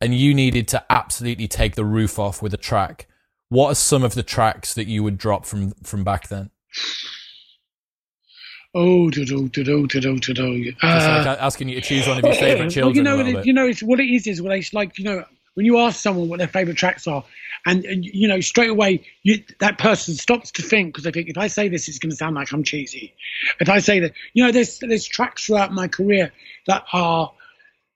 and 0.03 0.14
you 0.14 0.34
needed 0.34 0.66
to 0.68 0.84
absolutely 0.90 1.46
take 1.46 1.76
the 1.76 1.84
roof 1.84 2.18
off 2.18 2.42
with 2.42 2.53
a 2.53 2.57
track, 2.59 3.07
what 3.48 3.68
are 3.68 3.74
some 3.76 4.03
of 4.03 4.14
the 4.14 4.22
tracks 4.22 4.74
that 4.74 4.88
you 4.88 5.03
would 5.03 5.16
drop 5.16 5.46
from 5.46 5.70
from 5.84 6.03
back 6.03 6.28
then? 6.28 6.50
Oh, 8.74 9.11
do-do, 9.11 9.48
do-do, 9.50 9.86
do-do, 9.86 10.18
do-do. 10.18 10.72
Like 10.82 11.26
uh, 11.26 11.36
asking 11.38 11.68
you 11.68 11.74
to 11.76 11.80
choose 11.82 12.09
one 12.09 12.18
of 12.18 12.24
your 12.24 12.34
favourite 12.34 12.70
children. 12.70 13.05
Well, 13.05 13.18
you 13.18 13.32
know, 13.32 13.38
it, 13.40 13.46
you 13.46 13.53
know, 13.53 13.66
it's 13.66 13.82
what 13.82 14.00
it 14.00 14.09
is 14.12 14.26
is 14.26 14.42
when 14.42 14.53
it's 14.53 14.74
like 14.74 14.98
you 14.98 15.05
know 15.05 15.24
when 15.55 15.66
you 15.66 15.78
ask 15.78 16.00
someone 16.00 16.28
what 16.28 16.38
their 16.38 16.48
favourite 16.48 16.78
tracks 16.78 17.07
are, 17.07 17.22
and, 17.64 17.84
and 17.84 18.05
you 18.05 18.26
know 18.26 18.40
straight 18.40 18.70
away 18.70 19.07
you, 19.22 19.42
that 19.61 19.78
person 19.78 20.14
stops 20.14 20.50
to 20.53 20.62
think 20.62 20.88
because 20.88 21.05
they 21.05 21.12
think 21.12 21.28
if 21.28 21.38
I 21.38 21.46
say 21.46 21.68
this, 21.68 21.86
it's 21.86 22.00
going 22.00 22.11
to 22.11 22.16
sound 22.16 22.34
like 22.34 22.53
I'm 22.53 22.64
cheesy. 22.64 23.14
If 23.61 23.68
I 23.68 23.78
say 23.78 24.00
that, 24.00 24.14
you 24.32 24.42
know, 24.42 24.50
there's 24.50 24.80
there's 24.80 25.07
tracks 25.07 25.46
throughout 25.46 25.72
my 25.72 25.86
career 25.86 26.32
that 26.66 26.84
are 26.92 27.30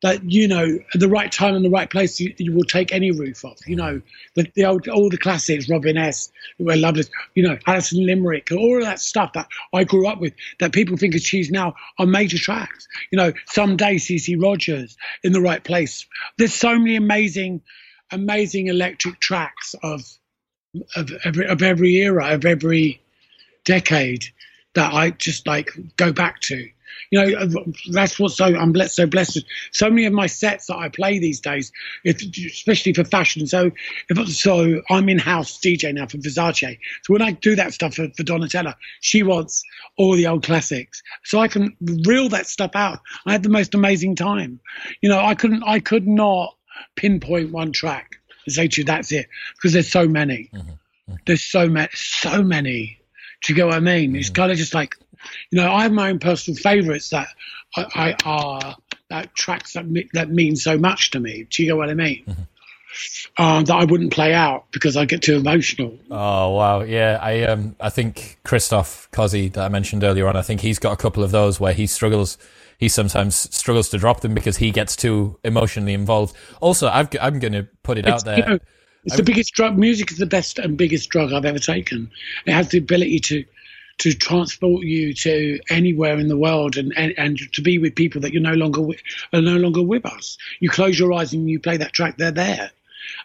that 0.03 0.30
you 0.30 0.47
know 0.47 0.78
at 0.94 1.01
the 1.01 1.09
right 1.09 1.32
time 1.32 1.55
and 1.55 1.64
the 1.64 1.70
right 1.70 1.88
place 1.88 2.20
you, 2.20 2.34
you 2.36 2.53
will 2.53 2.64
take 2.64 2.92
any 2.92 3.11
roof 3.11 3.44
off. 3.44 3.59
You 3.66 3.76
know, 3.76 4.03
the, 4.34 4.51
the 4.55 4.64
old 4.64 4.88
all 4.88 5.09
the 5.09 5.18
classics, 5.18 5.68
Robin 5.68 5.97
S, 5.97 6.30
who 6.59 6.70
I 6.70 6.74
love 6.74 6.97
this. 6.97 7.11
You 7.34 7.42
know, 7.44 7.59
Alison 7.66 8.05
Limerick, 8.05 8.51
all 8.53 8.78
of 8.78 8.84
that 8.84 9.01
stuff 9.01 9.32
that 9.32 9.49
I 9.72 9.84
grew 9.84 10.07
up 10.07 10.20
with 10.20 10.34
that 10.61 10.72
people 10.72 10.97
think 10.97 11.14
is 11.14 11.24
cheese 11.24 11.51
now 11.51 11.74
are 11.99 12.07
major 12.07 12.38
tracks. 12.38 12.86
You 13.11 13.16
know, 13.16 13.32
someday 13.47 13.97
CeCe 13.97 14.40
Rogers 14.40 14.97
in 15.22 15.32
the 15.32 15.40
right 15.40 15.62
place. 15.64 16.07
There's 16.38 16.55
so 16.55 16.78
many 16.78 16.97
amazing, 16.97 17.62
amazing 18.11 18.66
electric 18.68 19.20
tracks 19.20 19.74
of 19.82 20.05
of 20.94 21.11
every 21.24 21.47
of 21.47 21.62
every 21.62 21.94
era 21.97 22.34
of 22.34 22.44
every 22.44 23.01
decade 23.64 24.26
that 24.74 24.92
I 24.92 25.11
just 25.11 25.47
like 25.47 25.70
go 25.97 26.12
back 26.12 26.40
to. 26.42 26.68
You 27.11 27.20
know, 27.20 27.64
that's 27.92 28.18
what's 28.18 28.36
so 28.36 28.44
I'm 28.44 28.72
blessed, 28.72 28.97
so 28.97 29.07
blessed. 29.07 29.44
So 29.72 29.90
many 29.90 30.07
of 30.07 30.12
my 30.12 30.26
sets 30.26 30.66
that 30.66 30.76
I 30.76 30.88
play 30.88 31.18
these 31.18 31.40
days, 31.40 31.72
if, 32.05 32.20
especially 32.22 32.92
for 32.92 33.05
fashion. 33.05 33.47
So, 33.47 33.70
if 34.09 34.28
so, 34.28 34.82
I'm 34.90 35.09
in 35.09 35.18
house 35.18 35.59
DJ 35.59 35.94
now 35.94 36.07
for 36.07 36.18
Versace. 36.18 36.78
So 37.03 37.12
when 37.12 37.22
I 37.22 37.32
do 37.32 37.55
that 37.57 37.72
stuff 37.72 37.94
for, 37.94 38.09
for 38.16 38.22
Donatella, 38.22 38.74
she 39.01 39.22
wants 39.22 39.62
all 39.97 40.14
the 40.16 40.26
old 40.26 40.44
classics, 40.44 41.03
so 41.24 41.38
I 41.38 41.49
can 41.49 41.76
reel 42.07 42.28
that 42.30 42.47
stuff 42.47 42.72
out. 42.74 43.01
I 43.26 43.32
had 43.32 43.42
the 43.42 43.49
most 43.49 43.74
amazing 43.74 44.16
time. 44.16 44.61
You 45.01 45.09
know, 45.09 45.20
I 45.20 45.34
couldn't, 45.34 45.62
I 45.64 45.80
could 45.80 46.07
not 46.07 46.57
pinpoint 46.97 47.53
one 47.53 47.72
track 47.72 48.16
and 48.47 48.55
say 48.55 48.68
to 48.68 48.80
you 48.80 48.84
that's 48.84 49.12
it 49.12 49.28
because 49.57 49.72
there's 49.72 49.90
so 49.90 50.09
many. 50.09 50.51
Mm-hmm. 50.53 50.70
Mm-hmm. 50.70 51.14
There's 51.26 51.44
so 51.44 51.68
many, 51.68 51.88
so 51.94 52.42
many. 52.42 52.99
Do 53.42 53.53
you 53.53 53.57
get 53.57 53.66
what 53.66 53.74
I 53.74 53.80
mean? 53.80 54.16
It's 54.16 54.28
mm-hmm. 54.28 54.34
kind 54.34 54.53
of 54.53 54.59
just 54.59 54.74
like, 54.74 54.97
you 55.51 55.61
know, 55.61 55.70
I 55.72 55.83
have 55.83 55.93
my 55.93 56.11
own 56.11 56.18
personal 56.18 56.57
favourites 56.59 57.11
that 57.11 57.29
I, 57.77 57.87
I 57.95 58.16
are 58.24 58.77
that 59.11 59.35
tracks 59.35 59.74
that 59.74 59.87
me, 59.89 60.09
that 60.14 60.31
mean 60.31 60.57
so 60.57 60.79
much 60.79 61.11
to 61.12 61.20
me. 61.20 61.47
Do 61.51 61.62
you 61.62 61.68
know 61.68 61.77
what 61.77 61.91
I 61.91 61.95
mean? 61.95 62.24
Um, 63.39 63.64
that 63.64 63.74
I 63.74 63.85
wouldn't 63.85 64.12
play 64.12 64.33
out 64.33 64.70
because 64.72 64.97
I 64.97 65.05
get 65.05 65.22
too 65.22 65.37
emotional. 65.37 65.99
Oh 66.11 66.55
wow, 66.55 66.81
yeah. 66.81 67.18
I 67.20 67.43
um 67.43 67.77
I 67.81 67.91
think 67.91 68.39
Christoph 68.45 69.11
Kozzy 69.12 69.53
that 69.53 69.64
I 69.64 69.68
mentioned 69.68 70.03
earlier 70.03 70.27
on. 70.29 70.37
I 70.37 70.43
think 70.43 70.62
he's 70.62 70.79
got 70.79 70.93
a 70.93 70.97
couple 70.97 71.22
of 71.22 71.31
those 71.31 71.61
where 71.61 71.74
he 71.74 71.87
struggles. 71.87 72.39
He 72.79 72.89
sometimes 72.89 73.55
struggles 73.55 73.89
to 73.91 73.99
drop 73.99 74.20
them 74.20 74.35
because 74.35 74.59
he 74.59 74.71
gets 74.71 74.96
too 74.96 75.38
emotionally 75.45 75.95
involved. 75.95 76.37
Also, 76.61 76.88
I've, 76.88 77.09
g- 77.09 77.18
I'm 77.18 77.38
going 77.38 77.55
to 77.55 77.67
put 77.83 77.96
it 77.96 78.07
out 78.07 78.26
there. 78.26 78.37
you 78.37 78.45
know, 78.45 78.59
it's 79.05 79.17
the 79.17 79.22
biggest 79.22 79.55
drug. 79.55 79.79
Music 79.79 80.11
is 80.11 80.18
the 80.18 80.26
best 80.26 80.59
and 80.59 80.76
biggest 80.76 81.09
drug 81.09 81.33
I've 81.33 81.46
ever 81.46 81.59
taken. 81.59 82.11
It 82.45 82.53
has 82.53 82.68
the 82.68 82.79
ability 82.79 83.21
to 83.21 83.45
to 83.99 84.13
transport 84.13 84.85
you 84.85 85.14
to 85.14 85.59
anywhere 85.71 86.18
in 86.18 86.29
the 86.29 86.37
world 86.37 86.77
and, 86.77 86.93
and, 86.97 87.14
and 87.17 87.39
to 87.53 87.63
be 87.63 87.79
with 87.79 87.95
people 87.95 88.21
that 88.21 88.33
you're 88.33 88.43
no 88.43 88.55
longer 88.55 88.83
with, 88.83 89.01
are 89.33 89.41
no 89.41 89.57
longer 89.57 89.83
with 89.83 90.05
us. 90.05 90.37
You 90.61 90.68
close 90.68 90.99
your 90.99 91.13
eyes 91.13 91.33
and 91.33 91.49
you 91.49 91.59
play 91.59 91.77
that 91.79 91.93
track, 91.93 92.18
they're 92.18 92.31
there. 92.31 92.71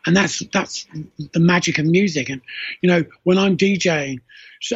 And 0.05 0.15
that's 0.15 0.39
that's 0.53 0.85
the 1.33 1.39
magic 1.39 1.79
of 1.79 1.85
music. 1.85 2.29
And 2.29 2.41
you 2.81 2.89
know, 2.89 3.03
when 3.23 3.37
I'm 3.37 3.57
DJing, 3.57 4.19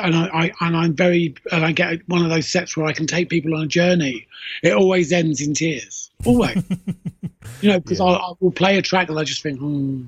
and 0.02 0.16
I, 0.16 0.28
I 0.34 0.52
and 0.62 0.76
I'm 0.76 0.96
very 0.96 1.36
and 1.52 1.64
I 1.64 1.72
get 1.72 2.08
one 2.10 2.24
of 2.24 2.30
those 2.30 2.48
sets 2.48 2.76
where 2.76 2.88
I 2.88 2.94
can 2.94 3.06
take 3.06 3.30
people 3.30 3.54
on 3.56 3.64
a 3.64 3.68
journey. 3.68 4.28
It 4.64 4.74
always 4.74 5.12
ends 5.12 5.42
in 5.42 5.54
tears. 5.54 6.10
Always. 6.26 6.56
you 7.62 7.70
know, 7.70 7.80
because 7.80 8.00
I, 8.00 8.06
I 8.06 8.34
will 8.40 8.52
play 8.52 8.78
a 8.78 8.82
track 8.82 9.10
and 9.10 9.20
I 9.20 9.24
just 9.24 9.44
think, 9.44 9.60
hmm. 9.60 10.06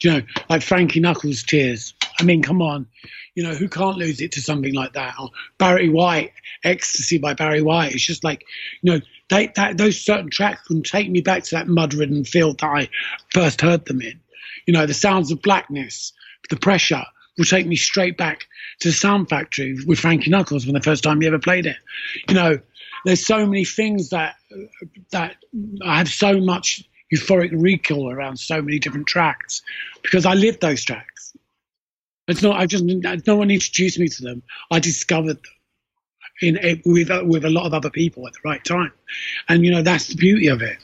You 0.00 0.12
know, 0.12 0.22
like 0.48 0.62
Frankie 0.62 1.00
Knuckles' 1.00 1.42
Tears. 1.42 1.94
I 2.18 2.24
mean, 2.24 2.42
come 2.42 2.62
on. 2.62 2.86
You 3.34 3.44
know, 3.44 3.54
who 3.54 3.68
can't 3.68 3.96
lose 3.96 4.20
it 4.20 4.32
to 4.32 4.42
something 4.42 4.74
like 4.74 4.92
that? 4.92 5.14
Or 5.18 5.30
Barry 5.58 5.88
White, 5.88 6.32
Ecstasy 6.64 7.18
by 7.18 7.34
Barry 7.34 7.62
White. 7.62 7.92
It's 7.92 8.04
just 8.04 8.24
like, 8.24 8.44
you 8.82 8.92
know, 8.92 9.00
they, 9.30 9.46
that 9.56 9.78
those 9.78 9.98
certain 9.98 10.28
tracks 10.30 10.66
can 10.66 10.82
take 10.82 11.10
me 11.10 11.22
back 11.22 11.44
to 11.44 11.54
that 11.54 11.68
mud-ridden 11.68 12.24
field 12.24 12.60
that 12.60 12.66
I 12.66 12.88
first 13.32 13.62
heard 13.62 13.86
them 13.86 14.02
in. 14.02 14.20
You 14.66 14.74
know, 14.74 14.86
the 14.86 14.94
sounds 14.94 15.32
of 15.32 15.40
blackness, 15.40 16.12
the 16.50 16.56
pressure 16.56 17.04
will 17.38 17.46
take 17.46 17.66
me 17.66 17.76
straight 17.76 18.18
back 18.18 18.46
to 18.80 18.88
the 18.88 18.94
Sound 18.94 19.30
Factory 19.30 19.78
with 19.86 19.98
Frankie 19.98 20.30
Knuckles 20.30 20.66
when 20.66 20.74
the 20.74 20.82
first 20.82 21.02
time 21.02 21.20
he 21.20 21.26
ever 21.26 21.38
played 21.38 21.66
it. 21.66 21.76
You 22.28 22.34
know, 22.34 22.58
there's 23.04 23.26
so 23.26 23.46
many 23.46 23.64
things 23.64 24.10
that 24.10 24.36
that 25.10 25.36
I 25.82 25.98
have 25.98 26.08
so 26.08 26.38
much 26.40 26.84
euphoric 27.12 27.50
recall 27.52 28.10
around 28.10 28.38
so 28.38 28.62
many 28.62 28.78
different 28.78 29.06
tracks 29.06 29.62
because 30.02 30.26
I 30.26 30.34
lived 30.34 30.60
those 30.60 30.84
tracks. 30.84 31.36
It's 32.28 32.42
not 32.42 32.56
I 32.56 32.66
just 32.66 32.84
no 32.84 33.36
one 33.36 33.50
introduced 33.50 33.98
me 33.98 34.08
to 34.08 34.22
them. 34.22 34.42
I 34.70 34.78
discovered 34.78 35.36
them 35.36 35.52
in 36.40 36.58
eh, 36.58 36.76
with 36.84 37.10
with 37.24 37.44
a 37.44 37.50
lot 37.50 37.66
of 37.66 37.74
other 37.74 37.90
people 37.90 38.26
at 38.26 38.34
the 38.34 38.40
right 38.44 38.64
time, 38.64 38.92
and 39.48 39.64
you 39.64 39.70
know 39.70 39.82
that's 39.82 40.06
the 40.06 40.16
beauty 40.16 40.48
of 40.48 40.62
it. 40.62 40.78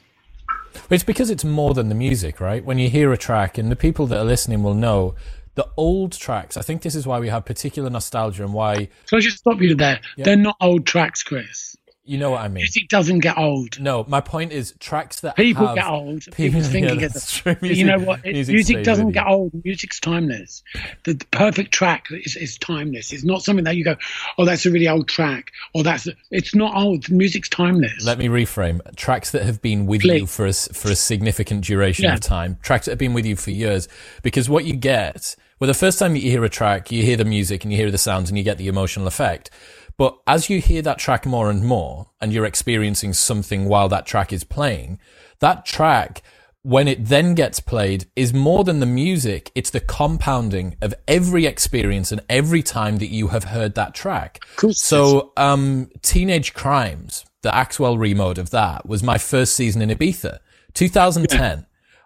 It's 0.90 1.05
because 1.05 1.30
it's 1.30 1.44
more 1.44 1.74
than 1.74 1.88
the 1.88 1.94
music, 1.94 2.40
right? 2.40 2.64
When 2.64 2.78
you 2.78 2.90
hear 2.90 3.12
a 3.12 3.16
track, 3.16 3.59
and 3.59 3.70
the 3.70 3.76
people 3.76 4.06
that 4.09 4.18
are 4.18 4.24
listening 4.24 4.62
will 4.62 4.74
know 4.74 5.14
the 5.55 5.68
old 5.76 6.12
tracks. 6.12 6.56
I 6.56 6.62
think 6.62 6.82
this 6.82 6.94
is 6.94 7.06
why 7.06 7.18
we 7.18 7.28
have 7.28 7.44
particular 7.44 7.90
nostalgia 7.90 8.44
and 8.44 8.52
why. 8.52 8.88
So 9.06 9.16
I 9.16 9.20
just 9.20 9.38
stop 9.38 9.60
you 9.60 9.74
there. 9.74 10.00
Yeah. 10.16 10.24
They're 10.24 10.36
not 10.36 10.56
old 10.60 10.86
tracks, 10.86 11.22
Chris. 11.22 11.76
You 12.09 12.16
know 12.16 12.30
what 12.30 12.40
I 12.40 12.48
mean. 12.48 12.62
Music 12.62 12.89
doesn't 12.89 13.18
get 13.18 13.36
old. 13.36 13.78
No, 13.78 14.06
my 14.09 14.22
point 14.22 14.51
is 14.51 14.74
tracks 14.80 15.20
that 15.20 15.36
people 15.36 15.66
have, 15.66 15.76
get 15.76 15.86
old. 15.86 16.24
People 16.35 16.62
think 16.62 16.86
yeah, 17.01 17.06
it 17.06 17.62
Music, 17.62 17.76
you 17.76 17.85
know 17.85 17.98
what? 17.98 18.24
music, 18.24 18.55
music 18.55 18.82
doesn't 18.82 19.10
get 19.10 19.26
old. 19.26 19.52
Music's 19.62 20.01
timeless. 20.01 20.62
The, 21.05 21.12
the, 21.12 21.26
perfect 21.26 21.72
track 21.72 22.06
is, 22.10 22.35
is 22.35 22.56
timeless. 22.56 23.12
It's 23.12 23.24
not 23.24 23.43
something 23.43 23.64
that 23.66 23.76
you 23.76 23.85
go, 23.85 23.97
oh, 24.39 24.47
that's 24.47 24.64
a 24.64 24.70
really 24.70 24.89
old 24.89 25.06
track, 25.06 25.52
or 25.74 25.82
that's. 25.82 26.09
It's 26.30 26.55
not 26.55 26.74
old. 26.74 27.10
Music's 27.10 27.51
timeless. 27.51 28.02
Let 28.02 28.16
me 28.16 28.28
reframe. 28.28 28.80
Tracks 28.97 29.30
that 29.32 29.43
have 29.43 29.60
been 29.60 29.85
with 29.85 30.01
Please. 30.01 30.20
you 30.20 30.26
for 30.26 30.47
a, 30.47 30.52
for 30.55 30.90
a 30.90 30.97
significant 30.97 31.64
duration 31.64 32.06
yeah. 32.06 32.14
of 32.14 32.20
time. 32.20 32.56
Tracks 32.62 32.86
that 32.86 32.93
have 32.93 32.98
been 32.98 33.12
with 33.12 33.26
you 33.26 33.36
for 33.36 33.51
years. 33.51 33.86
Because 34.22 34.48
what 34.48 34.64
you 34.64 34.76
get, 34.76 35.36
well, 35.60 35.68
the 35.68 35.74
first 35.74 35.98
time 35.98 36.16
you 36.16 36.22
hear 36.22 36.43
a 36.43 36.48
track, 36.48 36.90
you 36.90 37.02
hear 37.02 37.18
the 37.18 37.26
music 37.26 37.64
and 37.64 37.72
you 37.72 37.78
hear 37.78 37.90
the 37.90 37.98
sounds 37.98 38.30
and 38.30 38.39
you 38.39 38.44
get 38.44 38.56
the 38.56 38.68
emotional 38.68 39.06
effect. 39.06 39.51
But 39.98 40.16
as 40.28 40.48
you 40.48 40.60
hear 40.60 40.80
that 40.82 40.98
track 40.98 41.26
more 41.26 41.50
and 41.50 41.64
more, 41.64 42.10
and 42.20 42.32
you're 42.32 42.44
experiencing 42.44 43.12
something 43.12 43.64
while 43.68 43.88
that 43.88 44.06
track 44.06 44.32
is 44.32 44.44
playing, 44.44 45.00
that 45.40 45.66
track, 45.66 46.22
when 46.62 46.86
it 46.86 47.06
then 47.06 47.34
gets 47.34 47.58
played, 47.58 48.06
is 48.14 48.32
more 48.32 48.62
than 48.62 48.78
the 48.78 48.86
music. 48.86 49.50
It's 49.56 49.70
the 49.70 49.80
compounding 49.80 50.76
of 50.80 50.94
every 51.08 51.46
experience 51.46 52.12
and 52.12 52.20
every 52.28 52.62
time 52.62 52.98
that 52.98 53.08
you 53.08 53.28
have 53.28 53.44
heard 53.44 53.74
that 53.74 53.92
track. 53.92 54.44
Cool. 54.56 54.72
So, 54.72 55.32
um, 55.36 55.90
Teenage 56.02 56.54
Crimes, 56.54 57.24
the 57.42 57.50
Axwell 57.50 57.98
remode 57.98 58.38
of 58.38 58.50
that, 58.50 58.88
was 58.88 59.02
my 59.02 59.18
first 59.18 59.56
season 59.56 59.82
in 59.82 59.90
Ibiza, 59.90 60.38
2010. 60.74 61.40
Yeah. 61.40 61.64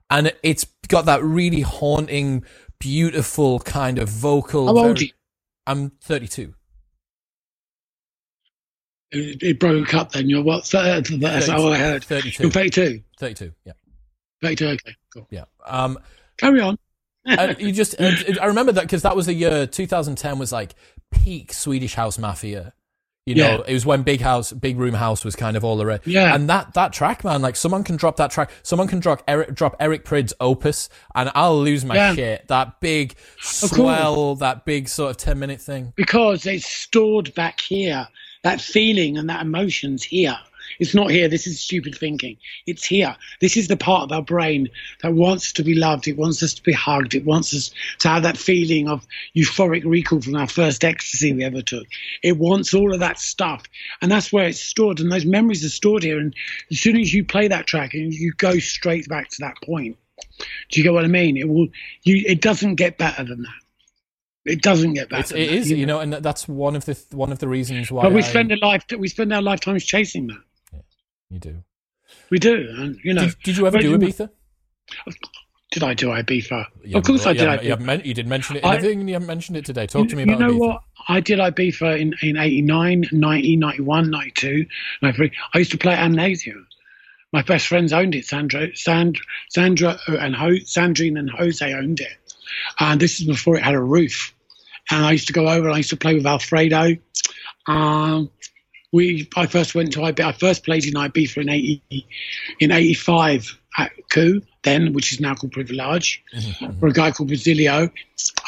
And 0.08 0.32
it's 0.42 0.64
got 0.88 1.04
that 1.04 1.22
really 1.22 1.60
haunting, 1.60 2.44
beautiful 2.78 3.60
kind 3.60 3.98
of 3.98 4.08
vocal. 4.08 4.66
How 4.66 4.86
old 4.86 4.98
are 4.98 5.04
you? 5.04 5.10
I'm 5.66 5.90
32 6.00 6.54
it, 9.12 9.58
broke 9.58 9.94
up 9.94 10.12
then. 10.12 10.28
You're 10.28 10.42
what? 10.42 10.64
That's 10.64 11.06
32, 11.06 11.52
how 11.52 11.68
I 11.68 11.78
heard. 11.78 12.04
32. 12.04 12.42
You're 12.42 12.52
32. 12.52 13.02
32, 13.18 13.52
yeah. 13.64 13.72
32, 14.42 14.66
okay, 14.66 14.96
cool. 15.12 15.26
Yeah. 15.30 15.44
Um, 15.66 15.98
Carry 16.38 16.60
on. 16.60 16.78
uh, 17.26 17.54
you 17.58 17.70
just, 17.72 18.00
uh, 18.00 18.10
I 18.40 18.46
remember 18.46 18.72
that 18.72 18.82
because 18.82 19.02
that 19.02 19.14
was 19.14 19.26
the 19.26 19.34
year 19.34 19.66
2010 19.66 20.38
was 20.38 20.50
like 20.50 20.74
peak 21.10 21.52
Swedish 21.52 21.94
House 21.94 22.18
Mafia. 22.18 22.72
You 23.24 23.36
know, 23.36 23.48
yeah. 23.58 23.62
it 23.68 23.72
was 23.74 23.86
when 23.86 24.02
Big 24.02 24.20
House, 24.20 24.52
Big 24.52 24.76
Room 24.76 24.94
House 24.94 25.24
was 25.24 25.36
kind 25.36 25.56
of 25.56 25.62
all 25.62 25.80
around. 25.80 26.00
Yeah. 26.04 26.34
And 26.34 26.50
that, 26.50 26.74
that 26.74 26.92
track, 26.92 27.22
man, 27.22 27.40
like 27.40 27.54
someone 27.54 27.84
can 27.84 27.94
drop 27.94 28.16
that 28.16 28.32
track. 28.32 28.50
Someone 28.64 28.88
can 28.88 28.98
drop 28.98 29.22
Eric, 29.28 29.54
drop 29.54 29.76
Eric 29.78 30.04
Prydz 30.04 30.32
Opus 30.40 30.88
and 31.14 31.30
I'll 31.36 31.60
lose 31.60 31.84
my 31.84 31.94
yeah. 31.94 32.14
shit. 32.14 32.48
That 32.48 32.80
big 32.80 33.14
swell, 33.40 34.34
that 34.36 34.64
big 34.64 34.88
sort 34.88 35.12
of 35.12 35.18
10 35.18 35.38
minute 35.38 35.60
thing. 35.60 35.92
Because 35.94 36.46
it's 36.46 36.66
stored 36.66 37.32
back 37.34 37.60
here 37.60 38.08
that 38.42 38.60
feeling 38.60 39.18
and 39.18 39.28
that 39.28 39.42
emotion's 39.42 40.02
here. 40.02 40.38
It's 40.78 40.94
not 40.94 41.10
here. 41.10 41.28
This 41.28 41.46
is 41.46 41.60
stupid 41.60 41.94
thinking. 41.94 42.36
It's 42.66 42.84
here. 42.84 43.16
This 43.40 43.56
is 43.56 43.68
the 43.68 43.76
part 43.76 44.04
of 44.04 44.12
our 44.12 44.22
brain 44.22 44.68
that 45.02 45.12
wants 45.14 45.52
to 45.54 45.62
be 45.62 45.74
loved. 45.74 46.08
It 46.08 46.16
wants 46.16 46.42
us 46.42 46.54
to 46.54 46.62
be 46.62 46.72
hugged. 46.72 47.14
It 47.14 47.24
wants 47.24 47.54
us 47.54 47.72
to 48.00 48.08
have 48.08 48.22
that 48.22 48.38
feeling 48.38 48.88
of 48.88 49.06
euphoric 49.36 49.84
recall 49.84 50.20
from 50.20 50.36
our 50.36 50.48
first 50.48 50.84
ecstasy 50.84 51.32
we 51.32 51.44
ever 51.44 51.62
took. 51.62 51.86
It 52.22 52.38
wants 52.38 52.74
all 52.74 52.92
of 52.92 53.00
that 53.00 53.18
stuff. 53.18 53.64
And 54.00 54.10
that's 54.10 54.32
where 54.32 54.46
it's 54.46 54.60
stored. 54.60 55.00
And 55.00 55.10
those 55.12 55.26
memories 55.26 55.64
are 55.64 55.68
stored 55.68 56.02
here. 56.02 56.18
And 56.18 56.34
as 56.70 56.80
soon 56.80 56.96
as 56.96 57.12
you 57.12 57.24
play 57.24 57.48
that 57.48 57.66
track, 57.66 57.94
and 57.94 58.12
you 58.12 58.32
go 58.32 58.58
straight 58.58 59.08
back 59.08 59.28
to 59.30 59.36
that 59.40 59.56
point. 59.62 59.96
Do 60.70 60.80
you 60.80 60.84
get 60.84 60.92
what 60.92 61.04
I 61.04 61.08
mean? 61.08 61.36
It 61.36 61.48
will. 61.48 61.68
You. 62.02 62.22
It 62.26 62.40
doesn't 62.40 62.76
get 62.76 62.96
better 62.96 63.24
than 63.24 63.42
that. 63.42 63.61
It 64.44 64.62
doesn't 64.62 64.94
get 64.94 65.08
better. 65.08 65.36
It 65.36 65.52
is, 65.52 65.70
you 65.70 65.86
know, 65.86 66.00
and 66.00 66.12
that's 66.14 66.48
one 66.48 66.74
of 66.74 66.84
the 66.84 67.00
one 67.12 67.30
of 67.30 67.38
the 67.38 67.48
reasons 67.48 67.92
why. 67.92 68.02
But 68.02 68.12
we 68.12 68.22
I, 68.22 68.26
spend 68.26 68.50
a 68.50 68.56
life 68.56 68.84
we 68.98 69.08
spend 69.08 69.32
our 69.32 69.42
lifetimes 69.42 69.84
chasing 69.84 70.26
that. 70.26 70.42
Yeah, 70.72 70.80
you 71.30 71.38
do. 71.38 71.64
We 72.30 72.38
do, 72.38 72.68
and 72.76 72.98
you 73.04 73.14
know. 73.14 73.22
Did, 73.22 73.36
did 73.44 73.56
you 73.56 73.66
ever 73.66 73.78
do 73.78 73.96
Ibiza? 73.96 74.30
Did 75.70 75.84
I 75.84 75.94
do 75.94 76.08
Ibiza? 76.08 76.66
You 76.84 76.98
of 76.98 77.04
course, 77.04 77.24
I 77.24 77.32
did. 77.32 77.62
You, 77.62 77.76
you, 77.76 78.00
you, 78.04 78.14
did 78.14 78.26
mention 78.26 78.56
it. 78.56 78.64
I, 78.64 78.78
think 78.78 79.06
you 79.06 79.14
haven't 79.14 79.28
mentioned 79.28 79.56
it 79.56 79.64
today. 79.64 79.86
Talk 79.86 80.08
to 80.08 80.16
me 80.16 80.24
about. 80.24 80.40
You 80.40 80.46
know 80.46 80.52
Ibiza. 80.54 80.58
what? 80.58 80.82
I 81.08 81.20
did 81.20 81.38
Ibiza 81.38 82.00
in 82.00 82.14
in 82.20 82.36
89, 82.36 83.06
90, 83.12 83.56
91, 83.56 84.10
92, 84.10 84.66
93. 85.02 85.32
I 85.54 85.58
used 85.58 85.70
to 85.70 85.78
play 85.78 85.94
Amnesia. 85.94 86.54
My 87.32 87.42
best 87.42 87.66
friends 87.66 87.92
owned 87.92 88.14
it. 88.14 88.26
Sandra, 88.26 88.68
Sandra, 88.76 89.22
Sandra, 89.48 89.98
and 90.06 90.34
Ho, 90.34 90.50
Sandrine 90.50 91.18
and 91.18 91.30
Jose 91.30 91.72
owned 91.72 92.00
it. 92.00 92.12
And 92.78 93.00
this 93.00 93.20
is 93.20 93.26
before 93.26 93.56
it 93.56 93.62
had 93.62 93.74
a 93.74 93.80
roof. 93.80 94.34
And 94.90 95.04
I 95.04 95.12
used 95.12 95.28
to 95.28 95.32
go 95.32 95.48
over 95.48 95.66
and 95.66 95.74
I 95.74 95.78
used 95.78 95.90
to 95.90 95.96
play 95.96 96.14
with 96.14 96.26
Alfredo. 96.26 96.96
Um, 97.66 98.30
we, 98.92 99.28
I 99.36 99.46
first 99.46 99.74
went 99.74 99.92
to 99.94 100.00
Ibiza. 100.00 100.24
I 100.24 100.32
first 100.32 100.64
played 100.64 100.84
in 100.84 100.94
Ibiza 100.94 101.38
in 101.38 101.48
80, 101.48 102.06
in 102.60 102.70
85 102.70 103.58
at 103.78 103.92
Ku, 104.10 104.42
then, 104.62 104.92
which 104.92 105.12
is 105.12 105.20
now 105.20 105.34
called 105.34 105.52
Privilege, 105.52 106.22
mm-hmm. 106.34 106.78
for 106.78 106.88
a 106.88 106.92
guy 106.92 107.10
called 107.10 107.30
Brasilio. 107.30 107.90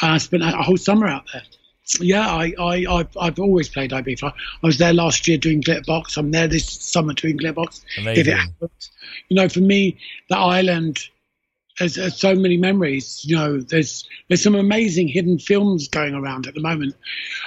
I 0.01 0.17
spent 0.19 0.43
a 0.43 0.51
whole 0.51 0.77
summer 0.77 1.07
out 1.07 1.25
there. 1.33 1.41
Yeah, 1.99 2.27
I, 2.27 2.53
I, 2.59 2.85
I've, 2.89 3.17
I've 3.17 3.39
always 3.39 3.69
played 3.69 3.91
Ibiza. 3.91 4.31
I 4.31 4.65
was 4.65 4.77
there 4.77 4.93
last 4.93 5.27
year 5.27 5.37
doing 5.37 5.61
Glitterbox. 5.61 6.17
I'm 6.17 6.31
there 6.31 6.47
this 6.47 6.67
summer 6.67 7.13
doing 7.13 7.37
Glitterbox. 7.37 7.83
Amazing. 7.99 8.21
If 8.21 8.27
it 8.27 8.37
happens. 8.37 8.91
You 9.29 9.35
know, 9.35 9.49
for 9.49 9.59
me, 9.59 9.97
the 10.29 10.37
island 10.37 10.99
has, 11.77 11.95
there's, 11.95 12.17
so 12.17 12.35
many 12.35 12.57
memories. 12.57 13.23
You 13.23 13.35
know, 13.35 13.59
there's 13.59 14.07
there's 14.27 14.41
some 14.41 14.55
amazing 14.55 15.07
hidden 15.07 15.37
films 15.37 15.87
going 15.87 16.15
around 16.15 16.47
at 16.47 16.55
the 16.55 16.61
moment. 16.61 16.95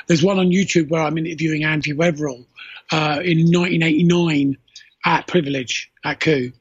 There's 0.06 0.22
one 0.22 0.38
on 0.38 0.50
YouTube 0.50 0.88
where 0.88 1.02
I'm 1.02 1.18
interviewing 1.18 1.64
Andy 1.64 1.92
Weatherall 1.92 2.46
uh, 2.92 3.20
in 3.24 3.50
1989 3.50 4.56
at 5.04 5.26
Privilege 5.26 5.90
at 6.04 6.20
Ku. 6.20 6.52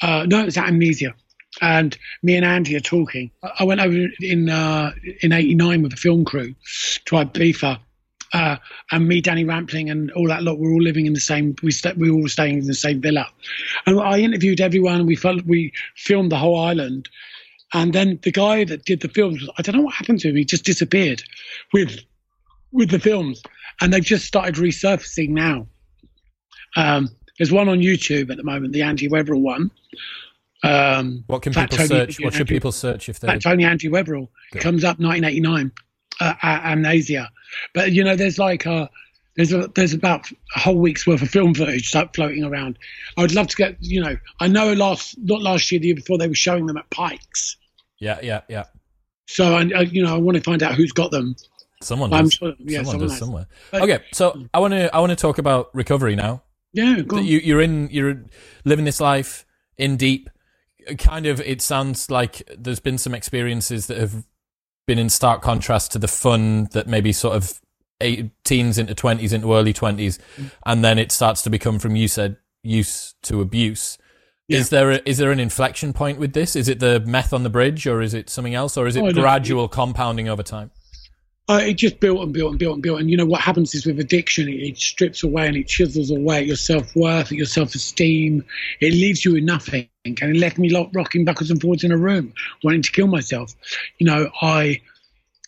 Uh, 0.00 0.26
no, 0.26 0.40
it 0.40 0.46
was 0.46 0.56
at 0.56 0.68
Amnesia, 0.68 1.14
and 1.60 1.96
me 2.22 2.36
and 2.36 2.44
Andy 2.44 2.76
are 2.76 2.80
talking. 2.80 3.30
I 3.58 3.64
went 3.64 3.80
over 3.80 4.06
in 4.20 4.48
uh, 4.48 4.92
in 5.20 5.32
'89 5.32 5.82
with 5.82 5.92
the 5.92 5.96
film 5.96 6.24
crew 6.24 6.54
to 7.06 7.16
Ibiza, 7.16 7.78
uh, 8.32 8.56
and 8.90 9.08
me, 9.08 9.20
Danny 9.20 9.44
Rampling, 9.44 9.90
and 9.90 10.10
all 10.12 10.28
that 10.28 10.42
lot 10.42 10.58
were 10.58 10.70
all 10.70 10.82
living 10.82 11.06
in 11.06 11.14
the 11.14 11.20
same. 11.20 11.54
We 11.62 11.70
st- 11.70 11.96
we 11.96 12.10
were 12.10 12.18
all 12.18 12.28
staying 12.28 12.58
in 12.58 12.66
the 12.66 12.74
same 12.74 13.00
villa, 13.00 13.28
and 13.86 14.00
I 14.00 14.18
interviewed 14.18 14.60
everyone. 14.60 15.06
We 15.06 15.16
felt 15.16 15.44
we 15.46 15.72
filmed 15.96 16.32
the 16.32 16.36
whole 16.36 16.58
island, 16.58 17.08
and 17.72 17.92
then 17.92 18.18
the 18.22 18.32
guy 18.32 18.64
that 18.64 18.84
did 18.84 19.00
the 19.00 19.08
films, 19.08 19.48
I 19.58 19.62
don't 19.62 19.76
know 19.76 19.82
what 19.82 19.94
happened 19.94 20.20
to 20.20 20.28
him. 20.28 20.36
He 20.36 20.44
just 20.44 20.64
disappeared 20.64 21.22
with 21.72 22.00
with 22.72 22.90
the 22.90 22.98
films, 22.98 23.42
and 23.80 23.92
they've 23.92 24.04
just 24.04 24.26
started 24.26 24.56
resurfacing 24.56 25.30
now. 25.30 25.66
Um, 26.76 27.08
there's 27.38 27.52
one 27.52 27.68
on 27.68 27.78
YouTube 27.78 28.30
at 28.30 28.36
the 28.36 28.44
moment, 28.44 28.72
the 28.72 28.82
Andy 28.82 29.08
Weatherall 29.08 29.40
one. 29.40 29.70
Um, 30.62 31.24
what 31.26 31.42
can 31.42 31.52
people 31.52 31.76
Tony, 31.76 31.88
search? 31.88 32.20
What 32.20 32.32
should 32.32 32.42
Andrew, 32.42 32.56
people 32.56 32.72
search 32.72 33.08
if 33.08 33.20
they? 33.20 33.38
Tony 33.38 33.64
Andy 33.64 33.88
Weatherall 33.88 34.28
comes 34.54 34.84
up 34.84 34.98
1989 34.98 35.72
uh, 36.20 36.34
amnesia. 36.42 37.30
But 37.74 37.92
you 37.92 38.04
know, 38.04 38.16
there's 38.16 38.38
like 38.38 38.66
a 38.66 38.90
there's 39.36 39.52
a, 39.52 39.68
there's 39.74 39.92
about 39.92 40.30
a 40.56 40.60
whole 40.60 40.78
week's 40.78 41.06
worth 41.06 41.22
of 41.22 41.28
film 41.28 41.54
footage 41.54 41.90
floating 41.90 42.44
around. 42.44 42.78
I 43.16 43.22
would 43.22 43.34
love 43.34 43.48
to 43.48 43.56
get 43.56 43.76
you 43.80 44.00
know. 44.00 44.16
I 44.40 44.48
know 44.48 44.72
last 44.72 45.16
not 45.18 45.42
last 45.42 45.70
year, 45.70 45.80
the 45.80 45.88
year 45.88 45.96
before 45.96 46.18
they 46.18 46.28
were 46.28 46.34
showing 46.34 46.66
them 46.66 46.76
at 46.76 46.88
Pikes. 46.90 47.56
Yeah, 47.98 48.18
yeah, 48.22 48.42
yeah. 48.48 48.64
So 49.28 49.54
I, 49.54 49.60
I 49.74 49.80
you 49.82 50.02
know 50.02 50.14
I 50.14 50.18
want 50.18 50.36
to 50.36 50.42
find 50.42 50.62
out 50.62 50.74
who's 50.74 50.92
got 50.92 51.10
them. 51.10 51.36
Someone 51.82 52.10
does. 52.10 52.32
Sure, 52.32 52.54
yeah, 52.58 52.78
someone, 52.78 52.84
someone 52.84 53.08
does 53.08 53.18
somewhere. 53.18 53.46
But, 53.70 53.82
okay, 53.82 54.04
so 54.12 54.46
I 54.54 54.58
want 54.58 54.72
to 54.72 54.94
I 54.94 55.00
want 55.00 55.10
to 55.10 55.16
talk 55.16 55.38
about 55.38 55.74
recovery 55.74 56.16
now. 56.16 56.42
Yeah, 56.72 56.96
you, 56.96 57.38
you're 57.38 57.60
in 57.60 57.88
you're 57.90 58.24
living 58.64 58.84
this 58.84 59.00
life 59.00 59.46
in 59.78 59.96
deep. 59.96 60.30
Kind 60.98 61.26
of, 61.26 61.40
it 61.40 61.60
sounds 61.62 62.10
like 62.10 62.42
there's 62.56 62.80
been 62.80 62.98
some 62.98 63.14
experiences 63.14 63.86
that 63.86 63.98
have 63.98 64.24
been 64.86 64.98
in 64.98 65.10
stark 65.10 65.42
contrast 65.42 65.92
to 65.92 65.98
the 65.98 66.08
fun 66.08 66.68
that 66.72 66.86
maybe 66.86 67.12
sort 67.12 67.36
of 67.36 67.60
eight, 68.00 68.30
teens 68.44 68.78
into 68.78 68.94
20s 68.94 69.32
into 69.32 69.52
early 69.52 69.72
20s 69.72 70.18
mm. 70.36 70.50
and 70.64 70.84
then 70.84 70.98
it 70.98 71.10
starts 71.10 71.42
to 71.42 71.50
become 71.50 71.78
from 71.78 71.96
you 71.96 72.06
said 72.06 72.36
use 72.62 73.14
to 73.22 73.40
abuse. 73.40 73.98
Yeah. 74.48 74.58
Is 74.58 74.68
there 74.68 74.92
a, 74.92 75.00
is 75.04 75.18
there 75.18 75.32
an 75.32 75.40
inflection 75.40 75.92
point 75.92 76.18
with 76.18 76.32
this? 76.32 76.54
Is 76.54 76.68
it 76.68 76.78
the 76.78 77.00
meth 77.00 77.32
on 77.32 77.42
the 77.42 77.50
bridge, 77.50 77.86
or 77.86 78.00
is 78.00 78.14
it 78.14 78.30
something 78.30 78.54
else, 78.54 78.76
or 78.76 78.86
is 78.86 78.94
it 78.94 79.02
Oh, 79.02 79.12
gradual 79.12 79.66
compounding 79.66 80.28
over 80.28 80.42
time? 80.42 80.70
Uh, 81.48 81.60
it 81.62 81.74
just 81.74 82.00
built 82.00 82.20
and 82.22 82.32
built 82.32 82.50
and 82.50 82.58
built 82.58 82.74
and 82.74 82.82
built. 82.82 83.00
And 83.00 83.08
you 83.08 83.16
know 83.16 83.24
what 83.24 83.40
happens 83.40 83.74
is 83.74 83.86
with 83.86 84.00
addiction, 84.00 84.48
it, 84.48 84.56
it 84.56 84.78
strips 84.78 85.22
away 85.22 85.46
and 85.46 85.56
it 85.56 85.68
chisels 85.68 86.10
away 86.10 86.38
at 86.38 86.46
your 86.46 86.56
self 86.56 86.94
worth, 86.96 87.26
at 87.26 87.38
your 87.38 87.46
self 87.46 87.74
esteem. 87.74 88.44
It 88.80 88.92
leaves 88.92 89.24
you 89.24 89.34
with 89.34 89.44
nothing. 89.44 89.88
And 90.04 90.18
it 90.20 90.36
left 90.36 90.58
me 90.58 90.72
rocking 90.92 91.24
backwards 91.24 91.50
and 91.50 91.60
forwards 91.60 91.84
in 91.84 91.92
a 91.92 91.96
room, 91.96 92.32
wanting 92.64 92.82
to 92.82 92.92
kill 92.92 93.06
myself. 93.06 93.54
You 93.98 94.06
know, 94.06 94.30
I 94.42 94.80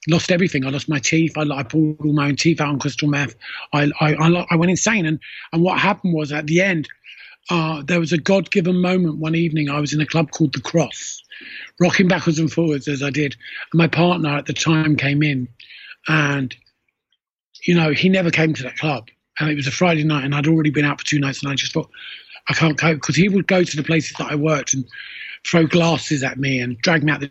lost 0.06 0.30
everything. 0.30 0.64
I 0.64 0.70
lost 0.70 0.88
my 0.88 1.00
teeth. 1.00 1.36
I, 1.36 1.42
I 1.42 1.64
pulled 1.64 1.96
all 2.00 2.12
my 2.12 2.28
own 2.28 2.36
teeth 2.36 2.60
out 2.60 2.68
on 2.68 2.78
crystal 2.78 3.08
meth. 3.08 3.34
I, 3.72 3.90
I, 4.00 4.14
I, 4.14 4.46
I 4.50 4.56
went 4.56 4.70
insane. 4.70 5.04
And, 5.04 5.18
and 5.52 5.62
what 5.62 5.78
happened 5.80 6.14
was 6.14 6.30
at 6.32 6.46
the 6.46 6.60
end, 6.60 6.88
uh, 7.50 7.82
there 7.82 8.00
was 8.00 8.12
a 8.12 8.18
God 8.18 8.50
given 8.50 8.80
moment 8.80 9.18
one 9.18 9.34
evening. 9.34 9.68
I 9.68 9.80
was 9.80 9.92
in 9.92 10.00
a 10.00 10.06
club 10.06 10.30
called 10.30 10.52
The 10.52 10.60
Cross, 10.60 11.22
rocking 11.80 12.08
backwards 12.08 12.38
and 12.38 12.52
forwards 12.52 12.88
as 12.88 13.02
I 13.02 13.10
did. 13.10 13.36
And 13.72 13.78
my 13.78 13.88
partner 13.88 14.30
at 14.36 14.46
the 14.46 14.52
time 14.52 14.96
came 14.96 15.22
in 15.22 15.48
and 16.08 16.56
you 17.64 17.74
know 17.74 17.92
he 17.92 18.08
never 18.08 18.30
came 18.30 18.54
to 18.54 18.62
that 18.62 18.78
club. 18.78 19.08
And 19.40 19.48
it 19.50 19.54
was 19.54 19.68
a 19.68 19.72
friday 19.72 20.02
night 20.02 20.24
and 20.24 20.34
i'd 20.34 20.48
already 20.48 20.70
been 20.70 20.84
out 20.84 20.98
for 20.98 21.06
two 21.06 21.20
nights 21.20 21.42
and 21.42 21.52
i 21.52 21.54
just 21.54 21.72
thought 21.72 21.88
i 22.48 22.54
can't 22.54 22.76
cope 22.76 22.96
because 22.96 23.14
he 23.14 23.28
would 23.28 23.46
go 23.46 23.62
to 23.62 23.76
the 23.76 23.84
places 23.84 24.16
that 24.18 24.32
i 24.32 24.34
worked 24.34 24.74
and 24.74 24.84
throw 25.46 25.66
glasses 25.66 26.22
at 26.22 26.38
me 26.38 26.58
and 26.60 26.78
drag 26.78 27.04
me 27.04 27.12
out 27.12 27.20
the, 27.20 27.30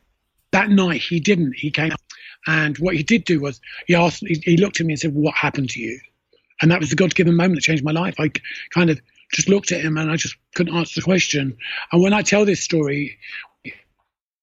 that 0.52 0.70
night 0.70 1.02
he 1.02 1.20
didn't. 1.20 1.54
He 1.56 1.72
came 1.72 1.92
up 1.92 2.02
and 2.48 2.78
what 2.78 2.96
he 2.96 3.04
did 3.04 3.26
do 3.26 3.40
was 3.40 3.60
he 3.88 3.96
asked 3.96 4.24
he, 4.26 4.42
he 4.44 4.58
looked 4.58 4.80
at 4.80 4.86
me 4.86 4.94
and 4.94 5.00
said 5.00 5.14
well, 5.14 5.26
what 5.26 5.36
happened 5.36 5.70
to 5.72 5.80
you? 5.80 6.00
And 6.62 6.72
that 6.72 6.80
was 6.80 6.90
the 6.90 6.96
god-given 6.96 7.36
moment 7.36 7.56
that 7.56 7.62
changed 7.62 7.84
my 7.84 7.92
life. 7.92 8.16
I 8.20 8.32
kind 8.72 8.90
of 8.90 9.00
just 9.34 9.50
looked 9.50 9.72
at 9.72 9.82
him 9.82 9.98
and 9.98 10.10
i 10.10 10.16
just 10.16 10.36
couldn't 10.56 10.76
answer 10.76 11.00
the 11.00 11.04
question. 11.04 11.58
And 11.92 12.02
when 12.02 12.14
i 12.14 12.22
tell 12.22 12.46
this 12.46 12.64
story 12.64 13.18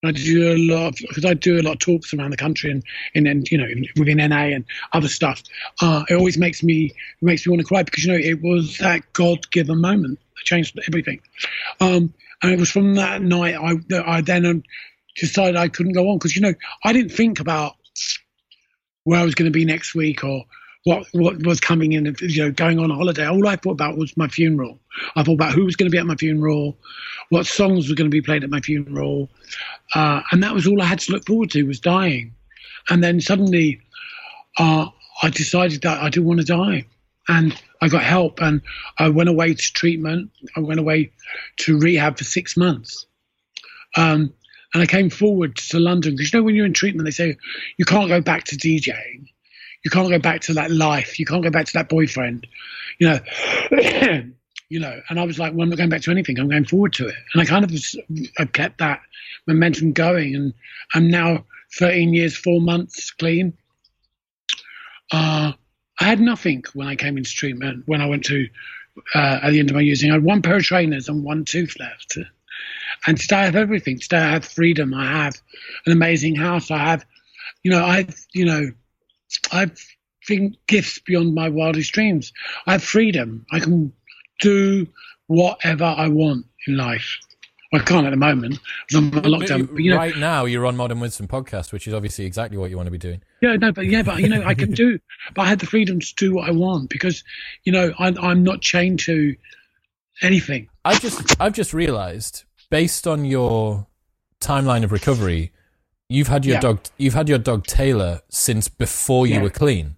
I 0.06 0.12
do 0.12 0.52
a 0.52 0.56
lot 0.56 0.96
because 0.96 1.24
I 1.24 1.34
do 1.34 1.60
a 1.60 1.62
lot 1.62 1.72
of 1.72 1.78
talks 1.78 2.12
around 2.12 2.30
the 2.30 2.36
country 2.36 2.70
and 2.70 2.82
and 3.14 3.26
then 3.26 3.44
you 3.50 3.58
know 3.58 3.68
within 3.96 4.18
NA 4.18 4.54
and 4.54 4.64
other 4.92 5.08
stuff. 5.08 5.42
Uh, 5.80 6.04
it 6.08 6.14
always 6.14 6.38
makes 6.38 6.62
me 6.62 6.92
makes 7.20 7.46
me 7.46 7.50
want 7.50 7.60
to 7.60 7.66
cry 7.66 7.82
because 7.82 8.04
you 8.04 8.12
know 8.12 8.18
it 8.18 8.42
was 8.42 8.78
that 8.78 9.12
God 9.12 9.50
given 9.50 9.80
moment 9.80 10.18
that 10.36 10.44
changed 10.44 10.78
everything. 10.86 11.20
Um, 11.80 12.12
and 12.42 12.52
it 12.52 12.58
was 12.58 12.70
from 12.70 12.94
that 12.94 13.22
night 13.22 13.54
I 13.54 13.76
I 14.04 14.20
then 14.20 14.46
um, 14.46 14.62
decided 15.16 15.56
I 15.56 15.68
couldn't 15.68 15.92
go 15.92 16.08
on 16.10 16.18
because 16.18 16.34
you 16.36 16.42
know 16.42 16.54
I 16.84 16.92
didn't 16.92 17.12
think 17.12 17.40
about 17.40 17.74
where 19.04 19.20
I 19.20 19.24
was 19.24 19.34
going 19.34 19.50
to 19.50 19.56
be 19.56 19.64
next 19.64 19.94
week 19.94 20.24
or 20.24 20.44
what 20.84 21.06
what 21.12 21.44
was 21.46 21.60
coming 21.60 21.92
in, 21.92 22.14
you 22.20 22.44
know, 22.44 22.50
going 22.50 22.78
on 22.78 22.90
a 22.90 22.94
holiday. 22.94 23.26
All 23.26 23.48
I 23.48 23.56
thought 23.56 23.72
about 23.72 23.96
was 23.96 24.16
my 24.16 24.28
funeral. 24.28 24.78
I 25.16 25.22
thought 25.22 25.34
about 25.34 25.52
who 25.52 25.64
was 25.64 25.76
going 25.76 25.90
to 25.90 25.94
be 25.94 25.98
at 25.98 26.06
my 26.06 26.14
funeral, 26.14 26.76
what 27.30 27.46
songs 27.46 27.88
were 27.88 27.94
going 27.94 28.10
to 28.10 28.14
be 28.14 28.20
played 28.20 28.44
at 28.44 28.50
my 28.50 28.60
funeral, 28.60 29.30
uh, 29.94 30.20
and 30.30 30.42
that 30.42 30.54
was 30.54 30.66
all 30.66 30.80
I 30.80 30.84
had 30.84 31.00
to 31.00 31.12
look 31.12 31.26
forward 31.26 31.50
to 31.52 31.62
was 31.64 31.80
dying. 31.80 32.34
And 32.90 33.02
then 33.02 33.20
suddenly, 33.20 33.80
uh, 34.58 34.88
I 35.22 35.30
decided 35.30 35.82
that 35.82 36.02
I 36.02 36.10
didn't 36.10 36.28
want 36.28 36.40
to 36.40 36.46
die, 36.46 36.84
and 37.28 37.58
I 37.80 37.88
got 37.88 38.02
help, 38.02 38.42
and 38.42 38.60
I 38.98 39.08
went 39.08 39.30
away 39.30 39.54
to 39.54 39.72
treatment. 39.72 40.30
I 40.54 40.60
went 40.60 40.80
away 40.80 41.12
to 41.60 41.78
rehab 41.78 42.18
for 42.18 42.24
six 42.24 42.58
months. 42.58 43.06
Um, 43.96 44.34
and 44.74 44.82
I 44.82 44.86
came 44.86 45.08
forward 45.08 45.56
to 45.56 45.78
London 45.78 46.14
because 46.14 46.32
you 46.32 46.40
know 46.40 46.44
when 46.44 46.56
you're 46.56 46.66
in 46.66 46.72
treatment, 46.74 47.06
they 47.06 47.12
say 47.12 47.38
you 47.78 47.84
can't 47.84 48.08
go 48.08 48.20
back 48.20 48.44
to 48.44 48.56
DJing 48.56 49.28
you 49.84 49.90
can't 49.90 50.08
go 50.08 50.18
back 50.18 50.40
to 50.42 50.54
that 50.54 50.70
life. 50.70 51.18
You 51.18 51.26
can't 51.26 51.42
go 51.42 51.50
back 51.50 51.66
to 51.66 51.72
that 51.74 51.88
boyfriend, 51.88 52.46
you 52.98 53.08
know. 53.08 53.20
you 54.70 54.80
know, 54.80 54.98
and 55.08 55.20
I 55.20 55.24
was 55.24 55.38
like, 55.38 55.52
well, 55.52 55.62
I'm 55.62 55.68
not 55.68 55.76
going 55.76 55.90
back 55.90 56.00
to 56.02 56.10
anything. 56.10 56.38
I'm 56.38 56.48
going 56.48 56.64
forward 56.64 56.94
to 56.94 57.06
it, 57.06 57.14
and 57.32 57.42
I 57.42 57.44
kind 57.44 57.64
of 57.64 57.72
I 58.38 58.44
kept 58.46 58.78
that 58.78 59.00
momentum 59.46 59.92
going, 59.92 60.34
and 60.34 60.54
I'm 60.94 61.08
now 61.08 61.44
13 61.76 62.12
years, 62.14 62.36
four 62.36 62.60
months 62.60 63.10
clean. 63.10 63.52
Uh, 65.12 65.52
I 66.00 66.04
had 66.04 66.20
nothing 66.20 66.64
when 66.72 66.88
I 66.88 66.96
came 66.96 67.16
into 67.16 67.30
treatment. 67.30 67.84
When 67.86 68.00
I 68.00 68.06
went 68.06 68.24
to 68.26 68.48
uh, 69.14 69.40
at 69.42 69.50
the 69.50 69.60
end 69.60 69.70
of 69.70 69.76
my 69.76 69.82
using, 69.82 70.10
I 70.10 70.14
had 70.14 70.24
one 70.24 70.42
pair 70.42 70.56
of 70.56 70.62
trainers 70.62 71.08
and 71.08 71.22
one 71.22 71.44
tooth 71.44 71.76
left. 71.78 72.18
And 73.06 73.18
today 73.18 73.36
I 73.36 73.44
have 73.44 73.56
everything. 73.56 73.98
Today 73.98 74.18
I 74.18 74.30
have 74.30 74.44
freedom. 74.44 74.94
I 74.94 75.06
have 75.06 75.40
an 75.86 75.92
amazing 75.92 76.36
house. 76.36 76.70
I 76.70 76.78
have, 76.78 77.04
you 77.62 77.70
know, 77.70 77.84
I've, 77.84 78.14
you 78.32 78.44
know, 78.44 78.70
I've 79.52 79.78
gifts 80.66 80.98
beyond 81.00 81.34
my 81.34 81.48
wildest 81.48 81.92
dreams. 81.92 82.32
I 82.66 82.72
have 82.72 82.82
freedom. 82.82 83.44
I 83.52 83.60
can 83.60 83.92
do 84.40 84.86
whatever 85.26 85.84
I 85.84 86.08
want 86.08 86.46
in 86.66 86.76
life. 86.76 87.18
I 87.72 87.80
can't 87.80 88.06
at 88.06 88.10
the 88.10 88.16
moment 88.16 88.60
because 88.86 89.02
I'm 89.02 89.18
on 89.18 89.24
lockdown. 89.24 89.68
But, 89.68 89.82
you 89.82 89.90
know, 89.90 89.96
right 89.96 90.16
now, 90.16 90.44
you're 90.44 90.64
on 90.64 90.76
Modern 90.76 91.00
Wisdom 91.00 91.26
podcast, 91.26 91.72
which 91.72 91.88
is 91.88 91.94
obviously 91.94 92.24
exactly 92.24 92.56
what 92.56 92.70
you 92.70 92.76
want 92.76 92.86
to 92.86 92.92
be 92.92 92.98
doing. 92.98 93.20
yeah, 93.40 93.56
no, 93.56 93.72
but 93.72 93.86
yeah, 93.86 94.02
but 94.02 94.20
you 94.20 94.28
know, 94.28 94.44
I 94.44 94.54
can 94.54 94.70
do. 94.70 95.00
But 95.34 95.42
I 95.42 95.46
had 95.46 95.58
the 95.58 95.66
freedom 95.66 95.98
to 95.98 96.14
do 96.16 96.34
what 96.34 96.48
I 96.48 96.52
want 96.52 96.88
because, 96.88 97.24
you 97.64 97.72
know, 97.72 97.92
I, 97.98 98.14
I'm 98.20 98.44
not 98.44 98.60
chained 98.60 99.00
to 99.00 99.34
anything. 100.22 100.68
I 100.84 100.98
just, 100.98 101.40
I've 101.40 101.52
just 101.52 101.74
realised, 101.74 102.44
based 102.70 103.08
on 103.08 103.24
your 103.24 103.88
timeline 104.40 104.84
of 104.84 104.92
recovery, 104.92 105.50
you've 106.08 106.28
had 106.28 106.44
your 106.44 106.54
Yeah. 106.54 106.60
dog, 106.60 106.80
you've 106.98 107.14
had 107.14 107.28
your 107.28 107.38
dog 107.38 107.66
Taylor 107.66 108.20
since 108.28 108.68
before 108.68 109.26
you 109.26 109.34
Yeah. 109.34 109.42
were 109.42 109.50
clean. 109.50 109.96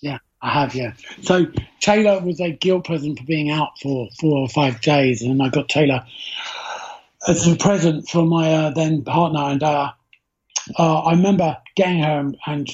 Yeah, 0.00 0.18
I 0.42 0.50
have. 0.50 0.74
Yeah. 0.74 0.92
So 1.22 1.46
Taylor 1.80 2.20
was 2.20 2.40
a 2.40 2.50
guilt 2.50 2.84
present 2.84 3.18
for 3.18 3.24
being 3.24 3.50
out 3.50 3.70
for 3.80 4.08
four 4.20 4.38
or 4.38 4.48
five 4.48 4.80
days, 4.80 5.22
and 5.22 5.42
I 5.42 5.48
got 5.48 5.68
Taylor 5.68 6.04
as 7.28 7.46
a 7.46 7.56
present 7.56 8.08
for 8.08 8.24
my 8.24 8.52
uh, 8.52 8.70
then 8.70 9.02
partner. 9.02 9.40
And 9.40 9.62
uh, 9.62 9.92
uh, 10.78 11.00
I 11.00 11.12
remember 11.12 11.56
getting 11.76 12.00
her, 12.00 12.18
and, 12.18 12.36
and 12.46 12.68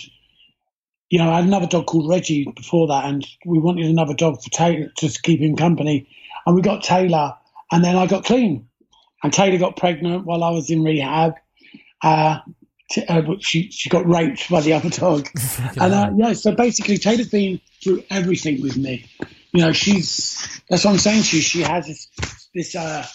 you 1.11 1.19
know, 1.19 1.31
I 1.31 1.36
had 1.36 1.44
another 1.44 1.66
dog 1.66 1.86
called 1.86 2.09
Reggie 2.09 2.51
before 2.57 2.86
that, 2.89 3.05
and 3.05 3.27
we 3.44 3.59
wanted 3.59 3.86
another 3.86 4.15
dog 4.15 4.43
for 4.43 4.51
Taylor 4.51 4.90
just 4.98 5.16
to 5.16 5.23
keep 5.23 5.40
him 5.40 5.57
company, 5.57 6.07
and 6.47 6.55
we 6.57 6.62
got 6.62 6.82
Taylor, 6.82 7.35
and 7.73 7.85
then 7.85 7.97
I 7.97 8.07
got 8.07 8.24
clean, 8.24 8.66
and 9.23 9.32
Taylor 9.32 9.59
got 9.59 9.77
pregnant 9.77 10.24
while 10.24 10.43
I 10.43 10.51
was 10.51 10.70
in 10.70 10.82
rehab. 10.82 11.35
Uh, 12.91 12.95
t- 12.95 13.07
uh, 13.07 13.21
but 13.23 13.43
she 13.43 13.71
she 13.71 13.89
got 13.89 14.07
raped 14.07 14.49
by 14.51 14.61
the 14.61 14.73
other 14.73 14.91
dog. 14.91 15.29
And 15.81 15.95
uh, 15.95 16.11
yeah, 16.17 16.33
so 16.33 16.55
basically, 16.55 16.99
Taylor's 16.99 17.29
been 17.29 17.61
through 17.83 18.03
everything 18.11 18.62
with 18.62 18.77
me. 18.77 19.07
You 19.53 19.62
know, 19.62 19.73
she's 19.73 20.61
that's 20.69 20.85
what 20.85 20.93
I'm 20.93 20.99
saying 20.99 21.25
to 21.25 21.37
you. 21.37 21.43
She 21.43 21.62
has 21.62 21.87
this 21.87 22.09
this 22.55 22.75
uh, 22.75 23.07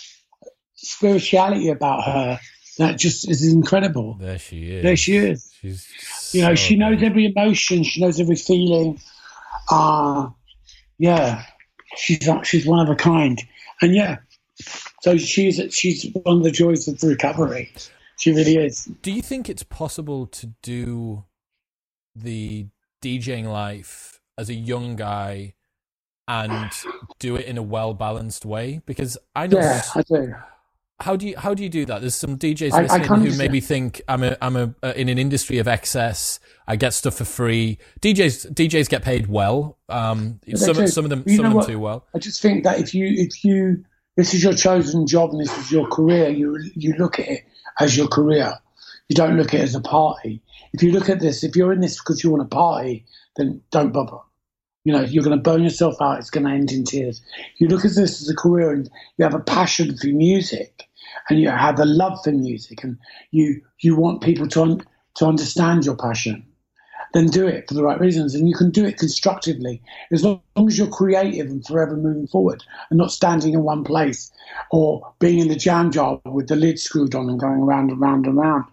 spirituality 0.76 1.70
about 1.70 2.04
her 2.04 2.40
that 2.78 2.98
just 2.98 3.30
is 3.30 3.52
incredible. 3.52 4.16
There 4.20 4.38
she 4.38 4.72
is. 4.72 4.84
There 4.84 4.96
she 4.98 5.16
is. 5.18 5.52
She's, 5.62 6.34
You 6.34 6.42
know, 6.42 6.50
so 6.50 6.56
she 6.56 6.76
knows 6.76 7.02
every 7.02 7.26
emotion. 7.26 7.84
She 7.84 8.02
knows 8.02 8.20
every 8.20 8.36
feeling. 8.36 9.00
Uh 9.72 10.30
yeah, 10.98 11.44
she's 11.98 12.28
she's 12.44 12.66
one 12.66 12.80
of 12.86 12.90
a 12.90 12.96
kind. 12.96 13.42
And 13.82 13.96
yeah, 13.96 14.18
so 15.02 15.18
she's 15.18 15.62
she's 15.74 16.06
one 16.24 16.38
of 16.38 16.44
the 16.44 16.52
joys 16.52 16.88
of 16.88 17.00
the 17.00 17.08
recovery. 17.08 17.72
She 18.18 18.32
really 18.32 18.58
is. 18.58 18.86
Do 19.02 19.12
you 19.12 19.22
think 19.22 19.50
it's 19.50 19.64
possible 19.64 20.26
to 20.28 20.54
do 20.64 21.26
the 22.16 22.68
DJing 23.04 23.46
life 23.46 24.22
as 24.38 24.50
a 24.50 24.54
young 24.54 24.96
guy 24.96 25.54
and 26.28 26.72
do 27.20 27.36
it 27.36 27.46
in 27.46 27.58
a 27.58 27.64
well 27.64 27.94
balanced 27.94 28.46
way? 28.46 28.82
Because 28.86 29.18
I 29.36 29.48
know 29.48 29.60
Yeah, 29.60 29.82
I 29.96 30.02
do. 30.02 30.36
how 31.02 31.16
do 31.18 31.28
you 31.28 31.38
how 31.38 31.54
do 31.54 31.62
you 31.62 31.70
do 31.70 31.86
that? 31.86 32.02
There's 32.02 32.16
some 32.16 32.38
DJs 32.38 32.72
I- 32.72 32.78
I 32.78 32.82
listening 32.84 33.04
can't 33.08 33.22
who 33.28 33.38
maybe 33.38 33.60
think 33.60 34.02
I'm 34.08 34.24
a 34.24 34.38
I'm 34.42 34.56
a 34.56 34.74
uh, 34.82 34.94
in 34.96 35.10
an 35.10 35.18
industry 35.18 35.58
of 35.60 35.68
excess. 35.68 36.40
I 36.68 36.78
get 36.78 36.94
stuff 36.94 37.16
for 37.18 37.26
free. 37.26 37.78
DJs 38.02 38.54
DJs 38.54 38.90
get 38.90 39.04
paid 39.04 39.28
well. 39.28 39.78
Um, 39.90 40.40
some 40.56 40.76
do. 40.76 40.88
some 40.88 41.04
of 41.04 41.10
them 41.10 41.24
You 41.28 41.36
some 41.36 41.46
of 41.48 41.50
them 41.52 41.58
what? 41.58 41.68
too 41.68 41.80
well. 41.80 42.08
I 42.16 42.20
just 42.20 42.42
think 42.42 42.64
that 42.64 42.80
if 42.80 42.94
you 42.96 43.08
if 43.08 43.44
you 43.44 43.84
this 44.16 44.34
is 44.34 44.42
your 44.42 44.54
chosen 44.54 45.06
job 45.06 45.32
and 45.32 45.42
this 45.42 45.56
is 45.58 45.70
your 45.72 45.86
career, 45.90 46.30
you 46.30 46.58
you 46.76 46.94
look 46.98 47.20
at 47.20 47.28
it 47.28 47.44
as 47.80 47.98
your 47.98 48.08
career. 48.08 48.54
You 49.10 49.16
don't 49.16 49.38
look 49.38 49.54
at 49.54 49.60
it 49.60 49.64
as 49.64 49.76
a 49.76 49.82
party. 49.82 50.42
If 50.74 50.82
you 50.82 50.92
look 50.92 51.10
at 51.10 51.20
this, 51.20 51.44
if 51.44 51.56
you're 51.56 51.72
in 51.72 51.82
this 51.82 52.00
because 52.00 52.24
you 52.24 52.32
want 52.32 52.50
to 52.50 52.56
party, 52.56 53.06
then 53.38 53.62
don't 53.72 53.92
bother. 53.92 54.18
You 54.84 54.94
know, 54.94 55.02
you're 55.02 55.24
going 55.24 55.38
to 55.38 55.42
burn 55.42 55.64
yourself 55.64 55.96
out. 56.02 56.20
It's 56.20 56.30
going 56.30 56.46
to 56.46 56.52
end 56.52 56.72
in 56.72 56.84
tears. 56.84 57.22
You 57.58 57.68
look 57.68 57.86
at 57.86 57.96
this 57.96 58.22
as 58.22 58.30
a 58.30 58.36
career 58.36 58.72
and 58.72 58.90
you 59.18 59.26
have 59.26 59.34
a 59.34 59.40
passion 59.40 59.98
for 59.98 60.08
music 60.08 60.84
and 61.30 61.40
you 61.40 61.50
have 61.50 61.80
a 61.80 61.86
love 61.86 62.20
for 62.24 62.32
music 62.32 62.84
and 62.84 62.98
you 63.32 63.62
you 63.80 63.96
want 63.96 64.22
people 64.22 64.48
to 64.48 64.62
un, 64.62 64.82
to 65.16 65.26
understand 65.26 65.86
your 65.86 65.96
passion 65.96 66.46
then 67.16 67.28
do 67.28 67.48
it 67.48 67.68
for 67.70 67.76
the 67.76 67.84
right 67.84 68.00
reasons. 68.02 68.36
And 68.36 68.50
you 68.50 68.56
can 68.56 68.72
do 68.72 68.86
it 68.86 69.00
constructively 69.00 69.82
as 70.12 70.24
long 70.26 70.42
as 70.68 70.78
you're 70.78 70.88
creative 70.90 71.48
and 71.50 71.66
forever 71.66 71.98
moving 71.98 72.28
forward 72.28 72.64
and 72.92 73.00
not 73.00 73.12
standing 73.12 73.56
in 73.56 73.64
one 73.64 73.86
place 73.86 74.32
or 74.72 75.14
being 75.20 75.40
in 75.40 75.50
the 75.50 75.58
jam 75.58 75.92
jar 75.92 76.22
with 76.26 76.50
the 76.50 76.58
lid 76.58 76.80
screwed 76.80 77.16
on 77.16 77.30
and 77.30 77.40
going 77.42 77.62
round 77.62 77.92
and 77.92 78.02
round 78.02 78.28
and 78.28 78.38
round. 78.38 78.66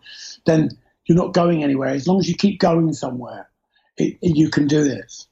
Then 0.47 0.71
you're 1.07 1.19
not 1.19 1.35
going 1.35 1.65
anywhere. 1.65 1.91
As 1.91 2.09
long 2.09 2.21
as 2.21 2.29
you 2.29 2.37
keep 2.37 2.61
going 2.61 2.93
somewhere, 2.95 3.51
it, 3.99 4.19
it- 4.23 4.37
you 4.37 4.51
can 4.51 4.69
do 4.69 4.85
this. 4.85 5.29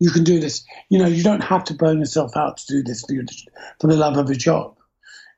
you 0.00 0.10
can 0.10 0.24
do 0.24 0.40
this. 0.40 0.64
You 0.90 1.00
know, 1.00 1.06
you 1.08 1.22
don't 1.24 1.42
have 1.42 1.64
to 1.66 1.74
burn 1.74 2.00
yourself 2.00 2.36
out 2.36 2.58
to 2.58 2.66
do 2.68 2.84
this 2.84 3.04
for, 3.04 3.14
your, 3.14 3.24
for 3.80 3.88
the 3.88 3.96
love 3.96 4.18
of 4.18 4.30
a 4.30 4.36
job. 4.36 4.76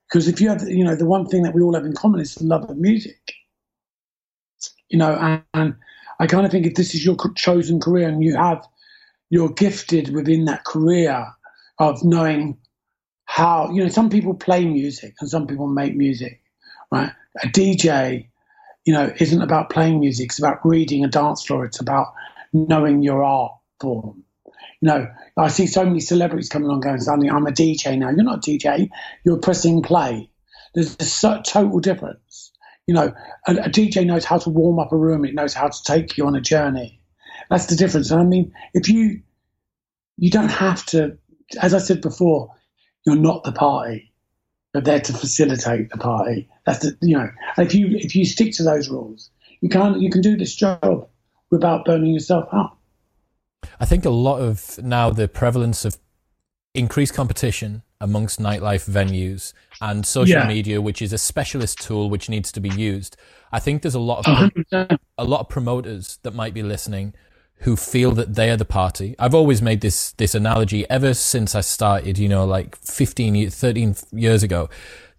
Because 0.09 0.28
if 0.28 0.40
you 0.40 0.51
have, 0.51 0.62
you 0.68 0.84
know, 0.84 0.96
the 0.96 1.06
one 1.06 1.26
thing 1.26 1.44
that 1.44 1.55
we 1.55 1.62
all 1.62 1.74
have 1.74 1.86
in 1.86 1.94
common 1.94 2.20
is 2.20 2.36
the 2.36 2.44
love 2.46 2.70
of 2.70 2.78
music. 2.78 3.32
You 4.90 4.98
know, 4.98 5.14
and, 5.14 5.42
and 5.55 5.76
I 6.24 6.26
kind 6.26 6.46
of 6.46 6.52
think 6.52 6.64
if 6.64 6.74
this 6.74 6.94
is 6.94 7.05
your 7.05 7.18
chosen 7.34 7.80
career 7.80 8.09
and 8.09 8.24
you 8.24 8.34
have, 8.34 8.66
you're 9.28 9.51
gifted 9.51 10.14
within 10.14 10.46
that 10.46 10.64
career 10.64 11.26
of 11.78 12.02
knowing 12.02 12.56
how, 13.26 13.70
you 13.70 13.82
know, 13.82 13.90
some 13.90 14.09
people 14.09 14.32
play 14.32 14.64
music 14.64 15.16
and 15.20 15.28
some 15.28 15.46
people 15.46 15.66
make 15.66 15.94
music, 15.94 16.40
right? 16.90 17.12
A 17.42 17.48
DJ, 17.48 18.28
you 18.86 18.94
know, 18.94 19.12
isn't 19.18 19.42
about 19.42 19.68
playing 19.68 20.01
music. 20.01 20.30
It's 20.30 20.38
about 20.38 20.64
reading 20.64 21.05
a 21.05 21.09
dance 21.09 21.44
floor. 21.44 21.66
It's 21.66 21.80
about 21.80 22.14
knowing 22.55 23.02
your 23.02 23.22
art 23.22 23.52
form. 23.78 24.24
You 24.80 24.88
know, 24.88 25.06
I 25.36 25.48
see 25.48 25.66
so 25.66 25.84
many 25.84 26.01
celebrities 26.01 26.48
coming 26.48 26.70
on 26.70 26.80
going, 26.80 27.01
suddenly 27.01 27.28
I'm 27.28 27.46
a 27.46 27.51
DJ 27.51 27.98
now. 27.98 28.09
You're 28.09 28.24
not 28.24 28.48
a 28.48 28.51
DJ, 28.51 28.88
you're 29.26 29.40
pressing 29.40 29.82
play. 29.82 30.30
There's 30.74 30.96
a 31.22 31.42
total 31.44 31.80
difference. 31.80 32.53
You 32.86 32.94
know, 32.94 33.15
a, 33.47 33.52
a 33.52 33.69
DJ 33.69 34.06
knows 34.06 34.24
how 34.24 34.39
to 34.39 34.51
warm 34.51 34.78
up 34.78 34.93
a 34.93 34.97
room, 34.97 35.24
it 35.24 35.35
knows 35.35 35.55
how 35.55 35.69
to 35.69 35.82
take 35.85 36.16
you 36.16 36.27
on 36.27 36.36
a 36.36 36.40
journey. 36.40 37.01
That's 37.51 37.66
the 37.66 37.77
difference. 37.77 38.11
And 38.11 38.20
I 38.20 38.24
mean, 38.24 38.52
if 38.74 38.89
you, 38.89 39.23
you 40.16 40.31
don't 40.31 40.51
have 40.51 40.85
to, 40.86 41.19
as 41.61 41.74
I 41.74 41.78
said 41.78 42.01
before, 42.01 42.55
you're 43.05 43.16
not 43.16 43.44
the 43.44 43.52
party. 43.52 44.12
You're 44.73 44.82
there 44.82 45.01
to 45.01 45.12
facilitate 45.12 45.90
the 45.90 45.98
party. 45.98 46.48
That's 46.66 46.81
the, 46.81 46.97
you 47.01 47.16
know, 47.16 47.28
and 47.56 47.66
if 47.66 47.74
you 47.74 47.89
if 47.90 48.16
you 48.16 48.24
stick 48.24 48.52
to 48.55 48.62
those 48.65 48.89
rules, 48.89 49.31
you 49.61 49.69
can 49.69 50.01
you 50.01 50.11
can 50.11 50.20
do 50.20 50.36
this 50.36 50.55
job 50.55 51.09
without 51.51 51.85
burning 51.85 52.12
yourself 52.12 52.48
out. 52.52 52.77
I 53.78 53.86
think 53.86 54.05
a 54.05 54.11
lot 54.11 54.40
of 54.40 54.82
now 54.82 55.11
the 55.11 55.28
prevalence 55.28 55.85
of 55.85 55.98
increased 56.74 57.15
competition 57.15 57.82
amongst 58.05 58.39
nightlife 58.39 58.89
venues 58.89 59.55
and 59.81 60.06
social 60.06 60.40
yeah. 60.40 60.47
media, 60.47 60.81
which 60.81 61.01
is 61.01 61.12
a 61.12 61.18
specialist 61.18 61.81
tool 61.81 62.10
which 62.10 62.28
needs 62.28 62.52
to 62.52 62.60
be 62.60 62.68
used. 62.68 63.16
I 63.51 63.60
think 63.60 63.82
there's 63.82 63.94
a 63.94 64.01
lot 64.01 64.18
of 64.18 64.26
100%. 64.26 64.98
a 65.18 65.24
lot 65.24 65.40
of 65.40 65.48
promoters 65.48 66.18
that 66.22 66.35
might 66.35 66.52
be 66.52 66.62
listening 66.62 67.14
who 67.60 67.76
feel 67.76 68.12
that 68.12 68.35
they 68.35 68.51
are 68.51 68.59
the 68.59 68.66
party. 68.66 69.16
I've 69.18 69.35
always 69.35 69.62
made 69.62 69.81
this 69.81 70.12
this 70.12 70.35
analogy 70.35 70.89
ever 70.90 71.14
since 71.14 71.55
I 71.55 71.62
started, 71.62 72.18
you 72.18 72.28
know, 72.28 72.44
like 72.44 72.76
15 72.76 73.48
13 73.51 73.97
years 74.12 74.43
ago 74.43 74.68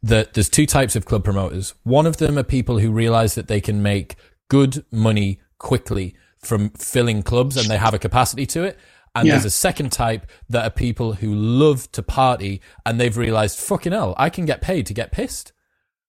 that 0.04 0.36
there's 0.36 0.50
two 0.50 0.68
types 0.68 0.96
of 0.96 1.06
club 1.06 1.24
promoters. 1.24 1.74
One 1.84 2.06
of 2.06 2.18
them 2.18 2.38
are 2.38 2.44
people 2.44 2.78
who 2.78 2.92
realize 2.92 3.34
that 3.34 3.48
they 3.48 3.62
can 3.62 3.82
make 3.82 4.16
good 4.48 4.86
money 4.92 5.40
quickly 5.58 6.16
from 6.38 6.70
filling 6.70 7.24
clubs 7.24 7.58
and 7.58 7.68
they 7.68 7.78
have 7.78 7.96
a 7.96 8.00
capacity 8.00 8.46
to 8.46 8.64
it. 8.64 8.78
And 9.16 9.28
yeah. 9.28 9.34
there's 9.34 9.46
a 9.46 9.50
second 9.50 9.92
type 9.92 10.30
that 10.50 10.66
are 10.66 10.70
people 10.70 11.14
who 11.14 11.34
love 11.34 11.90
to 11.94 12.04
party 12.04 12.62
and 12.86 13.00
they've 13.00 13.16
realized, 13.16 13.58
fucking 13.58 13.94
hell, 13.94 14.14
I 14.18 14.30
can 14.30 14.46
get 14.46 14.62
paid 14.62 14.86
to 14.88 14.94
get 14.94 15.12
pissed. 15.12 15.54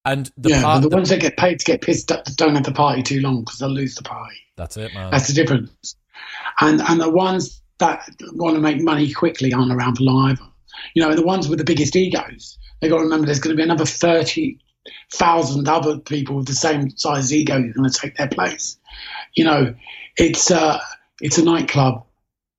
And 0.05 0.31
the, 0.37 0.51
yeah, 0.51 0.63
part, 0.63 0.83
the, 0.83 0.89
the 0.89 0.97
ones 0.97 1.09
that 1.09 1.21
get 1.21 1.37
paid 1.37 1.61
to 1.61 1.65
get 1.65 1.81
pissed 1.81 2.13
don't 2.37 2.55
have 2.55 2.65
the 2.65 2.73
party 2.73 3.03
too 3.03 3.21
long 3.21 3.41
because 3.41 3.59
they'll 3.59 3.69
lose 3.69 3.95
the 3.95 4.03
party. 4.03 4.37
That's 4.57 4.77
it, 4.77 4.95
man. 4.95 5.11
That's 5.11 5.29
the 5.29 5.35
difference. 5.35 5.97
And 6.61 6.81
and 6.81 7.01
the 7.01 7.11
ones 7.11 7.63
that 7.79 8.09
want 8.33 8.55
to 8.55 8.61
make 8.61 8.81
money 8.81 9.13
quickly 9.13 9.53
aren't 9.53 9.73
around 9.73 9.97
for 9.97 10.05
long 10.05 10.31
either. 10.31 10.45
You 10.95 11.03
know, 11.03 11.15
the 11.15 11.25
ones 11.25 11.49
with 11.49 11.59
the 11.59 11.65
biggest 11.65 11.97
egos, 11.97 12.59
they've 12.81 12.91
got 12.91 12.99
to 12.99 13.03
remember 13.03 13.27
there's 13.27 13.41
going 13.41 13.55
to 13.55 13.61
be 13.61 13.65
another 13.65 13.85
30,000 13.85 15.69
other 15.69 15.99
people 15.99 16.37
with 16.37 16.47
the 16.47 16.55
same 16.55 16.91
size 16.97 17.33
ego 17.33 17.61
who 17.61 17.71
are 17.71 17.73
going 17.73 17.91
to 17.91 17.99
take 17.99 18.17
their 18.17 18.29
place. 18.29 18.79
You 19.35 19.45
know, 19.45 19.75
it's 20.17 20.51
uh, 20.51 20.81
it's 21.21 21.39
a 21.39 21.45
nightclub. 21.45 22.06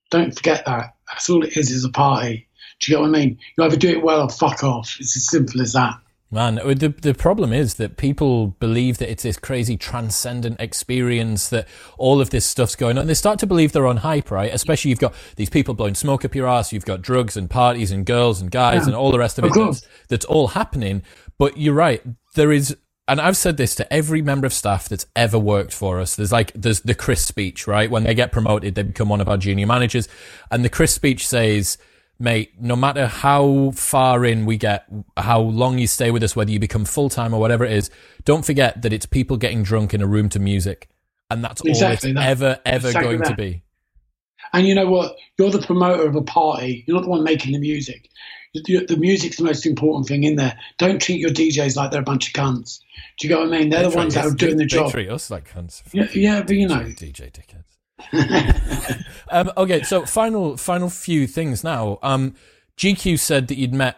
Don't 0.09 0.35
forget 0.35 0.65
that. 0.65 0.95
That's 1.07 1.29
all 1.29 1.43
it 1.43 1.57
is. 1.57 1.71
Is 1.71 1.85
a 1.85 1.89
party. 1.89 2.47
Do 2.79 2.91
you 2.91 2.97
get 2.97 3.01
what 3.01 3.07
I 3.07 3.11
mean? 3.11 3.39
You 3.57 3.63
either 3.63 3.77
do 3.77 3.89
it 3.89 4.03
well 4.03 4.21
or 4.21 4.29
fuck 4.29 4.63
off. 4.63 4.95
It's 4.99 5.15
as 5.15 5.27
simple 5.27 5.61
as 5.61 5.73
that. 5.73 5.99
Man, 6.29 6.59
uh, 6.59 6.73
the 6.73 6.89
the 6.89 7.13
problem 7.13 7.53
is 7.53 7.75
that 7.75 7.95
people 7.95 8.47
believe 8.47 8.97
that 8.97 9.09
it's 9.09 9.23
this 9.23 9.37
crazy 9.37 9.77
transcendent 9.77 10.59
experience 10.59 11.47
that 11.49 11.67
all 11.97 12.19
of 12.19 12.31
this 12.31 12.45
stuff's 12.45 12.75
going 12.75 12.97
on. 12.97 13.07
They 13.07 13.13
start 13.13 13.39
to 13.39 13.47
believe 13.47 13.71
they're 13.71 13.87
on 13.87 13.97
hype, 13.97 14.29
right? 14.29 14.53
Especially 14.53 14.89
you've 14.89 14.99
got 14.99 15.13
these 15.37 15.49
people 15.49 15.73
blowing 15.73 15.95
smoke 15.95 16.25
up 16.25 16.35
your 16.35 16.47
ass. 16.47 16.73
You've 16.73 16.85
got 16.85 17.01
drugs 17.01 17.37
and 17.37 17.49
parties 17.49 17.91
and 17.91 18.05
girls 18.05 18.41
and 18.41 18.51
guys 18.51 18.81
yeah. 18.81 18.87
and 18.87 18.95
all 18.95 19.11
the 19.11 19.19
rest 19.19 19.39
of, 19.39 19.45
of 19.45 19.51
it 19.51 19.59
that's, 19.59 19.87
that's 20.09 20.25
all 20.25 20.47
happening. 20.47 21.01
But 21.37 21.57
you're 21.57 21.73
right. 21.73 22.03
There 22.35 22.51
is 22.51 22.75
and 23.07 23.21
I've 23.21 23.37
said 23.37 23.57
this 23.57 23.75
to 23.75 23.93
every 23.93 24.21
member 24.21 24.45
of 24.45 24.53
staff 24.53 24.89
that's 24.89 25.05
ever 25.15 25.39
worked 25.39 25.73
for 25.73 25.99
us. 25.99 26.15
There's 26.15 26.31
like, 26.31 26.51
there's 26.53 26.81
the 26.81 26.95
Chris 26.95 27.25
speech, 27.25 27.67
right? 27.67 27.89
When 27.89 28.03
they 28.03 28.13
get 28.13 28.31
promoted, 28.31 28.75
they 28.75 28.83
become 28.83 29.09
one 29.09 29.21
of 29.21 29.29
our 29.29 29.37
junior 29.37 29.65
managers. 29.65 30.09
And 30.51 30.63
the 30.65 30.69
Chris 30.69 30.93
speech 30.93 31.27
says, 31.27 31.77
mate, 32.19 32.51
no 32.59 32.75
matter 32.75 33.07
how 33.07 33.71
far 33.75 34.25
in 34.25 34.45
we 34.45 34.57
get, 34.57 34.85
how 35.15 35.39
long 35.39 35.77
you 35.77 35.87
stay 35.87 36.11
with 36.11 36.23
us, 36.23 36.35
whether 36.35 36.51
you 36.51 36.59
become 36.59 36.83
full 36.83 37.09
time 37.09 37.33
or 37.33 37.39
whatever 37.39 37.63
it 37.63 37.71
is, 37.71 37.89
don't 38.25 38.45
forget 38.45 38.81
that 38.81 38.91
it's 38.91 39.05
people 39.05 39.37
getting 39.37 39.63
drunk 39.63 39.93
in 39.93 40.01
a 40.01 40.07
room 40.07 40.27
to 40.29 40.39
music. 40.39 40.89
And 41.29 41.43
that's 41.43 41.61
exactly, 41.63 42.11
all 42.11 42.17
it's 42.17 42.25
ever, 42.25 42.59
ever 42.65 42.87
exactly 42.87 43.03
going 43.03 43.19
that. 43.19 43.29
to 43.29 43.35
be. 43.35 43.63
And 44.53 44.67
you 44.67 44.75
know 44.75 44.87
what? 44.89 45.15
You're 45.37 45.51
the 45.51 45.59
promoter 45.59 46.07
of 46.07 46.15
a 46.15 46.21
party. 46.21 46.83
You're 46.87 46.95
not 46.95 47.03
the 47.03 47.09
one 47.09 47.23
making 47.23 47.53
the 47.53 47.59
music. 47.59 48.09
The, 48.53 48.97
music's 48.97 49.37
the 49.37 49.43
most 49.43 49.65
important 49.65 50.07
thing 50.07 50.23
in 50.23 50.35
there. 50.35 50.57
Don't 50.77 51.01
treat 51.01 51.19
your 51.19 51.29
DJs 51.29 51.75
like 51.75 51.91
they're 51.91 52.01
a 52.01 52.03
bunch 52.03 52.29
of 52.29 52.33
cunts. 52.33 52.79
Do 53.19 53.27
you 53.27 53.33
get 53.33 53.39
what 53.39 53.53
I 53.53 53.59
mean? 53.59 53.69
They're 53.69 53.83
they 53.83 53.89
the 53.89 53.95
ones 53.95 54.13
that 54.13 54.25
are 54.25 54.31
doing 54.31 54.57
the 54.57 54.65
job. 54.65 54.91
treat 54.91 55.09
us 55.09 55.29
like 55.29 55.51
cunts. 55.51 55.81
Yeah, 55.91 56.07
yeah, 56.13 56.41
but 56.41 56.55
you 56.55 56.67
know, 56.67 56.75
DJ 56.75 57.31
dickheads. 57.31 57.63
um, 59.31 59.51
okay, 59.57 59.81
so 59.83 60.05
final 60.05 60.55
final 60.57 60.89
few 60.89 61.27
things 61.27 61.63
now. 61.63 61.99
Um, 62.03 62.35
GQ 62.77 63.19
said 63.19 63.47
that 63.47 63.57
you'd 63.57 63.73
met 63.73 63.97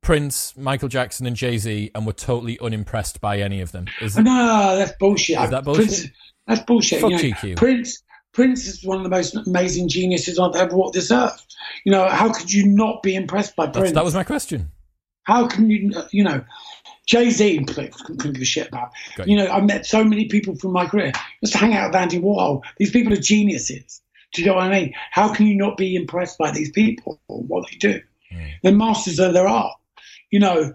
Prince, 0.00 0.56
Michael 0.56 0.88
Jackson, 0.88 1.26
and 1.26 1.36
Jay 1.36 1.58
Z, 1.58 1.90
and 1.94 2.06
were 2.06 2.12
totally 2.12 2.58
unimpressed 2.60 3.20
by 3.20 3.40
any 3.40 3.60
of 3.60 3.72
them. 3.72 3.86
Is 4.00 4.16
no, 4.16 4.76
that's 4.76 4.92
bullshit. 4.98 5.40
Is 5.40 5.50
that 5.50 5.64
bullshit? 5.64 5.86
Prince, 5.86 6.08
that's 6.46 6.60
bullshit. 6.62 7.00
Fuck 7.00 7.10
you 7.10 7.16
know, 7.16 7.22
GQ. 7.22 7.56
Prince, 7.56 8.02
Prince 8.34 8.66
is 8.66 8.84
one 8.84 8.98
of 8.98 9.04
the 9.04 9.08
most 9.08 9.34
amazing 9.46 9.88
geniuses 9.88 10.38
I've 10.38 10.56
ever 10.56 10.76
walked 10.76 10.94
this 10.94 11.10
earth. 11.10 11.46
You 11.84 11.92
know, 11.92 12.08
how 12.08 12.32
could 12.32 12.52
you 12.52 12.66
not 12.66 13.02
be 13.02 13.14
impressed 13.14 13.56
by 13.56 13.66
Prince? 13.66 13.78
That's, 13.78 13.92
that 13.92 14.04
was 14.04 14.14
my 14.14 14.24
question. 14.24 14.70
How 15.22 15.46
can 15.46 15.70
you, 15.70 15.92
you 16.10 16.24
know, 16.24 16.44
Jay 17.06 17.30
Z 17.30 17.64
couldn't 17.66 18.18
give 18.22 18.42
a 18.42 18.44
shit 18.44 18.68
about. 18.68 18.90
You 19.26 19.36
know, 19.36 19.46
I 19.46 19.60
met 19.60 19.86
so 19.86 20.02
many 20.02 20.26
people 20.26 20.56
from 20.56 20.72
my 20.72 20.86
career 20.86 21.12
just 21.40 21.52
to 21.52 21.58
hang 21.58 21.74
out 21.74 21.88
with 21.90 21.96
Andy 21.96 22.18
Warhol. 22.18 22.62
These 22.78 22.90
people 22.90 23.12
are 23.12 23.16
geniuses. 23.16 24.00
Do 24.32 24.42
you 24.42 24.48
know 24.48 24.54
what 24.54 24.64
I 24.64 24.80
mean? 24.80 24.94
How 25.10 25.32
can 25.32 25.46
you 25.46 25.56
not 25.56 25.76
be 25.76 25.94
impressed 25.94 26.38
by 26.38 26.50
these 26.50 26.70
people 26.70 27.20
or 27.28 27.42
what 27.42 27.66
they 27.70 27.76
do? 27.76 28.00
Mm. 28.32 28.50
They're 28.62 28.72
masters 28.72 29.18
of 29.18 29.32
their 29.32 29.46
art. 29.46 29.72
You 30.30 30.40
know, 30.40 30.74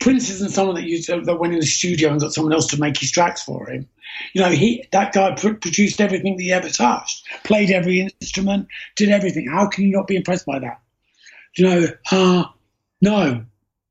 Prince 0.00 0.28
isn't 0.30 0.52
someone 0.52 0.76
that 0.76 0.84
you 0.84 1.02
that 1.02 1.40
went 1.40 1.54
in 1.54 1.60
the 1.60 1.66
studio 1.66 2.10
and 2.10 2.20
got 2.20 2.32
someone 2.32 2.52
else 2.52 2.66
to 2.68 2.80
make 2.80 2.98
his 2.98 3.10
tracks 3.10 3.42
for 3.42 3.68
him. 3.68 3.88
You 4.32 4.42
know, 4.42 4.50
he 4.50 4.86
that 4.92 5.12
guy 5.12 5.34
pr- 5.34 5.54
produced 5.54 6.00
everything 6.00 6.36
that 6.36 6.42
he 6.42 6.52
ever 6.52 6.68
touched, 6.68 7.26
played 7.44 7.70
every 7.70 8.00
instrument, 8.00 8.68
did 8.96 9.10
everything. 9.10 9.48
How 9.48 9.66
can 9.68 9.84
you 9.84 9.92
not 9.92 10.06
be 10.06 10.16
impressed 10.16 10.46
by 10.46 10.58
that? 10.60 10.80
You 11.56 11.64
know? 11.64 11.86
Uh, 12.10 12.44
no. 13.00 13.44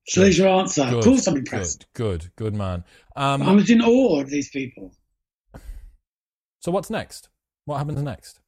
So 0.08 0.22
there's 0.22 0.38
your 0.38 0.50
answer. 0.50 0.84
Good, 0.84 0.98
of 0.98 1.04
course, 1.06 1.28
I'm 1.28 1.38
impressed. 1.38 1.86
Good, 1.94 2.22
good, 2.22 2.32
good 2.36 2.56
man. 2.56 2.84
Um, 3.16 3.42
I 3.42 3.54
was 3.54 3.70
in 3.70 3.82
awe 3.82 4.20
of 4.20 4.30
these 4.30 4.50
people. 4.50 4.94
So 6.60 6.72
what's 6.72 6.90
next? 6.90 7.30
What 7.66 7.78
happens 7.78 8.02
next? 8.02 8.40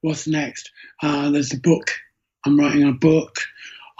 What's 0.00 0.28
next? 0.28 0.70
Uh, 1.02 1.30
there's 1.30 1.52
a 1.52 1.58
book. 1.58 1.90
I'm 2.46 2.58
writing 2.58 2.86
a 2.86 2.92
book. 2.92 3.40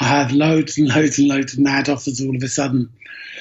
I 0.00 0.04
have 0.04 0.32
loads 0.32 0.78
and 0.78 0.88
loads 0.88 1.18
and 1.18 1.28
loads 1.28 1.54
of 1.54 1.58
mad 1.58 1.88
offers 1.88 2.20
all 2.20 2.36
of 2.36 2.42
a 2.42 2.48
sudden. 2.48 2.90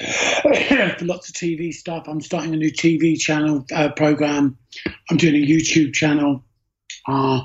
Lots 1.00 1.28
of 1.28 1.34
TV 1.34 1.72
stuff. 1.72 2.08
I'm 2.08 2.20
starting 2.20 2.52
a 2.52 2.56
new 2.56 2.72
TV 2.72 3.18
channel 3.18 3.64
uh, 3.72 3.90
program. 3.90 4.58
I'm 5.10 5.16
doing 5.16 5.36
a 5.36 5.46
YouTube 5.46 5.94
channel. 5.94 6.42
Uh, 7.06 7.42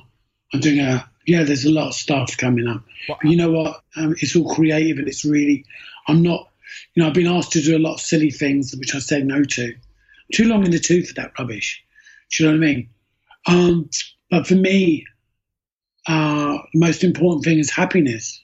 I'm 0.53 0.60
doing 0.60 0.80
a 0.80 1.07
yeah. 1.26 1.44
There's 1.44 1.65
a 1.65 1.72
lot 1.72 1.88
of 1.88 1.94
stuff 1.94 2.35
coming 2.38 2.68
up. 2.68 2.84
But 3.07 3.18
you 3.23 3.35
know 3.35 3.52
what? 3.52 3.81
Um, 3.95 4.15
it's 4.19 4.35
all 4.35 4.53
creative 4.53 4.98
and 4.98 5.07
it's 5.07 5.26
really. 5.26 5.65
I'm 6.07 6.22
not. 6.22 6.49
You 6.95 7.03
know, 7.03 7.07
I've 7.07 7.14
been 7.14 7.27
asked 7.27 7.52
to 7.53 7.61
do 7.61 7.77
a 7.77 7.80
lot 7.80 7.95
of 7.95 8.02
silly 8.02 8.31
things 8.31 8.76
which 8.76 8.95
I 8.95 8.99
said 8.99 9.26
no 9.26 9.44
to. 9.44 9.65
I'm 9.65 9.76
too 10.34 10.45
long 10.45 10.65
in 10.65 10.72
the 10.72 10.80
tooth 10.80 11.10
for 11.10 11.14
that 11.15 11.38
rubbish. 11.38 11.84
Do 12.31 12.44
you 12.44 12.52
know 12.52 12.57
what 12.57 12.64
I 12.64 12.68
mean? 12.68 12.90
Um, 13.45 13.90
but 14.31 14.48
for 14.48 14.56
me, 14.56 15.06
uh, 16.07 16.57
the 16.73 16.80
most 16.80 17.03
important 17.03 17.45
thing 17.45 17.60
is 17.60 17.69
happiness 17.69 18.43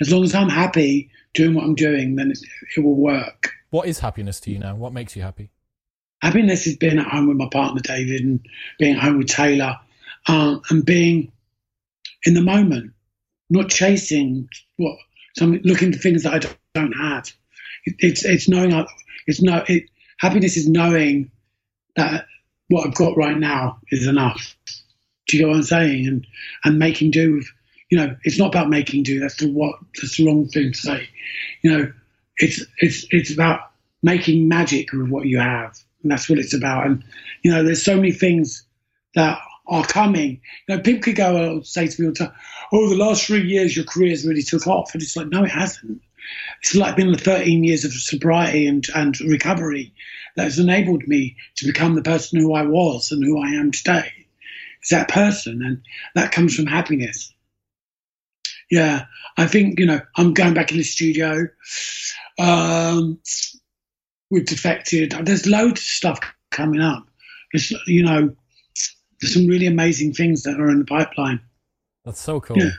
as 0.00 0.12
long 0.12 0.24
as 0.24 0.34
I'm 0.34 0.48
happy 0.48 1.10
doing 1.34 1.54
what 1.54 1.64
I'm 1.64 1.74
doing, 1.74 2.16
then 2.16 2.30
it, 2.30 2.38
it 2.76 2.80
will 2.80 2.96
work. 2.96 3.52
What 3.70 3.86
is 3.86 4.00
happiness 4.00 4.40
to 4.40 4.50
you 4.50 4.58
now? 4.58 4.74
What 4.74 4.92
makes 4.92 5.14
you 5.14 5.22
happy? 5.22 5.50
Happiness 6.22 6.66
is 6.66 6.76
being 6.76 6.98
at 6.98 7.06
home 7.06 7.28
with 7.28 7.36
my 7.36 7.48
partner 7.50 7.80
David 7.80 8.20
and 8.22 8.40
being 8.78 8.96
at 8.96 9.02
home 9.02 9.18
with 9.18 9.28
Taylor 9.28 9.78
um, 10.26 10.60
and 10.70 10.84
being 10.84 11.32
in 12.24 12.34
the 12.34 12.42
moment, 12.42 12.92
not 13.48 13.70
chasing 13.70 14.48
what 14.76 14.96
some 15.36 15.60
looking 15.64 15.92
for 15.92 15.98
things 15.98 16.24
that 16.24 16.34
I 16.34 16.38
don't, 16.38 16.58
don't 16.74 16.92
have. 16.92 17.32
It, 17.84 17.94
it's 17.98 18.24
it's 18.24 18.48
knowing 18.48 18.86
it's 19.26 19.40
no 19.40 19.64
it, 19.66 19.84
happiness 20.18 20.56
is 20.56 20.68
knowing 20.68 21.30
that 21.96 22.26
what 22.68 22.86
I've 22.86 22.94
got 22.94 23.16
right 23.16 23.38
now 23.38 23.78
is 23.90 24.06
enough. 24.06 24.56
Do 25.26 25.36
you 25.36 25.42
get 25.42 25.48
what 25.48 25.56
I'm 25.56 25.62
saying? 25.62 26.06
And 26.06 26.26
and 26.64 26.78
making 26.78 27.12
do 27.12 27.36
with, 27.36 27.48
you 27.90 27.98
know, 27.98 28.16
it's 28.22 28.38
not 28.38 28.54
about 28.54 28.70
making 28.70 29.02
do. 29.02 29.18
That's 29.18 29.36
the 29.36 29.50
what. 29.50 29.74
That's 30.00 30.16
the 30.16 30.26
wrong 30.26 30.48
thing 30.48 30.72
to 30.72 30.78
say. 30.78 31.08
You 31.62 31.70
know, 31.70 31.92
it's 32.38 32.64
it's 32.78 33.04
it's 33.10 33.32
about 33.32 33.60
making 34.02 34.48
magic 34.48 34.92
with 34.92 35.10
what 35.10 35.26
you 35.26 35.38
have, 35.38 35.76
and 36.02 36.10
that's 36.10 36.30
what 36.30 36.38
it's 36.38 36.54
about. 36.54 36.86
And 36.86 37.04
you 37.42 37.50
know, 37.50 37.64
there's 37.64 37.84
so 37.84 37.96
many 37.96 38.12
things 38.12 38.64
that 39.14 39.38
are 39.66 39.84
coming. 39.84 40.40
You 40.68 40.76
know, 40.76 40.82
people 40.82 41.02
could 41.02 41.16
go 41.16 41.36
and 41.36 41.66
say 41.66 41.88
to 41.88 42.00
me 42.00 42.06
all 42.06 42.12
the 42.12 42.18
time, 42.18 42.32
"Oh, 42.72 42.88
the 42.88 42.96
last 42.96 43.26
three 43.26 43.42
years 43.42 43.76
your 43.76 43.84
career's 43.84 44.24
really 44.24 44.42
took 44.42 44.66
off," 44.68 44.94
and 44.94 45.02
it's 45.02 45.16
like, 45.16 45.28
no, 45.28 45.44
it 45.44 45.50
hasn't. 45.50 46.00
It's 46.62 46.76
like 46.76 46.96
been 46.96 47.10
the 47.10 47.18
13 47.18 47.64
years 47.64 47.84
of 47.84 47.92
sobriety 47.92 48.66
and, 48.66 48.86
and 48.94 49.18
recovery 49.22 49.92
that 50.36 50.44
has 50.44 50.58
enabled 50.60 51.08
me 51.08 51.36
to 51.56 51.66
become 51.66 51.96
the 51.96 52.02
person 52.02 52.38
who 52.38 52.54
I 52.54 52.62
was 52.62 53.10
and 53.10 53.24
who 53.24 53.42
I 53.42 53.48
am 53.48 53.72
today. 53.72 54.12
It's 54.80 54.90
that 54.90 55.08
person, 55.08 55.62
and 55.62 55.82
that 56.14 56.30
comes 56.30 56.54
from 56.54 56.66
happiness. 56.66 57.32
Yeah, 58.70 59.06
I 59.36 59.46
think 59.46 59.78
you 59.78 59.86
know 59.86 60.00
I'm 60.16 60.34
going 60.34 60.54
back 60.54 60.70
in 60.70 60.78
the 60.78 60.84
studio. 60.84 61.48
Um, 62.38 63.18
we've 64.30 64.46
defected. 64.46 65.12
There's 65.22 65.46
loads 65.46 65.80
of 65.80 65.86
stuff 65.86 66.20
coming 66.50 66.80
up. 66.80 67.06
You 67.86 68.04
know 68.04 68.36
there's 69.20 69.34
some 69.34 69.46
really 69.46 69.66
amazing 69.66 70.12
things 70.12 70.42
that 70.44 70.58
are 70.58 70.70
in 70.70 70.78
the 70.78 70.84
pipeline. 70.84 71.40
That's 72.04 72.20
so 72.20 72.40
cool. 72.40 72.58
Yeah. 72.58 72.70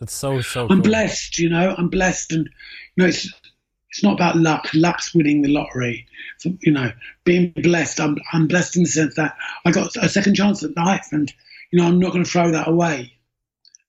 That's 0.00 0.14
so 0.14 0.40
so. 0.40 0.68
I'm 0.70 0.80
blessed, 0.80 1.38
you 1.38 1.48
know. 1.48 1.74
I'm 1.76 1.88
blessed, 1.88 2.32
and 2.32 2.48
you 2.94 3.02
know, 3.02 3.08
it's 3.08 3.32
it's 3.90 4.02
not 4.02 4.14
about 4.14 4.36
luck. 4.36 4.68
Luck's 4.72 5.12
winning 5.12 5.42
the 5.42 5.48
lottery. 5.48 6.06
So, 6.38 6.52
you 6.60 6.70
know, 6.70 6.92
being 7.24 7.52
blessed. 7.56 8.00
I'm 8.00 8.16
I'm 8.32 8.46
blessed 8.46 8.76
in 8.76 8.84
the 8.84 8.88
sense 8.88 9.16
that 9.16 9.36
I 9.64 9.72
got 9.72 9.96
a 9.96 10.08
second 10.08 10.34
chance 10.34 10.62
at 10.62 10.76
life, 10.76 11.08
and 11.10 11.32
you 11.72 11.80
know, 11.80 11.86
I'm 11.88 11.98
not 11.98 12.12
going 12.12 12.24
to 12.24 12.30
throw 12.30 12.52
that 12.52 12.68
away. 12.68 13.17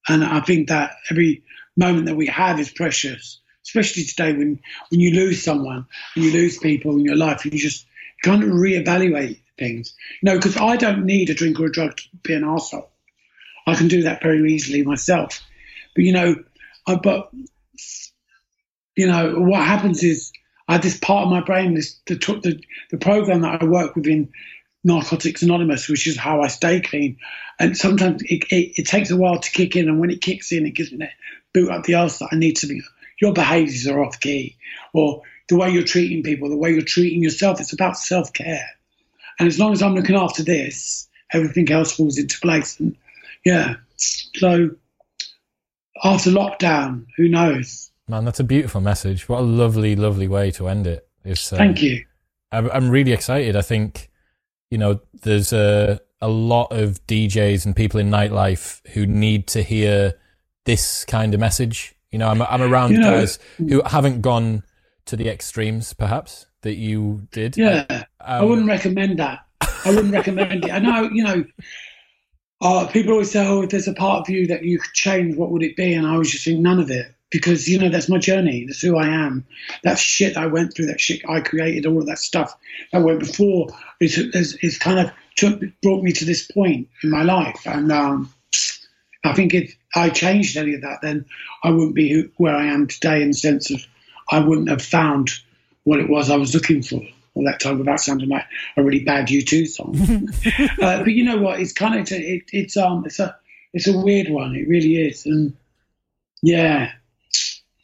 And 0.08 0.24
I 0.24 0.42
think 0.42 0.70
that 0.70 0.96
every 1.10 1.44
moment 1.76 2.06
that 2.08 2.16
we 2.16 2.28
have 2.28 2.60
is 2.60 2.72
precious, 2.72 3.40
especially 3.66 4.04
today 4.04 4.34
when 4.34 4.60
when 4.90 5.00
you 5.00 5.12
lose 5.12 5.44
someone 5.44 5.86
and 6.16 6.26
you 6.26 6.32
lose 6.32 6.58
people 6.58 6.94
in 6.94 7.06
your 7.06 7.16
life, 7.16 7.46
you 7.46 7.52
just 7.52 7.86
kind 8.24 8.44
of 8.44 8.50
reevaluate 8.50 9.40
things. 9.58 9.94
You 10.22 10.32
know, 10.32 10.36
because 10.38 10.58
I 10.58 10.78
don't 10.78 11.06
need 11.06 11.30
a 11.30 11.34
drink 11.34 11.60
or 11.60 11.68
a 11.68 11.72
drug 11.72 11.98
to 11.98 12.04
be 12.24 12.34
an 12.34 12.44
arsehole. 12.44 12.88
I 13.68 13.76
can 13.76 13.88
do 13.88 14.04
that 14.04 14.24
very 14.24 14.52
easily 14.52 14.84
myself. 14.84 15.42
But 15.96 16.04
you 16.04 16.14
know, 16.14 16.36
I, 16.88 16.96
but 16.96 17.32
you 18.96 19.08
know 19.08 19.36
what 19.40 19.66
happens 19.66 20.04
is 20.04 20.32
I 20.68 20.74
have 20.74 20.82
this 20.82 20.98
part 20.98 21.26
of 21.26 21.32
my 21.32 21.42
brain, 21.42 21.74
this 21.74 22.00
the 22.08 22.16
the, 22.16 22.62
the 22.92 22.98
program 22.98 23.42
that 23.42 23.62
I 23.62 23.66
work 23.66 23.96
within 23.96 24.32
Narcotics 24.84 25.42
Anonymous, 25.42 25.90
which 25.90 26.08
is 26.08 26.18
how 26.18 26.42
I 26.42 26.48
stay 26.48 26.82
clean. 26.82 27.18
And 27.60 27.78
sometimes 27.78 28.22
it, 28.24 28.46
it, 28.50 28.80
it, 28.80 28.88
takes 28.88 29.12
a 29.12 29.18
while 29.18 29.40
to 29.40 29.52
kick 29.52 29.76
in, 29.76 29.90
and 29.90 30.00
when 30.00 30.10
it 30.10 30.22
kicks 30.22 30.52
in, 30.52 30.66
it 30.66 30.72
gives 30.72 30.92
me 30.92 31.00
that 31.00 31.12
boot 31.54 31.70
up 31.70 31.84
the 31.84 31.96
arse 31.96 32.20
that 32.20 32.30
I 32.32 32.38
need 32.38 32.56
to 32.58 32.68
be. 32.68 32.82
Your 33.22 33.34
behaviours 33.34 33.88
are 33.88 34.02
off 34.02 34.20
key, 34.20 34.56
or 34.94 35.22
the 35.50 35.58
way 35.58 35.70
you're 35.70 35.84
treating 35.84 36.24
people, 36.24 36.50
the 36.50 36.56
way 36.56 36.72
you're 36.72 36.82
treating 36.82 37.22
yourself. 37.22 37.60
It's 37.60 37.74
about 37.74 37.98
self 37.98 38.32
care. 38.32 38.70
And 39.40 39.48
as 39.48 39.60
long 39.60 39.74
as 39.74 39.82
I'm 39.82 39.96
looking 39.96 40.16
after 40.16 40.44
this, 40.44 41.08
everything 41.32 41.70
else 41.72 41.96
falls 41.96 42.18
into 42.18 42.40
place. 42.40 42.80
And 42.80 42.96
yeah, 43.46 43.76
so 43.98 44.72
after 46.04 46.30
lockdown, 46.30 47.06
who 47.18 47.28
knows? 47.28 47.92
Man, 48.08 48.26
that's 48.26 48.40
a 48.40 48.44
beautiful 48.44 48.82
message. 48.82 49.30
What 49.30 49.40
a 49.40 49.44
lovely, 49.44 49.96
lovely 49.96 50.28
way 50.28 50.52
to 50.52 50.68
end 50.68 50.88
it. 50.88 51.08
It's, 51.24 51.52
um, 51.54 51.58
Thank 51.58 51.82
you. 51.82 52.06
I'm, 52.52 52.70
I'm 52.72 52.90
really 52.90 53.12
excited. 53.12 53.56
I 53.56 53.62
think, 53.62 54.10
you 54.70 54.78
know, 54.78 55.00
there's 55.22 55.54
a, 55.54 56.00
a 56.22 56.28
lot 56.28 56.72
of 56.72 57.06
DJs 57.08 57.66
and 57.66 57.76
people 57.76 58.00
in 58.00 58.10
nightlife 58.10 58.86
who 58.90 59.06
need 59.06 59.48
to 59.48 59.64
hear 59.64 60.14
this 60.66 61.06
kind 61.06 61.34
of 61.34 61.40
message. 61.40 61.96
You 62.12 62.20
know, 62.20 62.28
I'm, 62.28 62.42
I'm 62.42 62.62
around 62.62 62.92
you 62.92 63.00
know, 63.00 63.20
guys 63.20 63.40
who 63.58 63.82
haven't 63.84 64.22
gone 64.22 64.64
to 65.06 65.16
the 65.16 65.30
extremes, 65.30 65.94
perhaps 65.94 66.46
that 66.62 66.76
you 66.76 67.28
did. 67.32 67.58
Yeah, 67.58 67.86
um, 67.90 68.06
I 68.20 68.44
wouldn't 68.44 68.68
recommend 68.68 69.20
that. 69.20 69.40
I 69.62 69.92
wouldn't 69.92 70.14
recommend 70.14 70.66
it. 70.66 70.72
I 70.72 70.80
know, 70.80 71.10
you 71.12 71.24
know, 71.24 71.46
uh, 72.62 72.88
people 72.88 73.14
always 73.14 73.32
say, 73.32 73.46
"Oh, 73.46 73.62
if 73.62 73.70
there's 73.70 73.88
a 73.88 73.94
part 73.94 74.22
of 74.22 74.30
you 74.30 74.48
that 74.48 74.64
you 74.64 74.80
could 74.80 74.94
change, 74.94 75.36
what 75.36 75.52
would 75.52 75.64
it 75.64 75.76
be?" 75.76 75.94
And 75.94 76.06
I 76.06 76.12
always 76.12 76.32
just 76.32 76.44
think 76.44 76.60
none 76.60 76.80
of 76.80 76.92
it, 76.92 77.14
because 77.30 77.68
you 77.68 77.80
know 77.80 77.90
that's 77.90 78.10
my 78.10 78.18
journey. 78.18 78.66
That's 78.66 78.82
who 78.82 78.98
I 78.98 79.08
am. 79.08 79.46
That 79.84 80.00
shit 80.00 80.38
I 80.38 80.48
went 80.48 80.74
through, 80.74 80.88
that 80.88 81.02
shit 81.02 81.22
I 81.28 81.42
created, 81.42 81.86
all 81.86 82.00
of 82.00 82.08
that 82.08 82.20
stuff 82.20 82.58
that 82.92 83.04
went 83.04 83.20
before, 83.20 83.70
is 84.00 84.18
is 84.62 84.78
kind 84.78 85.00
of 85.00 85.12
took, 85.36 85.62
brought 85.82 86.04
me 86.04 86.12
to 86.14 86.26
this 86.26 86.50
point 86.50 86.90
in 87.04 87.10
my 87.10 87.24
life. 87.24 87.66
And 87.66 87.92
um, 87.92 88.34
I 89.24 89.34
think 89.34 89.54
if 89.54 89.76
I 89.96 90.10
changed 90.10 90.58
any 90.58 90.76
of 90.76 90.82
that, 90.82 91.00
then 91.02 91.26
I 91.64 91.72
wouldn't 91.72 91.96
be 91.96 92.12
who, 92.12 92.30
where 92.38 92.56
I 92.56 92.66
am 92.66 92.88
today 92.88 93.22
in 93.22 93.30
the 93.30 93.34
sense 93.34 93.72
of 93.72 93.82
I 94.30 94.40
wouldn't 94.40 94.70
have 94.70 94.82
found 94.82 95.32
what 95.84 96.00
it 96.00 96.10
was 96.10 96.30
I 96.30 96.38
was 96.38 96.54
looking 96.54 96.84
for 96.84 97.02
all 97.34 97.44
that 97.46 97.60
time 97.60 97.80
without 97.80 98.00
sounding 98.00 98.30
like 98.30 98.46
a 98.78 98.84
really 98.84 99.04
bad 99.04 99.28
U2 99.28 99.68
song. 99.68 100.30
uh, 100.82 101.04
but 101.04 101.14
you 101.14 101.24
know 101.24 101.38
what? 101.38 101.60
It's 101.60 101.74
kind 101.74 102.00
of 102.00 102.12
it, 102.12 102.44
it's 102.52 102.78
um 102.78 103.06
it's 103.06 103.20
a 103.20 103.36
it's 103.74 103.88
a 103.88 103.98
weird 103.98 104.30
one. 104.30 104.56
It 104.56 104.68
really 104.68 104.96
is, 104.96 105.26
and 105.26 105.56
yeah. 106.42 106.92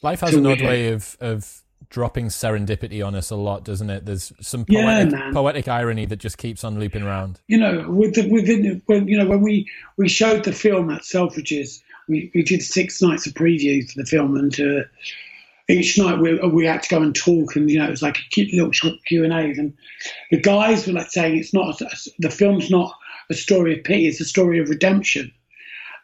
Life 0.05 0.19
has 0.21 0.35
an 0.35 0.45
odd 0.45 0.61
way 0.61 0.89
of 0.89 1.17
of 1.19 1.63
dropping 1.89 2.27
serendipity 2.27 3.05
on 3.05 3.15
us 3.15 3.31
a 3.31 3.35
lot, 3.35 3.63
doesn't 3.63 3.89
it? 3.89 4.05
There's 4.05 4.31
some 4.39 4.65
poetic, 4.65 5.11
yeah, 5.11 5.31
poetic 5.31 5.67
irony 5.67 6.05
that 6.05 6.17
just 6.17 6.37
keeps 6.37 6.63
on 6.63 6.79
looping 6.79 7.03
around. 7.03 7.39
You 7.47 7.57
know, 7.57 7.89
with 7.89 8.15
the, 8.15 8.29
within 8.29 8.81
when 8.85 9.07
you 9.07 9.17
know 9.17 9.25
when 9.25 9.41
we 9.41 9.67
we 9.97 10.07
showed 10.07 10.43
the 10.43 10.53
film 10.53 10.91
at 10.91 11.01
Selfridges, 11.01 11.81
we, 12.07 12.31
we 12.35 12.43
did 12.43 12.61
six 12.61 13.01
nights 13.01 13.25
of 13.25 13.33
previews 13.33 13.91
for 13.91 14.01
the 14.01 14.05
film, 14.05 14.35
and 14.35 14.59
uh, 14.59 14.83
each 15.67 15.97
night 15.97 16.19
we, 16.19 16.37
we 16.49 16.65
had 16.65 16.83
to 16.83 16.89
go 16.89 17.01
and 17.01 17.15
talk, 17.15 17.55
and 17.55 17.69
you 17.69 17.79
know 17.79 17.87
it 17.87 17.91
was 17.91 18.03
like 18.03 18.17
a 18.17 18.29
cute 18.29 18.53
little 18.53 18.97
Q 19.07 19.23
and 19.23 19.33
A's, 19.33 19.57
and 19.57 19.73
the 20.29 20.39
guys 20.39 20.85
were 20.85 20.93
like 20.93 21.09
saying 21.09 21.37
it's 21.37 21.53
not 21.53 21.81
the 22.19 22.29
film's 22.29 22.69
not 22.69 22.93
a 23.29 23.33
story 23.33 23.77
of 23.77 23.83
pity, 23.83 24.07
it's 24.07 24.21
a 24.21 24.25
story 24.25 24.59
of 24.59 24.69
redemption. 24.69 25.31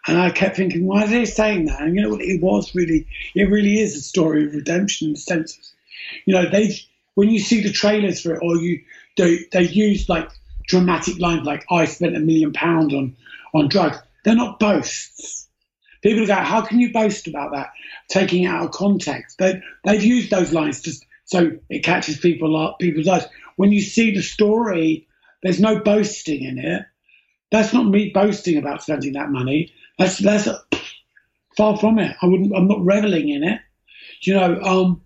And 0.07 0.17
I 0.17 0.31
kept 0.31 0.55
thinking, 0.55 0.85
why 0.85 1.03
are 1.03 1.07
they 1.07 1.25
saying 1.25 1.65
that? 1.65 1.81
And 1.81 1.95
you 1.95 2.01
know 2.01 2.09
what? 2.09 2.21
It 2.21 2.41
was 2.41 2.73
really, 2.73 3.07
it 3.35 3.49
really 3.49 3.79
is 3.79 3.95
a 3.95 4.01
story 4.01 4.45
of 4.45 4.53
redemption 4.53 5.07
in 5.07 5.13
the 5.13 5.19
sense, 5.19 5.57
of, 5.57 5.63
you 6.25 6.33
know, 6.33 6.49
they 6.49 6.75
when 7.15 7.29
you 7.29 7.39
see 7.39 7.61
the 7.61 7.71
trailers 7.71 8.21
for 8.21 8.33
it, 8.35 8.41
or 8.41 8.55
you 8.55 8.81
they 9.17 9.45
they 9.51 9.63
use 9.63 10.09
like 10.09 10.29
dramatic 10.67 11.19
lines 11.19 11.45
like 11.45 11.65
I 11.69 11.85
spent 11.85 12.15
a 12.15 12.19
million 12.19 12.53
pounds 12.53 12.93
on 12.93 13.15
on 13.53 13.67
drugs. 13.67 13.97
They're 14.23 14.35
not 14.35 14.59
boasts 14.59 15.41
People 16.01 16.25
go, 16.25 16.35
how 16.35 16.61
can 16.61 16.79
you 16.79 16.91
boast 16.91 17.27
about 17.27 17.51
that? 17.51 17.71
Taking 18.09 18.43
it 18.43 18.47
out 18.47 18.65
of 18.65 18.71
context. 18.71 19.37
They, 19.37 19.61
they've 19.85 20.03
used 20.03 20.31
those 20.31 20.51
lines 20.51 20.81
just 20.81 21.05
so 21.25 21.51
it 21.69 21.83
catches 21.83 22.17
people 22.17 22.75
people's 22.79 23.07
eyes. 23.07 23.25
When 23.55 23.71
you 23.71 23.81
see 23.81 24.13
the 24.13 24.21
story, 24.21 25.07
there's 25.43 25.59
no 25.59 25.79
boasting 25.79 26.43
in 26.43 26.57
it. 26.57 26.83
That's 27.51 27.73
not 27.73 27.85
me 27.85 28.11
boasting 28.13 28.57
about 28.57 28.81
spending 28.81 29.13
that 29.13 29.29
money. 29.29 29.73
That's 30.01 30.17
that's 30.17 30.47
far 31.57 31.77
from 31.77 31.99
it. 31.99 32.15
I 32.21 32.25
wouldn't. 32.25 32.55
I'm 32.55 32.67
not 32.67 32.83
reveling 32.83 33.29
in 33.29 33.43
it. 33.43 33.59
You 34.21 34.35
know, 34.35 34.61
um, 34.61 35.01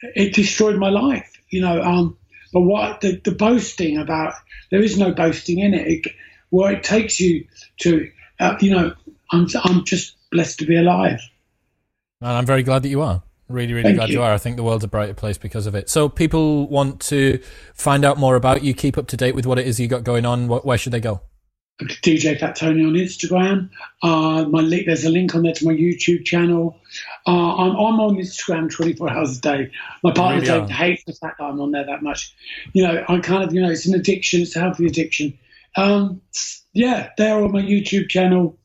it 0.00 0.34
destroyed 0.34 0.76
my 0.76 0.88
life. 0.88 1.30
You 1.50 1.62
know, 1.62 1.82
um, 1.82 2.16
but 2.52 2.62
what 2.62 3.00
the, 3.00 3.20
the 3.24 3.32
boasting 3.32 3.98
about? 3.98 4.34
There 4.70 4.82
is 4.82 4.98
no 4.98 5.12
boasting 5.12 5.58
in 5.58 5.74
it. 5.74 5.86
it 5.86 6.12
where 6.50 6.72
it 6.72 6.82
takes 6.82 7.20
you 7.20 7.46
to, 7.78 8.10
uh, 8.38 8.56
you 8.60 8.72
know, 8.72 8.94
I'm 9.32 9.46
I'm 9.64 9.84
just 9.84 10.16
blessed 10.30 10.58
to 10.60 10.66
be 10.66 10.76
alive. 10.76 11.20
And 12.20 12.30
I'm 12.30 12.46
very 12.46 12.62
glad 12.62 12.82
that 12.82 12.88
you 12.88 13.00
are. 13.00 13.22
Really, 13.48 13.72
really 13.72 13.82
Thank 13.84 13.96
glad 13.96 14.08
you. 14.10 14.16
you. 14.16 14.22
are. 14.22 14.32
I 14.32 14.38
think 14.38 14.56
the 14.56 14.62
world's 14.62 14.84
a 14.84 14.88
brighter 14.88 15.14
place 15.14 15.36
because 15.36 15.66
of 15.66 15.74
it. 15.74 15.90
So, 15.90 16.08
people 16.08 16.68
want 16.68 17.00
to 17.02 17.40
find 17.74 18.04
out 18.04 18.16
more 18.16 18.36
about 18.36 18.62
you, 18.62 18.74
keep 18.74 18.96
up 18.96 19.08
to 19.08 19.16
date 19.16 19.34
with 19.34 19.44
what 19.44 19.58
it 19.58 19.66
is 19.66 19.80
you 19.80 19.88
got 19.88 20.04
going 20.04 20.24
on. 20.24 20.46
Where 20.46 20.78
should 20.78 20.92
they 20.92 21.00
go? 21.00 21.22
DJ 21.80 22.38
Fat 22.38 22.56
Tony 22.56 22.84
on 22.84 22.92
Instagram. 22.92 23.70
Uh, 24.02 24.44
my 24.48 24.60
link, 24.60 24.86
there's 24.86 25.04
a 25.04 25.10
link 25.10 25.34
on 25.34 25.42
there 25.42 25.54
to 25.54 25.64
my 25.66 25.72
YouTube 25.72 26.24
channel. 26.24 26.76
Uh, 27.26 27.56
I'm, 27.56 27.70
I'm, 27.72 28.00
on 28.00 28.16
Instagram 28.16 28.70
24 28.70 29.10
hours 29.10 29.38
a 29.38 29.40
day. 29.40 29.70
My 30.02 30.12
partner 30.12 30.40
really 30.40 30.72
hates 30.72 31.04
the 31.04 31.12
fact 31.12 31.38
that 31.38 31.44
I'm 31.44 31.60
on 31.60 31.72
there 31.72 31.86
that 31.86 32.02
much. 32.02 32.34
You 32.72 32.84
know, 32.84 33.04
I 33.08 33.18
kind 33.20 33.44
of, 33.44 33.54
you 33.54 33.60
know, 33.60 33.70
it's 33.70 33.86
an 33.86 33.94
addiction. 33.94 34.42
It's 34.42 34.56
a 34.56 34.60
healthy 34.60 34.86
addiction. 34.86 35.38
Um, 35.76 36.20
yeah, 36.72 37.10
they're 37.16 37.42
on 37.42 37.52
my 37.52 37.62
YouTube 37.62 38.08
channel 38.08 38.58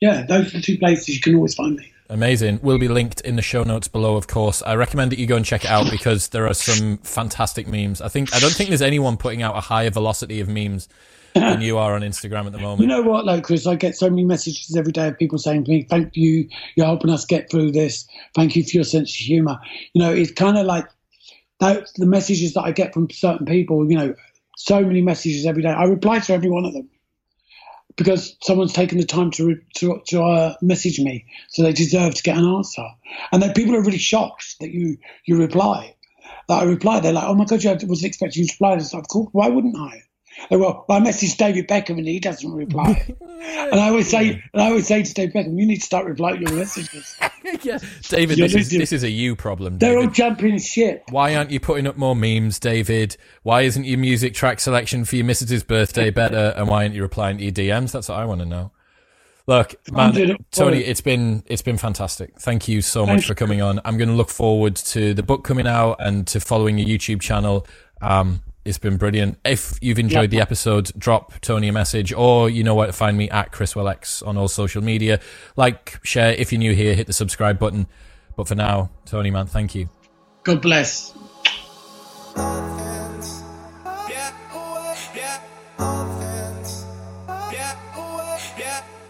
yeah, 0.00 0.22
those 0.22 0.48
are 0.48 0.58
the 0.58 0.62
two 0.62 0.78
places 0.78 1.14
you 1.14 1.20
can 1.20 1.34
always 1.34 1.54
find 1.54 1.76
me. 1.76 1.92
Amazing. 2.08 2.58
Will 2.62 2.78
be 2.78 2.88
linked 2.88 3.20
in 3.20 3.36
the 3.36 3.42
show 3.42 3.62
notes 3.62 3.86
below, 3.86 4.16
of 4.16 4.26
course. 4.26 4.62
I 4.62 4.74
recommend 4.74 5.12
that 5.12 5.18
you 5.18 5.26
go 5.26 5.36
and 5.36 5.44
check 5.44 5.64
it 5.64 5.70
out 5.70 5.90
because 5.90 6.28
there 6.28 6.46
are 6.48 6.54
some 6.54 6.98
fantastic 6.98 7.68
memes. 7.68 8.00
I 8.00 8.08
think 8.08 8.34
I 8.34 8.40
don't 8.40 8.52
think 8.52 8.70
there's 8.70 8.82
anyone 8.82 9.16
putting 9.16 9.42
out 9.42 9.56
a 9.56 9.60
higher 9.60 9.90
velocity 9.90 10.40
of 10.40 10.48
memes 10.48 10.88
than 11.34 11.60
you 11.60 11.78
are 11.78 11.94
on 11.94 12.02
Instagram 12.02 12.46
at 12.46 12.52
the 12.52 12.58
moment. 12.58 12.80
You 12.80 12.86
know 12.86 13.02
what, 13.02 13.26
though, 13.26 13.40
Chris? 13.40 13.66
I 13.66 13.74
get 13.74 13.96
so 13.96 14.10
many 14.10 14.24
messages 14.24 14.74
every 14.76 14.92
day 14.92 15.08
of 15.08 15.18
people 15.18 15.38
saying 15.38 15.64
to 15.64 15.70
me, 15.70 15.86
"Thank 15.88 16.16
you, 16.16 16.48
you're 16.76 16.86
helping 16.86 17.10
us 17.10 17.24
get 17.24 17.50
through 17.50 17.72
this. 17.72 18.06
Thank 18.34 18.56
you 18.56 18.64
for 18.64 18.70
your 18.70 18.84
sense 18.84 19.10
of 19.10 19.16
humour." 19.16 19.58
You 19.92 20.02
know, 20.02 20.12
it's 20.12 20.32
kind 20.32 20.58
of 20.58 20.66
like 20.66 20.86
the 21.60 22.06
messages 22.06 22.54
that 22.54 22.62
I 22.62 22.72
get 22.72 22.94
from 22.94 23.10
certain 23.10 23.46
people. 23.46 23.90
You 23.90 23.98
know, 23.98 24.14
so 24.56 24.82
many 24.82 25.02
messages 25.02 25.46
every 25.46 25.62
day. 25.62 25.70
I 25.70 25.84
reply 25.84 26.20
to 26.20 26.32
every 26.32 26.50
one 26.50 26.64
of 26.64 26.72
them 26.72 26.88
because 27.96 28.36
someone's 28.42 28.72
taken 28.72 28.98
the 28.98 29.04
time 29.04 29.30
to 29.32 29.60
to, 29.76 30.00
to 30.08 30.22
uh, 30.22 30.54
message 30.62 31.00
me, 31.00 31.26
so 31.48 31.62
they 31.62 31.72
deserve 31.72 32.14
to 32.14 32.22
get 32.22 32.38
an 32.38 32.44
answer. 32.44 32.86
And 33.32 33.42
then 33.42 33.52
people 33.52 33.76
are 33.76 33.82
really 33.82 33.98
shocked 33.98 34.56
that 34.60 34.70
you 34.70 34.98
you 35.24 35.38
reply. 35.38 35.94
That 36.48 36.62
I 36.62 36.64
reply, 36.64 37.00
they're 37.00 37.12
like, 37.12 37.28
"Oh 37.28 37.34
my 37.34 37.44
god, 37.44 37.62
you 37.62 37.70
wasn't 37.86 38.08
expecting 38.08 38.42
you 38.42 38.48
to 38.48 38.54
reply." 38.54 38.74
It's 38.74 38.94
like, 38.94 39.08
"Cool, 39.08 39.28
why 39.32 39.48
wouldn't 39.48 39.76
I?" 39.76 40.02
Well, 40.50 40.84
I 40.88 40.98
message 41.00 41.36
David 41.36 41.68
Beckham 41.68 41.98
and 41.98 42.06
he 42.06 42.18
doesn't 42.18 42.52
reply. 42.52 43.14
and 43.20 43.80
I 43.80 43.88
always 43.88 44.08
say, 44.08 44.42
and 44.52 44.62
I 44.62 44.66
always 44.66 44.86
say 44.86 45.02
to 45.02 45.14
David 45.14 45.34
Beckham, 45.34 45.58
"You 45.58 45.66
need 45.66 45.76
to 45.76 45.86
start 45.86 46.06
replying 46.06 46.42
your 46.42 46.52
messages." 46.52 47.16
yeah, 47.62 47.78
David, 48.08 48.38
this 48.38 48.54
is, 48.54 48.70
this 48.70 48.92
is 48.92 49.02
a 49.02 49.10
you 49.10 49.36
problem. 49.36 49.78
They're 49.78 49.98
all 49.98 50.08
jumping 50.08 50.58
ship. 50.58 51.04
Why 51.10 51.34
aren't 51.34 51.50
you 51.50 51.60
putting 51.60 51.86
up 51.86 51.96
more 51.96 52.16
memes, 52.16 52.58
David? 52.58 53.16
Why 53.42 53.62
isn't 53.62 53.84
your 53.84 53.98
music 53.98 54.34
track 54.34 54.60
selection 54.60 55.04
for 55.04 55.16
your 55.16 55.24
missus's 55.24 55.62
birthday 55.62 56.10
better? 56.10 56.54
And 56.56 56.68
why 56.68 56.82
aren't 56.82 56.94
you 56.94 57.02
replying 57.02 57.38
to 57.38 57.44
your 57.44 57.52
DMs? 57.52 57.92
That's 57.92 58.08
what 58.08 58.18
I 58.18 58.24
want 58.24 58.40
to 58.40 58.46
know. 58.46 58.72
Look, 59.46 59.74
man, 59.90 60.36
Tony, 60.52 60.78
it's 60.78 61.00
been 61.00 61.42
it's 61.46 61.62
been 61.62 61.78
fantastic. 61.78 62.38
Thank 62.38 62.68
you 62.68 62.82
so 62.82 63.04
much 63.04 63.26
for 63.26 63.34
coming 63.34 63.60
on. 63.60 63.80
I'm 63.84 63.98
going 63.98 64.08
to 64.08 64.14
look 64.14 64.30
forward 64.30 64.76
to 64.76 65.12
the 65.14 65.22
book 65.22 65.44
coming 65.44 65.66
out 65.66 65.96
and 65.98 66.26
to 66.28 66.40
following 66.40 66.78
your 66.78 66.86
YouTube 66.86 67.20
channel. 67.20 67.66
Um, 68.00 68.42
it's 68.64 68.78
been 68.78 68.96
brilliant. 68.96 69.38
If 69.44 69.78
you've 69.80 69.98
enjoyed 69.98 70.24
Yep. 70.24 70.30
the 70.30 70.40
episode, 70.40 70.92
drop 70.98 71.40
Tony 71.40 71.68
a 71.68 71.72
message, 71.72 72.12
or 72.12 72.50
you 72.50 72.62
know 72.62 72.74
where 72.74 72.86
to 72.86 72.92
find 72.92 73.16
me 73.16 73.30
at 73.30 73.52
Chris 73.52 73.74
ChrisWillX 73.74 74.26
on 74.26 74.36
all 74.36 74.48
social 74.48 74.82
media. 74.82 75.20
Like, 75.56 75.98
share. 76.02 76.32
If 76.32 76.52
you're 76.52 76.58
new 76.58 76.74
here, 76.74 76.94
hit 76.94 77.06
the 77.06 77.12
subscribe 77.12 77.58
button. 77.58 77.86
But 78.36 78.48
for 78.48 78.54
now, 78.54 78.90
Tony, 79.06 79.30
man, 79.30 79.46
thank 79.46 79.74
you. 79.74 79.88
God 80.44 80.62
bless. 80.62 81.12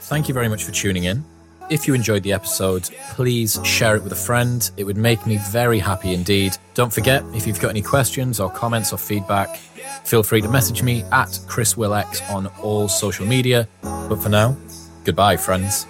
Thank 0.01 0.27
you 0.27 0.35
very 0.35 0.48
much 0.48 0.64
for 0.64 0.72
tuning 0.72 1.05
in. 1.05 1.24
If 1.70 1.86
you 1.86 1.94
enjoyed 1.94 2.24
the 2.24 2.32
episode, 2.32 2.90
please 3.10 3.60
share 3.62 3.94
it 3.94 4.02
with 4.02 4.10
a 4.10 4.16
friend. 4.16 4.68
It 4.76 4.82
would 4.82 4.97
make 4.97 5.24
me 5.24 5.38
very 5.51 5.78
happy 5.78 6.14
indeed. 6.14 6.56
Don't 6.74 6.92
forget, 6.92 7.22
if 7.32 7.47
you've 7.47 7.60
got 7.60 7.68
any 7.68 7.80
questions 7.80 8.40
or 8.40 8.51
comments 8.51 8.92
or 8.92 8.97
feedback, 8.97 9.56
feel 10.05 10.24
free 10.24 10.40
to 10.40 10.48
message 10.48 10.82
me 10.82 11.05
at 11.12 11.38
Chris 11.47 11.74
ChrisWillX 11.74 12.28
on 12.28 12.48
all 12.60 12.88
social 12.88 13.24
media. 13.24 13.68
But 13.82 14.16
for 14.16 14.30
now, 14.30 14.56
goodbye, 15.05 15.36
friends. 15.36 15.86